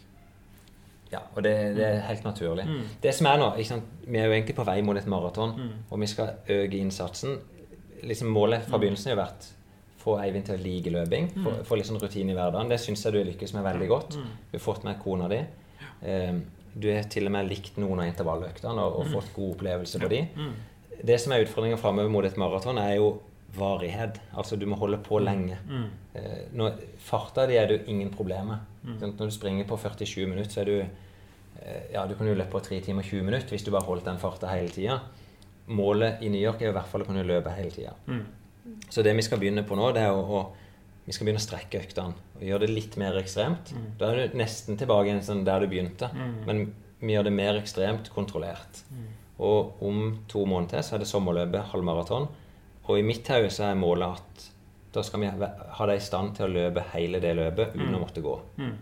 Ja, 1.13 1.19
og 1.35 1.43
det, 1.45 1.51
det 1.77 1.85
er 1.85 1.99
helt 2.07 2.23
naturlig. 2.25 2.63
Mm. 2.65 2.85
Det 3.03 3.11
som 3.13 3.27
er 3.29 3.37
nå? 3.37 3.51
Vi 3.57 4.17
er 4.17 4.25
jo 4.25 4.33
egentlig 4.33 4.55
på 4.57 4.65
vei 4.65 4.79
mot 4.81 4.97
et 4.97 5.05
maraton, 5.11 5.51
Mm. 5.59 5.73
og 5.91 5.99
vi 6.01 6.07
skal 6.09 6.31
øke 6.49 6.77
innsatsen. 6.79 7.35
Liksom 8.03 8.31
Målet 8.33 8.65
fra 8.65 8.79
begynnelsen 8.81 9.13
har 9.13 9.19
vært 9.27 9.45
få 10.03 10.17
Eivind 10.19 10.43
til 10.49 10.57
å 10.57 10.63
like 10.63 10.91
løping, 10.91 11.29
få, 11.43 11.53
få 11.63 11.77
litt 11.79 11.87
sånn 11.87 12.01
rutine 12.01 12.33
i 12.33 12.35
hverdagen. 12.35 12.67
Det 12.69 12.79
syns 12.81 13.05
jeg 13.05 13.13
du 13.13 13.19
har 13.21 13.29
lykkes 13.29 13.53
med 13.55 13.63
veldig 13.63 13.87
godt. 13.87 14.17
Mm. 14.19 14.31
Du 14.51 14.57
har 14.57 14.63
fått 14.65 14.83
med 14.83 14.97
kona 14.99 15.29
di. 15.31 15.37
Eh, 16.01 16.33
du 16.75 16.89
har 16.91 17.03
til 17.13 17.29
og 17.29 17.31
med 17.31 17.47
likt 17.47 17.77
noen 17.77 18.01
av 18.01 18.09
intervalløktene 18.09 18.81
og, 18.83 18.97
og 19.03 19.11
fått 19.13 19.29
god 19.35 19.53
opplevelse 19.55 20.01
på 20.01 20.09
de. 20.11 20.23
Mm. 20.35 20.51
Det 21.03 21.19
som 21.21 21.31
er 21.35 21.45
utfordringa 21.45 21.77
framover 21.77 22.09
mot 22.11 22.25
et 22.25 22.35
maraton, 22.41 22.77
er 22.81 22.95
jo 22.97 23.13
varighet. 23.57 24.19
Altså 24.37 24.57
du 24.59 24.65
må 24.69 24.77
holde 24.81 24.99
på 25.03 25.19
lenge. 25.21 25.57
Mm. 25.69 25.87
Eh, 26.19 26.43
når, 26.57 26.77
farta 27.01 27.45
di 27.49 27.57
er 27.59 27.69
det 27.69 27.79
jo 27.79 27.93
ingen 27.93 28.11
problemer 28.13 28.61
mm. 28.83 28.97
Sånn, 29.01 29.15
Når 29.17 29.31
du 29.31 29.33
springer 29.33 29.65
på 29.69 29.79
47 29.81 30.27
minutter, 30.29 30.51
så 30.53 30.61
er 30.61 30.69
du 30.69 30.75
eh, 30.81 31.83
Ja, 31.93 32.05
du 32.09 32.15
kan 32.17 32.29
jo 32.29 32.37
løpe 32.37 32.53
på 32.53 32.63
3 32.67 32.81
timer 32.85 33.05
og 33.05 33.09
20 33.09 33.27
minutter 33.29 33.55
hvis 33.55 33.65
du 33.65 33.71
bare 33.73 33.87
holdt 33.87 34.07
den 34.09 34.21
farta 34.21 34.51
hele 34.53 34.73
tida. 34.73 34.99
Målet 35.73 36.21
i 36.21 36.29
New 36.29 36.41
York 36.41 36.61
er 36.61 36.69
jo 36.69 36.75
i 36.75 36.77
hvert 36.77 36.91
fall 36.91 37.05
å 37.05 37.09
kunne 37.09 37.25
løpe 37.27 37.53
hele 37.55 37.73
tida. 37.73 37.95
Mm. 38.07 38.25
Så 38.89 39.03
det 39.03 39.15
vi 39.17 39.25
skal 39.25 39.41
begynne 39.41 39.65
på 39.67 39.77
nå, 39.79 39.89
det 39.95 40.05
er 40.05 40.15
å, 40.15 40.23
å 40.23 40.43
vi 41.03 41.11
skal 41.11 41.27
begynne 41.27 41.41
å 41.41 41.43
strekke 41.43 41.81
øktene 41.83 42.15
og 42.37 42.45
gjøre 42.47 42.63
det 42.63 42.75
litt 42.77 42.93
mer 42.99 43.17
ekstremt. 43.19 43.73
Da 43.99 44.11
er 44.11 44.29
du 44.31 44.37
nesten 44.39 44.77
tilbake 44.79 45.09
igjen 45.09 45.23
sånn 45.25 45.43
der 45.43 45.63
du 45.63 45.67
begynte, 45.71 46.07
men 46.47 46.69
vi 47.03 47.11
gjør 47.11 47.27
det 47.27 47.33
mer 47.35 47.59
ekstremt 47.59 48.07
kontrollert. 48.13 48.79
Og 49.43 49.81
om 49.83 50.05
to 50.31 50.45
måneder 50.47 50.85
så 50.85 50.95
er 50.95 51.03
det 51.03 51.09
sommerløpet, 51.09 51.73
halvmaraton. 51.73 52.29
Og 52.83 52.99
i 52.99 53.05
mitt 53.05 53.27
hode 53.31 53.51
så 53.53 53.69
er 53.69 53.79
målet 53.79 54.19
at 54.19 54.49
da 54.93 55.01
skal 55.05 55.23
vi 55.23 55.29
ha 55.29 55.85
dem 55.87 55.95
i 55.95 56.03
stand 56.03 56.35
til 56.37 56.45
å 56.45 56.53
løpe 56.53 56.83
hele 56.93 57.21
det 57.23 57.31
løpet 57.37 57.73
uten 57.77 57.95
å 57.95 58.01
måtte 58.01 58.21
gå. 58.21 58.35
Mm. 58.59 58.75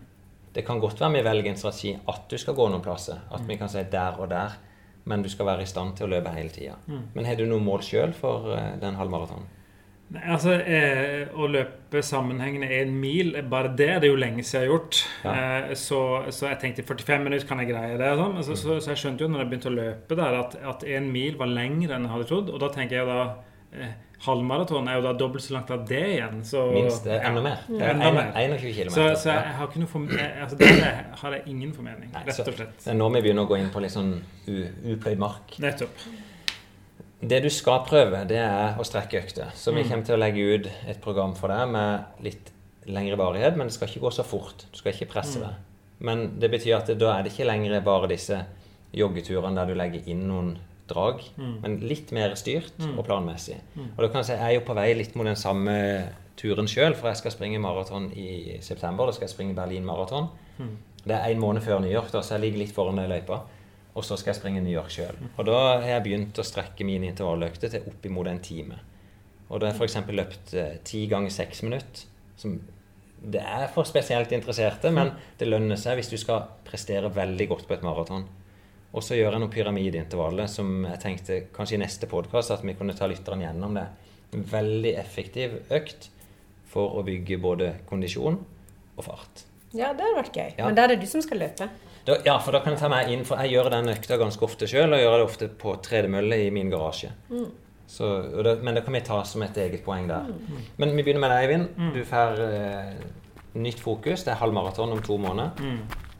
Det 0.52 0.66
kan 0.66 0.82
godt 0.82 1.00
være 1.00 1.16
vi 1.16 1.24
velger 1.24 1.54
en 1.54 1.60
strategi 1.60 1.94
at 1.96 2.26
du 2.28 2.36
skal 2.40 2.56
gå 2.58 2.66
noen 2.68 2.84
plasser. 2.84 3.22
At 3.32 3.46
vi 3.48 3.56
kan 3.56 3.72
si 3.72 3.84
der 3.88 4.20
og 4.20 4.28
der. 4.32 4.58
Men 5.08 5.24
du 5.24 5.30
skal 5.32 5.48
være 5.48 5.64
i 5.64 5.70
stand 5.70 5.96
til 5.98 6.06
å 6.06 6.12
løpe 6.12 6.30
hele 6.30 6.52
tida. 6.52 6.76
Men 6.86 7.26
har 7.26 7.34
du 7.40 7.46
noe 7.48 7.62
mål 7.64 7.80
sjøl 7.82 8.12
for 8.14 8.52
eh, 8.54 8.76
den 8.78 8.94
halvmaratonen? 8.94 9.48
Nei, 10.12 10.22
altså, 10.34 10.58
eh, 10.60 11.30
Å 11.32 11.48
løpe 11.48 12.02
sammenhengende 12.04 12.68
en 12.76 12.92
mil, 13.00 13.34
eh, 13.36 13.46
bare 13.48 13.72
det 13.76 13.88
er 13.88 14.02
det 14.02 14.10
jo 14.10 14.18
lenge 14.20 14.44
siden 14.44 14.62
jeg 14.62 14.68
har 14.68 14.74
gjort. 14.74 15.00
Ja. 15.24 15.32
Eh, 15.32 15.74
så, 15.78 16.00
så 16.28 16.50
jeg 16.50 16.60
tenkte 16.60 16.84
45 16.84 17.24
minutter 17.24 17.48
kan 17.48 17.62
jeg 17.62 17.70
greie 17.72 17.96
det. 18.00 18.10
Sånn. 18.20 18.36
Så, 18.44 18.58
så, 18.60 18.76
så 18.82 18.92
jeg 18.92 19.02
skjønte 19.02 19.24
jo 19.24 19.30
når 19.32 19.44
jeg 19.44 19.50
begynte 19.52 19.72
å 19.72 19.78
løpe 19.78 20.18
der, 20.18 20.38
at, 20.42 20.84
én 20.84 21.08
mil 21.14 21.38
var 21.40 21.50
lengre 21.52 21.96
enn 21.96 22.08
jeg 22.08 22.14
hadde 22.14 22.28
trodd. 22.28 22.52
Og 22.52 22.60
da 22.60 22.68
tenker 22.74 23.00
jeg 23.00 23.08
da 23.08 23.22
Halvmaraton 24.22 24.86
er 24.86 25.00
jo 25.00 25.02
da 25.02 25.12
dobbelt 25.18 25.42
så 25.42 25.54
langt 25.56 25.70
av 25.74 25.80
det 25.88 25.98
igjen. 26.12 26.42
Så, 26.46 26.60
Minst 26.72 27.06
er 27.10 27.24
enda 27.26 27.40
mer. 27.42 27.62
Det 27.66 27.80
er 27.82 27.90
Enda 27.90 28.06
en- 28.06 28.14
mer. 28.14 28.32
21 28.36 28.74
km. 28.76 28.90
Så, 28.94 29.06
så 29.18 29.30
jeg 29.32 29.54
har 29.58 29.66
ikke 29.66 29.80
noe 29.82 29.88
for, 29.88 30.00
eh, 30.18 30.42
altså, 30.42 30.56
Der 30.58 31.04
har 31.22 31.32
jeg 31.32 31.42
ingen 31.46 31.72
formening, 31.74 32.12
Nei, 32.12 32.22
rett 32.28 32.38
og 32.46 32.54
slett. 32.54 32.86
Er 32.86 32.94
nå 32.94 33.08
vi 33.12 33.20
begynner 33.22 33.42
å 33.46 33.48
gå 33.48 33.58
inn 33.58 33.70
på 33.74 33.80
litt 33.82 33.90
sånn 33.90 34.12
upløyd 34.46 35.18
mark. 35.18 35.56
Nettopp. 35.58 35.90
Det 37.22 37.42
du 37.42 37.48
skal 37.50 37.84
prøve, 37.86 38.24
det 38.28 38.38
er 38.38 38.74
å 38.78 38.84
strekke 38.86 39.22
økter. 39.24 39.50
Så 39.54 39.72
vi 39.74 39.82
Mm. 39.82 39.88
kommer 39.90 40.04
til 40.06 40.14
å 40.16 40.18
legge 40.18 40.54
ut 40.54 40.66
et 40.88 41.00
program 41.00 41.34
for 41.34 41.48
deg 41.48 41.68
med 41.68 42.04
litt 42.22 42.50
lengre 42.86 43.16
varighet, 43.16 43.56
men 43.56 43.66
det 43.68 43.74
skal 43.74 43.88
ikke 43.88 44.00
gå 44.02 44.10
så 44.12 44.24
fort. 44.24 44.66
Du 44.72 44.78
skal 44.78 44.92
ikke 44.92 45.08
presse 45.10 45.36
Mm. 45.38 45.42
deg. 45.48 45.54
Men 46.00 46.38
det 46.38 46.50
betyr 46.50 46.76
at 46.78 46.86
det, 46.86 46.98
da 46.98 47.18
er 47.18 47.22
det 47.24 47.32
ikke 47.32 47.46
lenger 47.46 47.80
bare 47.80 48.08
disse 48.08 48.44
joggeturene 48.94 49.54
der 49.54 49.66
du 49.66 49.74
legger 49.74 50.02
inn 50.08 50.28
noen 50.28 50.58
drag, 50.92 51.22
Mm. 51.38 51.54
men 51.62 51.76
litt 51.88 52.12
mer 52.12 52.34
styrt 52.38 52.76
og 52.96 53.04
planmessig. 53.08 53.56
Og 53.80 53.98
da 54.04 54.08
kan 54.08 54.20
jeg 54.22 54.28
si 54.30 54.32
jeg 54.36 54.44
er 54.50 54.54
jo 54.60 54.66
på 54.68 54.74
vei 54.78 54.92
litt 54.94 55.16
mot 55.16 55.26
den 55.26 55.36
samme 55.40 55.74
turen 56.36 56.68
sjøl, 56.68 56.94
for 56.94 57.08
jeg 57.10 57.16
skal 57.22 57.34
springe 57.34 57.58
maraton 57.60 58.10
i 58.16 58.58
september. 58.60 59.06
Da 59.06 59.12
skal 59.16 59.26
jeg 59.28 59.34
springe 59.34 59.54
Berlin 59.56 59.84
maraton. 59.88 60.28
Mm. 60.58 60.76
Det 61.06 61.16
er 61.16 61.32
en 61.32 61.40
måned 61.42 61.62
før 61.64 61.80
New 61.82 61.90
York, 61.92 62.12
da, 62.12 62.20
så 62.22 62.36
jeg 62.36 62.44
ligger 62.46 62.58
litt 62.62 62.72
foran 62.76 62.96
den 63.00 63.10
løypa. 63.10 63.40
Og 63.94 64.04
så 64.06 64.16
skal 64.16 64.32
jeg 64.32 64.38
springe 64.40 64.60
New 64.64 64.72
York 64.72 64.88
sjøl. 64.94 65.16
Og 65.36 65.44
da 65.46 65.56
har 65.82 65.82
jeg 65.88 66.04
begynt 66.06 66.38
å 66.40 66.44
strekke 66.46 66.84
mine 66.88 67.10
intervalløkter 67.10 67.68
til 67.74 67.82
oppimot 67.90 68.26
en 68.30 68.38
time. 68.40 68.78
Og 69.50 69.60
da 69.60 69.66
har 69.68 69.74
jeg 69.74 69.82
f.eks. 69.82 70.12
løpt 70.16 70.54
eh, 70.56 70.78
ti 70.88 71.02
ganger 71.10 71.30
seks 71.34 71.60
minutter. 71.66 72.06
Som 72.40 72.60
det 73.22 73.42
er 73.44 73.68
for 73.70 73.84
spesielt 73.86 74.32
interesserte, 74.32 74.90
men 74.90 75.12
det 75.38 75.46
lønner 75.46 75.76
seg 75.78 75.98
hvis 76.00 76.08
du 76.10 76.16
skal 76.16 76.46
prestere 76.64 77.10
veldig 77.14 77.48
godt 77.52 77.68
på 77.68 77.74
et 77.76 77.82
maraton. 77.84 78.24
Og 78.92 79.04
så 79.04 79.16
gjør 79.16 79.32
jeg 79.32 79.40
noen 79.40 79.52
pyramideintervaller 79.52 80.50
som 80.52 80.82
jeg 80.84 81.00
tenkte 81.00 81.38
kanskje 81.56 81.78
i 81.78 81.80
neste 81.80 82.08
podkast 82.10 82.52
at 82.52 82.64
vi 82.66 82.74
kunne 82.76 82.96
ta 82.96 83.08
lytteren 83.08 83.40
gjennom 83.44 83.78
det. 83.78 83.86
En 84.36 84.44
veldig 84.48 84.92
effektiv 85.00 85.54
økt 85.72 86.10
for 86.72 86.98
å 87.00 87.04
bygge 87.06 87.38
både 87.40 87.70
kondisjon 87.88 88.36
og 88.96 89.06
fart. 89.06 89.46
Ja, 89.72 89.94
det 89.96 90.04
hadde 90.04 90.18
vært 90.18 90.36
gøy. 90.36 90.50
Ja. 90.58 90.66
Men 90.66 90.76
da 90.76 90.84
er 90.84 90.92
det 90.92 91.00
du 91.00 91.08
som 91.08 91.24
skal 91.24 91.40
løpe. 91.40 91.68
Da, 92.04 92.18
ja, 92.26 92.34
for 92.42 92.52
da 92.52 92.60
kan 92.64 92.74
jeg 92.74 92.82
ta 92.82 92.90
meg 92.92 93.08
inn, 93.14 93.24
for 93.24 93.40
jeg 93.40 93.54
gjør 93.54 93.70
den 93.72 93.88
økta 93.92 94.18
ganske 94.20 94.44
ofte 94.44 94.68
sjøl, 94.68 94.92
og 94.92 95.00
gjør 95.00 95.16
det 95.20 95.26
ofte 95.28 95.48
på 95.62 95.74
tredemølle 95.86 96.40
i 96.44 96.50
min 96.52 96.72
garasje. 96.72 97.12
Så, 97.92 98.08
og 98.08 98.44
det, 98.44 98.56
men 98.64 98.76
det 98.76 98.82
kan 98.86 98.96
vi 98.96 99.02
ta 99.06 99.20
som 99.28 99.44
et 99.44 99.56
eget 99.62 99.84
poeng 99.86 100.08
der. 100.10 100.28
Men 100.80 100.92
vi 100.96 101.04
begynner 101.04 101.22
med 101.24 101.32
deg, 101.32 101.44
Eivind. 101.46 101.92
Du 101.94 102.00
får 102.08 102.40
eh, 102.46 103.04
nytt 103.60 103.80
fokus. 103.84 104.24
Det 104.26 104.32
er 104.34 104.40
halvmaraton 104.42 104.92
om 104.96 105.02
to 105.04 105.16
måneder. 105.20 105.56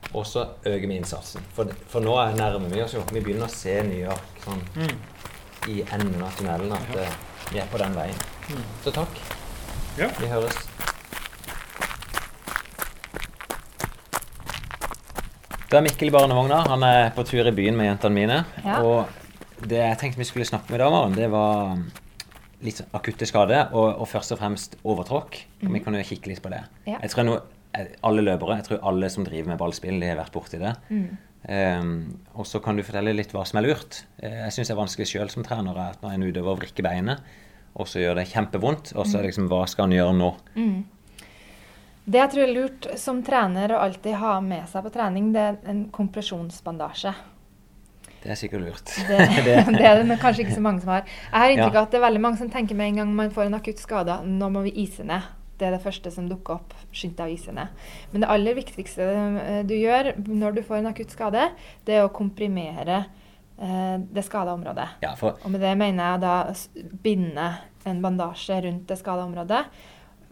Mm. 0.03 0.15
Og 0.19 0.25
så 0.29 0.43
øker 0.65 0.87
vi 0.87 0.95
innsatsen. 0.99 1.41
For, 1.55 1.69
for 1.89 1.99
nå 2.05 2.13
er 2.21 2.35
nærmer 2.37 2.69
vi 2.73 2.81
oss 2.83 2.93
jo. 2.93 3.01
Vi 3.11 3.21
begynner 3.23 3.47
å 3.47 3.53
se 3.53 3.79
New 3.87 3.99
York 4.03 4.43
sånn 4.45 4.61
Mm. 4.75 4.97
i 5.71 5.79
enden 5.95 6.21
av 6.23 6.35
tunnelen. 6.37 6.73
At 6.75 6.95
eh, 6.99 7.15
vi 7.51 7.59
er 7.63 7.67
på 7.71 7.77
den 7.81 7.95
veien. 7.97 8.19
Så 8.83 8.91
takk. 8.93 9.09
Ja. 9.97 10.09
Vi 10.19 10.27
høres. 10.27 10.57
Det 15.69 15.79
er 15.79 15.85
Mikkel 15.87 16.11
i 16.11 16.13
barnevogna. 16.13 16.59
Han 16.69 16.83
er 16.85 17.09
på 17.15 17.23
tur 17.25 17.47
i 17.49 17.53
byen 17.55 17.77
med 17.77 17.87
jentene 17.89 18.13
mine. 18.13 18.39
Ja. 18.61 18.79
Og 18.85 19.65
det 19.65 19.79
jeg 19.79 19.97
tenkte 20.01 20.21
vi 20.21 20.27
skulle 20.29 20.45
snakke 20.45 20.69
med 20.69 20.81
i 20.81 20.83
dag, 20.83 21.15
det 21.17 21.29
var 21.33 21.79
litt 22.63 22.77
sånn 22.79 22.93
akutte 22.95 23.25
skader, 23.27 23.71
og, 23.75 23.89
og 24.03 24.07
først 24.07 24.35
og 24.35 24.39
fremst 24.39 24.77
overtråkk. 24.87 25.39
Mm. 25.63 25.73
vi 25.73 25.81
kan 25.83 25.97
jo 25.97 26.03
kikke 26.07 26.29
litt 26.31 26.43
på 26.43 26.51
det. 26.53 26.61
Ja. 26.87 26.99
Jeg 27.01 27.11
tror 27.11 27.25
nå, 27.27 27.33
eh, 27.39 27.52
alle 28.03 28.21
løpere, 28.21 28.57
jeg 28.59 28.65
tror 28.67 28.83
alle 28.89 29.09
som 29.09 29.25
driver 29.25 29.49
med 29.53 29.57
ballspill, 29.61 29.99
de 29.99 30.07
har 30.11 30.19
vært 30.19 30.33
borti 30.35 30.59
det. 30.61 30.73
Um, 31.43 32.19
og 32.39 32.45
så 32.47 32.61
kan 32.63 32.77
du 32.79 32.83
fortelle 32.87 33.11
litt 33.17 33.33
hva 33.35 33.41
som 33.45 33.57
er 33.59 33.65
lurt. 33.67 34.03
Eh, 34.23 34.45
Jeg 34.45 34.53
syns 34.55 34.69
det 34.69 34.75
er 34.75 34.79
vanskelig 34.79 35.07
sjøl 35.09 35.29
som 35.33 35.43
trener 35.43 35.75
at 35.89 36.01
når 36.01 36.13
en 36.15 36.23
utøver 36.29 36.55
vrikker 36.61 36.85
beinet, 36.85 37.19
og 37.75 37.87
så 37.89 37.99
gjør 37.99 38.15
det 38.21 38.29
kjempevondt, 38.31 38.93
og 38.95 39.05
så 39.09 39.17
er 39.17 39.25
det 39.25 39.31
liksom 39.33 39.49
Hva 39.51 39.65
skal 39.67 39.89
en 39.89 39.97
gjøre 39.97 40.13
nå? 40.15 40.29
Det 42.05 42.19
jeg 42.19 42.31
tror 42.33 42.43
er 42.43 42.53
lurt 42.53 42.87
som 42.99 43.21
trener 43.23 43.71
å 43.75 43.81
alltid 43.85 44.15
ha 44.19 44.37
med 44.43 44.67
seg 44.71 44.83
på 44.83 44.91
trening, 44.93 45.29
det 45.35 45.41
er 45.49 45.57
en 45.71 45.85
kompresjonsbandasje. 45.95 47.13
Det 48.23 48.31
er 48.31 48.39
sikkert 48.39 48.63
lurt. 48.63 48.91
Det, 49.07 49.19
det 49.45 49.85
er 49.87 49.99
det 49.99 50.07
men 50.07 50.19
kanskje 50.19 50.45
ikke 50.45 50.55
så 50.55 50.63
mange 50.63 50.83
som 50.83 50.91
har. 50.93 51.03
Jeg 51.07 51.39
har 51.39 51.53
inntrykk 51.55 51.73
Ja. 51.79 51.81
at 51.87 51.91
det 51.91 51.99
er 51.99 52.05
veldig 52.07 52.21
mange 52.23 52.39
som 52.39 52.49
tenker 52.51 52.75
med 52.79 52.91
en 52.93 52.99
gang 53.01 53.15
man 53.15 53.31
får 53.35 53.47
en 53.49 53.57
akutt 53.59 53.79
skade, 53.83 54.19
nå 54.27 54.49
må 54.51 54.63
vi 54.67 54.71
ise 54.83 55.03
ned. 55.07 55.27
Det 55.59 55.67
er 55.67 55.75
det 55.75 55.83
første 55.83 56.11
som 56.13 56.27
dukker 56.29 56.57
opp. 56.57 56.73
Skynd 56.95 57.15
deg 57.17 57.29
å 57.29 57.35
ise 57.35 57.53
ned. 57.55 57.73
Men 58.11 58.25
det 58.25 58.31
aller 58.33 58.57
viktigste 58.57 59.09
eh, 59.09 59.59
du 59.67 59.75
gjør 59.77 60.13
når 60.27 60.57
du 60.57 60.63
får 60.65 60.81
en 60.81 60.91
akutt 60.93 61.13
skade, 61.13 61.49
det 61.85 61.97
er 61.97 62.07
å 62.07 62.13
komprimere 62.13 63.03
eh, 63.57 63.97
det 64.01 64.25
skada 64.25 64.55
området. 64.57 64.89
Ja, 65.05 65.13
for 65.19 65.37
Og 65.43 65.53
med 65.53 65.63
det 65.63 65.75
mener 65.79 66.15
jeg 66.15 66.23
da 66.25 66.35
binde 67.05 67.49
en 67.89 68.01
bandasje 68.03 68.61
rundt 68.65 68.87
det 68.89 68.97
skada 68.99 69.25
området. 69.27 69.65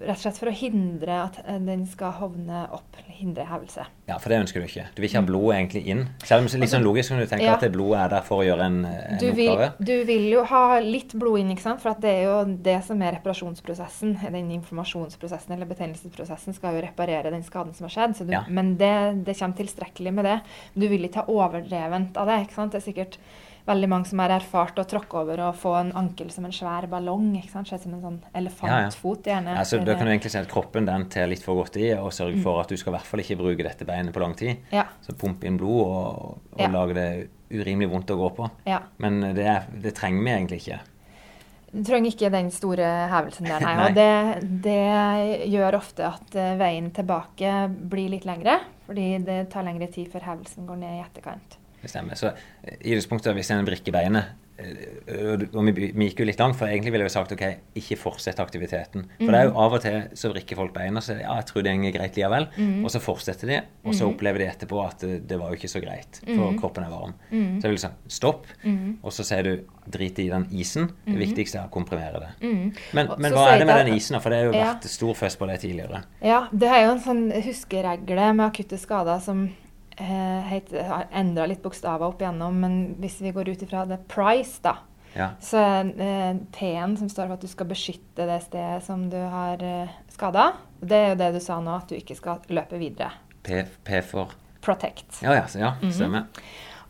Rett 0.02 0.18
og 0.18 0.22
slett 0.24 0.38
for 0.42 0.50
å 0.50 0.54
hindre 0.56 1.16
at 1.28 1.36
den 1.46 1.86
skal 1.86 2.12
hovne 2.18 2.64
opp, 2.74 2.96
hindre 3.22 3.44
hevelse. 3.46 3.84
Ja, 4.10 4.16
for 4.18 4.34
det 4.34 4.40
ønsker 4.42 4.64
du 4.64 4.66
ikke. 4.66 4.88
Du 4.96 5.02
vil 5.04 5.10
ikke 5.12 5.20
ha 5.22 5.28
blodet 5.28 5.58
egentlig 5.60 5.82
inn. 5.94 6.02
Selv 6.26 6.42
om 6.42 6.48
det 6.48 6.56
er 6.58 6.64
litt 6.64 6.72
sånn 6.74 6.86
logisk 6.88 7.14
kan 7.14 7.20
du 7.22 7.28
tenke 7.30 7.46
Ja. 7.46 7.54
at 7.54 7.62
det 7.62 7.72
blodet 7.76 8.00
er 8.02 8.10
der 8.16 8.22
for 8.26 8.42
å 8.42 8.46
gjøre 8.48 8.66
en, 8.66 8.80
en 8.86 9.20
Du 9.22 9.28
vil, 9.32 9.52
oppgave. 9.52 9.74
du 9.92 9.94
vil 10.10 10.26
jo 10.32 10.44
ha 10.50 10.80
litt 10.80 11.14
blod 11.14 11.40
inn, 11.44 11.52
ikke 11.54 11.62
sant? 11.68 11.82
for 11.84 11.92
at 11.94 12.02
det 12.02 12.10
er 12.10 12.24
jo 12.26 12.38
det 12.66 12.80
som 12.88 13.02
er 13.06 13.14
reparasjonsprosessen. 13.20 14.18
Den 14.32 14.50
informasjonsprosessen 14.58 15.54
eller 15.54 15.70
betennelsesprosessen 15.70 16.54
skal 16.58 16.76
jo 16.80 16.82
reparere 16.88 17.30
den 17.32 17.44
skaden 17.46 17.76
som 17.78 17.86
har 17.88 17.94
skjedd. 17.96 18.18
Så 18.18 18.26
du, 18.26 18.34
Ja. 18.34 18.44
Men 18.50 18.76
det, 18.78 19.24
det 19.26 19.38
kommer 19.38 19.56
tilstrekkelig 19.62 20.14
med 20.14 20.26
det. 20.26 20.40
Du 20.74 20.88
vil 20.88 21.06
ikke 21.06 21.22
ha 21.22 21.30
overdrevent 21.30 22.18
av 22.18 22.26
det. 22.28 22.42
ikke 22.48 22.58
sant? 22.58 22.72
Det 22.74 22.82
er 22.82 22.88
sikkert 22.92 23.18
veldig 23.68 23.90
mange 23.90 24.06
som 24.10 24.20
har 24.24 24.30
erfart 24.36 24.80
å 24.82 24.86
tråkke 24.90 25.20
over 25.22 25.40
og 25.48 25.56
få 25.56 25.74
en 25.80 25.92
ankel 26.00 26.32
som 26.34 26.46
en 26.46 26.52
svær 26.56 26.88
ballong. 26.90 27.36
ikke 27.38 27.52
sant? 27.52 27.68
Som 27.82 27.94
en 27.94 28.02
sånn 28.02 28.20
elefantfot, 28.36 29.24
gjerne. 29.24 29.56
Ja, 29.56 29.64
så 29.64 29.84
Da 29.86 29.96
kan 29.96 30.06
du 30.08 30.12
egentlig 30.12 30.32
si 30.32 30.38
at 30.40 30.50
kroppen 30.50 30.86
den 30.86 31.06
ter 31.10 31.28
litt 31.28 31.44
for 31.44 31.56
godt 31.64 31.78
i, 31.78 31.92
og 31.94 32.12
sørger 32.12 32.38
Mm. 32.38 32.44
for 32.44 32.62
at 32.62 32.68
du 32.70 32.78
skal 32.78 32.94
i 32.94 32.98
hvert 32.98 33.06
fall 33.06 33.20
ikke 33.20 33.38
bruke 33.38 33.64
dette 33.64 33.86
beinet 33.86 34.14
på 34.14 34.20
lang 34.20 34.36
tid. 34.36 34.58
Ja. 34.72 34.86
Så 35.02 35.14
pumpe 35.18 35.46
inn 35.46 35.58
blod 35.58 35.86
og, 35.86 36.38
og 36.54 36.60
Ja. 36.60 36.68
lage 36.68 36.94
det 36.94 37.30
urimelig 37.52 37.90
vondt 37.92 38.08
å 38.10 38.18
gå 38.18 38.36
på. 38.36 38.50
ja. 38.66 38.80
Men 38.98 39.20
det, 39.36 39.46
er, 39.46 39.66
det 39.82 39.94
trenger 39.96 40.24
vi 40.24 40.30
egentlig 40.32 40.62
ikke. 40.66 40.80
Du 41.74 41.84
trenger 41.88 42.12
ikke 42.12 42.30
den 42.32 42.50
store 42.52 42.84
hevelsen 43.08 43.46
der, 43.48 43.60
nei. 43.62 43.76
Nei. 43.80 43.86
Og 43.88 43.96
det, 43.96 44.62
det 44.62 45.50
gjør 45.52 45.78
ofte 45.78 46.04
at 46.04 46.36
eh, 46.36 46.58
veien 46.60 46.92
tilbake 46.92 47.70
blir 47.90 48.10
litt 48.10 48.26
lengre. 48.26 48.60
Fordi 48.88 49.24
det 49.24 49.50
tar 49.54 49.64
lengre 49.64 49.88
tid 49.88 50.10
før 50.12 50.20
hevelsen 50.22 50.66
går 50.68 50.76
ned 50.82 50.98
i 50.98 51.04
etterkant. 51.06 51.58
Det 51.82 51.90
stemmer. 51.90 52.16
Så 52.20 52.28
eh, 52.64 52.78
i 52.82 52.94
utgangspunktet, 52.96 53.34
hvis 53.38 53.52
en 53.56 53.66
brikker 53.66 53.92
beinet 53.96 54.26
eh, 54.62 55.48
og 55.58 55.66
vi, 55.74 55.88
vi 55.98 56.06
gikk 56.12 56.20
jo 56.22 56.26
litt 56.30 56.38
langt, 56.42 56.56
for 56.60 56.70
egentlig 56.70 56.92
ville 56.94 57.08
jeg 57.08 57.10
jo 57.10 57.14
sagt 57.16 57.32
ok, 57.34 57.44
ikke 57.82 57.98
fortsett 57.98 58.38
aktiviteten. 58.44 59.08
For 59.18 59.34
det 59.34 59.40
er 59.40 59.48
jo 59.50 59.56
av 59.64 59.74
og 59.74 59.82
til 59.82 59.96
så 60.20 60.30
vrikker 60.30 60.60
folk 60.60 60.74
beina 60.76 61.02
og 61.02 61.06
sier 61.08 61.24
ja, 61.24 61.34
jeg 61.40 61.48
tror 61.50 61.66
det 61.66 61.74
går 61.82 61.96
greit 61.96 62.20
likevel. 62.20 62.46
Og 62.86 62.92
så 62.94 63.02
fortsetter 63.02 63.50
de, 63.50 63.58
og 63.88 63.96
så 63.98 64.10
opplever 64.12 64.44
de 64.44 64.50
etterpå 64.52 64.82
at 64.86 65.02
det, 65.02 65.16
det 65.32 65.40
var 65.42 65.50
jo 65.50 65.58
ikke 65.58 65.72
så 65.72 65.82
greit, 65.82 66.22
for 66.28 66.54
kroppen 66.62 66.86
er 66.86 66.94
varm. 66.94 67.16
Så 67.32 67.66
jeg 67.66 67.74
vil 67.74 67.82
si 67.82 67.92
stopp, 68.20 68.46
og 69.02 69.16
så 69.18 69.26
sier 69.32 69.50
du 69.50 69.54
drit 69.92 70.20
i 70.22 70.28
den 70.30 70.46
isen. 70.54 70.92
Det 71.08 71.18
viktigste 71.18 71.58
er 71.64 71.66
å 71.72 71.74
komprimere 71.74 72.22
det. 72.22 72.32
Men, 72.94 73.10
men 73.18 73.34
hva 73.34 73.48
er 73.56 73.64
det 73.64 73.70
med 73.72 73.82
den 73.88 73.96
isen? 73.98 74.20
For 74.22 74.30
det 74.30 74.44
har 74.44 74.52
jo 74.52 74.54
Ja. 74.60 74.68
vært 74.76 74.86
stor 74.94 75.18
fest 75.18 75.40
på 75.42 75.48
det 75.50 75.58
tidligere. 75.66 76.04
Ja, 76.22 76.44
det 76.54 76.70
er 76.70 76.86
jo 76.86 76.94
en 76.94 77.02
sånn 77.02 77.26
huskeregle 77.34 78.30
med 78.38 78.46
akutte 78.52 78.78
skader 78.78 79.18
som 79.24 79.48
eh, 79.48 79.61
har 80.02 81.08
endra 81.12 81.46
litt 81.50 81.62
bokstaver 81.64 82.08
opp 82.08 82.22
igjennom. 82.22 82.58
Men 82.64 82.80
hvis 83.02 83.20
vi 83.22 83.32
går 83.36 83.52
ut 83.54 83.62
ifra 83.66 83.86
det 83.90 84.00
price, 84.12 84.60
da, 84.64 84.78
Ja. 85.14 85.30
så 85.44 85.60
eh, 85.84 86.36
P-en 86.56 86.98
som 86.98 87.10
står 87.12 87.28
for 87.28 87.34
at 87.36 87.42
du 87.42 87.48
skal 87.52 87.68
beskytte 87.68 88.28
det 88.30 88.42
stedet 88.46 88.84
som 88.86 89.10
du 89.12 89.18
har 89.18 89.62
eh, 89.64 89.90
skada. 90.14 90.54
Det 90.80 90.98
er 90.98 91.10
jo 91.10 91.20
det 91.20 91.34
du 91.36 91.40
sa 91.44 91.60
nå, 91.62 91.76
at 91.82 91.90
du 91.92 91.96
ikke 91.98 92.16
skal 92.16 92.40
løpe 92.50 92.80
videre. 92.80 93.12
P, 93.44 93.64
P 93.84 94.02
for 94.02 94.32
Protect. 94.62 95.22
Ja, 95.24 95.34
ja, 95.34 95.46
ja 95.58 95.74
stemmer. 95.92 96.28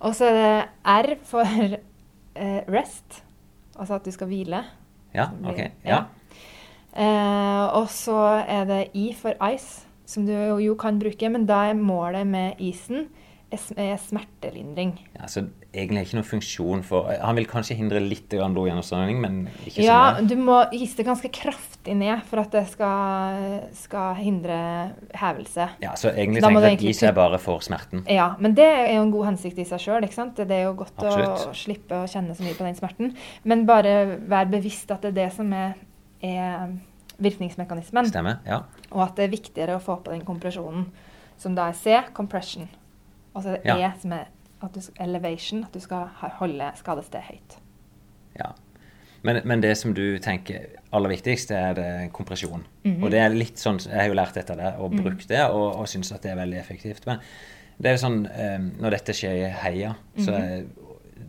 Og 0.02 0.16
så 0.18 0.28
er 0.28 0.36
det 0.38 1.16
R 1.16 1.16
for 1.24 1.46
eh, 2.36 2.62
rest, 2.68 3.22
altså 3.78 3.96
at 3.96 4.06
du 4.06 4.12
skal 4.12 4.28
hvile. 4.28 4.64
Ja, 5.16 5.30
ok. 5.46 5.62
Ja. 5.86 6.04
Eh, 6.92 7.66
og 7.78 7.88
så 7.90 8.18
er 8.48 8.66
det 8.68 8.82
I 8.94 9.14
for 9.16 9.36
ice, 9.54 9.86
som 10.12 10.28
du 10.28 10.34
jo, 10.36 10.76
kan 10.80 11.00
bruke, 11.02 11.32
men 11.32 11.48
da 11.50 11.64
er 11.72 11.80
målet 11.80 12.28
med 12.28 12.60
isen 12.60 13.08
er, 13.52 13.60
er 13.80 13.98
smertelindring. 14.00 14.94
Ja, 15.18 15.28
så 15.30 15.44
egentlig 15.72 16.00
er 16.02 16.06
ikke 16.08 16.18
noen 16.18 16.28
funksjon 16.28 16.84
for 16.88 17.10
Han 17.12 17.38
vil 17.38 17.48
kanskje 17.50 17.76
hindre 17.80 18.02
litt 18.04 18.32
blodgjennomstrømning, 18.32 19.20
men 19.24 19.40
ikke 19.68 19.86
Ja, 19.86 20.00
så 20.16 20.22
mye. 20.22 20.28
du 20.30 20.36
må 20.40 20.58
ise 20.76 21.06
ganske 21.08 21.32
kraftig 21.36 21.96
ned 22.00 22.24
for 22.30 22.44
at 22.44 22.52
det 22.56 22.64
skal, 22.72 23.68
skal 23.78 24.16
hindre 24.20 24.60
hevelse. 25.20 25.70
Ja, 25.84 25.96
så 26.00 26.14
egentlig 26.14 26.44
tenker 26.44 26.68
jeg 26.70 26.80
at 26.80 26.86
is 26.94 27.04
er 27.08 27.16
bare 27.18 27.40
for 27.42 27.64
smerten. 27.64 28.06
Ja, 28.12 28.34
men 28.40 28.56
det 28.58 28.68
er 28.68 28.96
jo 28.96 29.08
en 29.08 29.16
god 29.16 29.32
hensikt 29.34 29.60
i 29.60 29.68
seg 29.68 29.84
sjøl. 29.84 30.08
Det 30.08 30.48
er 30.52 30.68
jo 30.70 30.78
godt 30.84 31.04
å 31.04 31.10
Absolutt. 31.12 31.58
slippe 31.64 32.04
å 32.04 32.08
kjenne 32.10 32.36
så 32.38 32.46
mye 32.46 32.58
på 32.58 32.68
den 32.68 32.80
smerten. 32.80 33.16
Men 33.44 33.66
bare 33.66 34.18
vær 34.28 34.50
bevisst 34.52 34.92
at 34.92 35.04
det 35.04 35.14
er 35.14 35.20
det 35.26 35.30
som 35.36 35.52
er, 35.54 35.76
er 36.22 36.72
virkningsmekanismen. 37.22 38.10
Stemmer. 38.10 38.40
Ja. 38.46 38.62
Og 38.92 39.04
at 39.06 39.16
det 39.16 39.26
er 39.28 39.34
viktigere 39.36 39.76
å 39.78 39.82
få 39.84 40.00
på 40.04 40.12
den 40.12 40.26
kompresjonen, 40.28 40.88
som 41.38 41.56
da 41.56 41.70
er 41.70 41.74
C, 41.78 41.96
compression. 42.14 42.68
Og 43.34 43.44
så 43.44 43.50
er 43.50 43.58
det 43.62 43.66
Ja. 43.66 43.78
E, 43.90 43.94
som 44.02 44.12
er 44.14 44.28
at 44.62 44.74
du, 44.74 44.82
elevation, 45.00 45.64
at 45.64 45.74
du 45.74 45.80
skal 45.80 46.08
holde 46.40 46.72
skadestedet 46.76 47.24
høyt. 47.30 47.58
ja. 48.40 48.52
Men, 49.24 49.38
men 49.46 49.62
det 49.62 49.76
som 49.78 49.94
du 49.94 50.18
tenker 50.18 50.64
aller 50.92 51.10
viktigst, 51.10 51.50
det 51.50 51.58
er 51.58 51.74
det 51.78 51.90
kompresjon. 52.12 52.64
Mhm. 52.84 53.04
Og 53.04 53.12
det 53.12 53.20
er 53.22 53.30
litt 53.30 53.60
sånn, 53.62 53.78
Jeg 53.86 53.94
har 54.00 54.08
jo 54.08 54.14
lært 54.18 54.34
dette 54.34 54.56
der 54.58 54.80
og 54.82 54.96
brukt 54.98 55.28
det, 55.30 55.42
og, 55.46 55.76
og 55.78 55.86
syns 55.88 56.12
at 56.12 56.24
det 56.24 56.32
er 56.32 56.36
veldig 56.40 56.58
effektivt. 56.58 57.06
Men 57.06 57.20
det 57.80 57.86
er 57.92 57.98
jo 57.98 58.02
sånn, 58.08 58.26
eh, 58.32 58.58
når 58.82 58.90
dette 58.98 59.14
skjer 59.14 59.36
i 59.46 59.52
heia, 59.52 59.92
så 60.18 60.32
Mhm. 60.32 60.42
er 60.42 60.66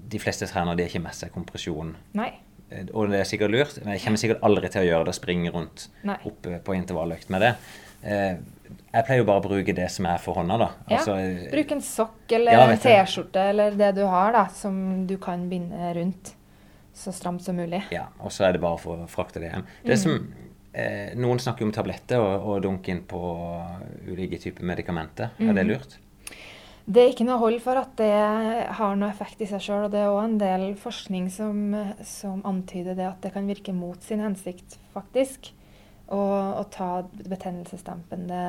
de 0.09 0.19
fleste 0.19 0.47
trenere 0.49 0.77
de 0.77 0.83
har 0.85 0.89
ikke 0.89 1.03
med 1.03 1.13
seg 1.13 1.33
kompresjon. 1.33 1.95
Nei. 2.15 2.33
Eh, 2.73 2.85
Og 2.95 3.11
det 3.13 3.21
er 3.21 3.29
sikkert 3.29 3.51
lurt, 3.55 3.79
men 3.85 3.95
jeg 3.97 4.05
kommer 4.07 4.23
sikkert 4.23 4.43
aldri 4.49 4.69
til 4.73 4.83
å 4.83 4.89
gjøre 4.89 5.09
det, 5.11 5.15
springe 5.19 5.53
rundt 5.55 5.87
Nei. 6.09 6.17
oppe 6.29 6.59
på 6.65 6.75
intervalløkt 6.79 7.31
med 7.31 7.41
det. 7.45 7.55
Eh, 8.03 8.37
jeg 8.93 9.05
pleier 9.07 9.21
jo 9.23 9.25
bare 9.29 9.41
å 9.41 9.45
bruke 9.47 9.75
det 9.77 9.89
som 9.93 10.07
er 10.11 10.19
for 10.19 10.35
hånda, 10.41 10.59
da. 10.59 10.69
Altså, 10.91 11.17
ja, 11.21 11.51
Bruk 11.53 11.73
en 11.73 11.81
sokk 11.85 12.33
eller 12.39 12.53
Ja, 12.53 12.63
en. 12.71 12.79
T-skjorte 12.79 13.49
eller 13.53 13.71
det 13.79 13.95
du 13.97 14.05
har, 14.07 14.33
da, 14.33 14.47
som 14.49 15.07
du 15.07 15.17
kan 15.19 15.49
binde 15.49 15.93
rundt 15.97 16.35
så 16.95 17.13
stramt 17.13 17.43
som 17.43 17.57
mulig. 17.57 17.83
Ja, 17.91 18.09
og 18.21 18.33
så 18.33 18.45
er 18.49 18.53
det 18.53 18.61
bare 18.61 18.77
for 18.81 19.01
å 19.05 19.09
frakte 19.09 19.41
det 19.41 19.53
hjem. 19.53 19.65
Det 19.87 19.99
som, 19.99 20.19
eh, 20.75 21.15
noen 21.17 21.39
snakker 21.41 21.65
om 21.65 21.73
tabletter 21.73 22.21
og, 22.21 22.45
og 22.49 22.63
dunke 22.67 22.89
inn 22.93 23.03
på 23.09 23.21
ulike 24.09 24.39
typer 24.43 24.65
medikamenter. 24.65 25.31
Er 25.41 25.55
det 25.57 25.65
lurt? 25.67 25.97
Det 26.87 27.03
er 27.03 27.11
ikke 27.13 27.25
noe 27.29 27.39
hold 27.39 27.61
for 27.63 27.79
at 27.79 27.93
det 28.01 28.11
har 28.79 28.97
noe 28.99 29.11
effekt 29.13 29.41
i 29.45 29.47
seg 29.47 29.61
sjøl, 29.63 29.85
og 29.87 29.93
det 29.95 30.01
er 30.03 30.11
òg 30.11 30.25
en 30.25 30.39
del 30.41 30.65
forskning 30.81 31.29
som, 31.31 31.75
som 32.03 32.41
antyder 32.49 32.97
det 32.99 33.07
at 33.07 33.21
det 33.23 33.33
kan 33.37 33.47
virke 33.47 33.75
mot 33.77 34.03
sin 34.03 34.21
hensikt, 34.25 34.79
faktisk. 34.95 35.53
Å 36.13 36.61
ta 36.69 37.07
betennelsesdempende 37.25 38.41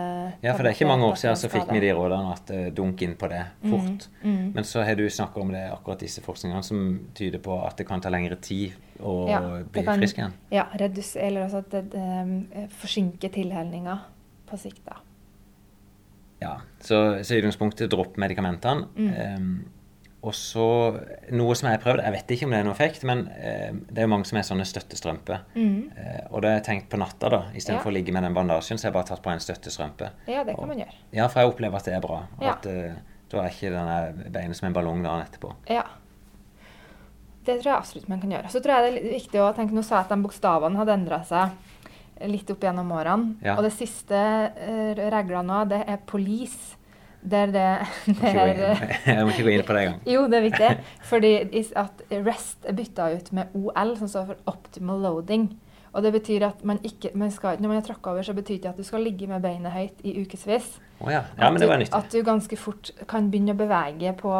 Ja, 0.43 0.51
for 0.51 0.65
det 0.65 0.71
er 0.71 0.75
ikke 0.75 0.87
mange 0.89 1.05
år 1.07 1.15
siden 1.21 1.37
så 1.39 1.47
fikk 1.53 1.69
vi 1.71 1.79
de 1.79 1.93
rådene 1.95 2.33
at 2.33 2.49
uh, 2.51 2.65
dunk 2.75 2.99
inn 3.05 3.13
på 3.15 3.29
det 3.31 3.43
fort. 3.61 4.07
Mm. 4.25 4.49
Men 4.57 4.67
så 4.67 4.83
har 4.83 4.97
du 4.99 5.05
snakka 5.07 5.39
om 5.39 5.53
det 5.53 5.61
akkurat 5.71 6.01
disse 6.03 6.19
forskningene 6.25 6.63
som 6.65 6.81
tyder 7.15 7.39
på 7.45 7.55
at 7.63 7.77
det 7.79 7.85
kan 7.87 8.03
ta 8.03 8.11
lengre 8.11 8.35
tid 8.43 8.73
å 8.99 9.13
Ja, 9.29 9.39
bli 9.63 9.85
kan- 9.85 10.01
frisk 10.01 10.19
igjen. 10.19 10.35
Ja, 10.51 10.65
redus, 10.81 11.13
eller 11.15 11.45
altså 11.45 11.63
at 11.63 11.71
det, 11.71 11.85
det 11.93 12.67
forsinker 12.81 13.31
tilhelninga 13.31 13.95
på 14.49 14.59
sikt, 14.59 14.83
da. 14.89 14.99
Ja, 16.43 16.57
så, 16.83 16.97
så 17.23 17.35
i 17.37 17.39
utgangspunktet 17.41 17.89
dropp 17.93 18.17
medikamentene. 18.19 18.89
Mm. 18.97 19.13
Um, 19.37 19.53
og 20.23 20.31
så 20.39 20.65
noe 21.35 21.55
som 21.59 21.67
jeg 21.67 21.75
har 21.77 21.81
prøvd, 21.83 21.99
jeg 22.05 22.13
vet 22.15 22.29
ikke 22.31 22.45
om 22.47 22.53
det 22.55 22.59
er 22.61 22.67
noe 22.67 22.75
effekt, 22.77 23.01
men 23.07 23.25
uh, 23.27 23.71
det 23.89 23.97
er 24.03 24.05
jo 24.07 24.11
mange 24.13 24.27
som 24.29 24.37
er 24.39 24.45
sånne 24.47 24.67
støttestrømper. 24.67 25.41
Eh, 25.59 26.21
og 26.29 26.43
da 26.45 26.53
har 26.53 26.59
jeg 26.61 26.65
tenkt 26.69 26.87
på 26.93 26.99
natta, 27.01 27.27
da, 27.33 27.41
istedenfor 27.51 27.89
Mm. 27.91 27.91
Ja. 27.91 27.91
å 27.91 27.97
ligge 27.97 28.13
med 28.15 28.23
den 28.23 28.37
bandasjen, 28.37 28.79
så 28.79 28.87
har 28.87 28.91
jeg 28.93 28.97
bare 28.99 29.09
tatt 29.11 29.23
på 29.25 29.33
en 29.33 29.43
støttestrømpe. 29.43 30.11
Ja, 30.31 30.43
det 30.47 30.55
kan 30.55 30.63
Og- 30.63 30.71
man 30.71 30.79
gjøre. 30.83 30.95
Ja, 31.11 31.27
for 31.27 31.41
jeg 31.43 31.51
opplever 31.51 31.75
at 31.81 31.89
det 31.91 31.97
er 31.97 32.05
bra. 32.07 32.21
Og 32.37 32.43
Ja. 32.47 32.53
at 32.55 32.65
uh, 32.71 33.01
da 33.33 33.43
er 33.43 33.49
ikke 33.51 33.73
denne 33.75 34.31
beinet 34.31 34.55
som 34.55 34.67
en 34.67 34.73
ballong 34.79 35.03
dagen 35.03 35.25
etterpå. 35.27 35.51
Ja. 35.69 35.83
Det 37.43 37.57
tror 37.59 37.73
jeg 37.73 37.75
absolutt 37.75 38.07
man 38.07 38.21
kan 38.23 38.31
gjøre. 38.31 38.47
Så 38.53 38.61
tror 38.63 38.77
jeg 38.79 38.93
det 38.93 39.03
er 39.03 39.15
viktig 39.17 39.39
å 39.43 39.49
tenke, 39.55 39.75
Nå 39.75 39.83
sa 39.83 39.97
jeg 39.99 40.05
at 40.05 40.13
de 40.15 40.23
bokstavene 40.23 40.79
hadde 40.79 40.93
endra 40.95 41.19
seg 41.27 41.49
litt 42.29 42.49
opp 42.53 42.63
gjennom 42.63 42.91
årene. 42.95 43.35
Ja. 43.43 43.57
Og 43.57 43.63
det 43.67 43.73
siste 43.75 44.15
uh, 44.15 45.03
regla 45.13 45.41
nå, 45.45 45.63
det 45.71 45.83
er 45.87 46.01
police. 46.07 46.77
Der 47.23 47.47
det, 47.47 47.65
det 48.05 48.33
Jeg 48.33 48.35
må 48.35 48.41
er 48.43 48.49
ikke 48.51 48.63
gå 48.65 48.71
inn- 48.75 49.05
Jeg 49.15 49.21
må 49.23 49.29
ikke 49.31 49.43
gå 49.47 49.51
inn 49.53 49.61
på 49.67 49.75
det 49.75 49.83
engang. 49.85 49.99
Jo, 50.11 50.23
det 50.27 50.39
er 50.39 50.47
viktig. 50.49 50.71
Fordi 51.11 51.33
at 51.79 52.01
rest 52.25 52.65
er 52.67 52.75
bytta 52.75 53.11
ut 53.15 53.31
med 53.37 53.53
OL, 53.55 53.93
som 54.01 54.09
står 54.11 54.25
for 54.33 54.41
optimal 54.51 54.99
loading. 55.05 55.45
Og 55.93 56.01
det 56.03 56.11
betyr 56.15 56.43
at 56.47 56.63
man 56.65 56.79
ikke, 56.83 57.11
man 57.15 57.31
skal, 57.31 57.59
Når 57.61 57.69
man 57.69 57.77
har 57.77 57.85
tråkka 57.85 58.11
over, 58.11 58.25
så 58.25 58.33
betyr 58.33 58.57
det 58.63 58.69
at 58.71 58.77
du 58.77 58.83
skal 58.83 59.03
ligge 59.05 59.27
med 59.29 59.41
beinet 59.45 59.71
høyt 59.71 59.99
i 60.03 60.15
ukevis. 60.23 60.79
Oh, 60.99 61.11
ja. 61.11 61.21
ja, 61.37 61.49
men 61.51 61.61
det 61.61 61.69
var 61.69 61.79
At 61.85 61.93
At 61.93 62.11
du 62.11 62.23
ganske 62.25 62.57
fort 62.57 62.91
kan 63.07 63.29
begynne 63.31 63.53
å 63.53 63.59
bevege 63.59 64.13
på, 64.17 64.31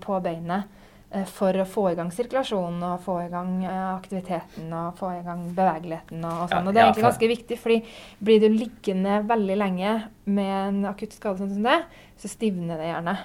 på 0.00 0.20
beinet. 0.24 0.64
Eh, 1.12 1.26
for 1.28 1.56
å 1.60 1.66
få 1.68 1.88
i 1.92 1.98
gang 1.98 2.12
sirkulasjonen 2.14 2.82
og 2.88 3.04
få 3.04 3.18
i 3.24 3.28
gang 3.32 3.58
eh, 3.64 3.82
aktiviteten 3.92 4.72
og 4.78 4.96
få 5.00 5.12
i 5.18 5.22
gang 5.26 5.44
bevegeligheten. 5.56 6.24
Og, 6.24 6.46
og 6.46 6.54
sånn. 6.54 6.66
Og 6.66 6.72
det 6.72 6.82
er 6.82 6.88
egentlig 6.88 7.08
ganske 7.08 7.30
viktig, 7.34 7.60
fordi 7.62 7.78
blir 8.24 8.42
du 8.42 8.48
liggende 8.52 9.20
veldig 9.28 9.60
lenge 9.60 9.94
med 10.24 10.56
en 10.56 10.82
akutt 10.92 11.14
skade 11.16 11.42
sånn 11.42 11.54
som 11.56 11.70
det, 11.70 11.78
så 12.22 12.32
stivner 12.32 12.80
det 12.80 12.90
gjerne. 12.90 13.16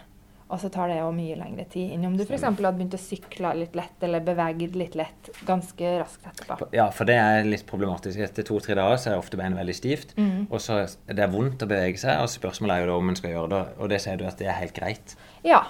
Og 0.48 0.62
så 0.62 0.70
tar 0.72 0.88
det 0.88 1.02
jo 1.02 1.10
mye 1.12 1.36
lengre 1.36 1.66
tid 1.68 1.92
enn 1.92 2.06
om 2.08 2.14
du 2.16 2.24
f.eks. 2.24 2.46
hadde 2.46 2.70
begynt 2.78 2.96
å 2.96 3.00
sykle 3.02 3.50
litt 3.60 3.74
lett 3.76 4.04
eller 4.08 4.24
beveget 4.24 4.78
litt 4.80 4.96
lett 4.96 5.32
ganske 5.48 5.90
raskt 6.00 6.30
etterpå. 6.30 6.70
Ja, 6.76 6.88
for 6.96 7.10
det 7.10 7.18
er 7.20 7.48
litt 7.48 7.66
problematisk. 7.68 8.22
Etter 8.24 8.48
to-tre 8.48 8.78
dager 8.80 9.02
så 9.02 9.12
er 9.12 9.20
ofte 9.20 9.40
beinet 9.40 9.60
veldig 9.60 9.76
stivt. 9.76 10.16
Mm. 10.16 10.48
Og 10.48 10.64
så 10.64 10.86
er 10.86 11.20
det 11.20 11.28
vondt 11.34 11.66
å 11.66 11.70
bevege 11.70 12.00
seg, 12.00 12.22
og 12.24 12.32
spørsmålet 12.32 12.78
er 12.78 12.86
jo 12.86 12.92
da 12.94 13.02
om 13.02 13.12
en 13.12 13.20
skal 13.20 13.36
gjøre 13.36 13.52
det. 13.58 13.62
Og 13.76 13.92
det 13.92 14.00
sier 14.06 14.22
du 14.22 14.24
at 14.30 14.40
det 14.40 14.48
er 14.48 14.60
helt 14.62 14.78
greit. 14.78 15.18
Ja, 15.44 15.66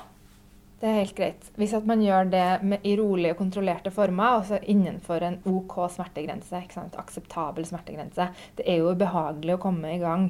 det 0.80 0.88
er 0.89 0.99
helt 0.99 1.15
greit. 1.17 1.47
Hvis 1.57 1.73
at 1.73 1.86
man 1.89 2.01
gjør 2.01 2.30
det 2.30 2.63
med, 2.63 2.80
i 2.86 2.95
rolige 2.99 3.32
og 3.34 3.38
kontrollerte 3.38 3.91
former, 3.91 4.39
altså 4.41 4.59
innenfor 4.61 5.23
en 5.25 5.39
OK 5.45 5.73
smertegrense, 5.89 6.63
akseptabel 6.97 7.65
smertegrense. 7.65 8.30
Det 8.55 8.65
er 8.67 8.78
jo 8.84 8.91
ubehagelig 8.93 9.55
å 9.57 9.61
komme 9.63 9.95
i 9.95 9.97
gang, 9.99 10.30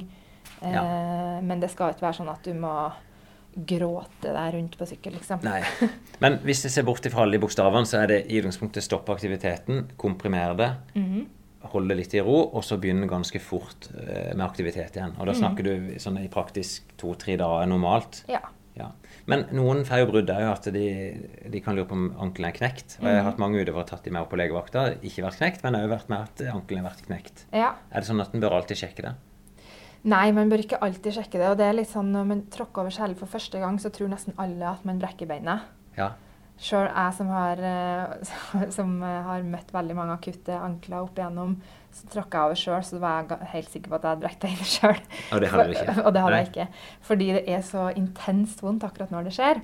eh, 0.62 1.40
men 1.42 1.60
det 1.60 1.70
skal 1.70 1.92
ikke 1.92 2.06
være 2.08 2.20
sånn 2.22 2.32
at 2.32 2.42
du 2.48 2.54
må 2.54 2.72
gråte 3.58 4.30
deg 4.32 4.52
rundt 4.54 4.76
på 4.78 4.86
sykkel, 4.86 5.16
liksom. 5.18 5.40
Nei. 5.42 5.62
Men 6.22 6.36
hvis 6.46 6.60
jeg 6.66 6.70
ser 6.76 6.84
bort 6.86 7.06
fra 7.10 7.24
alle 7.24 7.34
de 7.38 7.40
bokstavene, 7.42 7.88
så 7.88 8.04
er 8.04 8.06
det 8.12 8.18
i 8.30 8.38
utgangspunktet 8.38 8.84
stoppe 8.84 9.10
aktiviteten, 9.16 9.88
komprimere 9.98 10.54
det, 10.56 10.68
Mhm. 10.94 11.24
holde 11.72 11.96
litt 11.98 12.14
i 12.14 12.20
ro, 12.22 12.36
og 12.54 12.62
så 12.62 12.78
begynne 12.78 13.08
ganske 13.10 13.40
fort 13.42 13.88
eh, 13.98 14.30
med 14.36 14.44
aktivitet 14.46 14.94
igjen. 14.94 15.16
Og 15.18 15.26
da 15.26 15.32
Mhm. 15.32 15.40
snakker 15.40 15.64
du 15.64 15.98
sånn 15.98 16.20
i 16.22 16.28
praktisk 16.28 16.82
to-tre 16.96 17.36
dager 17.36 17.66
normalt. 17.66 18.22
Ja. 18.28 18.38
Men 19.28 19.44
noen 19.52 19.84
får 19.84 20.02
jo 20.02 20.08
brudd. 20.08 20.30
Jo 20.32 20.50
at 20.50 20.66
de, 20.72 20.88
de 21.52 21.60
kan 21.64 21.76
lure 21.76 21.88
på 21.90 21.96
om 21.98 22.08
ankelen 22.24 22.48
er 22.48 22.56
knekt. 22.56 22.96
Og 23.02 23.08
jeg 23.10 23.20
har 23.20 23.26
hatt 23.28 23.40
mange 23.42 23.60
utøvere 23.60 23.88
tatt 23.90 24.06
de 24.06 24.12
med 24.14 24.24
opp 24.24 24.32
på 24.32 24.40
legevakta. 24.40 24.86
Ikke 25.04 25.26
vært 25.26 25.40
knekt, 25.42 25.64
men 25.66 25.76
òg 25.76 25.88
vært 25.92 26.12
med 26.12 26.24
at 26.24 26.44
ankelen 26.54 26.82
har 26.82 26.94
vært 26.94 27.08
knekt. 27.08 27.44
ja. 27.52 27.74
Er 27.92 28.00
det 28.00 28.08
sånn 28.08 28.24
at 28.24 28.32
en 28.32 28.44
bør 28.44 28.56
alltid 28.60 28.80
sjekke 28.80 29.04
det? 29.04 29.16
Nei, 30.08 30.30
man 30.32 30.48
bør 30.50 30.62
ikke 30.62 30.78
alltid 30.84 31.16
sjekke 31.18 31.40
det. 31.40 31.50
Og 31.50 31.58
det 31.60 31.66
er 31.66 31.76
litt 31.76 31.90
sånn 31.90 32.12
når 32.14 32.30
man 32.30 32.46
tråkker 32.54 32.84
over 32.84 32.94
skjellet 32.94 33.20
for 33.20 33.30
første 33.30 33.60
gang, 33.60 33.76
så 33.82 33.92
tror 33.92 34.12
nesten 34.12 34.36
alle 34.40 34.70
at 34.70 34.86
man 34.88 35.00
brekker 35.02 35.28
beinet. 35.28 35.66
Ja. 35.98 36.12
Sjøl 36.58 36.88
jeg 36.88 37.14
som 37.18 37.28
har, 37.30 37.60
eh, 37.62 38.70
som 38.78 38.96
eh, 39.02 39.20
har 39.26 39.44
møtt 39.46 39.74
veldig 39.74 39.98
mange 39.98 40.16
akutte 40.18 40.56
ankler 40.58 41.04
opp 41.04 41.18
igjennom, 41.18 41.58
så 41.92 42.06
tråkka 42.12 42.38
jeg 42.38 42.48
over 42.50 42.58
sjøl, 42.60 42.84
så 42.84 42.98
var 43.02 43.24
jeg 43.26 43.48
helt 43.54 43.70
sikker 43.72 43.90
på 43.90 43.96
at 43.98 44.04
jeg 44.04 44.12
hadde 44.12 44.22
brekt 44.26 44.44
beinet 44.44 44.70
sjøl. 44.76 45.00
Og 45.34 45.40
det 45.42 45.50
hadde 45.52 45.66
du 45.66 45.74
ikke? 45.74 45.94
Og 46.04 46.12
det 46.14 46.22
hadde 46.24 46.40
jeg 46.40 46.48
ikke. 46.50 46.66
Fordi 47.08 47.28
det 47.38 47.42
er 47.56 47.64
så 47.66 47.88
intenst 47.98 48.62
vondt 48.62 48.84
akkurat 48.86 49.14
når 49.14 49.28
det 49.28 49.34
skjer. 49.38 49.62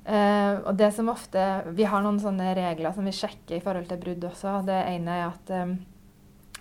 Uh, 0.00 0.56
og 0.64 0.72
det 0.80 0.88
som 0.96 1.10
ofte 1.12 1.42
Vi 1.76 1.84
har 1.84 2.00
noen 2.00 2.16
sånne 2.18 2.54
regler 2.56 2.94
som 2.96 3.04
vi 3.04 3.12
sjekker 3.12 3.58
i 3.58 3.62
forhold 3.62 3.86
til 3.90 4.00
brudd 4.00 4.24
også. 4.30 4.56
Det 4.66 4.78
ene 4.94 5.18
er 5.18 5.26
at 5.28 5.52
um, 5.60 5.74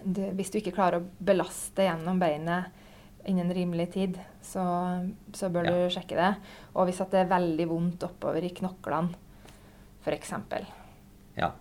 du, 0.03 0.21
hvis 0.35 0.51
du 0.51 0.59
ikke 0.59 0.75
klarer 0.75 0.99
å 0.99 1.07
belaste 1.23 1.87
gjennom 1.87 2.19
beinet 2.21 2.75
innen 3.29 3.49
rimelig 3.55 3.89
tid, 3.95 4.19
så, 4.43 4.61
så 5.35 5.49
bør 5.51 5.67
Ja. 5.67 5.71
du 5.71 5.95
sjekke 5.95 6.19
det. 6.19 6.29
Og 6.75 6.87
hvis 6.87 7.01
det 7.11 7.19
er 7.19 7.31
veldig 7.31 7.67
vondt 7.69 8.05
oppover 8.07 8.43
i 8.43 8.51
knoklene, 8.55 9.11
f.eks. 10.03 10.33
ja. 11.39 11.51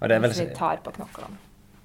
Og 0.00 0.08
det 0.08 0.16
er 0.16 0.22
vel 0.24 0.32
Hvis 0.32 0.40
vi 0.46 0.54
tar 0.56 0.80
på 0.84 0.94
knoklene. 0.96 1.36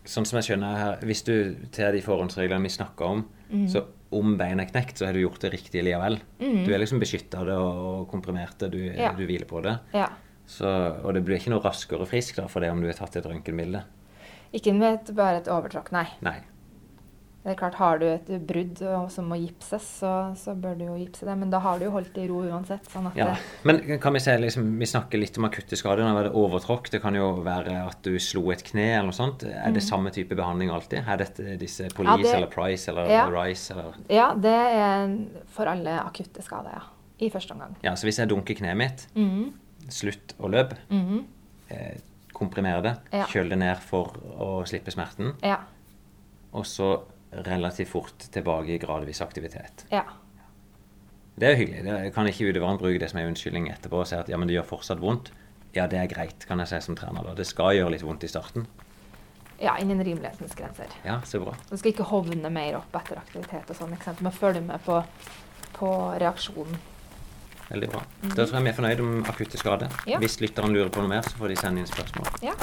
Sånn 0.06 0.26
som 0.28 0.38
jeg 0.39 0.47
skjønner 0.49 0.78
her, 0.80 0.97
hvis 1.06 1.24
du 1.28 1.34
til 1.74 1.91
de 1.95 2.01
forhåndsreglene 2.06 2.64
vi 2.68 2.74
snakker 2.74 3.06
om, 3.06 3.26
så 3.72 3.84
om 4.16 4.36
beinet 4.39 4.68
er 4.68 4.72
knekt, 4.72 4.97
så 4.99 5.06
har 5.10 5.14
du 5.14 5.20
gjort 5.22 5.41
det 5.43 5.51
riktig 5.53 5.82
likevel. 5.84 6.20
Du 6.39 6.70
er 6.74 6.80
liksom 6.82 6.99
beskytta 7.01 7.43
det 7.47 7.56
og 7.58 8.08
komprimert 8.12 8.58
det, 8.62 8.72
du, 8.72 8.80
Ja. 8.95 9.12
du 9.18 9.26
hviler 9.26 9.45
på 9.49 9.62
det. 9.66 9.78
Ja. 9.93 10.08
Så, 10.47 10.66
og 11.03 11.14
det 11.14 11.24
blir 11.26 11.38
ikke 11.39 11.51
noe 11.51 11.64
raskere 11.66 12.06
frisk 12.08 12.38
da, 12.38 12.47
for 12.47 12.62
det 12.62 12.70
om 12.72 12.82
du 12.82 12.88
har 12.88 12.93
tatt 12.97 13.16
et 13.18 13.26
røntgenbilde. 13.26 13.82
Ikke 14.53 14.74
med 14.78 14.93
et, 15.01 15.16
bare 15.18 15.41
et 15.41 15.47
overtråkk, 15.51 15.91
nei. 15.91 16.06
Nei. 16.22 16.38
Det 17.46 17.52
er 17.54 17.58
klart, 17.60 17.76
Har 17.78 18.00
du 18.02 18.06
et 18.08 18.30
brudd 18.41 18.80
som 19.14 19.28
må 19.30 19.36
gipses, 19.38 19.84
så, 20.02 20.12
så 20.36 20.56
bør 20.58 20.78
du 20.80 20.86
jo 20.88 20.96
gipse 20.98 21.28
det. 21.28 21.36
Men 21.38 21.52
da 21.54 21.60
har 21.62 21.78
du 21.78 21.86
jo 21.86 21.91
holdt 21.93 22.12
det 22.16 22.24
i 22.24 22.28
ro 22.32 22.39
uansett. 22.41 22.88
sånn 22.89 23.12
Ja. 23.16 23.36
Men 23.64 24.00
kan 24.02 24.14
vi 24.14 24.20
se, 24.20 24.34
liksom, 24.41 24.72
vi 24.80 24.86
snakker 24.89 25.22
litt 25.22 25.38
om 25.38 25.46
akutte 25.46 25.78
skader. 25.78 26.02
Det 26.26 26.32
overtråkk. 26.34 26.89
Det 26.89 27.02
kan 27.04 27.14
jo 27.14 27.28
være 27.46 27.76
at 27.86 28.02
du 28.02 28.18
slo 28.18 28.50
et 28.50 28.64
kne 28.66 28.88
eller 28.98 29.12
noe 29.12 29.14
sånt. 29.14 29.43
Er 29.46 29.72
det 29.72 29.84
samme 29.86 30.10
type 30.12 30.34
behandling 30.36 30.72
alltid? 30.74 31.06
Er 31.08 31.18
dette 31.22 31.56
disse 31.62 31.88
Police 31.93 32.18
Mm. 32.18 32.18
Ja, 32.18 32.24
det- 32.26 32.36
eller 32.36 32.48
Price 32.48 32.89
eller 32.89 33.10
Ja. 33.14 33.26
Rice 33.30 33.72
eller 33.72 33.93
Ja, 34.10 34.34
det 34.34 34.52
er 34.52 35.18
for 35.48 35.66
alle 35.68 36.00
akutte 36.02 36.41
skader, 36.41 36.72
ja. 36.74 36.82
I 37.20 37.30
første 37.30 37.52
omgang. 37.54 37.76
Ja, 37.84 37.91
så 37.93 38.06
hvis 38.08 38.18
jeg 38.18 38.28
dunker 38.28 38.56
kneet 38.56 38.76
mitt, 38.76 39.08
mm. 39.16 39.54
slutt 39.88 40.34
å 40.39 40.50
løpe, 40.50 40.78
Mm. 40.89 41.24
eh, 41.70 41.98
komprimere 42.34 42.82
det, 42.82 42.98
Ja. 43.14 43.26
kjøl 43.26 43.50
det 43.50 43.58
ned 43.60 43.78
for 43.78 44.08
å 44.39 44.66
slippe 44.66 44.91
smerten, 44.91 45.36
Ja. 45.43 45.60
og 46.52 46.64
så 46.66 47.04
relativt 47.44 47.90
fort 47.92 48.28
tilbake 48.32 48.76
i 48.76 48.78
gradvis 48.82 49.22
aktivitet. 49.22 49.86
Ja. 49.92 50.04
Det 51.36 51.50
er 51.50 51.58
hyggelig. 51.60 51.84
Det 51.84 52.14
kan 52.16 52.28
ikke 52.30 52.48
utøveren 52.52 52.78
bruke 52.80 53.00
det 53.02 53.10
som 53.12 53.20
en 53.20 53.28
unnskyldning 53.34 53.68
etterpå 53.74 54.00
og 54.04 54.08
si 54.08 54.16
at 54.16 54.30
ja, 54.32 54.38
men 54.40 54.48
det 54.48 54.56
gjør 54.56 54.70
fortsatt 54.70 55.02
vondt. 55.04 55.34
Ja, 55.76 55.88
det 55.92 56.00
er 56.00 56.08
greit, 56.08 56.46
kan 56.48 56.62
jeg 56.64 56.72
si 56.72 56.80
som 56.86 56.96
trener. 56.96 57.24
da. 57.28 57.34
Det 57.36 57.46
skal 57.48 57.76
gjøre 57.76 57.92
litt 57.92 58.06
vondt 58.08 58.24
i 58.24 58.32
starten. 58.32 58.68
ja, 59.60 59.78
innen 59.80 60.04
rimelighetens 60.04 60.56
grenser. 60.56 60.88
Ja, 61.04 61.22
så 61.26 61.40
bra. 61.40 61.54
Du 61.70 61.78
skal 61.78 61.92
ikke 61.92 62.04
hovne 62.08 62.50
mer 62.50 62.78
opp 62.80 62.96
etter 62.96 63.18
aktivitet 63.20 63.70
og 63.72 63.76
sånn. 63.76 63.96
Du 64.20 64.30
følge 64.32 64.62
med 64.62 64.80
på, 64.84 65.02
på 65.76 65.92
reaksjonen. 66.20 66.80
Veldig 67.70 67.90
bra. 67.90 68.02
Da 68.22 68.46
tror 68.46 68.60
jeg 68.60 68.64
vi 68.64 68.70
er 68.70 68.78
fornøyd 68.78 69.00
om 69.02 69.14
akutte 69.28 69.58
skader. 69.58 69.88
Mhm. 69.88 70.12
Ja. 70.12 70.20
Hvis 70.20 70.40
lytteren 70.40 70.72
lurer 70.76 70.90
på 70.90 71.02
noe 71.02 71.10
mer, 71.10 71.22
så 71.24 71.36
får 71.40 71.50
de 71.50 71.56
sende 71.60 71.82
inn 71.84 71.88
spørsmål. 71.90 72.28
Ja. 72.46 72.54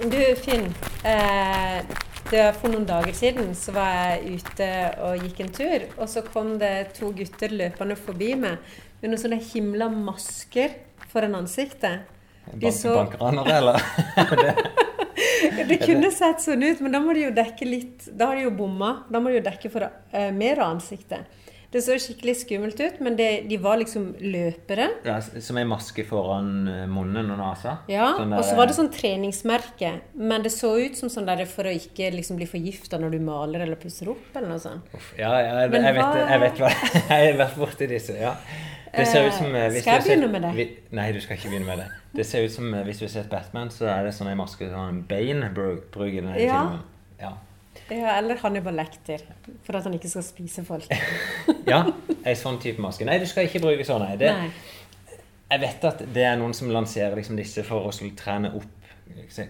Du, 0.00 0.34
Finn. 0.36 0.64
Eh, 1.04 1.80
det 2.30 2.44
for 2.60 2.70
noen 2.72 2.86
dager 2.88 3.12
siden 3.16 3.50
så 3.58 3.72
var 3.74 3.90
jeg 4.14 4.38
ute 4.40 4.68
og 5.04 5.24
gikk 5.26 5.40
en 5.44 5.52
tur. 5.54 5.84
Og 6.00 6.08
så 6.08 6.22
kom 6.24 6.54
det 6.60 6.92
to 6.96 7.10
gutter 7.16 7.52
løpende 7.52 7.96
forbi 7.98 8.32
meg 8.38 8.60
med 9.00 9.10
noen 9.12 9.20
sånne 9.20 9.40
himla 9.50 9.90
masker 9.92 10.76
foran 11.12 11.36
ansiktet. 11.40 12.06
Bank, 12.50 12.74
så- 12.74 12.94
Bankranere, 12.96 13.56
eller? 13.60 13.82
Det 15.70 15.76
kunne 15.82 16.08
sett 16.12 16.40
sånn 16.42 16.62
ut, 16.64 16.80
men 16.84 16.92
da 16.94 16.98
må 17.02 17.12
de 17.16 17.26
jo 17.26 17.30
dekke 17.36 17.66
litt 17.68 18.06
Da 18.16 18.30
har 18.30 18.38
de 18.38 18.46
jo 18.46 18.50
bomma. 18.56 18.90
Da 19.12 19.20
må 19.20 19.28
de 19.30 19.38
jo 19.38 19.44
dekke 19.44 19.70
for 19.72 19.84
eh, 19.86 20.30
mer 20.32 20.60
av 20.64 20.74
ansiktet. 20.76 21.28
Det 21.70 21.80
så 21.86 21.94
skikkelig 22.02 22.32
skummelt 22.40 22.80
ut, 22.82 22.96
men 23.00 23.14
det, 23.14 23.26
de 23.48 23.56
var 23.62 23.76
liksom 23.78 24.08
løpere. 24.18 24.88
ja, 25.06 25.20
som 25.22 25.56
en 25.60 25.68
maske 25.70 26.02
foran 26.04 26.66
eh, 26.66 26.86
munnen 26.90 27.30
og 27.30 27.38
nesa? 27.38 27.76
Ja, 27.86 28.08
Sånn 28.18 28.32
og 28.34 28.42
så 28.44 28.56
var 28.58 28.66
det 28.66 28.74
sånn 28.74 28.88
treningsmerke. 28.90 29.92
Men 30.18 30.42
det 30.42 30.50
så 30.50 30.72
ut 30.82 30.96
som 30.98 31.08
sånn 31.12 31.26
der 31.30 31.44
for 31.46 31.68
å 31.70 31.74
ikke 31.76 32.10
liksom 32.16 32.36
bli 32.40 32.48
forgifta 32.50 32.98
når 32.98 33.14
du 33.14 33.18
maler 33.22 33.62
eller 33.66 33.78
pusser 33.78 34.10
opp, 34.10 34.32
eller 34.34 34.48
noe 34.50 34.58
sånt. 34.62 34.90
Uff, 34.98 35.12
Ja, 35.18 35.30
ja 35.38 35.60
jeg, 35.60 35.70
jeg, 35.78 35.94
vet, 35.94 36.18
jeg 36.32 36.40
vet 36.40 36.58
hva 36.64 36.70
Jeg 37.14 37.30
har 37.30 37.38
vært 37.44 37.56
borti 37.62 37.86
disse, 37.92 38.16
ja. 38.18 38.34
Det 38.90 39.04
ser 39.06 39.28
ut 39.28 39.36
som 39.38 39.54
eh, 39.54 39.70
Skal 39.78 40.00
jeg 40.00 40.02
begynne 40.08 40.30
med 40.32 40.42
det? 40.42 40.50
vi- 40.56 40.96
Nei, 40.98 41.12
du 41.14 41.20
skal 41.22 41.36
ikke 41.38 41.52
begynne 41.52 41.68
med 41.70 41.78
det. 41.84 41.86
Det 42.18 42.26
ser 42.26 42.42
ut 42.42 42.50
som 42.50 42.74
eh, 42.74 42.82
hvis 42.88 42.98
du 42.98 43.04
har 43.06 43.12
sett 43.14 43.30
Batman, 43.30 43.70
så 43.70 43.86
er 43.86 44.08
det 44.08 44.16
sånn 44.18 44.32
en 44.32 44.40
maske 44.42 44.66
sånn 44.72 45.04
Bane 45.06 45.52
bru- 45.54 45.78
bruker 45.94 46.18
i 46.18 46.24
denne 46.24 46.34
Ja. 46.42 46.64
filmen. 46.64 46.82
Ja. 47.22 47.30
Ja, 47.90 48.16
eller 48.18 48.38
Hannibal 48.42 48.76
Lekter, 48.78 49.22
for 49.66 49.78
at 49.78 49.86
han 49.88 49.96
ikke 49.96 50.10
skal 50.12 50.24
spise 50.26 50.64
folk. 50.66 50.86
ja, 51.72 51.80
ei 52.22 52.36
sånn 52.38 52.60
type 52.62 52.82
maske. 52.82 53.06
Nei, 53.08 53.18
du 53.22 53.26
skal 53.26 53.48
ikke 53.48 53.62
bruke 53.64 53.86
sånn, 53.86 54.04
nei. 54.06 54.18
Det, 54.20 54.30
Nei. 54.30 55.18
Jeg 55.50 55.62
vet 55.64 55.84
at 55.88 56.02
det 56.14 56.22
er 56.28 56.36
noen 56.38 56.54
som 56.54 56.70
lanserer 56.70 57.16
liksom 57.18 57.38
disse 57.38 57.64
for 57.66 57.88
å 57.88 57.94
skulle 57.94 58.18
trene 58.18 58.52
opp 58.54 58.76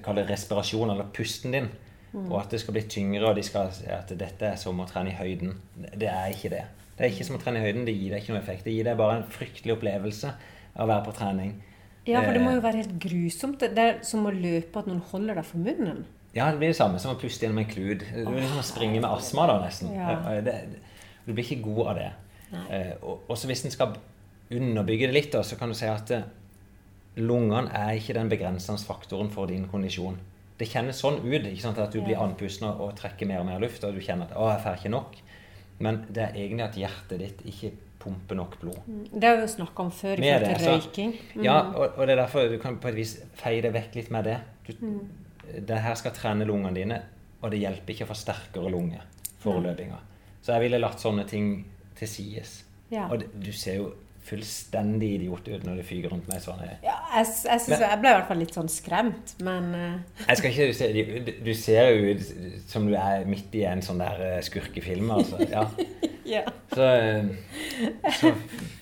Kall 0.01 0.17
det 0.17 0.23
respirasjon, 0.25 0.89
eller 0.89 1.11
pusten 1.13 1.53
din. 1.53 1.67
Mm. 2.15 2.31
Og 2.31 2.39
at 2.41 2.55
det 2.55 2.63
skal 2.63 2.75
bli 2.75 2.83
tyngre, 2.89 3.27
og 3.29 3.37
de 3.37 3.43
skal 3.45 3.69
si 3.77 3.85
at 3.93 4.09
dette 4.19 4.47
er 4.49 4.57
som 4.59 4.79
å 4.81 4.87
trene 4.89 5.13
i 5.13 5.19
høyden. 5.19 5.53
Det 5.77 6.09
er 6.09 6.33
ikke 6.33 6.51
det. 6.53 6.63
Det 6.97 7.05
er 7.05 7.13
ikke 7.13 7.27
som 7.29 7.37
å 7.37 7.41
trene 7.43 7.61
i 7.61 7.67
høyden. 7.67 7.85
Det 7.87 7.95
gir 7.95 8.15
deg 8.15 8.23
ikke 8.23 8.35
noe 8.35 8.41
effekt. 8.41 8.65
Det 8.65 8.73
gir 8.75 8.89
deg 8.89 8.97
bare 8.99 9.19
en 9.21 9.29
fryktelig 9.37 9.77
opplevelse 9.77 10.33
av 10.33 10.87
å 10.87 10.89
være 10.91 11.05
på 11.07 11.15
trening. 11.21 11.53
Ja, 12.09 12.23
for 12.25 12.33
det 12.35 12.43
må 12.43 12.55
jo 12.55 12.59
Eh, 12.59 12.65
være 12.65 12.83
helt 12.83 12.97
grusomt. 13.03 13.61
Det 13.61 13.85
er 13.85 14.01
som 14.07 14.27
å 14.27 14.33
løpe 14.35 14.81
at 14.81 14.89
noen 14.89 15.05
holder 15.13 15.39
deg 15.39 15.47
for 15.47 15.59
munnen. 15.59 16.05
Ja, 16.35 16.51
det 16.51 16.59
blir 16.61 16.69
det 16.71 16.77
samme 16.79 16.99
som 17.03 17.17
å 17.17 17.19
puste 17.21 17.45
gjennom 17.47 17.59
en 17.59 17.71
klud. 17.71 18.05
Det 18.15 18.25
blir 18.27 18.41
liksom 18.45 18.59
å 18.63 18.67
springe 18.67 19.01
med 19.01 19.11
astma, 19.11 19.47
da, 19.51 19.59
nesten. 19.65 19.93
Ja. 19.95 20.11
Eh, 20.37 20.43
Det, 20.47 20.55
du 21.27 21.33
blir 21.33 21.45
ikke 21.45 21.63
god 21.63 21.87
av 21.87 21.95
det. 21.97 22.11
Eh, 22.71 22.93
og 23.03 23.29
også 23.31 23.47
hvis 23.51 23.65
en 23.65 23.71
skal 23.75 23.97
underbygge 24.51 25.07
det 25.11 25.15
litt, 25.15 25.33
da, 25.33 25.43
så 25.47 25.57
kan 25.59 25.69
du 25.69 25.75
si 25.79 25.87
at 25.91 26.11
eh, 26.15 26.23
lungene 27.17 27.71
er 27.75 27.99
ikke 27.99 28.15
den 28.17 28.31
begrensende 28.31 28.83
faktoren 28.87 29.31
for 29.31 29.47
din 29.51 29.67
kondisjon. 29.71 30.19
Det 30.61 30.69
kjennes 30.69 30.99
sånn 31.01 31.21
ut 31.25 31.47
ikke 31.49 31.61
sant, 31.63 31.79
at 31.81 31.93
du 31.95 32.01
blir 32.05 32.21
andpusten 32.21 32.69
og, 32.69 32.81
og 32.81 32.97
trekker 32.99 33.27
mer 33.27 33.41
og 33.41 33.47
mer 33.49 33.61
luft, 33.63 33.85
og 33.85 33.95
du 33.97 34.01
kjenner 34.05 34.29
at 34.29 34.35
'å, 34.37 34.51
jeg 34.53 34.63
får 34.65 34.77
ikke 34.81 34.95
nok'. 34.97 35.21
Men 35.81 36.05
det 36.13 36.23
er 36.23 36.35
egentlig 36.37 36.65
at 36.67 36.77
hjertet 36.77 37.19
ditt 37.19 37.41
ikke 37.49 37.71
pumper 38.01 38.37
nok 38.37 38.59
blod. 38.61 38.77
Det 39.13 39.25
har 39.29 39.37
vi 39.37 39.43
jo 39.47 39.49
snakka 39.57 39.81
om 39.81 39.91
før 39.91 40.13
i 40.19 40.31
forhold 40.33 40.59
til 40.59 40.69
røyking. 40.69 41.15
Mm. 41.37 41.45
Ja, 41.45 41.59
og, 41.73 41.97
og 41.97 42.07
det 42.07 42.13
er 42.19 42.23
derfor 42.23 42.49
du 42.49 42.59
kan 42.59 42.77
på 42.77 42.89
et 42.89 42.95
vis 42.97 43.15
feie 43.41 43.63
det 43.63 43.73
vekk 43.73 43.95
litt 43.95 44.11
med 44.11 44.25
det. 44.25 44.39
Du, 44.67 44.73
Mm. 44.81 45.09
Det 45.59 45.81
her 45.85 45.97
skal 45.99 46.15
trene 46.17 46.47
lungene 46.49 46.75
dine, 46.77 47.01
og 47.41 47.51
det 47.53 47.63
hjelper 47.63 47.95
ikke 47.95 48.07
å 48.07 48.11
få 48.13 48.19
sterkere 48.19 48.71
lunge 48.73 49.01
foreløpinga. 49.41 49.99
Så 50.41 50.55
jeg 50.55 50.67
ville 50.67 50.81
latt 50.81 51.01
sånne 51.01 51.27
ting 51.29 51.53
til 51.97 52.09
sides. 52.09 52.55
Ja. 52.93 53.07
Og 53.13 53.25
du 53.33 53.53
ser 53.57 53.81
jo 53.81 53.91
fullstendig 54.31 55.11
idiot 55.19 55.49
ut 55.51 55.67
når 55.67 55.81
du 55.81 55.85
fyker 55.87 56.15
rundt 56.15 56.29
meg 56.31 56.43
sånn. 56.45 56.63
Ja, 56.85 56.97
jeg, 57.17 57.27
jeg, 57.27 57.63
synes, 57.67 57.83
jeg 57.83 58.01
ble 58.03 58.13
i 58.13 58.17
hvert 58.17 58.29
fall 58.31 58.43
litt 58.43 58.57
sånn 58.57 58.71
skremt, 58.73 59.35
men 59.45 59.71
uh. 59.75 60.25
Jeg 60.27 60.41
skal 60.41 60.51
ikke 60.55 60.69
se, 60.79 60.91
Du, 60.97 61.33
du 61.51 61.53
ser 61.59 61.91
jo 61.91 62.15
ut 62.15 62.67
som 62.71 62.89
du 62.89 62.97
er 62.99 63.27
midt 63.29 63.55
i 63.59 63.67
en 63.69 63.83
sånn 63.85 64.03
der 64.03 64.23
eh, 64.27 64.37
skurkefilm, 64.47 65.11
altså. 65.19 65.41
Ja. 65.51 65.67
ja. 66.37 66.45
Så, 66.75 66.87
eh, 66.87 68.13
så 68.21 68.35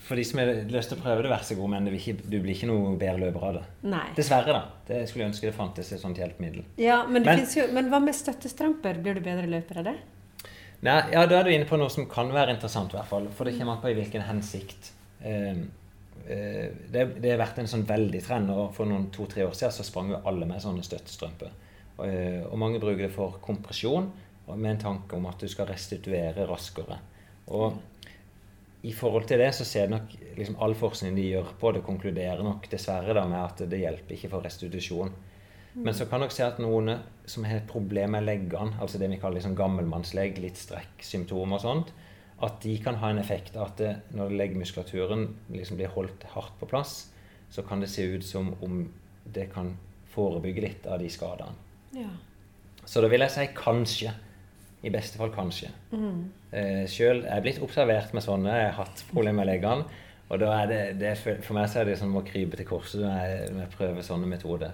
for 0.08 0.16
de 0.16 0.24
som 0.24 0.40
har 0.40 0.52
lyst 0.72 0.92
til 0.92 0.96
å 0.96 1.02
prøve 1.02 1.24
det, 1.24 1.30
vær 1.32 1.42
så 1.44 1.56
god, 1.58 1.72
men 1.74 1.88
vil 1.90 1.98
ikke, 1.98 2.14
du 2.24 2.38
blir 2.40 2.54
ikke 2.54 2.68
noe 2.70 2.94
bedre 3.00 3.26
løper 3.26 3.48
av 3.50 3.58
det. 3.58 3.64
Nei. 3.92 4.06
Dessverre, 4.16 4.54
da. 4.56 4.84
Det 4.88 5.02
skulle 5.08 5.26
jeg 5.26 5.34
ønske 5.34 5.50
det 5.50 5.56
fantes 5.56 5.90
et 5.92 6.00
sånt 6.00 6.20
hjelpemiddel. 6.20 6.64
Ja, 6.80 7.02
men, 7.08 7.24
det 7.26 7.34
Men- 7.34 7.50
jo, 7.58 7.66
men 7.76 7.90
hva 7.92 8.00
med 8.00 8.16
støttestramper? 8.16 9.02
Blir 9.04 9.18
du 9.18 9.24
bedre 9.24 9.48
løper 9.50 9.82
av 9.82 9.90
det? 9.90 9.98
Nei, 10.86 11.00
ja, 11.12 11.26
Da 11.26 11.40
er 11.40 11.44
du 11.44 11.50
inne 11.50 11.66
på 11.66 11.76
noe 11.76 11.90
som 11.90 12.06
kan 12.06 12.30
være 12.32 12.54
interessant, 12.54 12.94
i 12.94 12.96
hvert 12.96 13.10
fall. 13.10 13.26
For 13.34 13.44
det 13.48 13.58
kommer 13.58 13.76
an 13.76 13.82
på 13.82 13.90
i 13.90 13.96
hvilken 13.98 14.24
hensikt. 14.28 14.92
Eh, 15.20 15.60
eh, 16.28 16.68
det, 16.92 17.04
det 17.22 17.32
har 17.32 17.42
vært 17.42 17.62
en 17.62 17.70
sånn 17.70 17.86
veldig 17.88 18.22
trend, 18.24 18.52
og 18.54 18.72
for 18.76 18.90
noen 18.90 19.08
to-tre 19.14 19.46
år 19.46 19.56
siden 19.56 19.74
så 19.74 19.86
sprang 19.86 20.14
jo 20.14 20.22
alle 20.28 20.48
med 20.48 20.62
sånne 20.62 20.86
støttestrømper. 20.86 21.54
Og, 21.98 22.06
eh, 22.06 22.42
og 22.46 22.58
mange 22.60 22.80
bruker 22.82 23.06
det 23.08 23.14
for 23.14 23.40
kompresjon, 23.44 24.10
med 24.48 24.70
en 24.70 24.80
tanke 24.80 25.12
om 25.12 25.26
at 25.28 25.42
du 25.42 25.50
skal 25.50 25.68
restituere 25.68 26.46
raskere. 26.48 26.96
Og 27.52 27.74
i 28.88 28.94
forhold 28.96 29.26
til 29.28 29.42
det 29.42 29.50
så 29.56 29.66
ser 29.66 29.90
nok 29.90 30.14
liksom 30.38 30.56
all 30.64 30.72
forskning 30.78 31.16
de 31.18 31.26
gjør 31.34 31.50
på 31.60 31.72
det, 31.74 31.82
konkluderer 31.84 32.40
nok 32.46 32.68
dessverre 32.70 33.16
da 33.16 33.26
med 33.28 33.42
at 33.42 33.64
det 33.68 33.82
hjelper 33.82 34.16
ikke 34.16 34.30
for 34.32 34.46
restitusjon. 34.46 35.12
Men 35.78 35.94
så 35.94 36.08
kan 36.10 36.22
dere 36.22 36.34
se 36.34 36.46
at 36.46 36.58
noen 36.62 36.94
som 37.28 37.44
har 37.46 37.60
et 37.60 37.68
problem 37.68 38.16
med 38.16 38.24
leggene, 38.26 38.78
altså 38.80 38.98
det 38.98 39.10
vi 39.12 39.18
kaller 39.20 39.38
liksom 39.38 39.56
gammelmannslegg, 39.58 40.40
litt 40.42 40.58
strekksymptomer 40.58 41.58
og 41.58 41.62
sånt, 41.62 41.92
at 42.42 42.60
de 42.62 42.76
kan 42.78 42.94
ha 43.00 43.10
en 43.10 43.18
effekt 43.18 43.56
at 43.56 43.76
det, 43.80 43.96
når 44.14 44.30
leggmuskulaturen 44.38 45.24
liksom 45.50 45.76
blir 45.80 45.90
holdt 45.94 46.22
hardt 46.34 46.54
på 46.60 46.68
plass, 46.70 47.08
så 47.50 47.62
kan 47.66 47.80
det 47.80 47.88
se 47.90 48.04
ut 48.14 48.24
som 48.24 48.52
om 48.62 48.84
det 49.32 49.48
kan 49.52 49.72
forebygge 50.12 50.62
litt 50.62 50.86
av 50.86 50.98
de 51.02 51.08
skadene. 51.10 51.54
Ja. 51.96 52.08
Så 52.84 53.00
da 53.02 53.08
vil 53.08 53.20
jeg 53.24 53.30
si 53.34 53.46
kanskje. 53.56 54.14
I 54.86 54.90
beste 54.94 55.18
fall 55.18 55.32
kanskje. 55.34 55.72
Eh, 56.54 56.84
Sjøl 56.86 57.24
er 57.24 57.40
jeg 57.40 57.42
blitt 57.42 57.62
observert 57.66 58.12
med 58.14 58.22
sånne. 58.22 58.52
Jeg 58.54 58.68
har 58.70 58.84
hatt 58.84 59.00
problemer 59.10 59.40
med 59.42 59.48
leggene. 59.50 59.84
Og 60.30 60.38
da 60.38 60.52
er 60.62 60.66
det, 60.70 60.78
det, 61.00 61.08
er 61.08 61.14
for- 61.18 61.40
for 61.42 61.54
meg 61.58 61.66
så 61.72 61.80
er 61.80 61.84
det 61.88 61.96
som 61.98 62.14
å 62.14 62.22
krype 62.22 62.56
til 62.56 62.66
korset 62.68 63.00
når 63.02 63.16
jeg, 63.18 63.50
når 63.56 63.60
jeg 63.64 63.72
prøver 63.74 64.02
sånne 64.06 64.28
metoder. 64.30 64.72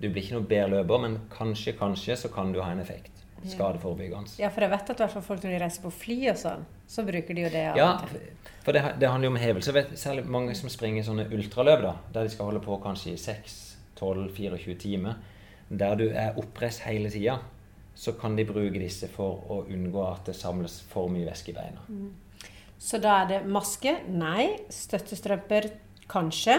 Du 0.00 0.08
blir 0.08 0.22
ikke 0.22 0.38
noe 0.38 0.48
bedre 0.48 0.70
løper, 0.78 1.02
men 1.02 1.18
kanskje, 1.30 1.74
kanskje 1.76 2.16
så 2.16 2.30
kan 2.32 2.52
du 2.54 2.62
ha 2.62 2.70
en 2.72 2.80
effekt. 2.80 3.10
Skadeforebyggende. 3.50 4.30
ja, 4.38 4.48
for 4.48 4.60
jeg 4.64 4.70
vet 4.70 4.90
at 4.90 5.12
folk 5.24 5.42
når 5.44 5.50
de 5.50 5.58
reiser 5.64 5.82
på 5.82 5.90
fly 5.92 6.18
og 6.30 6.36
sånn, 6.40 6.64
så 6.88 7.04
bruker 7.04 7.34
de 7.34 7.42
jo 7.44 7.50
det 7.52 7.64
Ja, 7.76 7.90
for 8.64 8.72
det, 8.72 8.82
det 9.00 9.08
handler 9.10 9.28
jo 9.28 9.32
om 9.34 9.40
hevelse. 9.40 9.74
Vet, 9.74 9.92
særlig 10.00 10.24
mange 10.26 10.54
som 10.56 10.68
springer 10.72 11.02
sånne 11.04 11.26
ultraløp, 11.30 11.82
da, 11.82 11.94
der 12.14 12.24
de 12.24 12.30
skal 12.32 12.46
holde 12.46 12.60
på 12.64 12.78
kanskje 12.82 13.12
i 13.12 13.16
6, 13.20 13.76
12, 13.96 14.30
24 14.36 14.74
timer. 14.80 15.14
Der 15.70 15.94
du 15.96 16.08
er 16.08 16.36
oppreist 16.40 16.80
hele 16.88 17.10
tida, 17.10 17.38
så 17.94 18.12
kan 18.18 18.36
de 18.36 18.44
bruke 18.44 18.78
disse 18.80 19.08
for 19.08 19.44
å 19.50 19.60
unngå 19.70 20.02
at 20.10 20.24
det 20.26 20.34
samles 20.36 20.80
for 20.90 21.08
mye 21.12 21.28
væske 21.28 21.52
i 21.52 21.54
beina. 21.56 21.84
Så 22.78 22.98
da 23.00 23.22
er 23.22 23.28
det 23.28 23.42
maske? 23.46 23.98
Nei. 24.08 24.56
Støttestrømper? 24.72 25.70
Kanskje. 26.10 26.58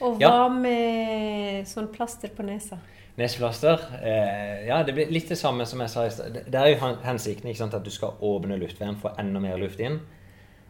Og 0.00 0.20
Ja. 0.20 0.28
hva 0.30 0.48
med 0.52 1.64
sånn 1.66 1.88
plaster 1.92 2.28
på 2.28 2.44
nesa? 2.44 2.78
Nesplaster 3.18 3.80
eh, 3.98 4.66
Ja, 4.68 4.82
det 4.86 4.94
blir 4.94 5.10
litt 5.10 5.28
det 5.32 5.38
samme 5.40 5.66
som 5.66 5.80
jeg 5.82 5.90
sa 5.90 6.04
i 6.06 6.12
stad. 6.14 6.38
Det 6.46 6.60
er 6.60 6.70
jo 6.72 6.92
hensikten 7.02 7.50
ikke 7.50 7.64
sant, 7.64 7.74
at 7.74 7.84
du 7.86 7.90
skal 7.90 8.14
åpne 8.24 8.58
luftveien, 8.60 8.98
få 9.00 9.10
enda 9.18 9.42
mer 9.42 9.58
luft 9.58 9.80
inn. 9.82 9.98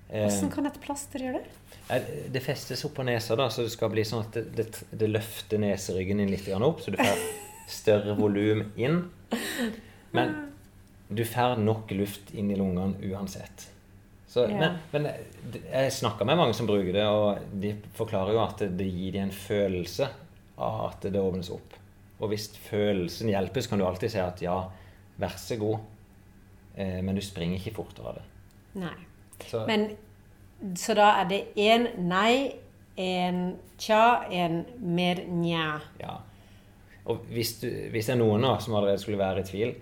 Eh, 0.09 0.25
Hvordan 0.25 0.53
kan 0.55 0.67
et 0.71 0.79
plaster 0.81 1.21
gjøre 1.27 1.43
det? 1.43 1.57
Eh, 1.93 2.09
Det 2.33 2.43
festes 2.45 2.85
opp 2.89 2.95
på 2.97 3.05
nesa, 3.05 3.37
da, 3.37 3.51
så 3.53 3.67
det 3.67 3.75
skal 3.75 3.93
bli 3.93 4.05
sånn 4.09 4.25
at 4.25 4.39
det, 4.39 4.47
det, 4.57 4.85
det 5.03 5.11
løfter 5.13 5.61
neseryggen 5.61 6.23
din 6.23 6.33
litt 6.33 6.49
opp, 6.57 6.81
så 6.81 6.95
du 6.95 6.97
får 7.01 7.25
større 7.69 8.17
volum 8.17 8.65
inn. 8.81 9.03
Men 10.17 10.33
du 11.09 11.25
får 11.25 11.59
nok 11.61 11.91
luft 11.97 12.33
inn 12.33 12.51
i 12.53 12.57
lungene 12.57 12.97
uansett. 13.13 13.69
Så, 14.29 14.47
Ja. 14.49 14.57
Men, 14.57 14.79
men 14.93 15.07
jeg 15.73 15.93
snakker 15.93 16.25
med 16.29 16.37
mange 16.37 16.55
som 16.57 16.69
bruker 16.69 16.93
det, 16.93 17.05
og 17.05 17.39
de 17.61 17.75
forklarer 17.97 18.33
jo 18.37 18.43
at 18.45 18.59
det, 18.65 18.71
det 18.81 18.89
gir 18.89 19.13
dem 19.17 19.29
en 19.29 19.37
følelse 19.37 20.09
av 20.59 20.81
at 20.91 21.07
det 21.13 21.21
åpnes 21.21 21.49
opp. 21.55 21.77
Og 22.19 22.33
hvis 22.33 22.49
følelsen 22.69 23.31
hjelper, 23.31 23.63
så 23.63 23.71
kan 23.73 23.79
du 23.83 23.87
alltid 23.87 24.11
si 24.11 24.19
at 24.23 24.43
ja, 24.43 24.57
vær 25.23 25.37
så 25.39 25.57
god, 25.61 25.79
eh, 26.77 26.99
men 27.05 27.15
du 27.19 27.23
springer 27.23 27.59
ikke 27.61 27.77
fortere 27.79 28.11
av 28.11 28.19
det. 28.19 28.25
Nei. 28.83 28.95
Så, 29.47 29.63
Men, 29.69 29.85
så 30.77 30.97
da 30.99 31.13
er 31.21 31.29
det 31.31 31.43
én 31.63 31.87
nei, 32.03 32.55
én 32.99 33.55
tja, 33.79 34.25
én 34.35 34.65
mer 34.83 35.23
nja. 35.31 35.77
Ja. 36.01 36.17
Og 37.09 37.23
hvis, 37.31 37.55
du, 37.63 37.69
hvis 37.93 38.11
det 38.11 38.17
er 38.17 38.21
noen 38.21 38.43
nå 38.43 38.57
som 38.61 38.75
allerede 38.75 38.99
skulle 39.01 39.21
være 39.21 39.45
i 39.45 39.49
tvil, 39.49 39.77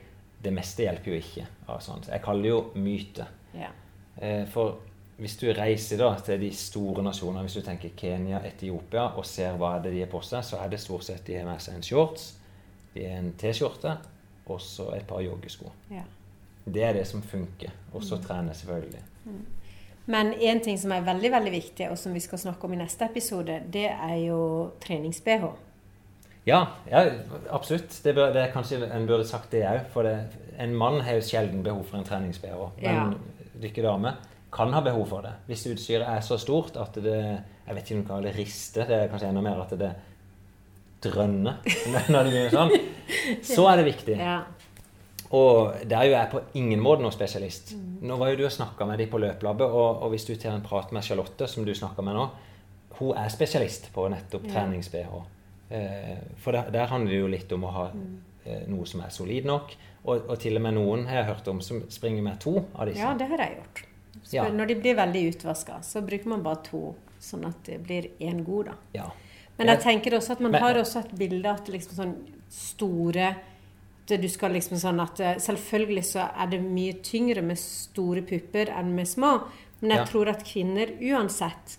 det 0.44 0.52
meste 0.54 0.84
hjelper 0.84 1.10
jo 1.14 1.22
ikke. 1.22 1.46
av 1.72 1.80
sånt. 1.82 2.10
Jeg 2.12 2.22
kaller 2.22 2.42
det 2.44 2.52
jo 2.52 2.60
myte. 2.78 3.24
Ja. 3.56 3.72
Eh, 4.20 4.44
For 4.52 4.76
hvis 5.16 5.36
du 5.40 5.46
reiser 5.56 6.00
da 6.00 6.10
til 6.20 6.40
de 6.40 6.50
store 6.52 7.04
nasjonene, 7.04 7.46
hvis 7.46 7.56
du 7.56 7.64
tenker 7.64 7.94
Kenya, 7.96 8.42
Etiopia, 8.44 9.06
og 9.16 9.24
ser 9.28 9.56
hva 9.56 9.78
det 9.80 9.94
de 9.94 10.02
har 10.04 10.10
på 10.12 10.20
seg, 10.24 10.44
så 10.44 10.60
er 10.60 10.72
det 10.72 10.80
stort 10.82 11.06
sett 11.06 11.24
de 11.24 11.38
har 11.38 11.48
med 11.48 11.62
seg 11.64 11.78
en 11.78 11.86
shorts, 11.86 12.34
de 12.92 13.06
har 13.06 13.22
en 13.22 13.32
T-skjorte 13.40 13.96
og 14.46 14.60
så 14.62 14.90
et 14.96 15.06
par 15.08 15.24
joggesko. 15.24 15.72
ja. 15.90 16.04
Det 16.66 16.82
er 16.82 16.96
det 16.96 17.04
som 17.06 17.20
funker. 17.22 17.70
Og 17.94 18.02
så 18.02 18.16
trene, 18.18 18.54
selvfølgelig. 18.54 19.02
Men 20.06 20.32
én 20.34 20.58
ting 20.64 20.78
som 20.78 20.90
er 20.92 21.04
veldig 21.06 21.30
veldig 21.30 21.52
viktig, 21.52 21.86
og 21.90 21.98
som 21.98 22.14
vi 22.14 22.20
skal 22.20 22.40
snakke 22.42 22.66
om 22.66 22.74
i 22.74 22.80
neste 22.80 23.06
episode, 23.06 23.60
det 23.72 23.84
er 23.86 24.14
jo 24.24 24.72
trenings-BH. 24.82 25.46
Ja, 26.46 26.64
ja 26.90 27.04
absolutt. 27.50 28.00
Det, 28.04 28.14
bør, 28.14 28.32
det 28.34 28.42
er 28.42 28.52
kanskje 28.52 28.90
En 28.90 29.06
burde 29.06 29.26
sagt 29.26 29.52
det 29.52 29.62
òg. 29.66 29.86
For 29.94 30.02
det, 30.02 30.16
en 30.58 30.74
mann 30.74 31.00
har 31.06 31.20
jo 31.20 31.26
sjelden 31.26 31.62
behov 31.62 31.84
for 31.84 31.98
en 31.98 32.06
trenings-BH. 32.06 32.66
Men 32.82 33.14
dere 33.62 33.86
damer 33.86 34.18
kan 34.52 34.72
ha 34.72 34.80
behov 34.80 35.06
for 35.10 35.22
det. 35.26 35.32
Hvis 35.48 35.66
utstyret 35.72 36.06
er 36.08 36.20
så 36.24 36.38
stort 36.38 36.76
at 36.80 36.94
det 37.02 37.16
Jeg 37.66 37.74
vet 37.74 37.82
ikke 37.90 37.96
om 37.98 38.02
du 38.02 38.08
kaller 38.08 38.28
det 38.30 38.36
riste. 38.38 38.84
Det 38.86 38.94
er 38.94 39.08
kanskje 39.10 39.28
enda 39.32 39.40
mer 39.42 39.58
at 39.64 39.72
det 39.78 39.90
drønner 41.02 41.56
når 42.12 42.28
det 42.28 42.30
begynner 42.30 42.54
sånn. 42.54 42.70
Så 43.44 43.66
er 43.70 43.80
det 43.80 43.86
viktig. 43.90 44.16
Ja. 44.20 44.36
Og 45.34 45.74
der 45.90 45.98
er 45.98 46.06
jo 46.06 46.14
jeg 46.14 46.30
på 46.32 46.40
ingen 46.60 46.80
måte 46.82 47.02
noen 47.02 47.14
spesialist. 47.14 47.72
Nå 48.06 48.16
var 48.20 48.30
jo 48.30 48.38
du 48.40 48.44
og 48.46 48.54
snakka 48.54 48.86
med 48.86 49.00
de 49.02 49.08
på 49.10 49.18
løpelabbet, 49.18 49.66
og, 49.66 50.02
og 50.06 50.12
hvis 50.14 50.26
du 50.28 50.36
tar 50.38 50.54
en 50.54 50.62
prat 50.64 50.92
med 50.94 51.02
Charlotte, 51.02 51.48
som 51.50 51.66
du 51.66 51.72
snakker 51.74 52.06
med 52.06 52.14
nå, 52.16 52.28
hun 53.00 53.18
er 53.18 53.32
spesialist 53.34 53.90
på 53.92 54.06
nettopp 54.12 54.46
Ja. 54.46 54.52
trenings-BH. 54.54 55.18
Eh, 55.74 56.14
for 56.38 56.54
der, 56.54 56.70
der 56.72 56.86
handler 56.92 57.10
det 57.12 57.18
jo 57.18 57.32
litt 57.34 57.50
om 57.58 57.66
å 57.66 57.74
ha 57.74 57.84
eh, 57.90 58.62
noe 58.70 58.86
som 58.86 59.02
er 59.02 59.10
solid 59.12 59.50
nok. 59.50 59.74
Og, 60.06 60.30
og 60.30 60.38
til 60.40 60.54
og 60.56 60.62
med 60.62 60.78
noen 60.78 61.04
har 61.10 61.24
jeg 61.24 61.28
hørt 61.32 61.50
om 61.50 61.60
som 61.66 61.82
springer 61.90 62.22
med 62.22 62.38
to 62.40 62.54
av 62.78 62.86
disse. 62.86 63.02
ja, 63.02 63.10
det 63.18 63.26
har 63.34 63.42
jeg 63.42 63.58
gjort. 63.58 63.82
Ja. 64.32 64.48
Når 64.48 64.66
de 64.68 64.74
blir 64.74 64.96
veldig 64.96 65.34
utvaska, 65.34 65.82
så 65.82 66.00
bruker 66.02 66.26
man 66.28 66.42
bare 66.42 66.62
to, 66.64 66.94
sånn 67.20 67.46
at 67.46 67.62
det 67.64 67.82
blir 67.86 68.08
én 68.20 68.44
god, 68.44 68.66
da. 68.66 68.74
Ja. 68.94 69.10
Men 69.58 69.68
jeg 69.68 69.80
tenker 69.80 70.16
også 70.18 70.32
at 70.32 70.40
man 70.40 70.52
Men- 70.52 70.62
har 70.62 70.74
også 70.74 71.04
et 71.04 71.14
bilde 71.18 71.46
at 71.46 71.66
liksom 71.68 71.94
sånn 71.96 72.16
store 72.50 73.36
du 74.06 74.28
skal 74.28 74.52
liksom 74.52 74.76
sånn 74.78 75.00
at 75.02 75.18
eh, 75.20 75.34
Selvfølgelig 75.42 76.04
så 76.04 76.28
er 76.38 76.46
det 76.46 76.60
mye 76.62 76.92
tyngre 77.02 77.42
med 77.42 77.58
store 77.58 78.22
pupper 78.22 78.66
enn 78.70 78.94
med 78.94 79.08
små, 79.08 79.48
men 79.80 79.90
jeg 79.90 79.98
Ja. 79.98 80.04
tror 80.04 80.28
at 80.28 80.44
kvinner 80.44 80.86
uansett 81.00 81.78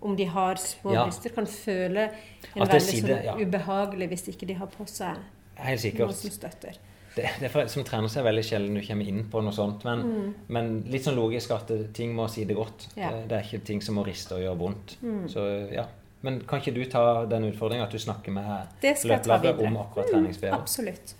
om 0.00 0.14
de 0.14 0.24
har 0.24 0.54
små 0.54 0.92
Ja. 0.92 1.04
bryster, 1.04 1.34
kan 1.34 1.46
føle 1.46 2.12
en 2.54 2.62
det 2.66 2.68
veldig 2.68 3.00
sånn 3.02 3.24
ja. 3.24 3.34
ubehagelig 3.34 4.08
hvis 4.08 4.28
ikke 4.28 4.46
de 4.46 4.54
har 4.54 4.66
på 4.68 4.86
seg 4.86 5.16
noe 5.98 6.12
som 6.12 6.30
støtter. 6.30 6.76
Det, 7.14 7.28
det 7.40 7.46
er 7.46 7.52
for, 7.52 7.66
som 7.70 7.84
trener 7.86 8.08
så 8.10 8.18
er 8.18 8.24
det 8.24 8.30
veldig 8.32 8.44
sjelden 8.48 8.74
du 8.78 8.82
kommer 8.86 9.06
inn 9.10 9.20
på 9.30 9.42
noe 9.44 9.52
sånt. 9.54 9.84
Men, 9.86 10.34
men 10.48 10.70
litt 10.90 11.04
sånn 11.06 11.14
logisk 11.18 11.52
at 11.54 11.68
det- 11.70 11.92
ting 11.94 12.14
må 12.16 12.28
si 12.28 12.44
det 12.44 12.56
godt. 12.58 12.88
Ja. 12.98 13.10
Det, 13.14 13.28
det 13.30 13.36
er 13.38 13.44
ikke 13.46 13.64
ting 13.66 13.82
som 13.82 13.94
må 14.00 14.04
riste 14.06 14.34
og 14.34 14.42
gjøre 14.42 14.58
vondt. 14.58 14.96
Så 15.30 15.44
ja. 15.72 15.84
Men 16.24 16.40
kan 16.48 16.58
ikke 16.62 16.72
du 16.74 16.84
ta 16.88 17.24
den 17.28 17.44
utfordringen 17.50 17.84
at 17.84 17.92
du 17.92 17.98
snakker 18.00 18.32
med 18.32 18.48
Det 18.80 18.96
løpelaget 19.04 19.58
om 19.66 19.76
akkurat 19.76 20.08
treningsbehov? 20.10 20.54
Mm, 20.56 20.62
Absolutt. 20.62 21.14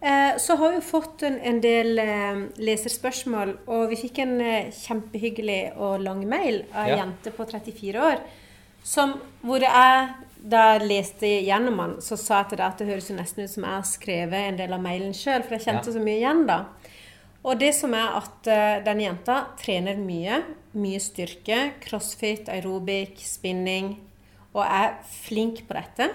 Eh, 0.00 0.36
så 0.38 0.56
har 0.56 0.72
vi 0.72 0.80
fått 0.84 1.22
en, 1.22 1.38
en 1.40 1.60
del 1.60 1.98
eh, 1.98 2.40
leserspørsmål, 2.60 3.54
og 3.72 3.88
vi 3.92 3.96
fikk 4.00 4.18
en 4.24 4.34
eh, 4.44 4.70
kjempehyggelig 4.76 5.60
og 5.76 6.00
lang 6.04 6.22
mail 6.28 6.62
av 6.72 6.86
ei 6.86 6.90
Ja. 6.92 6.98
jente 7.04 7.32
på 7.36 7.46
34 7.48 8.02
år, 8.10 8.20
som, 8.86 9.14
hvor 9.42 9.60
jeg 9.64 10.08
da 10.46 10.60
jeg 10.76 10.86
leste 10.88 11.28
gjennom 11.46 11.80
den, 11.82 11.94
så 12.04 12.16
sa 12.20 12.42
jeg 12.42 12.52
til 12.52 12.60
deg 12.60 12.66
at 12.66 12.78
det 12.82 12.86
høres 12.90 13.08
jo 13.10 13.16
nesten 13.18 13.44
ut 13.44 13.50
som 13.50 13.64
jeg 13.66 13.72
har 13.76 13.88
skrevet 13.88 14.44
en 14.52 14.58
del 14.60 14.72
av 14.76 14.82
mailen 14.84 15.14
sjøl, 15.16 15.42
for 15.42 15.56
jeg 15.56 15.64
kjente 15.66 15.90
Ja. 15.90 15.96
så 15.96 16.02
mye 16.04 16.20
igjen 16.20 16.44
da. 16.46 16.58
Og 17.46 17.58
det 17.60 17.72
som 17.74 17.94
er 17.94 18.14
at 18.18 18.48
uh, 18.50 18.84
denne 18.86 19.04
jenta 19.06 19.36
trener 19.58 19.98
mye. 19.98 20.40
Mye 20.74 20.98
styrke, 21.00 21.72
crossfit, 21.80 22.48
aerobic, 22.52 23.20
spinning, 23.22 23.92
og 24.54 24.64
er 24.64 24.96
flink 25.24 25.64
på 25.68 25.74
dette 25.76 26.10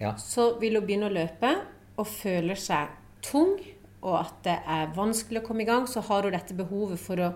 Ja. 0.00 0.12
så 0.16 0.58
vil 0.60 0.74
hun 0.78 0.86
begynne 0.86 1.08
å 1.10 1.14
løpe 1.14 1.54
og 1.98 2.06
føler 2.06 2.54
seg 2.54 2.88
tung 3.22 3.56
og 4.02 4.14
at 4.20 4.34
det 4.44 4.58
er 4.70 4.92
vanskelig 4.94 5.42
å 5.42 5.46
komme 5.48 5.62
i 5.64 5.66
gang, 5.66 5.86
så 5.90 6.00
har 6.06 6.22
hun 6.22 6.32
dette 6.32 6.54
behovet 6.54 7.00
for 7.02 7.16
å 7.16 7.32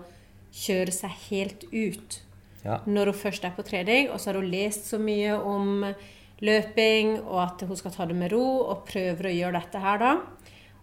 kjøre 0.53 0.93
seg 0.95 1.09
helt 1.29 1.65
ut 1.73 2.21
Ja. 2.63 2.77
når 2.87 3.11
hun 3.11 3.19
først 3.25 3.43
er 3.43 3.51
på 3.57 3.65
trening. 3.67 4.09
Og 4.09 4.19
så 4.21 4.31
har 4.31 4.39
hun 4.39 4.49
lest 4.49 4.85
så 4.87 4.97
mye 4.97 5.33
om 5.35 5.83
løping, 6.43 7.17
og 7.23 7.41
at 7.45 7.65
hun 7.67 7.79
skal 7.79 7.93
ta 7.95 8.07
det 8.09 8.17
med 8.19 8.33
ro, 8.33 8.45
og 8.69 8.85
prøver 8.89 9.29
å 9.29 9.33
gjøre 9.33 9.59
dette 9.59 9.83
her, 9.83 10.01
da. 10.01 10.13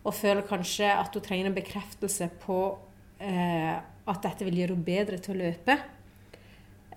Og 0.00 0.16
føler 0.16 0.46
kanskje 0.48 0.88
at 0.94 1.14
hun 1.16 1.24
trenger 1.24 1.50
en 1.50 1.56
bekreftelse 1.56 2.30
på 2.42 2.60
eh, 3.20 3.74
at 4.10 4.22
dette 4.24 4.46
vil 4.46 4.62
gjøre 4.62 4.76
henne 4.76 4.86
bedre 4.86 5.18
til 5.20 5.36
å 5.36 5.40
løpe. 5.42 5.76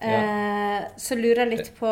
Eh, 0.04 0.80
så 1.00 1.18
lurer 1.20 1.44
jeg 1.44 1.52
litt 1.52 1.72
på 1.78 1.92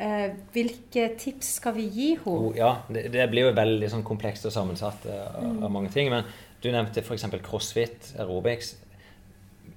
eh, 0.00 0.34
hvilke 0.54 1.06
tips 1.20 1.54
skal 1.60 1.76
vi 1.76 1.86
gi 1.92 2.10
henne? 2.24 2.52
Ja, 2.58 2.72
det, 2.88 3.08
det 3.14 3.28
blir 3.32 3.48
jo 3.48 3.54
veldig 3.56 3.92
sånn 3.92 4.06
komplekst 4.06 4.48
og 4.48 4.54
sammensatt 4.54 5.06
eh, 5.08 5.24
av, 5.28 5.64
av 5.68 5.72
mange 5.74 5.92
ting. 5.94 6.10
Men 6.12 6.28
du 6.62 6.70
nevnte 6.74 7.04
f.eks. 7.04 7.28
crossfit, 7.44 8.12
aerobics. 8.18 8.76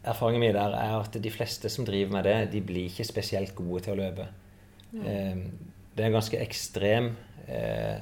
Erfaringen 0.01 0.41
min 0.41 0.55
der 0.55 0.73
er 0.73 0.95
at 0.97 1.19
de 1.21 1.33
fleste 1.33 1.69
som 1.69 1.85
driver 1.85 2.15
med 2.15 2.25
det, 2.25 2.37
de 2.55 2.63
blir 2.65 2.89
ikke 2.89 3.05
spesielt 3.05 3.53
gode 3.57 3.83
til 3.85 3.95
å 3.95 3.99
løpe. 4.01 4.31
Eh, 4.91 5.43
det 5.95 6.03
er 6.03 6.09
en 6.09 6.15
ganske 6.15 6.39
ekstrem 6.39 7.11
eh, 7.51 7.99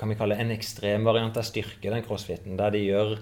Kan 0.00 0.10
vi 0.10 0.16
kalle 0.18 0.36
det 0.36 0.46
en 0.46 0.54
ekstrem 0.54 1.04
variant 1.04 1.36
av 1.36 1.44
styrke, 1.46 1.90
den 1.92 2.04
crossfiten. 2.06 2.56
Der 2.58 2.72
de 2.74 2.80
gjør 2.86 3.18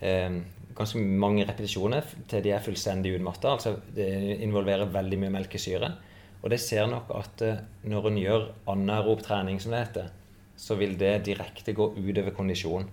eh, 0.00 0.38
ganske 0.76 1.00
mange 1.00 1.44
repetisjoner 1.44 2.06
til 2.30 2.44
de 2.44 2.54
er 2.56 2.64
fullstendig 2.64 3.12
utmatta. 3.18 3.52
Altså, 3.58 3.74
det 3.94 4.40
involverer 4.40 4.90
veldig 4.90 5.20
mye 5.20 5.34
melkesyre. 5.36 5.92
Og 6.40 6.48
det 6.52 6.60
ser 6.64 6.88
nok 6.88 7.12
at 7.18 7.44
eh, 7.44 7.60
når 7.92 8.08
en 8.10 8.20
gjør 8.22 8.48
anaerob 8.72 9.22
trening, 9.26 9.60
som 9.60 9.76
det 9.76 9.84
heter, 9.84 10.08
så 10.56 10.76
vil 10.80 10.96
det 11.00 11.18
direkte 11.28 11.76
gå 11.76 11.92
utover 11.96 12.32
kondisjon. 12.36 12.88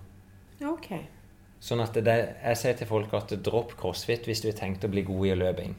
Okay. 0.64 1.06
Sånn 1.60 1.82
at 1.82 1.96
det, 2.04 2.16
jeg 2.44 2.60
sier 2.60 2.76
til 2.78 2.88
folk 2.90 3.12
at 3.16 3.32
dropp 3.44 3.74
crossfit 3.80 4.28
hvis 4.28 4.44
du 4.44 4.50
har 4.52 4.58
tenkt 4.60 4.84
å 4.86 4.92
bli 4.92 5.02
god 5.06 5.32
i 5.32 5.36
løping. 5.38 5.74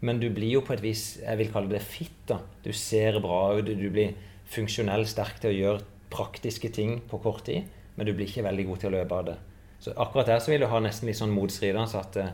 Men 0.00 0.20
du 0.22 0.28
blir 0.30 0.58
jo 0.58 0.62
på 0.66 0.76
et 0.76 0.82
vis 0.82 1.04
jeg 1.22 1.38
vil 1.40 1.52
kalle 1.52 1.72
det 1.72 1.82
fit. 1.82 2.14
da. 2.28 2.40
Du 2.64 2.72
ser 2.72 3.20
bra 3.20 3.58
ut, 3.58 3.66
du 3.66 3.90
blir 3.90 4.14
funksjonell 4.48 5.06
sterk 5.06 5.40
til 5.42 5.50
å 5.50 5.58
gjøre 5.58 5.86
praktiske 6.10 6.70
ting 6.72 7.00
på 7.08 7.20
kort 7.20 7.44
tid, 7.44 7.66
men 7.96 8.06
du 8.06 8.14
blir 8.14 8.28
ikke 8.28 8.46
veldig 8.46 8.66
god 8.68 8.78
til 8.82 8.90
å 8.90 8.96
løpe 8.96 9.16
av 9.16 9.24
det. 9.26 9.38
Så 9.80 9.94
akkurat 9.94 10.26
der 10.26 10.38
så 10.42 10.52
vil 10.52 10.62
du 10.64 10.70
ha 10.70 10.80
nesten 10.82 11.10
litt 11.10 11.18
sånn 11.18 11.34
motstridende, 11.34 11.86
så 11.90 12.02
at 12.02 12.16
eh, 12.18 12.30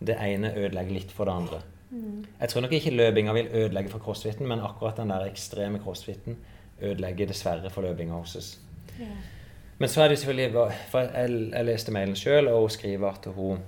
det 0.00 0.16
ene 0.22 0.52
ødelegger 0.54 0.96
litt 0.96 1.12
for 1.12 1.28
det 1.28 1.34
andre. 1.34 1.62
Jeg 2.40 2.50
tror 2.50 2.64
nok 2.64 2.72
ikke 2.76 2.92
løpinga 2.94 3.32
vil 3.36 3.48
ødelegge 3.52 3.92
for 3.92 4.02
crossfiten, 4.02 4.46
men 4.48 4.60
akkurat 4.64 4.98
den 5.00 5.12
der 5.12 5.28
ekstreme 5.28 5.80
crossfiten 5.82 6.36
ødelegger 6.82 7.30
dessverre 7.30 7.70
for 7.70 7.86
løpinga 7.86 8.18
hos 8.18 8.36
oss. 8.36 8.50
Men 9.78 9.92
så 9.92 10.02
er 10.02 10.08
det 10.08 10.18
selvfølgelig 10.18 10.52
For 10.90 11.00
jeg, 11.04 11.32
jeg 11.52 11.68
leste 11.68 11.92
mailen 11.92 12.16
sjøl, 12.16 12.48
og 12.48 12.60
hun 12.60 12.70
skriver 12.70 13.08
at 13.10 13.28
hun 13.36 13.64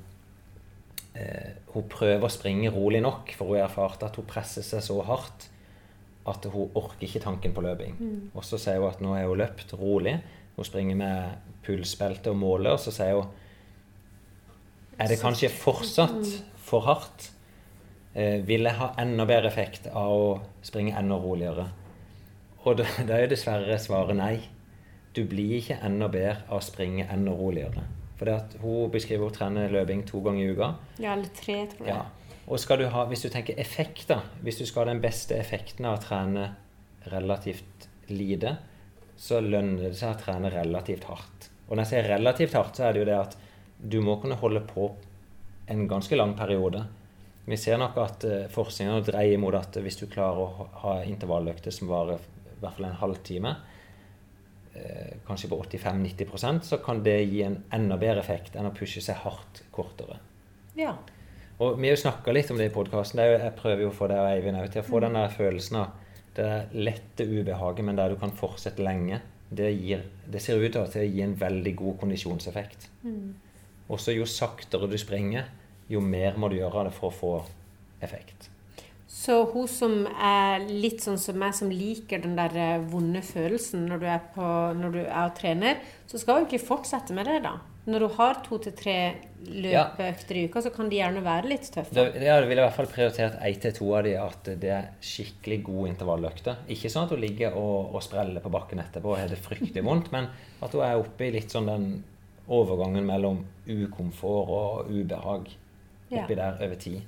Hun 1.72 1.86
prøver 1.90 2.24
å 2.26 2.32
springe 2.32 2.72
rolig 2.74 3.00
nok, 3.04 3.32
for 3.36 3.50
hun 3.50 3.58
har 3.58 3.68
erfart 3.68 4.04
at 4.06 4.16
hun 4.18 4.26
presser 4.28 4.66
seg 4.66 4.84
så 4.84 5.00
hardt 5.06 5.48
at 6.28 6.44
hun 6.52 6.74
orker 6.76 7.06
ikke 7.06 7.22
tanken 7.24 7.54
på 7.56 7.64
løping. 7.64 7.96
Og 8.34 8.44
så 8.44 8.58
sier 8.60 8.80
hun 8.82 8.90
at 8.90 9.02
nå 9.04 9.14
er 9.16 9.28
hun 9.28 9.40
løpt 9.40 9.74
rolig. 9.78 10.18
Hun 10.56 10.66
springer 10.66 10.98
med 10.98 11.54
pulsbelte 11.66 12.32
og 12.32 12.40
måler, 12.40 12.74
og 12.74 12.82
så 12.82 12.94
sier 12.94 13.20
hun 13.20 13.28
Er 14.98 15.08
det 15.08 15.20
kanskje 15.20 15.48
fortsatt 15.48 16.32
for 16.56 16.80
hardt? 16.88 17.30
Eh, 18.14 18.40
vil 18.46 18.66
jeg 18.66 18.74
ha 18.80 18.94
enda 18.98 19.24
bedre 19.28 19.46
effekt 19.46 19.86
av 19.86 20.10
å 20.10 20.40
springe 20.62 20.96
enda 20.98 21.14
roligere? 21.22 21.68
Og 22.64 22.80
da, 22.80 22.88
da 23.08 23.20
er 23.20 23.30
dessverre 23.30 23.78
svaret 23.78 24.18
nei. 24.18 24.40
Du 25.14 25.22
blir 25.24 25.58
ikke 25.60 25.78
enda 25.86 26.08
bedre 26.10 26.42
av 26.48 26.58
å 26.58 26.64
springe 26.66 27.06
enda 27.12 27.32
roligere. 27.32 27.86
For 28.18 28.30
hun 28.62 28.90
beskriver 28.90 29.28
hun 29.28 29.34
trener 29.34 29.70
løping 29.70 30.02
to 30.08 30.20
ganger 30.24 30.42
i 30.42 30.54
uka. 30.56 30.72
Ja, 30.98 31.12
eller 31.14 31.30
tre, 31.36 31.60
tror 31.70 31.86
jeg. 31.86 31.94
Ja. 31.94 32.38
Og 32.48 32.58
skal 32.62 32.80
du 32.80 32.88
ha, 32.90 33.04
hvis 33.10 33.22
du 33.22 33.28
tenker 33.30 33.58
effekt, 33.60 34.06
da 34.08 34.22
Hvis 34.42 34.58
du 34.58 34.64
skal 34.66 34.86
ha 34.86 34.92
den 34.94 35.02
beste 35.04 35.36
effekten 35.36 35.84
av 35.86 35.98
å 35.98 36.02
trene 36.02 36.48
relativt 37.12 37.88
lite, 38.08 38.56
så 39.18 39.40
lønner 39.44 39.88
det 39.90 39.96
seg 39.98 40.14
å 40.14 40.20
trene 40.20 40.50
relativt 40.52 41.04
hardt. 41.10 41.50
Og 41.68 41.76
når 41.76 41.84
jeg 41.84 41.90
sier 41.92 42.08
relativt 42.14 42.54
hardt, 42.56 42.78
så 42.78 42.88
er 42.88 42.94
det 42.96 43.02
jo 43.02 43.08
det 43.10 43.18
at 43.18 43.36
du 43.78 43.98
må 44.02 44.16
kunne 44.22 44.38
holde 44.40 44.62
på 44.66 44.88
en 45.68 45.84
ganske 45.90 46.16
lang 46.16 46.32
periode. 46.38 46.84
Vi 47.48 47.56
ser 47.60 47.78
nok 47.80 47.96
at 48.02 48.24
uh, 48.28 48.46
forskninga 48.52 49.00
dreier 49.06 49.40
mot 49.40 49.54
at 49.56 49.76
hvis 49.80 50.00
du 50.00 50.06
klarer 50.10 50.40
å 50.40 50.68
ha- 50.82 51.02
intervalløkter 51.08 51.72
som 51.74 51.88
varer 51.88 52.18
i 52.20 52.60
hvert 52.60 52.76
fall 52.78 52.88
en 52.88 52.98
halvtime, 53.02 53.52
eh, 53.54 53.77
kanskje 55.26 55.50
på 55.50 55.60
85-90% 55.64 56.66
så 56.68 56.78
kan 56.82 57.02
det 57.04 57.18
gi 57.24 57.42
en 57.46 57.60
enda 57.74 57.98
bedre 58.00 58.22
effekt 58.24 58.56
enn 58.56 58.68
å 58.68 58.74
pushe 58.76 59.02
seg 59.04 59.20
hardt 59.24 59.62
kortere. 59.74 60.18
Ja. 60.78 60.96
Og 61.58 61.78
vi 61.80 61.88
har 61.88 61.96
jo 61.96 62.02
snakka 62.04 62.32
litt 62.34 62.50
om 62.54 62.60
det 62.60 62.68
i 62.70 62.74
podkasten. 62.74 63.20
Jeg 63.20 63.54
prøver 63.58 63.86
jo 63.86 63.90
å 63.90 63.96
få 63.96 64.06
deg 64.10 64.20
og 64.22 64.30
Eivind 64.30 64.60
til 64.70 64.84
å 64.84 64.86
få 64.86 65.00
den 65.02 65.18
der 65.18 65.32
følelsen 65.34 65.80
av 65.80 65.96
det 66.36 66.44
der 66.46 66.68
lette 66.78 67.26
ubehaget, 67.26 67.82
men 67.84 67.98
der 67.98 68.12
du 68.12 68.20
kan 68.20 68.34
fortsette 68.34 68.84
lenge. 68.84 69.20
Det, 69.48 69.70
gir, 69.72 70.04
det 70.28 70.42
ser 70.44 70.60
ut 70.60 70.74
til 70.76 70.84
å 70.84 71.06
gi 71.08 71.24
en 71.24 71.34
veldig 71.40 71.72
god 71.80 71.96
kondisjonseffekt. 72.04 72.90
Også 73.88 74.12
jo 74.12 74.28
saktere 74.28 74.86
du 74.90 74.98
springer, 75.00 75.48
jo 75.88 76.02
mer 76.04 76.36
må 76.36 76.50
du 76.52 76.58
gjøre 76.58 76.82
av 76.82 76.90
det 76.90 76.94
for 76.94 77.08
å 77.08 77.16
få 77.16 77.32
effekt. 78.04 78.50
Så 79.18 79.40
hun 79.50 79.66
som 79.66 80.04
er 80.14 80.62
litt 80.68 81.02
sånn 81.02 81.18
som 81.18 81.38
meg, 81.40 81.56
som 81.58 81.72
liker 81.74 82.20
den 82.22 82.36
der 82.38 82.52
eh, 82.54 82.84
vonde 82.92 83.18
følelsen 83.26 83.88
når 83.90 84.02
du 84.04 84.06
er, 84.06 84.20
på, 84.34 84.50
når 84.78 84.92
du 84.94 85.00
er 85.02 85.24
og 85.24 85.34
trener, 85.40 85.80
så 86.06 86.20
skal 86.22 86.38
hun 86.38 86.46
ikke 86.46 86.62
fortsette 86.68 87.16
med 87.16 87.26
det, 87.26 87.40
da. 87.48 87.56
Når 87.88 88.04
du 88.04 88.08
har 88.18 88.38
to 88.44 88.58
til 88.62 88.74
tre 88.76 88.94
løpeøkter 89.48 90.36
i 90.36 90.42
uka, 90.46 90.60
så 90.62 90.70
kan 90.74 90.90
de 90.92 90.98
gjerne 91.00 91.22
være 91.24 91.48
litt 91.50 91.70
tøffe. 91.72 91.94
Da 91.96 92.04
ja, 92.20 92.36
du 92.44 92.46
ville 92.50 92.60
i 92.60 92.66
hvert 92.66 92.76
fall 92.76 92.90
prioritert 92.92 93.38
én 93.48 93.58
til 93.62 93.74
to 93.78 93.88
av 93.96 94.04
de 94.04 94.12
at 94.20 94.50
det 94.60 94.72
er 94.76 94.90
skikkelig 95.00 95.58
gode 95.70 95.88
intervalløkter. 95.94 96.60
Ikke 96.74 96.90
sånn 96.92 97.08
at 97.08 97.14
hun 97.16 97.22
ligger 97.24 97.56
og, 97.56 97.94
og 97.96 98.04
spreller 98.04 98.44
på 98.44 98.52
bakken 98.54 98.84
etterpå 98.84 99.14
og 99.14 99.18
har 99.22 99.32
det 99.32 99.40
fryktelig 99.40 99.84
vondt, 99.88 100.12
men 100.14 100.28
at 100.62 100.76
hun 100.76 100.84
er 100.84 101.00
oppe 101.00 101.26
i 101.26 101.32
litt 101.38 101.54
sånn 101.54 101.70
den 101.72 101.88
overgangen 102.48 103.08
mellom 103.08 103.42
ukomfort 103.66 104.52
og 104.60 104.92
ubehag 104.92 105.50
Ja. 106.08 106.22
oppi 106.22 106.36
der 106.38 106.60
over 106.64 106.78
tid. 106.80 107.02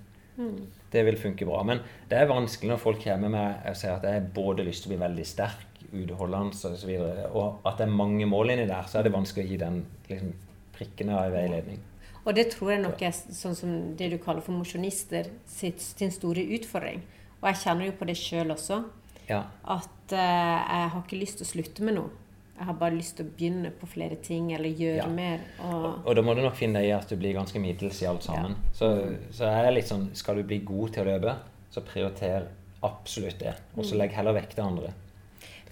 Det 0.91 1.03
vil 1.07 1.19
funke 1.21 1.47
bra. 1.47 1.63
Men 1.67 1.83
det 2.11 2.19
er 2.19 2.31
vanskelig 2.31 2.73
når 2.73 2.83
folk 2.83 3.03
kommer 3.05 3.33
med 3.33 3.67
og 3.71 3.77
sier 3.79 3.97
at 3.97 4.07
jeg 4.09 4.31
både 4.35 4.67
lyst 4.67 4.85
til 4.85 4.91
å 4.91 4.95
bli 4.95 5.05
veldig 5.05 5.27
sterk, 5.29 5.67
utholdende 5.91 6.55
osv., 6.55 6.91
og, 7.03 7.21
og 7.35 7.69
at 7.71 7.81
det 7.81 7.87
er 7.87 7.95
mange 8.01 8.27
mål 8.31 8.55
inni 8.55 8.67
der, 8.71 8.87
så 8.91 9.01
er 9.01 9.07
det 9.07 9.15
vanskelig 9.15 9.47
å 9.47 9.51
gi 9.51 9.61
den 9.63 9.81
liksom, 10.09 10.35
prikkene 10.77 11.17
av 11.19 11.35
veiledning. 11.35 11.81
Og 12.21 12.35
det 12.37 12.51
tror 12.53 12.75
jeg 12.75 12.83
nok 12.83 13.03
er 13.03 13.15
sånn 13.17 13.57
som 13.57 13.77
det 13.99 14.11
du 14.13 14.19
kaller 14.23 14.45
for 14.45 14.55
mosjonister 14.55 15.31
sin 15.49 16.13
store 16.13 16.45
utfordring. 16.59 17.01
Og 17.41 17.49
jeg 17.49 17.63
kjenner 17.63 17.89
jo 17.89 17.97
på 17.97 18.09
det 18.09 18.17
sjøl 18.21 18.53
også. 18.53 18.83
Ja. 19.31 19.45
At 19.65 20.13
uh, 20.13 20.19
jeg 20.19 20.91
har 20.93 21.01
ikke 21.01 21.21
lyst 21.21 21.41
til 21.41 21.47
å 21.47 21.53
slutte 21.55 21.87
med 21.87 21.97
noe. 21.97 22.13
Jeg 22.61 22.67
har 22.69 22.77
bare 22.77 22.93
lyst 22.93 23.17
til 23.17 23.25
å 23.25 23.31
begynne 23.33 23.71
på 23.81 23.87
flere 23.89 24.19
ting 24.21 24.51
eller 24.53 24.69
gjøre 24.77 24.97
Ja. 25.01 25.07
mer. 25.09 25.41
Og, 25.65 26.07
Og 26.07 26.15
da 26.19 26.23
må 26.23 26.35
du 26.37 26.43
nok 26.45 26.55
finne 26.59 26.83
deg 26.83 26.91
i 26.91 26.93
at 26.93 27.09
du 27.09 27.17
blir 27.17 27.33
ganske 27.39 27.59
middels 27.63 28.03
i 28.03 28.07
alt 28.11 28.23
sammen. 28.27 28.55
Så, 28.77 28.91
så 29.33 29.49
er 29.49 29.65
det 29.65 29.75
litt 29.79 29.89
sånn 29.89 30.11
Skal 30.15 30.37
du 30.37 30.43
bli 30.45 30.59
god 30.61 30.93
til 30.93 31.07
å 31.07 31.15
løpe, 31.15 31.37
så 31.73 31.81
prioriter 31.81 32.51
absolutt 32.85 33.39
det. 33.41 33.55
Og 33.77 33.85
så 33.89 33.97
legg 33.97 34.13
heller 34.13 34.37
vekk 34.37 34.53
det 34.59 34.65
andre. 34.67 34.93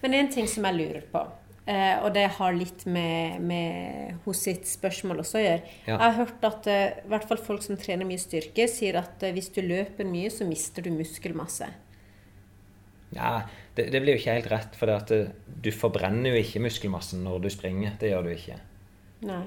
Men 0.01 0.15
en 0.15 0.31
ting 0.33 0.47
som 0.49 0.65
jeg 0.65 0.79
lurer 0.79 1.05
på, 1.13 1.23
eh, 1.67 1.99
og 2.05 2.15
det 2.15 2.25
har 2.39 2.53
litt 2.57 2.87
med, 2.87 3.41
med 3.43 4.15
hos 4.25 4.41
sitt 4.49 4.65
spørsmål 4.67 5.21
også 5.21 5.39
å 5.41 5.45
gjøre. 5.45 5.63
Ja. 5.89 5.93
Jeg 5.93 5.99
har 6.01 6.17
hørt 6.23 6.45
at 6.49 6.67
eh, 6.73 6.87
i 7.05 7.09
hvert 7.13 7.29
fall 7.29 7.37
folk 7.51 7.63
som 7.67 7.77
trener 7.77 8.09
mye 8.09 8.19
styrke, 8.23 8.65
sier 8.69 8.97
at 9.03 9.23
eh, 9.29 9.33
hvis 9.37 9.53
du 9.53 9.61
løper 9.61 10.09
mye, 10.09 10.31
så 10.33 10.47
mister 10.49 10.83
du 10.87 10.91
muskelmasse. 10.97 11.69
Ja, 13.13 13.43
det, 13.79 13.87
det 13.95 14.01
blir 14.03 14.17
jo 14.17 14.21
ikke 14.21 14.35
helt 14.37 14.51
rett, 14.53 14.77
for 14.79 14.91
det 14.91 14.97
at 14.99 15.13
det, 15.15 15.21
du 15.65 15.71
forbrenner 15.75 16.35
jo 16.35 16.43
ikke 16.43 16.63
muskelmassen 16.65 17.23
når 17.27 17.45
du 17.47 17.49
springer. 17.53 17.95
Det 18.01 18.11
gjør 18.13 18.27
du 18.27 18.35
ikke. 18.35 18.59
Nei. 19.29 19.45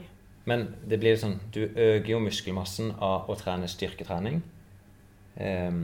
Men 0.50 0.66
det 0.90 0.98
blir 1.02 1.20
sånn, 1.22 1.38
du 1.54 1.62
øker 1.68 2.16
jo 2.16 2.22
muskelmassen 2.24 2.96
av 2.98 3.30
å 3.30 3.36
trene 3.40 3.70
styrketrening. 3.70 4.42
Um, 5.38 5.84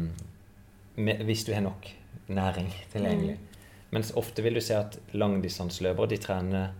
med, 0.97 1.21
hvis 1.27 1.45
du 1.47 1.53
har 1.53 1.63
nok 1.65 1.91
næring 2.33 2.71
tilgjengelig. 2.93 3.37
Mens 3.95 4.11
ofte 4.19 4.43
vil 4.43 4.57
du 4.57 4.63
se 4.63 4.75
at 4.75 4.97
langdistanseløpere 5.15 6.11
de 6.11 6.19
trener 6.19 6.73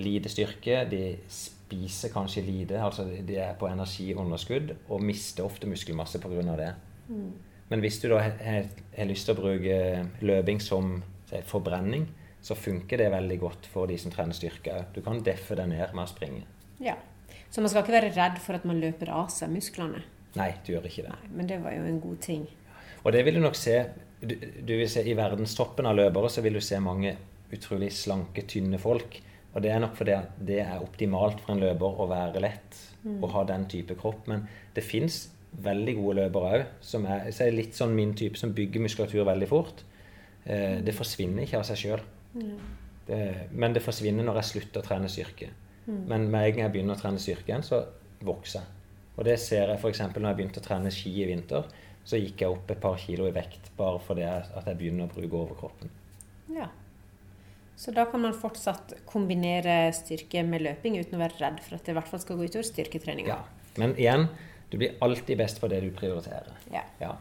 lite 0.00 0.32
styrke. 0.32 0.80
De 0.90 1.02
spiser 1.30 2.10
kanskje 2.14 2.42
lite, 2.46 2.80
altså 2.82 3.04
de- 3.06 3.38
er 3.42 3.54
på 3.58 3.68
energiunderskudd 3.70 4.74
og 4.88 5.02
mister 5.02 5.46
ofte 5.46 5.68
muskelmasse 5.70 6.18
pga. 6.22 6.56
det. 6.56 6.72
Men 7.70 7.82
hvis 7.82 7.98
du 8.02 8.08
da 8.12 8.20
har, 8.22 8.68
lyst 9.08 9.26
til 9.26 9.34
å 9.34 9.40
bruke 9.40 9.78
løping 10.22 10.60
som 10.62 11.00
si, 11.26 11.40
forbrenning, 11.50 12.06
så 12.46 12.54
funker 12.54 13.00
det 13.00 13.10
veldig 13.10 13.38
godt 13.42 13.66
for 13.72 13.90
de 13.90 13.96
som 13.98 14.12
trener 14.14 14.36
styrke. 14.36 14.84
Du 14.94 15.00
kan 15.02 15.18
deffe 15.26 15.58
det 15.58 15.66
ned 15.72 15.94
med 15.96 16.04
å 16.04 16.10
springe. 16.10 16.44
Ja. 16.82 16.94
Så 17.50 17.62
man 17.62 17.72
skal 17.72 17.82
ikke 17.82 17.96
være 17.96 18.12
redd 18.14 18.38
for 18.42 18.58
at 18.58 18.66
man 18.68 18.78
løper 18.82 19.10
av 19.14 19.30
seg 19.34 19.50
musklene. 19.50 20.04
Nei, 20.36 20.52
du 20.66 20.74
gjør 20.74 20.86
ikke 20.86 21.06
det. 21.06 21.14
Nei, 21.14 21.32
men 21.38 21.48
det 21.50 21.58
var 21.64 21.74
jo 21.74 21.86
en 21.88 22.02
god 22.02 22.20
ting. 22.22 22.44
Og 23.02 23.14
det 23.14 23.22
vil 23.26 23.38
du 23.38 23.42
nok 23.42 23.56
se 23.58 23.78
du, 24.20 24.34
du 24.36 24.72
vil 24.72 24.88
se 24.90 25.02
I 25.04 25.14
verdenstoppen 25.16 25.86
av 25.88 25.96
løpere 25.98 26.30
så 26.32 26.42
vil 26.44 26.56
du 26.56 26.62
se 26.64 26.78
mange 26.82 27.14
utrolig 27.52 27.90
slanke, 27.94 28.44
tynne 28.48 28.78
folk. 28.82 29.18
Og 29.54 29.62
det 29.64 29.72
er 29.72 29.80
nok 29.80 29.94
fordi 29.96 30.16
det 30.48 30.60
er 30.64 30.82
optimalt 30.84 31.40
for 31.42 31.54
en 31.54 31.62
løper 31.62 32.00
å 32.02 32.08
være 32.10 32.42
lett 32.44 32.80
og 33.06 33.30
ha 33.32 33.44
den 33.48 33.64
type 33.70 33.96
kropp. 33.98 34.26
Men 34.28 34.44
det 34.76 34.84
fins 34.84 35.22
veldig 35.66 35.94
gode 35.98 36.16
løpere 36.20 36.54
òg, 36.56 36.64
som 36.84 37.06
er, 37.08 37.28
så 37.32 37.46
er 37.46 37.54
litt 37.56 37.76
sånn 37.76 37.94
min 37.96 38.14
type, 38.18 38.38
som 38.40 38.54
bygger 38.56 38.82
muskulatur 38.84 39.24
veldig 39.28 39.48
fort. 39.50 39.84
Eh, 40.44 40.82
det 40.84 40.94
forsvinner 40.96 41.46
ikke 41.46 41.60
av 41.60 41.68
seg 41.68 41.82
sjøl. 41.84 42.04
Men 43.56 43.72
det 43.72 43.84
forsvinner 43.84 44.26
når 44.26 44.40
jeg 44.40 44.50
slutter 44.50 44.82
å 44.82 44.86
trene 44.86 45.08
styrke. 45.08 45.52
Men 45.86 46.26
med 46.26 46.42
en 46.42 46.56
gang 46.56 46.64
jeg 46.64 46.72
begynner 46.74 46.96
å 46.96 47.00
trene 47.00 47.22
styrke 47.22 47.52
igjen, 47.52 47.64
så 47.64 47.84
vokser 48.26 48.58
jeg. 48.60 48.72
Og 49.16 49.24
det 49.28 49.36
ser 49.40 49.70
jeg 49.70 49.78
f.eks. 49.78 50.02
når 50.12 50.28
jeg 50.28 50.38
begynte 50.40 50.60
å 50.60 50.64
trene 50.64 50.92
ski 50.92 51.12
i 51.22 51.28
vinter. 51.30 51.68
Så 52.06 52.18
gikk 52.20 52.42
jeg 52.42 52.54
opp 52.54 52.70
et 52.70 52.82
par 52.82 52.98
kilo 53.02 53.26
i 53.26 53.34
vekt 53.34 53.72
bare 53.78 53.98
fordi 54.02 54.26
at 54.26 54.66
jeg 54.68 54.78
begynner 54.78 55.08
å 55.08 55.14
bruke 55.14 55.40
overkroppen. 55.40 55.90
Ja. 56.54 56.68
Så 57.76 57.92
da 57.92 58.06
kan 58.08 58.22
man 58.22 58.36
fortsatt 58.36 58.94
kombinere 59.08 59.90
styrke 59.96 60.44
med 60.46 60.62
løping 60.64 60.96
uten 61.00 61.18
å 61.18 61.22
være 61.24 61.40
redd 61.40 61.58
for 61.64 61.76
at 61.76 61.86
det 61.86 61.92
i 61.92 61.96
hvert 61.98 62.12
fall 62.12 62.22
skal 62.22 62.38
gå 62.38 62.46
utover 62.46 62.68
styrketreninga. 62.68 63.34
Ja. 63.34 63.72
Men 63.76 63.96
igjen, 64.00 64.28
du 64.70 64.76
blir 64.78 64.96
alltid 65.00 65.38
best 65.38 65.60
på 65.60 65.68
det 65.70 65.80
du 65.84 65.90
prioriterer. 65.94 66.52
Ja. 66.72 66.82
Ja. 67.00 67.12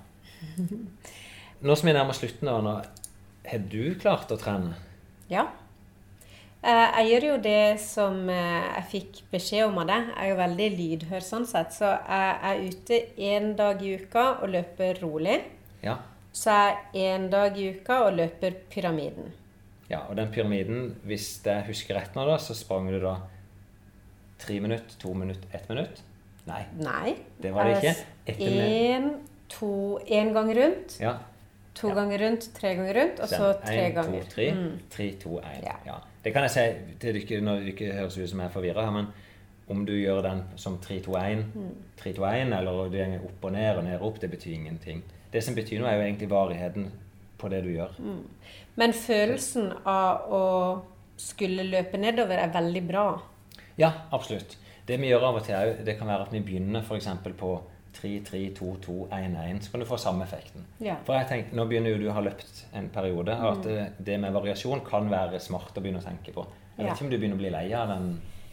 Nå 1.65 1.75
som 1.75 1.87
vi 1.87 1.93
nærmer 1.95 2.13
slutten, 2.17 2.49
Anna, 2.51 2.79
har 3.45 3.61
du 3.71 3.95
klart 4.01 4.31
å 4.33 4.37
trene? 4.41 4.73
Ja. 5.31 5.47
Eh, 6.65 6.99
Jeg 6.99 7.09
gjør 7.11 7.27
jo 7.29 7.37
det 7.45 7.79
som 7.81 8.17
eh, 8.29 8.65
jeg 8.75 8.87
fikk 8.91 9.21
beskjed 9.31 9.67
om 9.67 9.77
av 9.83 9.87
deg. 9.91 10.09
Jeg 10.11 10.25
er 10.25 10.31
jo 10.33 10.39
veldig 10.41 10.69
lydhør 10.79 11.25
sånn 11.25 11.45
sett. 11.49 11.73
Så 11.77 11.85
jeg 11.93 12.35
er 12.49 12.63
ute 12.65 12.99
én 13.29 13.51
dag 13.57 13.81
i 13.85 13.95
uka 14.01 14.25
og 14.41 14.49
løper 14.53 14.99
rolig. 15.03 15.39
Ja. 15.85 15.99
Så 16.35 16.51
er 16.51 16.73
jeg 16.93 17.13
én 17.15 17.29
dag 17.31 17.57
i 17.61 17.69
uka 17.77 18.01
og 18.07 18.17
løper 18.17 18.57
pyramiden. 18.73 19.31
ja. 19.89 20.01
Og 20.09 20.15
den 20.17 20.31
pyramiden, 20.33 20.95
hvis 21.05 21.29
jeg 21.45 21.67
husker 21.69 21.95
rett 21.95 22.15
nå, 22.17 22.25
da, 22.27 22.37
så 22.41 22.53
sprang 22.57 22.89
du 22.91 22.99
da 22.99 23.15
tre 24.41 24.57
minutter, 24.59 24.97
to 24.99 25.13
minutter, 25.13 25.47
ett 25.53 25.69
minutt? 25.69 26.01
Nei. 26.47 26.63
Nei. 26.77 27.15
Det 27.41 27.51
var 27.53 27.63
det 27.69 27.77
ikke. 27.81 27.95
Én, 28.45 29.07
to 29.49 29.99
Én 30.07 30.33
gang 30.33 30.51
rundt. 30.57 30.97
Ja. 31.01 31.15
To 31.75 31.89
Ja. 31.89 31.93
ganger 31.95 32.19
rundt, 32.19 32.49
tre 32.55 32.75
ganger 32.75 32.93
rundt, 32.95 33.19
og 33.19 33.27
så 33.29 33.53
tre 33.65 33.85
En, 33.89 33.93
ganger. 33.95 34.21
to, 34.23 34.29
tre. 34.31 34.51
Mm. 34.51 34.79
Tre, 34.89 35.11
to, 35.19 35.29
én. 35.39 35.63
Ja. 35.63 35.75
Ja. 35.85 35.95
Det 36.23 36.33
kan 36.33 36.43
jeg 36.43 36.51
si 36.51 36.95
til 36.99 37.13
dere 37.27 37.41
når 37.41 37.65
ikke 37.73 37.91
høres 37.93 38.17
ut 38.17 38.29
som 38.29 38.39
jeg 38.39 38.45
er 38.47 38.53
forvirra 38.53 38.85
her, 38.85 38.91
men 38.91 39.07
om 39.69 39.85
du 39.85 39.91
gjør 39.93 40.21
den 40.23 40.43
som 40.55 40.77
3-2-1, 40.77 41.43
Mm. 41.55 41.75
3-2-1, 41.97 42.53
eller 42.57 42.71
du 42.89 42.97
går 42.97 43.25
opp 43.25 43.43
og 43.45 43.51
ned 43.51 43.77
og 43.77 43.83
ned 43.83 43.99
og 43.99 44.07
opp, 44.07 44.19
det 44.21 44.31
betyr 44.31 44.53
ingenting. 44.53 45.03
Det 45.33 45.43
som 45.43 45.55
betyr 45.55 45.79
noe, 45.79 45.89
er 45.89 45.97
jo 45.97 46.03
egentlig 46.07 46.29
varigheten 46.29 46.91
på 47.37 47.49
det 47.49 47.63
du 47.63 47.69
gjør. 47.73 47.91
Mm. 47.99 48.23
Men 48.77 48.93
følelsen 48.93 49.73
av 49.85 50.31
å 50.31 50.81
skulle 51.17 51.63
løpe 51.63 51.97
nedover 51.97 52.37
er 52.37 52.47
veldig 52.53 52.87
bra. 52.87 53.21
Ja, 53.77 53.91
absolutt. 54.13 54.55
Det 54.85 54.99
vi 55.01 55.09
gjør 55.09 55.29
av 55.29 55.39
og 55.39 55.45
til, 55.47 55.55
òg, 55.57 55.79
det 55.85 55.95
kan 55.99 56.09
være 56.09 56.27
at 56.27 56.33
vi 56.35 56.43
begynner 56.45 56.83
f.eks. 56.85 57.07
på 57.39 57.53
3-3-2-2-1-1, 57.95 59.61
så 59.63 59.71
kan 59.71 59.81
du 59.81 59.87
få 59.87 59.97
samme 59.97 60.25
effekten. 60.25 60.65
Ja. 60.83 60.97
For 61.07 61.15
jeg 61.17 61.29
tenkte, 61.29 61.55
Nå 61.57 61.65
begynner 61.69 61.95
jo 61.95 62.01
du 62.03 62.09
å 62.11 62.15
ha 62.17 62.23
løpt 62.25 62.65
en 62.75 62.89
periode, 62.93 63.35
og 63.39 63.49
at 63.53 63.65
det, 63.65 63.79
det 64.09 64.19
med 64.21 64.35
variasjon 64.35 64.83
kan 64.87 65.09
være 65.11 65.39
smart 65.43 65.77
å 65.77 65.83
begynne 65.83 66.03
å 66.03 66.05
tenke 66.05 66.35
på. 66.35 66.45
Jeg 66.75 66.83
vet 66.83 66.89
Ja. 66.89 66.93
ikke 66.93 67.05
om 67.07 67.11
du 67.13 67.17
begynner 67.17 67.39
å 67.39 67.43
bli 67.43 67.53
lei 67.55 67.65
av 67.73 67.93
den, 67.93 68.09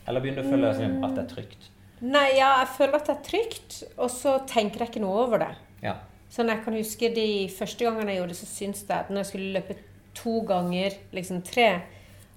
eller 0.07 0.25
begynner 0.25 0.43
du 0.43 0.49
å 0.49 0.53
føle 0.55 0.73
mm. 0.79 1.05
at 1.05 1.17
det 1.17 1.25
er 1.25 1.35
trygt. 1.35 1.69
Nei, 2.03 2.29
ja, 2.39 2.53
jeg 2.63 2.71
føler 2.79 2.99
at 2.99 3.07
det 3.07 3.15
er 3.15 3.27
trygt, 3.29 3.83
og 3.97 4.11
så 4.11 4.39
tenker 4.51 4.83
jeg 4.83 4.93
ikke 4.93 5.05
noe 5.05 5.21
over 5.27 5.43
det. 5.45 5.53
Ja. 5.85 5.97
Sånn 6.33 6.49
jeg 6.51 6.63
kan 6.65 6.75
huske 6.79 7.11
de 7.15 7.27
første 7.53 7.85
gangene 7.85 8.15
jeg 8.15 8.23
gjorde 8.23 8.35
det, 8.35 8.39
så 8.41 8.49
syntes 8.49 8.87
jeg 8.89 8.97
at 8.97 9.11
når 9.11 9.23
jeg 9.23 9.31
skulle 9.31 9.57
løpe 9.59 9.77
to 10.17 10.41
ganger, 10.49 10.97
liksom 11.15 11.43
tre, 11.47 11.69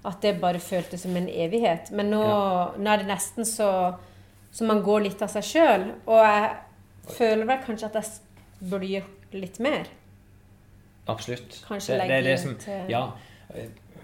at 0.06 0.22
det 0.22 0.36
bare 0.42 0.60
føltes 0.62 1.02
som 1.06 1.16
en 1.18 1.28
evighet. 1.30 1.92
Men 1.92 2.10
nå, 2.14 2.22
nå 2.78 2.92
er 2.94 3.02
det 3.04 3.08
nesten 3.10 3.46
så, 3.48 3.70
så 4.52 4.68
man 4.70 4.82
går 4.86 5.06
litt 5.08 5.22
av 5.26 5.32
seg 5.34 5.44
sjøl. 5.50 5.86
Og 6.06 6.20
jeg 6.22 7.16
føler 7.18 7.46
vel 7.50 7.64
kanskje 7.66 7.90
at 7.92 8.00
jeg 8.02 8.70
burde 8.72 8.90
gjort 8.92 9.34
litt 9.36 9.60
mer. 9.66 9.88
Absolutt. 11.08 11.60
Kanskje 11.68 11.98
det, 12.00 12.08
det 12.10 12.18
er 12.20 12.28
det 12.30 12.38
som, 12.42 12.56
til- 12.62 12.90
Ja. 12.90 13.08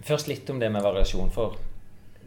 Først 0.01 0.27
litt 0.29 0.49
om 0.49 0.59
det 0.59 0.69
med 0.73 0.81
variasjon. 0.85 1.29
For 1.33 1.55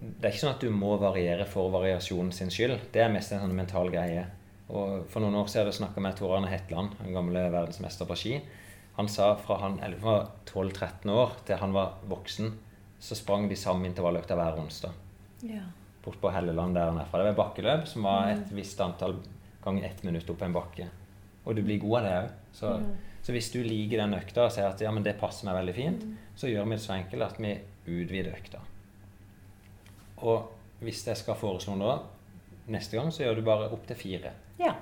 det 0.01 0.28
er 0.28 0.32
ikke 0.34 0.42
sånn 0.44 0.55
at 0.56 0.60
du 0.62 0.70
må 0.70 0.96
variere 1.01 1.46
for 1.46 1.70
variasjonen 1.74 2.32
sin 2.34 2.51
skyld. 2.51 2.78
Det 2.92 3.02
er 3.02 3.12
mest 3.12 3.32
en 3.32 3.40
sånn 3.42 3.55
mental 3.56 3.90
greie. 3.90 4.26
Og 4.68 5.05
For 5.10 5.20
noen 5.20 5.34
år 5.38 5.48
siden 5.51 5.72
snakka 5.72 5.98
jeg 6.01 6.02
med 6.06 6.16
Tor 6.18 6.36
Arne 6.36 6.48
Hetland, 6.51 6.94
den 7.02 7.12
gamle 7.14 7.46
verdensmester 7.52 8.06
på 8.09 8.16
ski. 8.18 8.38
Han 8.96 9.09
sa 9.10 9.34
fra 9.36 9.56
han 9.60 9.78
han 9.82 9.94
var 10.02 10.28
12-13 10.46 11.10
år 11.10 11.32
til 11.46 11.56
han 11.59 11.72
var 11.74 11.94
voksen, 12.09 12.52
så 13.05 13.16
sprang 13.18 13.48
de 13.51 13.56
samme 13.56 13.85
intervalløkta 13.90 14.36
hver 14.39 14.59
onsdag. 14.62 14.93
Bort 16.05 16.20
på 16.20 16.31
Helleland 16.32 16.76
der 16.76 16.89
han 16.89 17.01
er 17.02 17.09
fra. 17.10 17.20
Det 17.20 17.32
var 17.35 17.40
bakkeløp 17.43 17.89
som 17.89 18.06
var 18.09 18.31
et 18.32 18.52
visst 18.56 18.81
antall 18.81 19.18
ganger 19.64 19.85
ett 19.85 20.01
minutt 20.06 20.31
opp 20.32 20.44
en 20.44 20.55
bakke. 20.56 20.86
Og 21.44 21.56
du 21.56 21.60
blir 21.64 21.82
god 21.82 21.98
av 21.98 22.06
det 22.06 22.14
òg. 22.22 22.31
Så, 22.56 22.70
så 23.26 23.35
hvis 23.36 23.51
du 23.52 23.59
liker 23.64 24.01
den 24.01 24.16
økta 24.16 24.47
og 24.47 24.55
sier 24.55 24.70
at 24.70 24.81
ja, 24.81 24.93
men 24.94 25.05
det 25.05 25.18
passer 25.20 25.48
meg 25.48 25.59
veldig 25.59 25.74
fint, 25.76 26.06
så 26.36 26.48
gjør 26.48 26.64
vi 26.70 26.78
det 26.78 26.85
så 26.85 26.94
enkelt 26.97 27.26
at 27.26 27.40
vi 27.44 27.52
utvider 27.85 28.36
økta. 28.39 28.62
Og 30.24 30.85
hvis 30.85 31.02
jeg 31.05 31.20
skal 31.20 31.36
foreslå 31.36 31.76
noe 31.76 31.98
neste 32.72 32.97
gang, 32.97 33.12
så 33.12 33.26
gjør 33.26 33.40
du 33.40 33.44
bare 33.44 33.68
opp 33.74 33.85
til 33.89 34.01
fire. 34.01 34.32
Ja. 34.60 34.72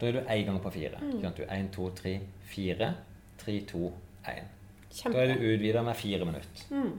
Da 0.00 0.08
er 0.08 0.16
du 0.16 0.22
én 0.22 0.46
gang 0.48 0.62
på 0.64 0.72
fire. 0.72 1.00
Ikke 1.10 1.26
sant? 1.26 1.42
Du 1.42 1.44
én, 1.44 1.68
to, 1.72 1.90
tre, 1.96 2.14
fire. 2.48 2.94
Tre, 3.40 3.58
to, 3.68 3.92
én. 4.32 4.48
Da 5.02 5.20
er 5.20 5.34
du 5.34 5.44
utvida 5.44 5.84
med 5.84 5.96
fire 5.96 6.24
minutter. 6.28 6.64
Mm. 6.72 6.96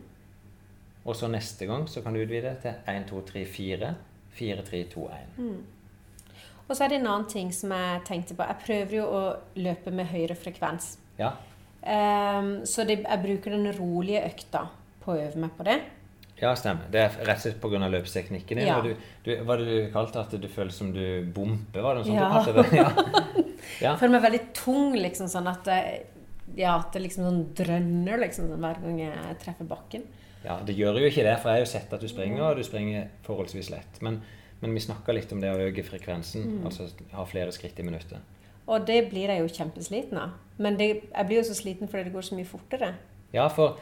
Og 1.07 1.15
så 1.15 1.29
neste 1.31 1.65
gang 1.69 1.87
så 1.87 2.03
kan 2.03 2.13
du 2.13 2.21
utvide 2.21 2.53
til 2.61 2.77
1, 2.83 3.07
2, 3.09 3.23
3, 3.31 3.43
4. 3.47 3.91
4, 4.37 4.63
3, 4.69 4.83
2, 4.93 5.09
1. 5.39 5.51
Og 6.67 6.75
så 6.75 6.83
er 6.83 6.91
det 6.91 6.97
en 6.99 7.07
annen 7.07 7.27
ting 7.31 7.51
som 7.55 7.71
jeg 7.71 8.01
tenkte 8.07 8.35
på. 8.35 8.45
Jeg 8.45 8.63
prøver 8.65 8.97
jo 8.99 9.05
å 9.07 9.21
løpe 9.57 9.93
med 9.95 10.09
høyere 10.11 10.35
frekvens. 10.37 10.97
Ja. 11.17 11.31
Um, 11.81 12.65
så 12.67 12.83
det, 12.83 12.99
jeg 13.05 13.23
bruker 13.23 13.55
den 13.55 13.69
rolige 13.77 14.25
økta 14.27 14.65
på 15.03 15.13
å 15.13 15.21
øve 15.21 15.39
meg 15.45 15.55
på 15.55 15.63
det. 15.63 15.77
ja, 16.41 16.51
stemmer. 16.59 16.89
Det 16.91 16.99
er 16.99 17.15
rett 17.23 17.39
og 17.39 17.45
slett 17.45 17.61
pga. 17.63 17.87
løpsteknikken 17.95 18.59
din. 18.59 18.67
Ja. 18.67 18.81
Du, 18.83 18.91
du, 19.23 19.31
var 19.47 19.63
det 19.63 19.69
du 19.71 19.91
kalte 19.95 20.19
at 20.19 20.35
du 20.35 20.49
føles 20.51 20.75
som 20.75 20.91
du 20.93 21.23
bomper? 21.33 21.81
Var 21.81 21.95
det 21.95 22.03
noe 22.03 22.09
sånt 22.11 22.19
Ja. 22.19 22.27
du 22.27 22.35
kalte 22.35 22.53
det? 22.59 22.77
Ja. 22.77 22.91
ja. 23.85 23.89
Jeg 23.93 23.97
føler 24.03 24.17
meg 24.17 24.27
veldig 24.27 24.45
tung, 24.59 24.93
liksom 24.99 25.31
sånn 25.31 25.47
at 25.47 25.63
det, 25.65 25.81
ja, 26.59 26.75
at 26.75 26.91
det 26.91 27.05
liksom 27.07 27.29
sånn 27.29 27.43
drønner 27.55 28.19
liksom, 28.27 28.51
sånn, 28.51 28.67
hver 28.67 28.83
gang 28.83 29.03
jeg 29.07 29.39
treffer 29.45 29.71
bakken. 29.71 30.03
Ja, 30.47 30.55
det 30.65 30.75
gjør 30.77 31.01
jo 31.01 31.09
ikke 31.11 31.25
det, 31.27 31.35
for 31.41 31.51
jeg 31.51 31.59
har 31.59 31.65
jo 31.65 31.69
sett 31.73 31.93
at 31.93 32.01
du 32.03 32.07
springer, 32.09 32.41
og 32.47 32.57
du 32.59 32.63
springer 32.63 33.09
forholdsvis 33.27 33.69
lett. 33.73 33.99
Men, 34.05 34.21
men 34.61 34.73
vi 34.77 34.83
snakka 34.85 35.13
litt 35.15 35.31
om 35.35 35.41
det 35.43 35.51
å 35.51 35.59
øke 35.67 35.83
frekvensen, 35.85 36.45
Mm. 36.47 36.65
altså 36.69 36.87
ha 37.13 37.25
flere 37.27 37.51
skritt 37.55 37.79
i 37.79 37.85
minuttet. 37.85 38.23
Og 38.67 38.83
det 38.87 39.09
blir 39.11 39.29
jeg 39.31 39.39
jo 39.43 39.51
kjempesliten 39.59 40.17
av. 40.19 40.33
Men 40.59 40.75
det, 40.79 40.87
jeg 41.13 41.27
blir 41.29 41.37
jo 41.41 41.45
så 41.47 41.55
sliten 41.55 41.87
fordi 41.87 42.07
det 42.09 42.13
går 42.15 42.25
så 42.27 42.35
mye 42.35 42.47
fortere. 42.49 42.93
Ja, 43.33 43.47
for 43.47 43.77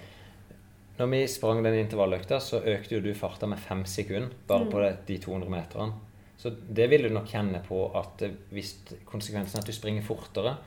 når 1.00 1.10
vi 1.12 1.22
sprang 1.28 1.64
den 1.66 1.74
intervalløkta, 1.80 2.38
så 2.40 2.62
økte 2.62 2.96
jo 2.96 3.02
du 3.02 3.14
farta 3.18 3.48
med 3.50 3.60
fem 3.60 3.82
sekunder 3.90 4.30
bare 4.48 4.68
på 4.72 4.84
de 5.08 5.18
200 5.24 5.50
meterne. 5.50 5.94
Så 6.38 6.52
det 6.70 6.90
vil 6.92 7.04
du 7.08 7.10
nok 7.16 7.28
kjenne 7.32 7.62
på 7.66 7.80
at 7.98 8.22
hvis 8.52 8.76
konsekvensen 9.08 9.58
er 9.58 9.64
at 9.64 9.68
du 9.68 9.74
springer 9.74 10.04
fortere, 10.06 10.58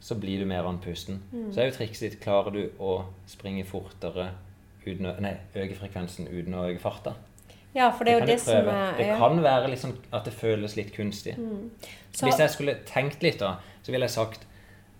så 0.00 0.14
blir 0.20 0.38
du 0.38 0.46
mer 0.46 0.66
andpusten. 0.68 1.18
Så 1.50 1.60
er 1.62 1.70
jo 1.70 1.76
trikset 1.78 2.10
ditt 2.12 2.20
klarer 2.22 2.52
du 2.52 2.62
å 2.78 2.98
springe 3.26 3.64
fortere 3.66 4.28
uten 4.86 5.06
å 5.10 5.14
Nei, 5.20 5.36
øke 5.56 5.74
frekvensen 5.78 6.28
uten 6.28 6.54
å 6.54 6.64
øke 6.70 6.80
farta. 6.80 7.14
Ja, 7.74 7.90
for 7.92 8.04
det 8.04 8.14
er 8.14 8.20
jo 8.20 8.26
det, 8.26 8.40
som 8.40 8.68
er 8.72 8.96
Det 8.96 9.06
kan 9.18 9.42
være 9.44 9.68
liksom 9.68 9.96
at 10.12 10.24
det 10.24 10.32
føles 10.32 10.76
litt 10.76 10.92
kunstig. 10.94 11.34
Så- 12.12 12.26
Hvis 12.26 12.38
jeg 12.38 12.50
skulle 12.50 12.74
tenkt 12.86 13.22
litt, 13.22 13.38
da, 13.38 13.56
så 13.82 13.92
ville 13.92 14.06
jeg 14.06 14.10
sagt 14.10 14.46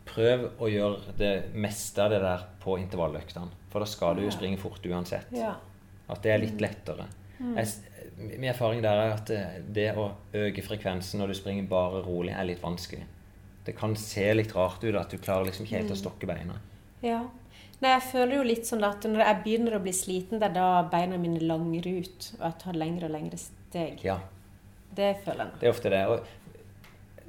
prøv 0.04 0.50
å 0.60 0.68
gjøre 0.70 1.16
det 1.18 1.54
meste 1.54 1.98
av 2.04 2.10
det 2.10 2.20
der 2.20 2.44
på 2.62 2.76
intervalløktene. 2.78 3.48
For 3.70 3.80
da 3.80 3.86
skal 3.86 4.14
du 4.16 4.22
jo 4.22 4.30
springe 4.30 4.58
fort 4.58 4.82
uansett. 4.86 5.26
ja. 5.32 5.54
At 6.08 6.22
det 6.22 6.30
er 6.30 6.38
litt 6.38 6.60
lettere. 6.60 7.06
Jeg, 7.40 7.66
min 8.38 8.44
erfaring 8.52 8.80
der 8.80 8.92
er 8.92 9.12
at 9.14 9.26
det, 9.26 9.40
det 9.74 9.88
å 9.96 10.12
øke 10.32 10.62
frekvensen 10.62 11.18
når 11.18 11.26
du 11.28 11.34
springer 11.34 11.66
bare 11.68 12.00
rolig, 12.06 12.32
er 12.32 12.44
litt 12.44 12.62
vanskelig. 12.62 13.02
Det 13.64 13.74
kan 13.76 13.96
se 13.96 14.32
litt 14.34 14.54
rart 14.54 14.84
ut 14.84 14.94
at 14.94 15.10
du 15.10 15.18
klarer 15.18 15.46
liksom 15.46 15.66
ikke 15.66 15.80
helt 15.80 15.90
å 15.90 15.96
stokke 15.96 16.26
beina. 16.26 16.60
ja. 17.02 17.24
Nei, 17.82 17.90
jeg 17.92 18.04
føler 18.08 18.38
jo 18.38 18.44
litt 18.46 18.64
sånn 18.68 18.84
at 18.88 19.04
når 19.04 19.20
jeg 19.20 19.40
begynner 19.44 19.76
å 19.76 19.82
bli 19.84 19.92
sliten, 19.92 20.40
det 20.40 20.48
er 20.48 20.54
da 20.56 20.68
beina 20.88 21.18
mine 21.20 21.42
langer 21.44 21.84
ut, 21.98 22.30
og 22.38 22.44
jeg 22.46 22.58
tar 22.62 22.78
lengre 22.80 23.10
og 23.10 23.12
lengre 23.12 23.36
steg. 23.40 24.00
Ja, 24.06 24.16
Det 24.96 25.10
føler 25.26 25.42
jeg 25.44 25.50
nå. 25.50 25.60
det 25.60 25.68
er 25.68 25.74
ofte 25.74 25.92
det. 25.92 26.02
Og 26.08 26.24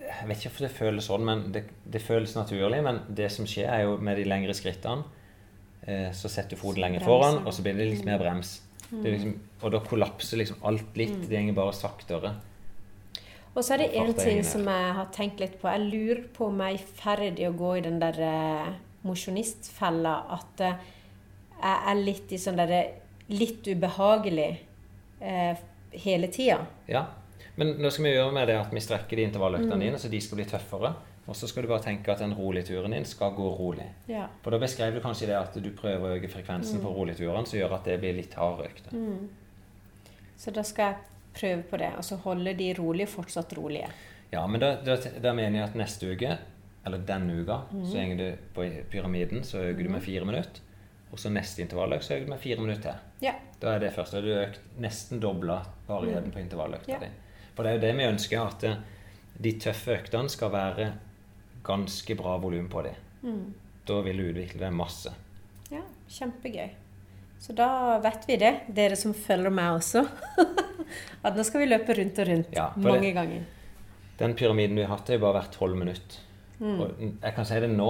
jeg 0.08 0.30
vet 0.30 0.38
ikke 0.38 0.50
hvorfor 0.54 0.68
det 0.68 0.72
føles 0.78 1.10
sånn, 1.10 1.26
men 1.28 1.44
det, 1.52 1.66
det 1.84 2.02
føles 2.02 2.36
naturlig. 2.38 2.80
Men 2.86 3.02
det 3.10 3.28
som 3.34 3.50
skjer, 3.50 3.68
er 3.74 3.84
jo 3.84 3.98
med 4.00 4.16
de 4.22 4.24
lengre 4.30 4.56
skrittene, 4.56 5.04
eh, 5.84 6.10
så 6.16 6.32
setter 6.32 6.56
du 6.56 6.62
foten 6.62 6.80
lenger 6.86 7.04
foran, 7.04 7.42
og 7.44 7.52
så 7.54 7.66
blir 7.66 7.76
det 7.76 7.90
litt 7.92 8.08
mer 8.08 8.22
brems. 8.24 8.62
Det 8.88 9.04
er 9.04 9.18
liksom, 9.18 9.34
og 9.68 9.72
da 9.74 9.82
kollapser 9.84 10.40
liksom 10.40 10.64
alt 10.70 10.96
litt. 10.96 11.18
Det 11.28 11.42
går 11.50 11.58
bare 11.58 11.76
saktere. 11.76 12.38
Og 13.52 13.64
så 13.66 13.74
er 13.74 13.82
det 13.84 13.94
én 14.00 14.14
ting 14.16 14.44
som 14.46 14.64
jeg 14.70 14.92
har 14.96 15.08
tenkt 15.12 15.42
litt 15.42 15.58
på. 15.60 15.68
Jeg 15.68 15.90
lurer 15.90 16.24
på 16.32 16.48
om 16.48 16.60
jeg 16.62 16.78
er 16.78 16.80
i 16.80 16.92
ferd 17.02 17.40
i 17.42 17.48
å 17.50 17.56
gå 17.58 17.72
i 17.80 17.84
den 17.84 17.98
der 18.00 18.20
eh, 18.22 18.76
mosjonistfella 19.08 20.16
at 20.38 20.62
eh, 20.68 20.86
jeg 21.58 21.78
er 21.92 22.02
litt 22.04 22.32
i 22.32 22.38
sånn 22.42 22.60
derre 22.60 22.82
litt 23.34 23.66
ubehagelig 23.68 24.50
eh, 25.22 25.58
hele 26.04 26.28
tida. 26.32 26.60
Ja. 26.88 27.06
Men 27.58 27.74
nå 27.82 27.90
skal 27.90 28.06
vi 28.06 28.12
gjøre 28.14 28.34
med 28.36 28.48
det 28.52 28.58
at 28.62 28.74
vi 28.74 28.82
strekker 28.84 29.18
de 29.18 29.24
intervalløktene 29.32 29.74
Mm. 29.80 29.86
dine, 29.88 29.98
så 30.00 30.10
de 30.12 30.20
skal 30.22 30.38
bli 30.38 30.46
tøffere. 30.46 30.92
Og 31.28 31.36
så 31.36 31.48
skal 31.50 31.66
du 31.66 31.68
bare 31.68 31.84
tenke 31.84 32.12
at 32.14 32.20
den 32.24 32.32
rolige 32.38 32.70
turen 32.70 32.94
din 32.96 33.04
skal 33.06 33.34
gå 33.36 33.48
rolig. 33.58 33.84
Ja. 34.08 34.28
For 34.44 34.54
da 34.54 34.60
beskrev 34.62 34.94
du 34.96 35.02
kanskje 35.04 35.28
det 35.28 35.36
at 35.36 35.58
du 35.60 35.72
prøver 35.76 36.06
å 36.14 36.16
øke 36.20 36.30
frekvensen 36.32 36.80
på 36.80 36.88
roligturene, 36.96 37.44
som 37.50 37.58
gjør 37.60 37.74
at 37.76 37.84
det 37.90 37.98
blir 38.00 38.14
litt 38.16 38.34
harde 38.40 38.64
økter. 38.70 38.94
Mm. 38.96 39.28
Så 40.38 40.54
da 40.56 40.64
skal 40.64 40.94
jeg 40.94 40.96
prøve 41.42 41.64
på 41.72 41.78
det, 41.82 41.90
og 41.98 42.06
så 42.08 42.16
holde 42.24 42.54
de 42.58 42.70
rolige 42.78 43.10
fortsatt 43.12 43.58
rolige. 43.58 43.90
Ja, 44.32 44.46
men 44.48 44.62
da, 44.62 44.76
da, 44.86 44.96
da 45.24 45.34
mener 45.34 45.60
jeg 45.60 45.68
at 45.70 45.76
neste 45.76 46.14
uke, 46.14 46.38
eller 46.88 47.04
denne 47.08 47.36
uka, 47.44 47.60
Mm. 47.72 47.84
så 47.92 48.04
går 48.08 48.18
du 48.18 48.38
på 48.56 48.66
pyramiden, 48.92 49.44
så 49.44 49.60
øker 49.68 49.84
du 49.84 49.90
med 49.90 50.02
fire 50.04 50.26
minutter. 50.26 50.62
Og 51.12 51.20
så 51.20 51.30
neste 51.32 51.62
intervalløkt 51.64 52.04
så 52.04 52.16
øker 52.18 52.26
du 52.26 52.30
med 52.34 52.40
fire 52.40 52.60
minutter 52.60 52.82
til. 52.92 53.28
Ja. 53.28 53.34
Da 53.62 53.76
er 53.76 53.80
det 53.80 53.94
første. 53.96 54.22
Du 54.22 54.32
har 54.34 54.56
nesten 54.80 55.20
dobla 55.24 55.62
varigheten 55.88 56.32
på 56.32 56.40
intervalløkta 56.40 56.92
Ja. 56.92 57.00
di. 57.00 57.08
For 57.56 57.64
det 57.64 57.72
er 57.72 57.76
jo 57.78 57.82
det 57.82 57.96
vi 57.98 58.04
ønsker, 58.12 58.48
at 58.48 58.64
eh, 58.64 58.76
de 59.42 59.52
tøffe 59.60 59.96
øktene 60.00 60.30
skal 60.30 60.52
være 60.52 60.92
ganske 61.64 62.16
bra 62.18 62.38
volum 62.38 62.68
på 62.70 62.84
dem. 62.84 62.94
Mm. 63.24 63.54
Da 63.88 64.02
vil 64.02 64.18
du 64.18 64.24
utvikle 64.34 64.60
deg 64.60 64.74
masse. 64.74 65.14
ja, 65.72 65.82
kjempegøy. 66.10 66.70
Så 67.40 67.54
da 67.56 68.00
vet 68.00 68.26
vi 68.28 68.36
det, 68.38 68.54
dere 68.74 68.96
som 68.96 69.14
følger 69.14 69.50
meg 69.52 69.76
også. 69.80 70.08
At 71.26 71.36
nå 71.36 71.44
skal 71.46 71.62
vi 71.62 71.68
løpe 71.68 71.94
rundt 71.98 72.20
og 72.20 72.28
rundt 72.28 72.54
Ja, 72.56 72.70
mange 72.76 73.02
det- 73.02 73.14
ganger. 73.16 73.44
Den 74.18 74.34
pyramiden 74.34 74.76
vi 74.76 74.82
har 74.84 74.96
hatt, 74.98 75.08
har 75.08 75.18
jo 75.18 75.22
bare 75.22 75.42
vært 75.44 75.52
tolv 75.54 75.76
minutter. 75.78 76.18
Mm. 76.60 76.78
Og 76.82 77.02
jeg 77.02 77.34
kan 77.36 77.48
si 77.48 77.60
det 77.64 77.70
nå, 77.74 77.90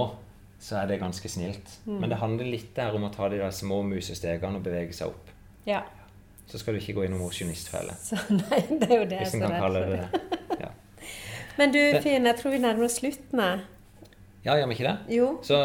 så 0.58 0.80
er 0.80 0.90
det 0.90 0.98
ganske 1.00 1.30
snilt. 1.30 1.70
Mm. 1.86 2.00
Men 2.02 2.12
det 2.12 2.18
handler 2.20 2.50
litt 2.50 2.72
der 2.76 2.96
om 2.98 3.06
å 3.06 3.12
ta 3.14 3.28
de 3.30 3.40
der 3.40 3.54
små 3.54 3.80
musestegene 3.86 4.58
og 4.58 4.66
bevege 4.66 4.96
seg 4.96 5.12
opp. 5.12 5.30
Ja. 5.68 5.84
Så 6.48 6.60
skal 6.60 6.74
du 6.74 6.80
ikke 6.80 6.96
gå 6.96 7.04
i 7.04 7.10
noen 7.12 7.22
mosjonistfelle. 7.22 7.94
Nei, 8.40 8.62
det 8.80 8.88
er 8.88 9.02
jo 9.02 9.10
det 9.10 9.20
Hvis 9.22 9.36
en 9.36 9.44
kan 9.44 9.54
kan 9.54 9.66
kalle 9.66 9.84
det 9.84 9.98
det. 9.98 10.62
Ja, 10.64 10.72
Men 11.58 11.74
du 11.74 11.80
Finn, 12.04 12.26
jeg 12.26 12.38
tror 12.38 12.54
vi 12.54 12.62
nærmer 12.62 12.86
oss 12.86 12.98
slutten. 13.00 13.44
ja 14.44 14.56
gjør 14.56 14.68
vi 14.70 14.78
ikke 14.78 14.88
det? 14.88 15.16
Jo. 15.18 15.30
Så 15.42 15.58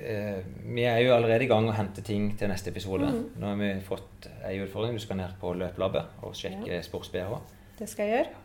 eh, 0.00 0.40
vi 0.64 0.84
er 0.88 0.98
jo 1.04 1.14
allerede 1.14 1.44
i 1.44 1.50
gang 1.50 1.68
å 1.68 1.76
hente 1.76 2.02
ting 2.02 2.32
til 2.40 2.50
neste 2.50 2.72
episode. 2.72 3.08
Mm. 3.12 3.24
Nå 3.40 3.52
har 3.52 3.60
vi 3.60 3.72
fått 3.86 4.30
ei 4.48 4.56
utfordring. 4.64 4.96
Du 4.96 5.04
skal 5.04 5.20
ned 5.20 5.36
på 5.40 5.52
løplabbet 5.60 6.24
og 6.24 6.36
sjekke 6.36 6.80
sports-BH. 6.86 7.36
Det 7.78 7.88
skal 7.88 8.08
jeg 8.08 8.16
gjøre. 8.18 8.39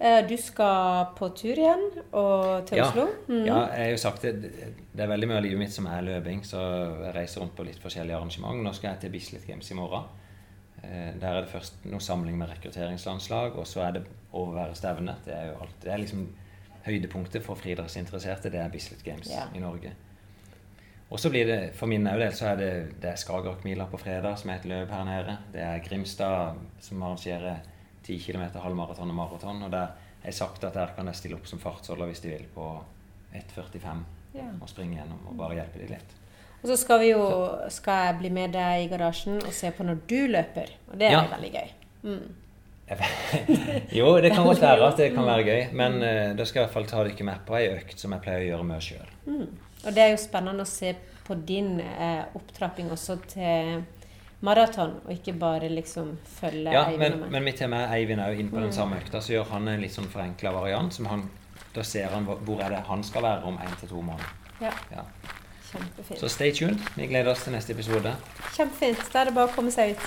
Eh, 0.00 0.26
Du 0.28 0.36
skal 0.36 1.06
på 1.16 1.28
tur 1.34 1.56
igjen 1.56 1.86
og 2.12 2.66
til 2.68 2.78
Ja. 2.78 2.88
Oslo? 2.90 3.06
Mm. 3.28 3.46
Ja, 3.46 3.60
jeg 3.72 3.84
har 3.84 3.90
jo 3.90 3.96
sagt 3.96 4.22
det. 4.22 4.34
Det 4.92 5.00
er 5.02 5.08
veldig 5.08 5.28
mye 5.28 5.36
av 5.38 5.42
livet 5.42 5.58
mitt 5.58 5.72
som 5.72 5.86
er 5.86 6.02
løping, 6.02 6.42
så 6.44 6.60
jeg 7.04 7.14
reiser 7.14 7.40
rundt 7.40 7.56
på 7.56 7.64
litt 7.64 7.78
forskjellige 7.80 8.16
arrangement. 8.16 8.62
Nå 8.62 8.72
skal 8.74 8.90
jeg 8.90 9.00
til 9.00 9.10
Bislett 9.10 9.46
Games 9.46 9.70
i 9.70 9.74
morgen. 9.74 10.04
Eh, 10.84 11.12
Der 11.18 11.28
er 11.36 11.40
det 11.40 11.48
først 11.50 11.72
noe 11.84 12.00
samling 12.00 12.36
med 12.38 12.48
rekrutteringslandslag, 12.50 13.56
og 13.56 13.64
så 13.66 13.80
er 13.88 13.92
det 13.92 14.06
overvære 14.32 14.74
stevne. 14.74 15.14
Det 15.24 15.34
er 15.34 15.46
jo 15.52 15.60
alt. 15.62 15.80
Det 15.82 15.92
er 15.92 15.96
liksom 15.98 16.28
høydepunktet 16.86 17.42
for 17.42 17.54
friidrettsinteresserte. 17.54 18.50
Det 18.50 18.60
er 18.60 18.68
Bislett 18.68 19.02
Games 19.02 19.30
Ja. 19.30 19.44
i 19.54 19.58
Norge. 19.60 19.92
Og 21.10 21.18
så 21.20 21.30
blir 21.30 21.46
det, 21.46 21.74
for 21.74 21.86
min 21.86 22.04
del, 22.04 22.32
så 22.32 22.46
er 22.52 22.56
det, 22.56 23.00
det 23.00 23.10
er 23.10 23.16
Skagerrakmila 23.16 23.86
på 23.86 23.96
fredag, 23.98 24.36
som 24.38 24.50
er 24.50 24.54
et 24.56 24.64
løp 24.64 24.90
her 24.90 25.04
nede. 25.04 25.38
Det 25.52 25.60
er 25.62 25.78
Grimstad 25.78 26.56
som 26.80 27.02
arrangerer 27.02 27.60
10 28.06 28.18
km 28.22 28.44
halvmaraton 28.62 29.10
og 29.10 29.18
maraton. 29.18 29.62
Og 29.66 29.72
der 29.72 29.86
har 30.22 30.30
jeg 30.30 30.34
sagt 30.38 30.64
at 30.64 30.74
der 30.74 30.92
kan 30.96 31.06
jeg 31.10 31.18
stille 31.18 31.36
opp 31.38 31.46
som 31.50 31.58
fartsholder 31.62 32.06
hvis 32.10 32.22
de 32.24 32.28
vil, 32.34 32.46
på 32.54 32.68
1,45 33.34 34.04
Ja. 34.36 34.44
og 34.60 34.68
springe 34.68 34.98
gjennom 34.98 35.22
og 35.30 35.36
bare 35.38 35.54
hjelpe 35.56 35.78
de 35.80 35.86
litt. 35.94 36.10
Og 36.62 36.68
så 36.68 36.76
skal 36.76 36.98
vi 37.00 37.10
jo 37.12 37.22
skal 37.72 38.06
jeg 38.06 38.16
bli 38.18 38.30
med 38.36 38.52
deg 38.56 38.82
i 38.84 38.88
garasjen 38.90 39.38
og 39.38 39.52
se 39.54 39.70
på 39.72 39.84
når 39.86 40.00
du 40.10 40.18
løper. 40.28 40.72
Og 40.90 40.98
det 40.98 41.06
er 41.08 41.12
Ja. 41.16 41.22
veldig 41.30 41.52
gøy. 41.52 41.70
Mm. 42.02 42.34
jo, 43.92 44.20
det 44.22 44.30
kan 44.32 44.44
godt 44.46 44.60
være 44.62 44.86
at 44.88 44.96
det 45.00 45.08
kan 45.14 45.26
være 45.26 45.44
gøy, 45.46 45.62
men 45.74 45.96
uh, 46.02 46.36
da 46.38 46.44
skal 46.46 46.60
jeg 46.60 46.62
i 46.62 46.66
hvert 46.66 46.74
fall 46.76 46.86
ta 46.86 47.02
dere 47.08 47.26
med 47.26 47.40
på 47.48 47.56
ei 47.58 47.66
økt 47.72 47.98
som 47.98 48.12
jeg 48.14 48.22
pleier 48.22 48.44
å 48.44 48.48
gjøre 48.50 48.66
med 48.68 48.84
sjøl. 48.86 49.08
Og 49.86 49.94
det 49.94 50.02
er 50.04 50.12
jo 50.12 50.20
spennende 50.22 50.62
å 50.66 50.70
se 50.70 50.92
på 51.26 51.34
din 51.48 51.80
uh, 51.80 52.24
opptrapping 52.38 52.90
også 52.94 53.18
til 53.32 53.82
maraton, 54.46 54.94
og 55.04 55.12
ikke 55.12 55.34
bare 55.40 55.68
liksom 55.72 56.14
følge 56.38 56.72
Ja, 56.72 56.84
Eivind 56.90 57.20
men, 57.20 57.30
men 57.34 57.44
mitt 57.48 57.58
tema 57.60 57.82
med 57.82 57.94
Eivind 57.98 58.22
òg 58.24 58.40
inn 58.42 58.50
på 58.52 58.62
den 58.62 58.72
samme 58.72 59.00
økta, 59.02 59.20
så 59.20 59.34
gjør 59.36 59.50
han 59.52 59.68
en 59.74 59.82
litt 59.84 59.94
sånn 59.94 60.08
forenkla 60.12 60.52
variant. 60.56 60.94
Som 60.96 61.06
han, 61.10 61.26
da 61.74 61.82
ser 61.84 62.08
han 62.14 62.24
hvor 62.28 62.62
er 62.62 62.70
det 62.76 62.84
han 62.88 63.02
skal 63.04 63.26
være 63.26 63.44
om 63.50 63.58
én 63.62 63.74
til 63.80 63.90
to 63.94 64.02
måneder. 64.02 64.30
Ja, 64.62 64.72
Ja. 64.94 65.04
kjempefint. 65.72 66.20
Så 66.20 66.28
stay 66.32 66.52
tuned. 66.54 66.78
Vi 66.96 67.06
gleder 67.10 67.30
oss 67.32 67.42
til 67.44 67.52
neste 67.52 67.74
episode. 67.74 68.14
Kjempefint. 68.56 69.02
Da 69.12 69.20
er 69.20 69.24
det 69.30 69.34
bare 69.34 69.50
å 69.50 69.54
komme 69.56 69.70
seg 69.74 69.96
ut. 69.96 70.06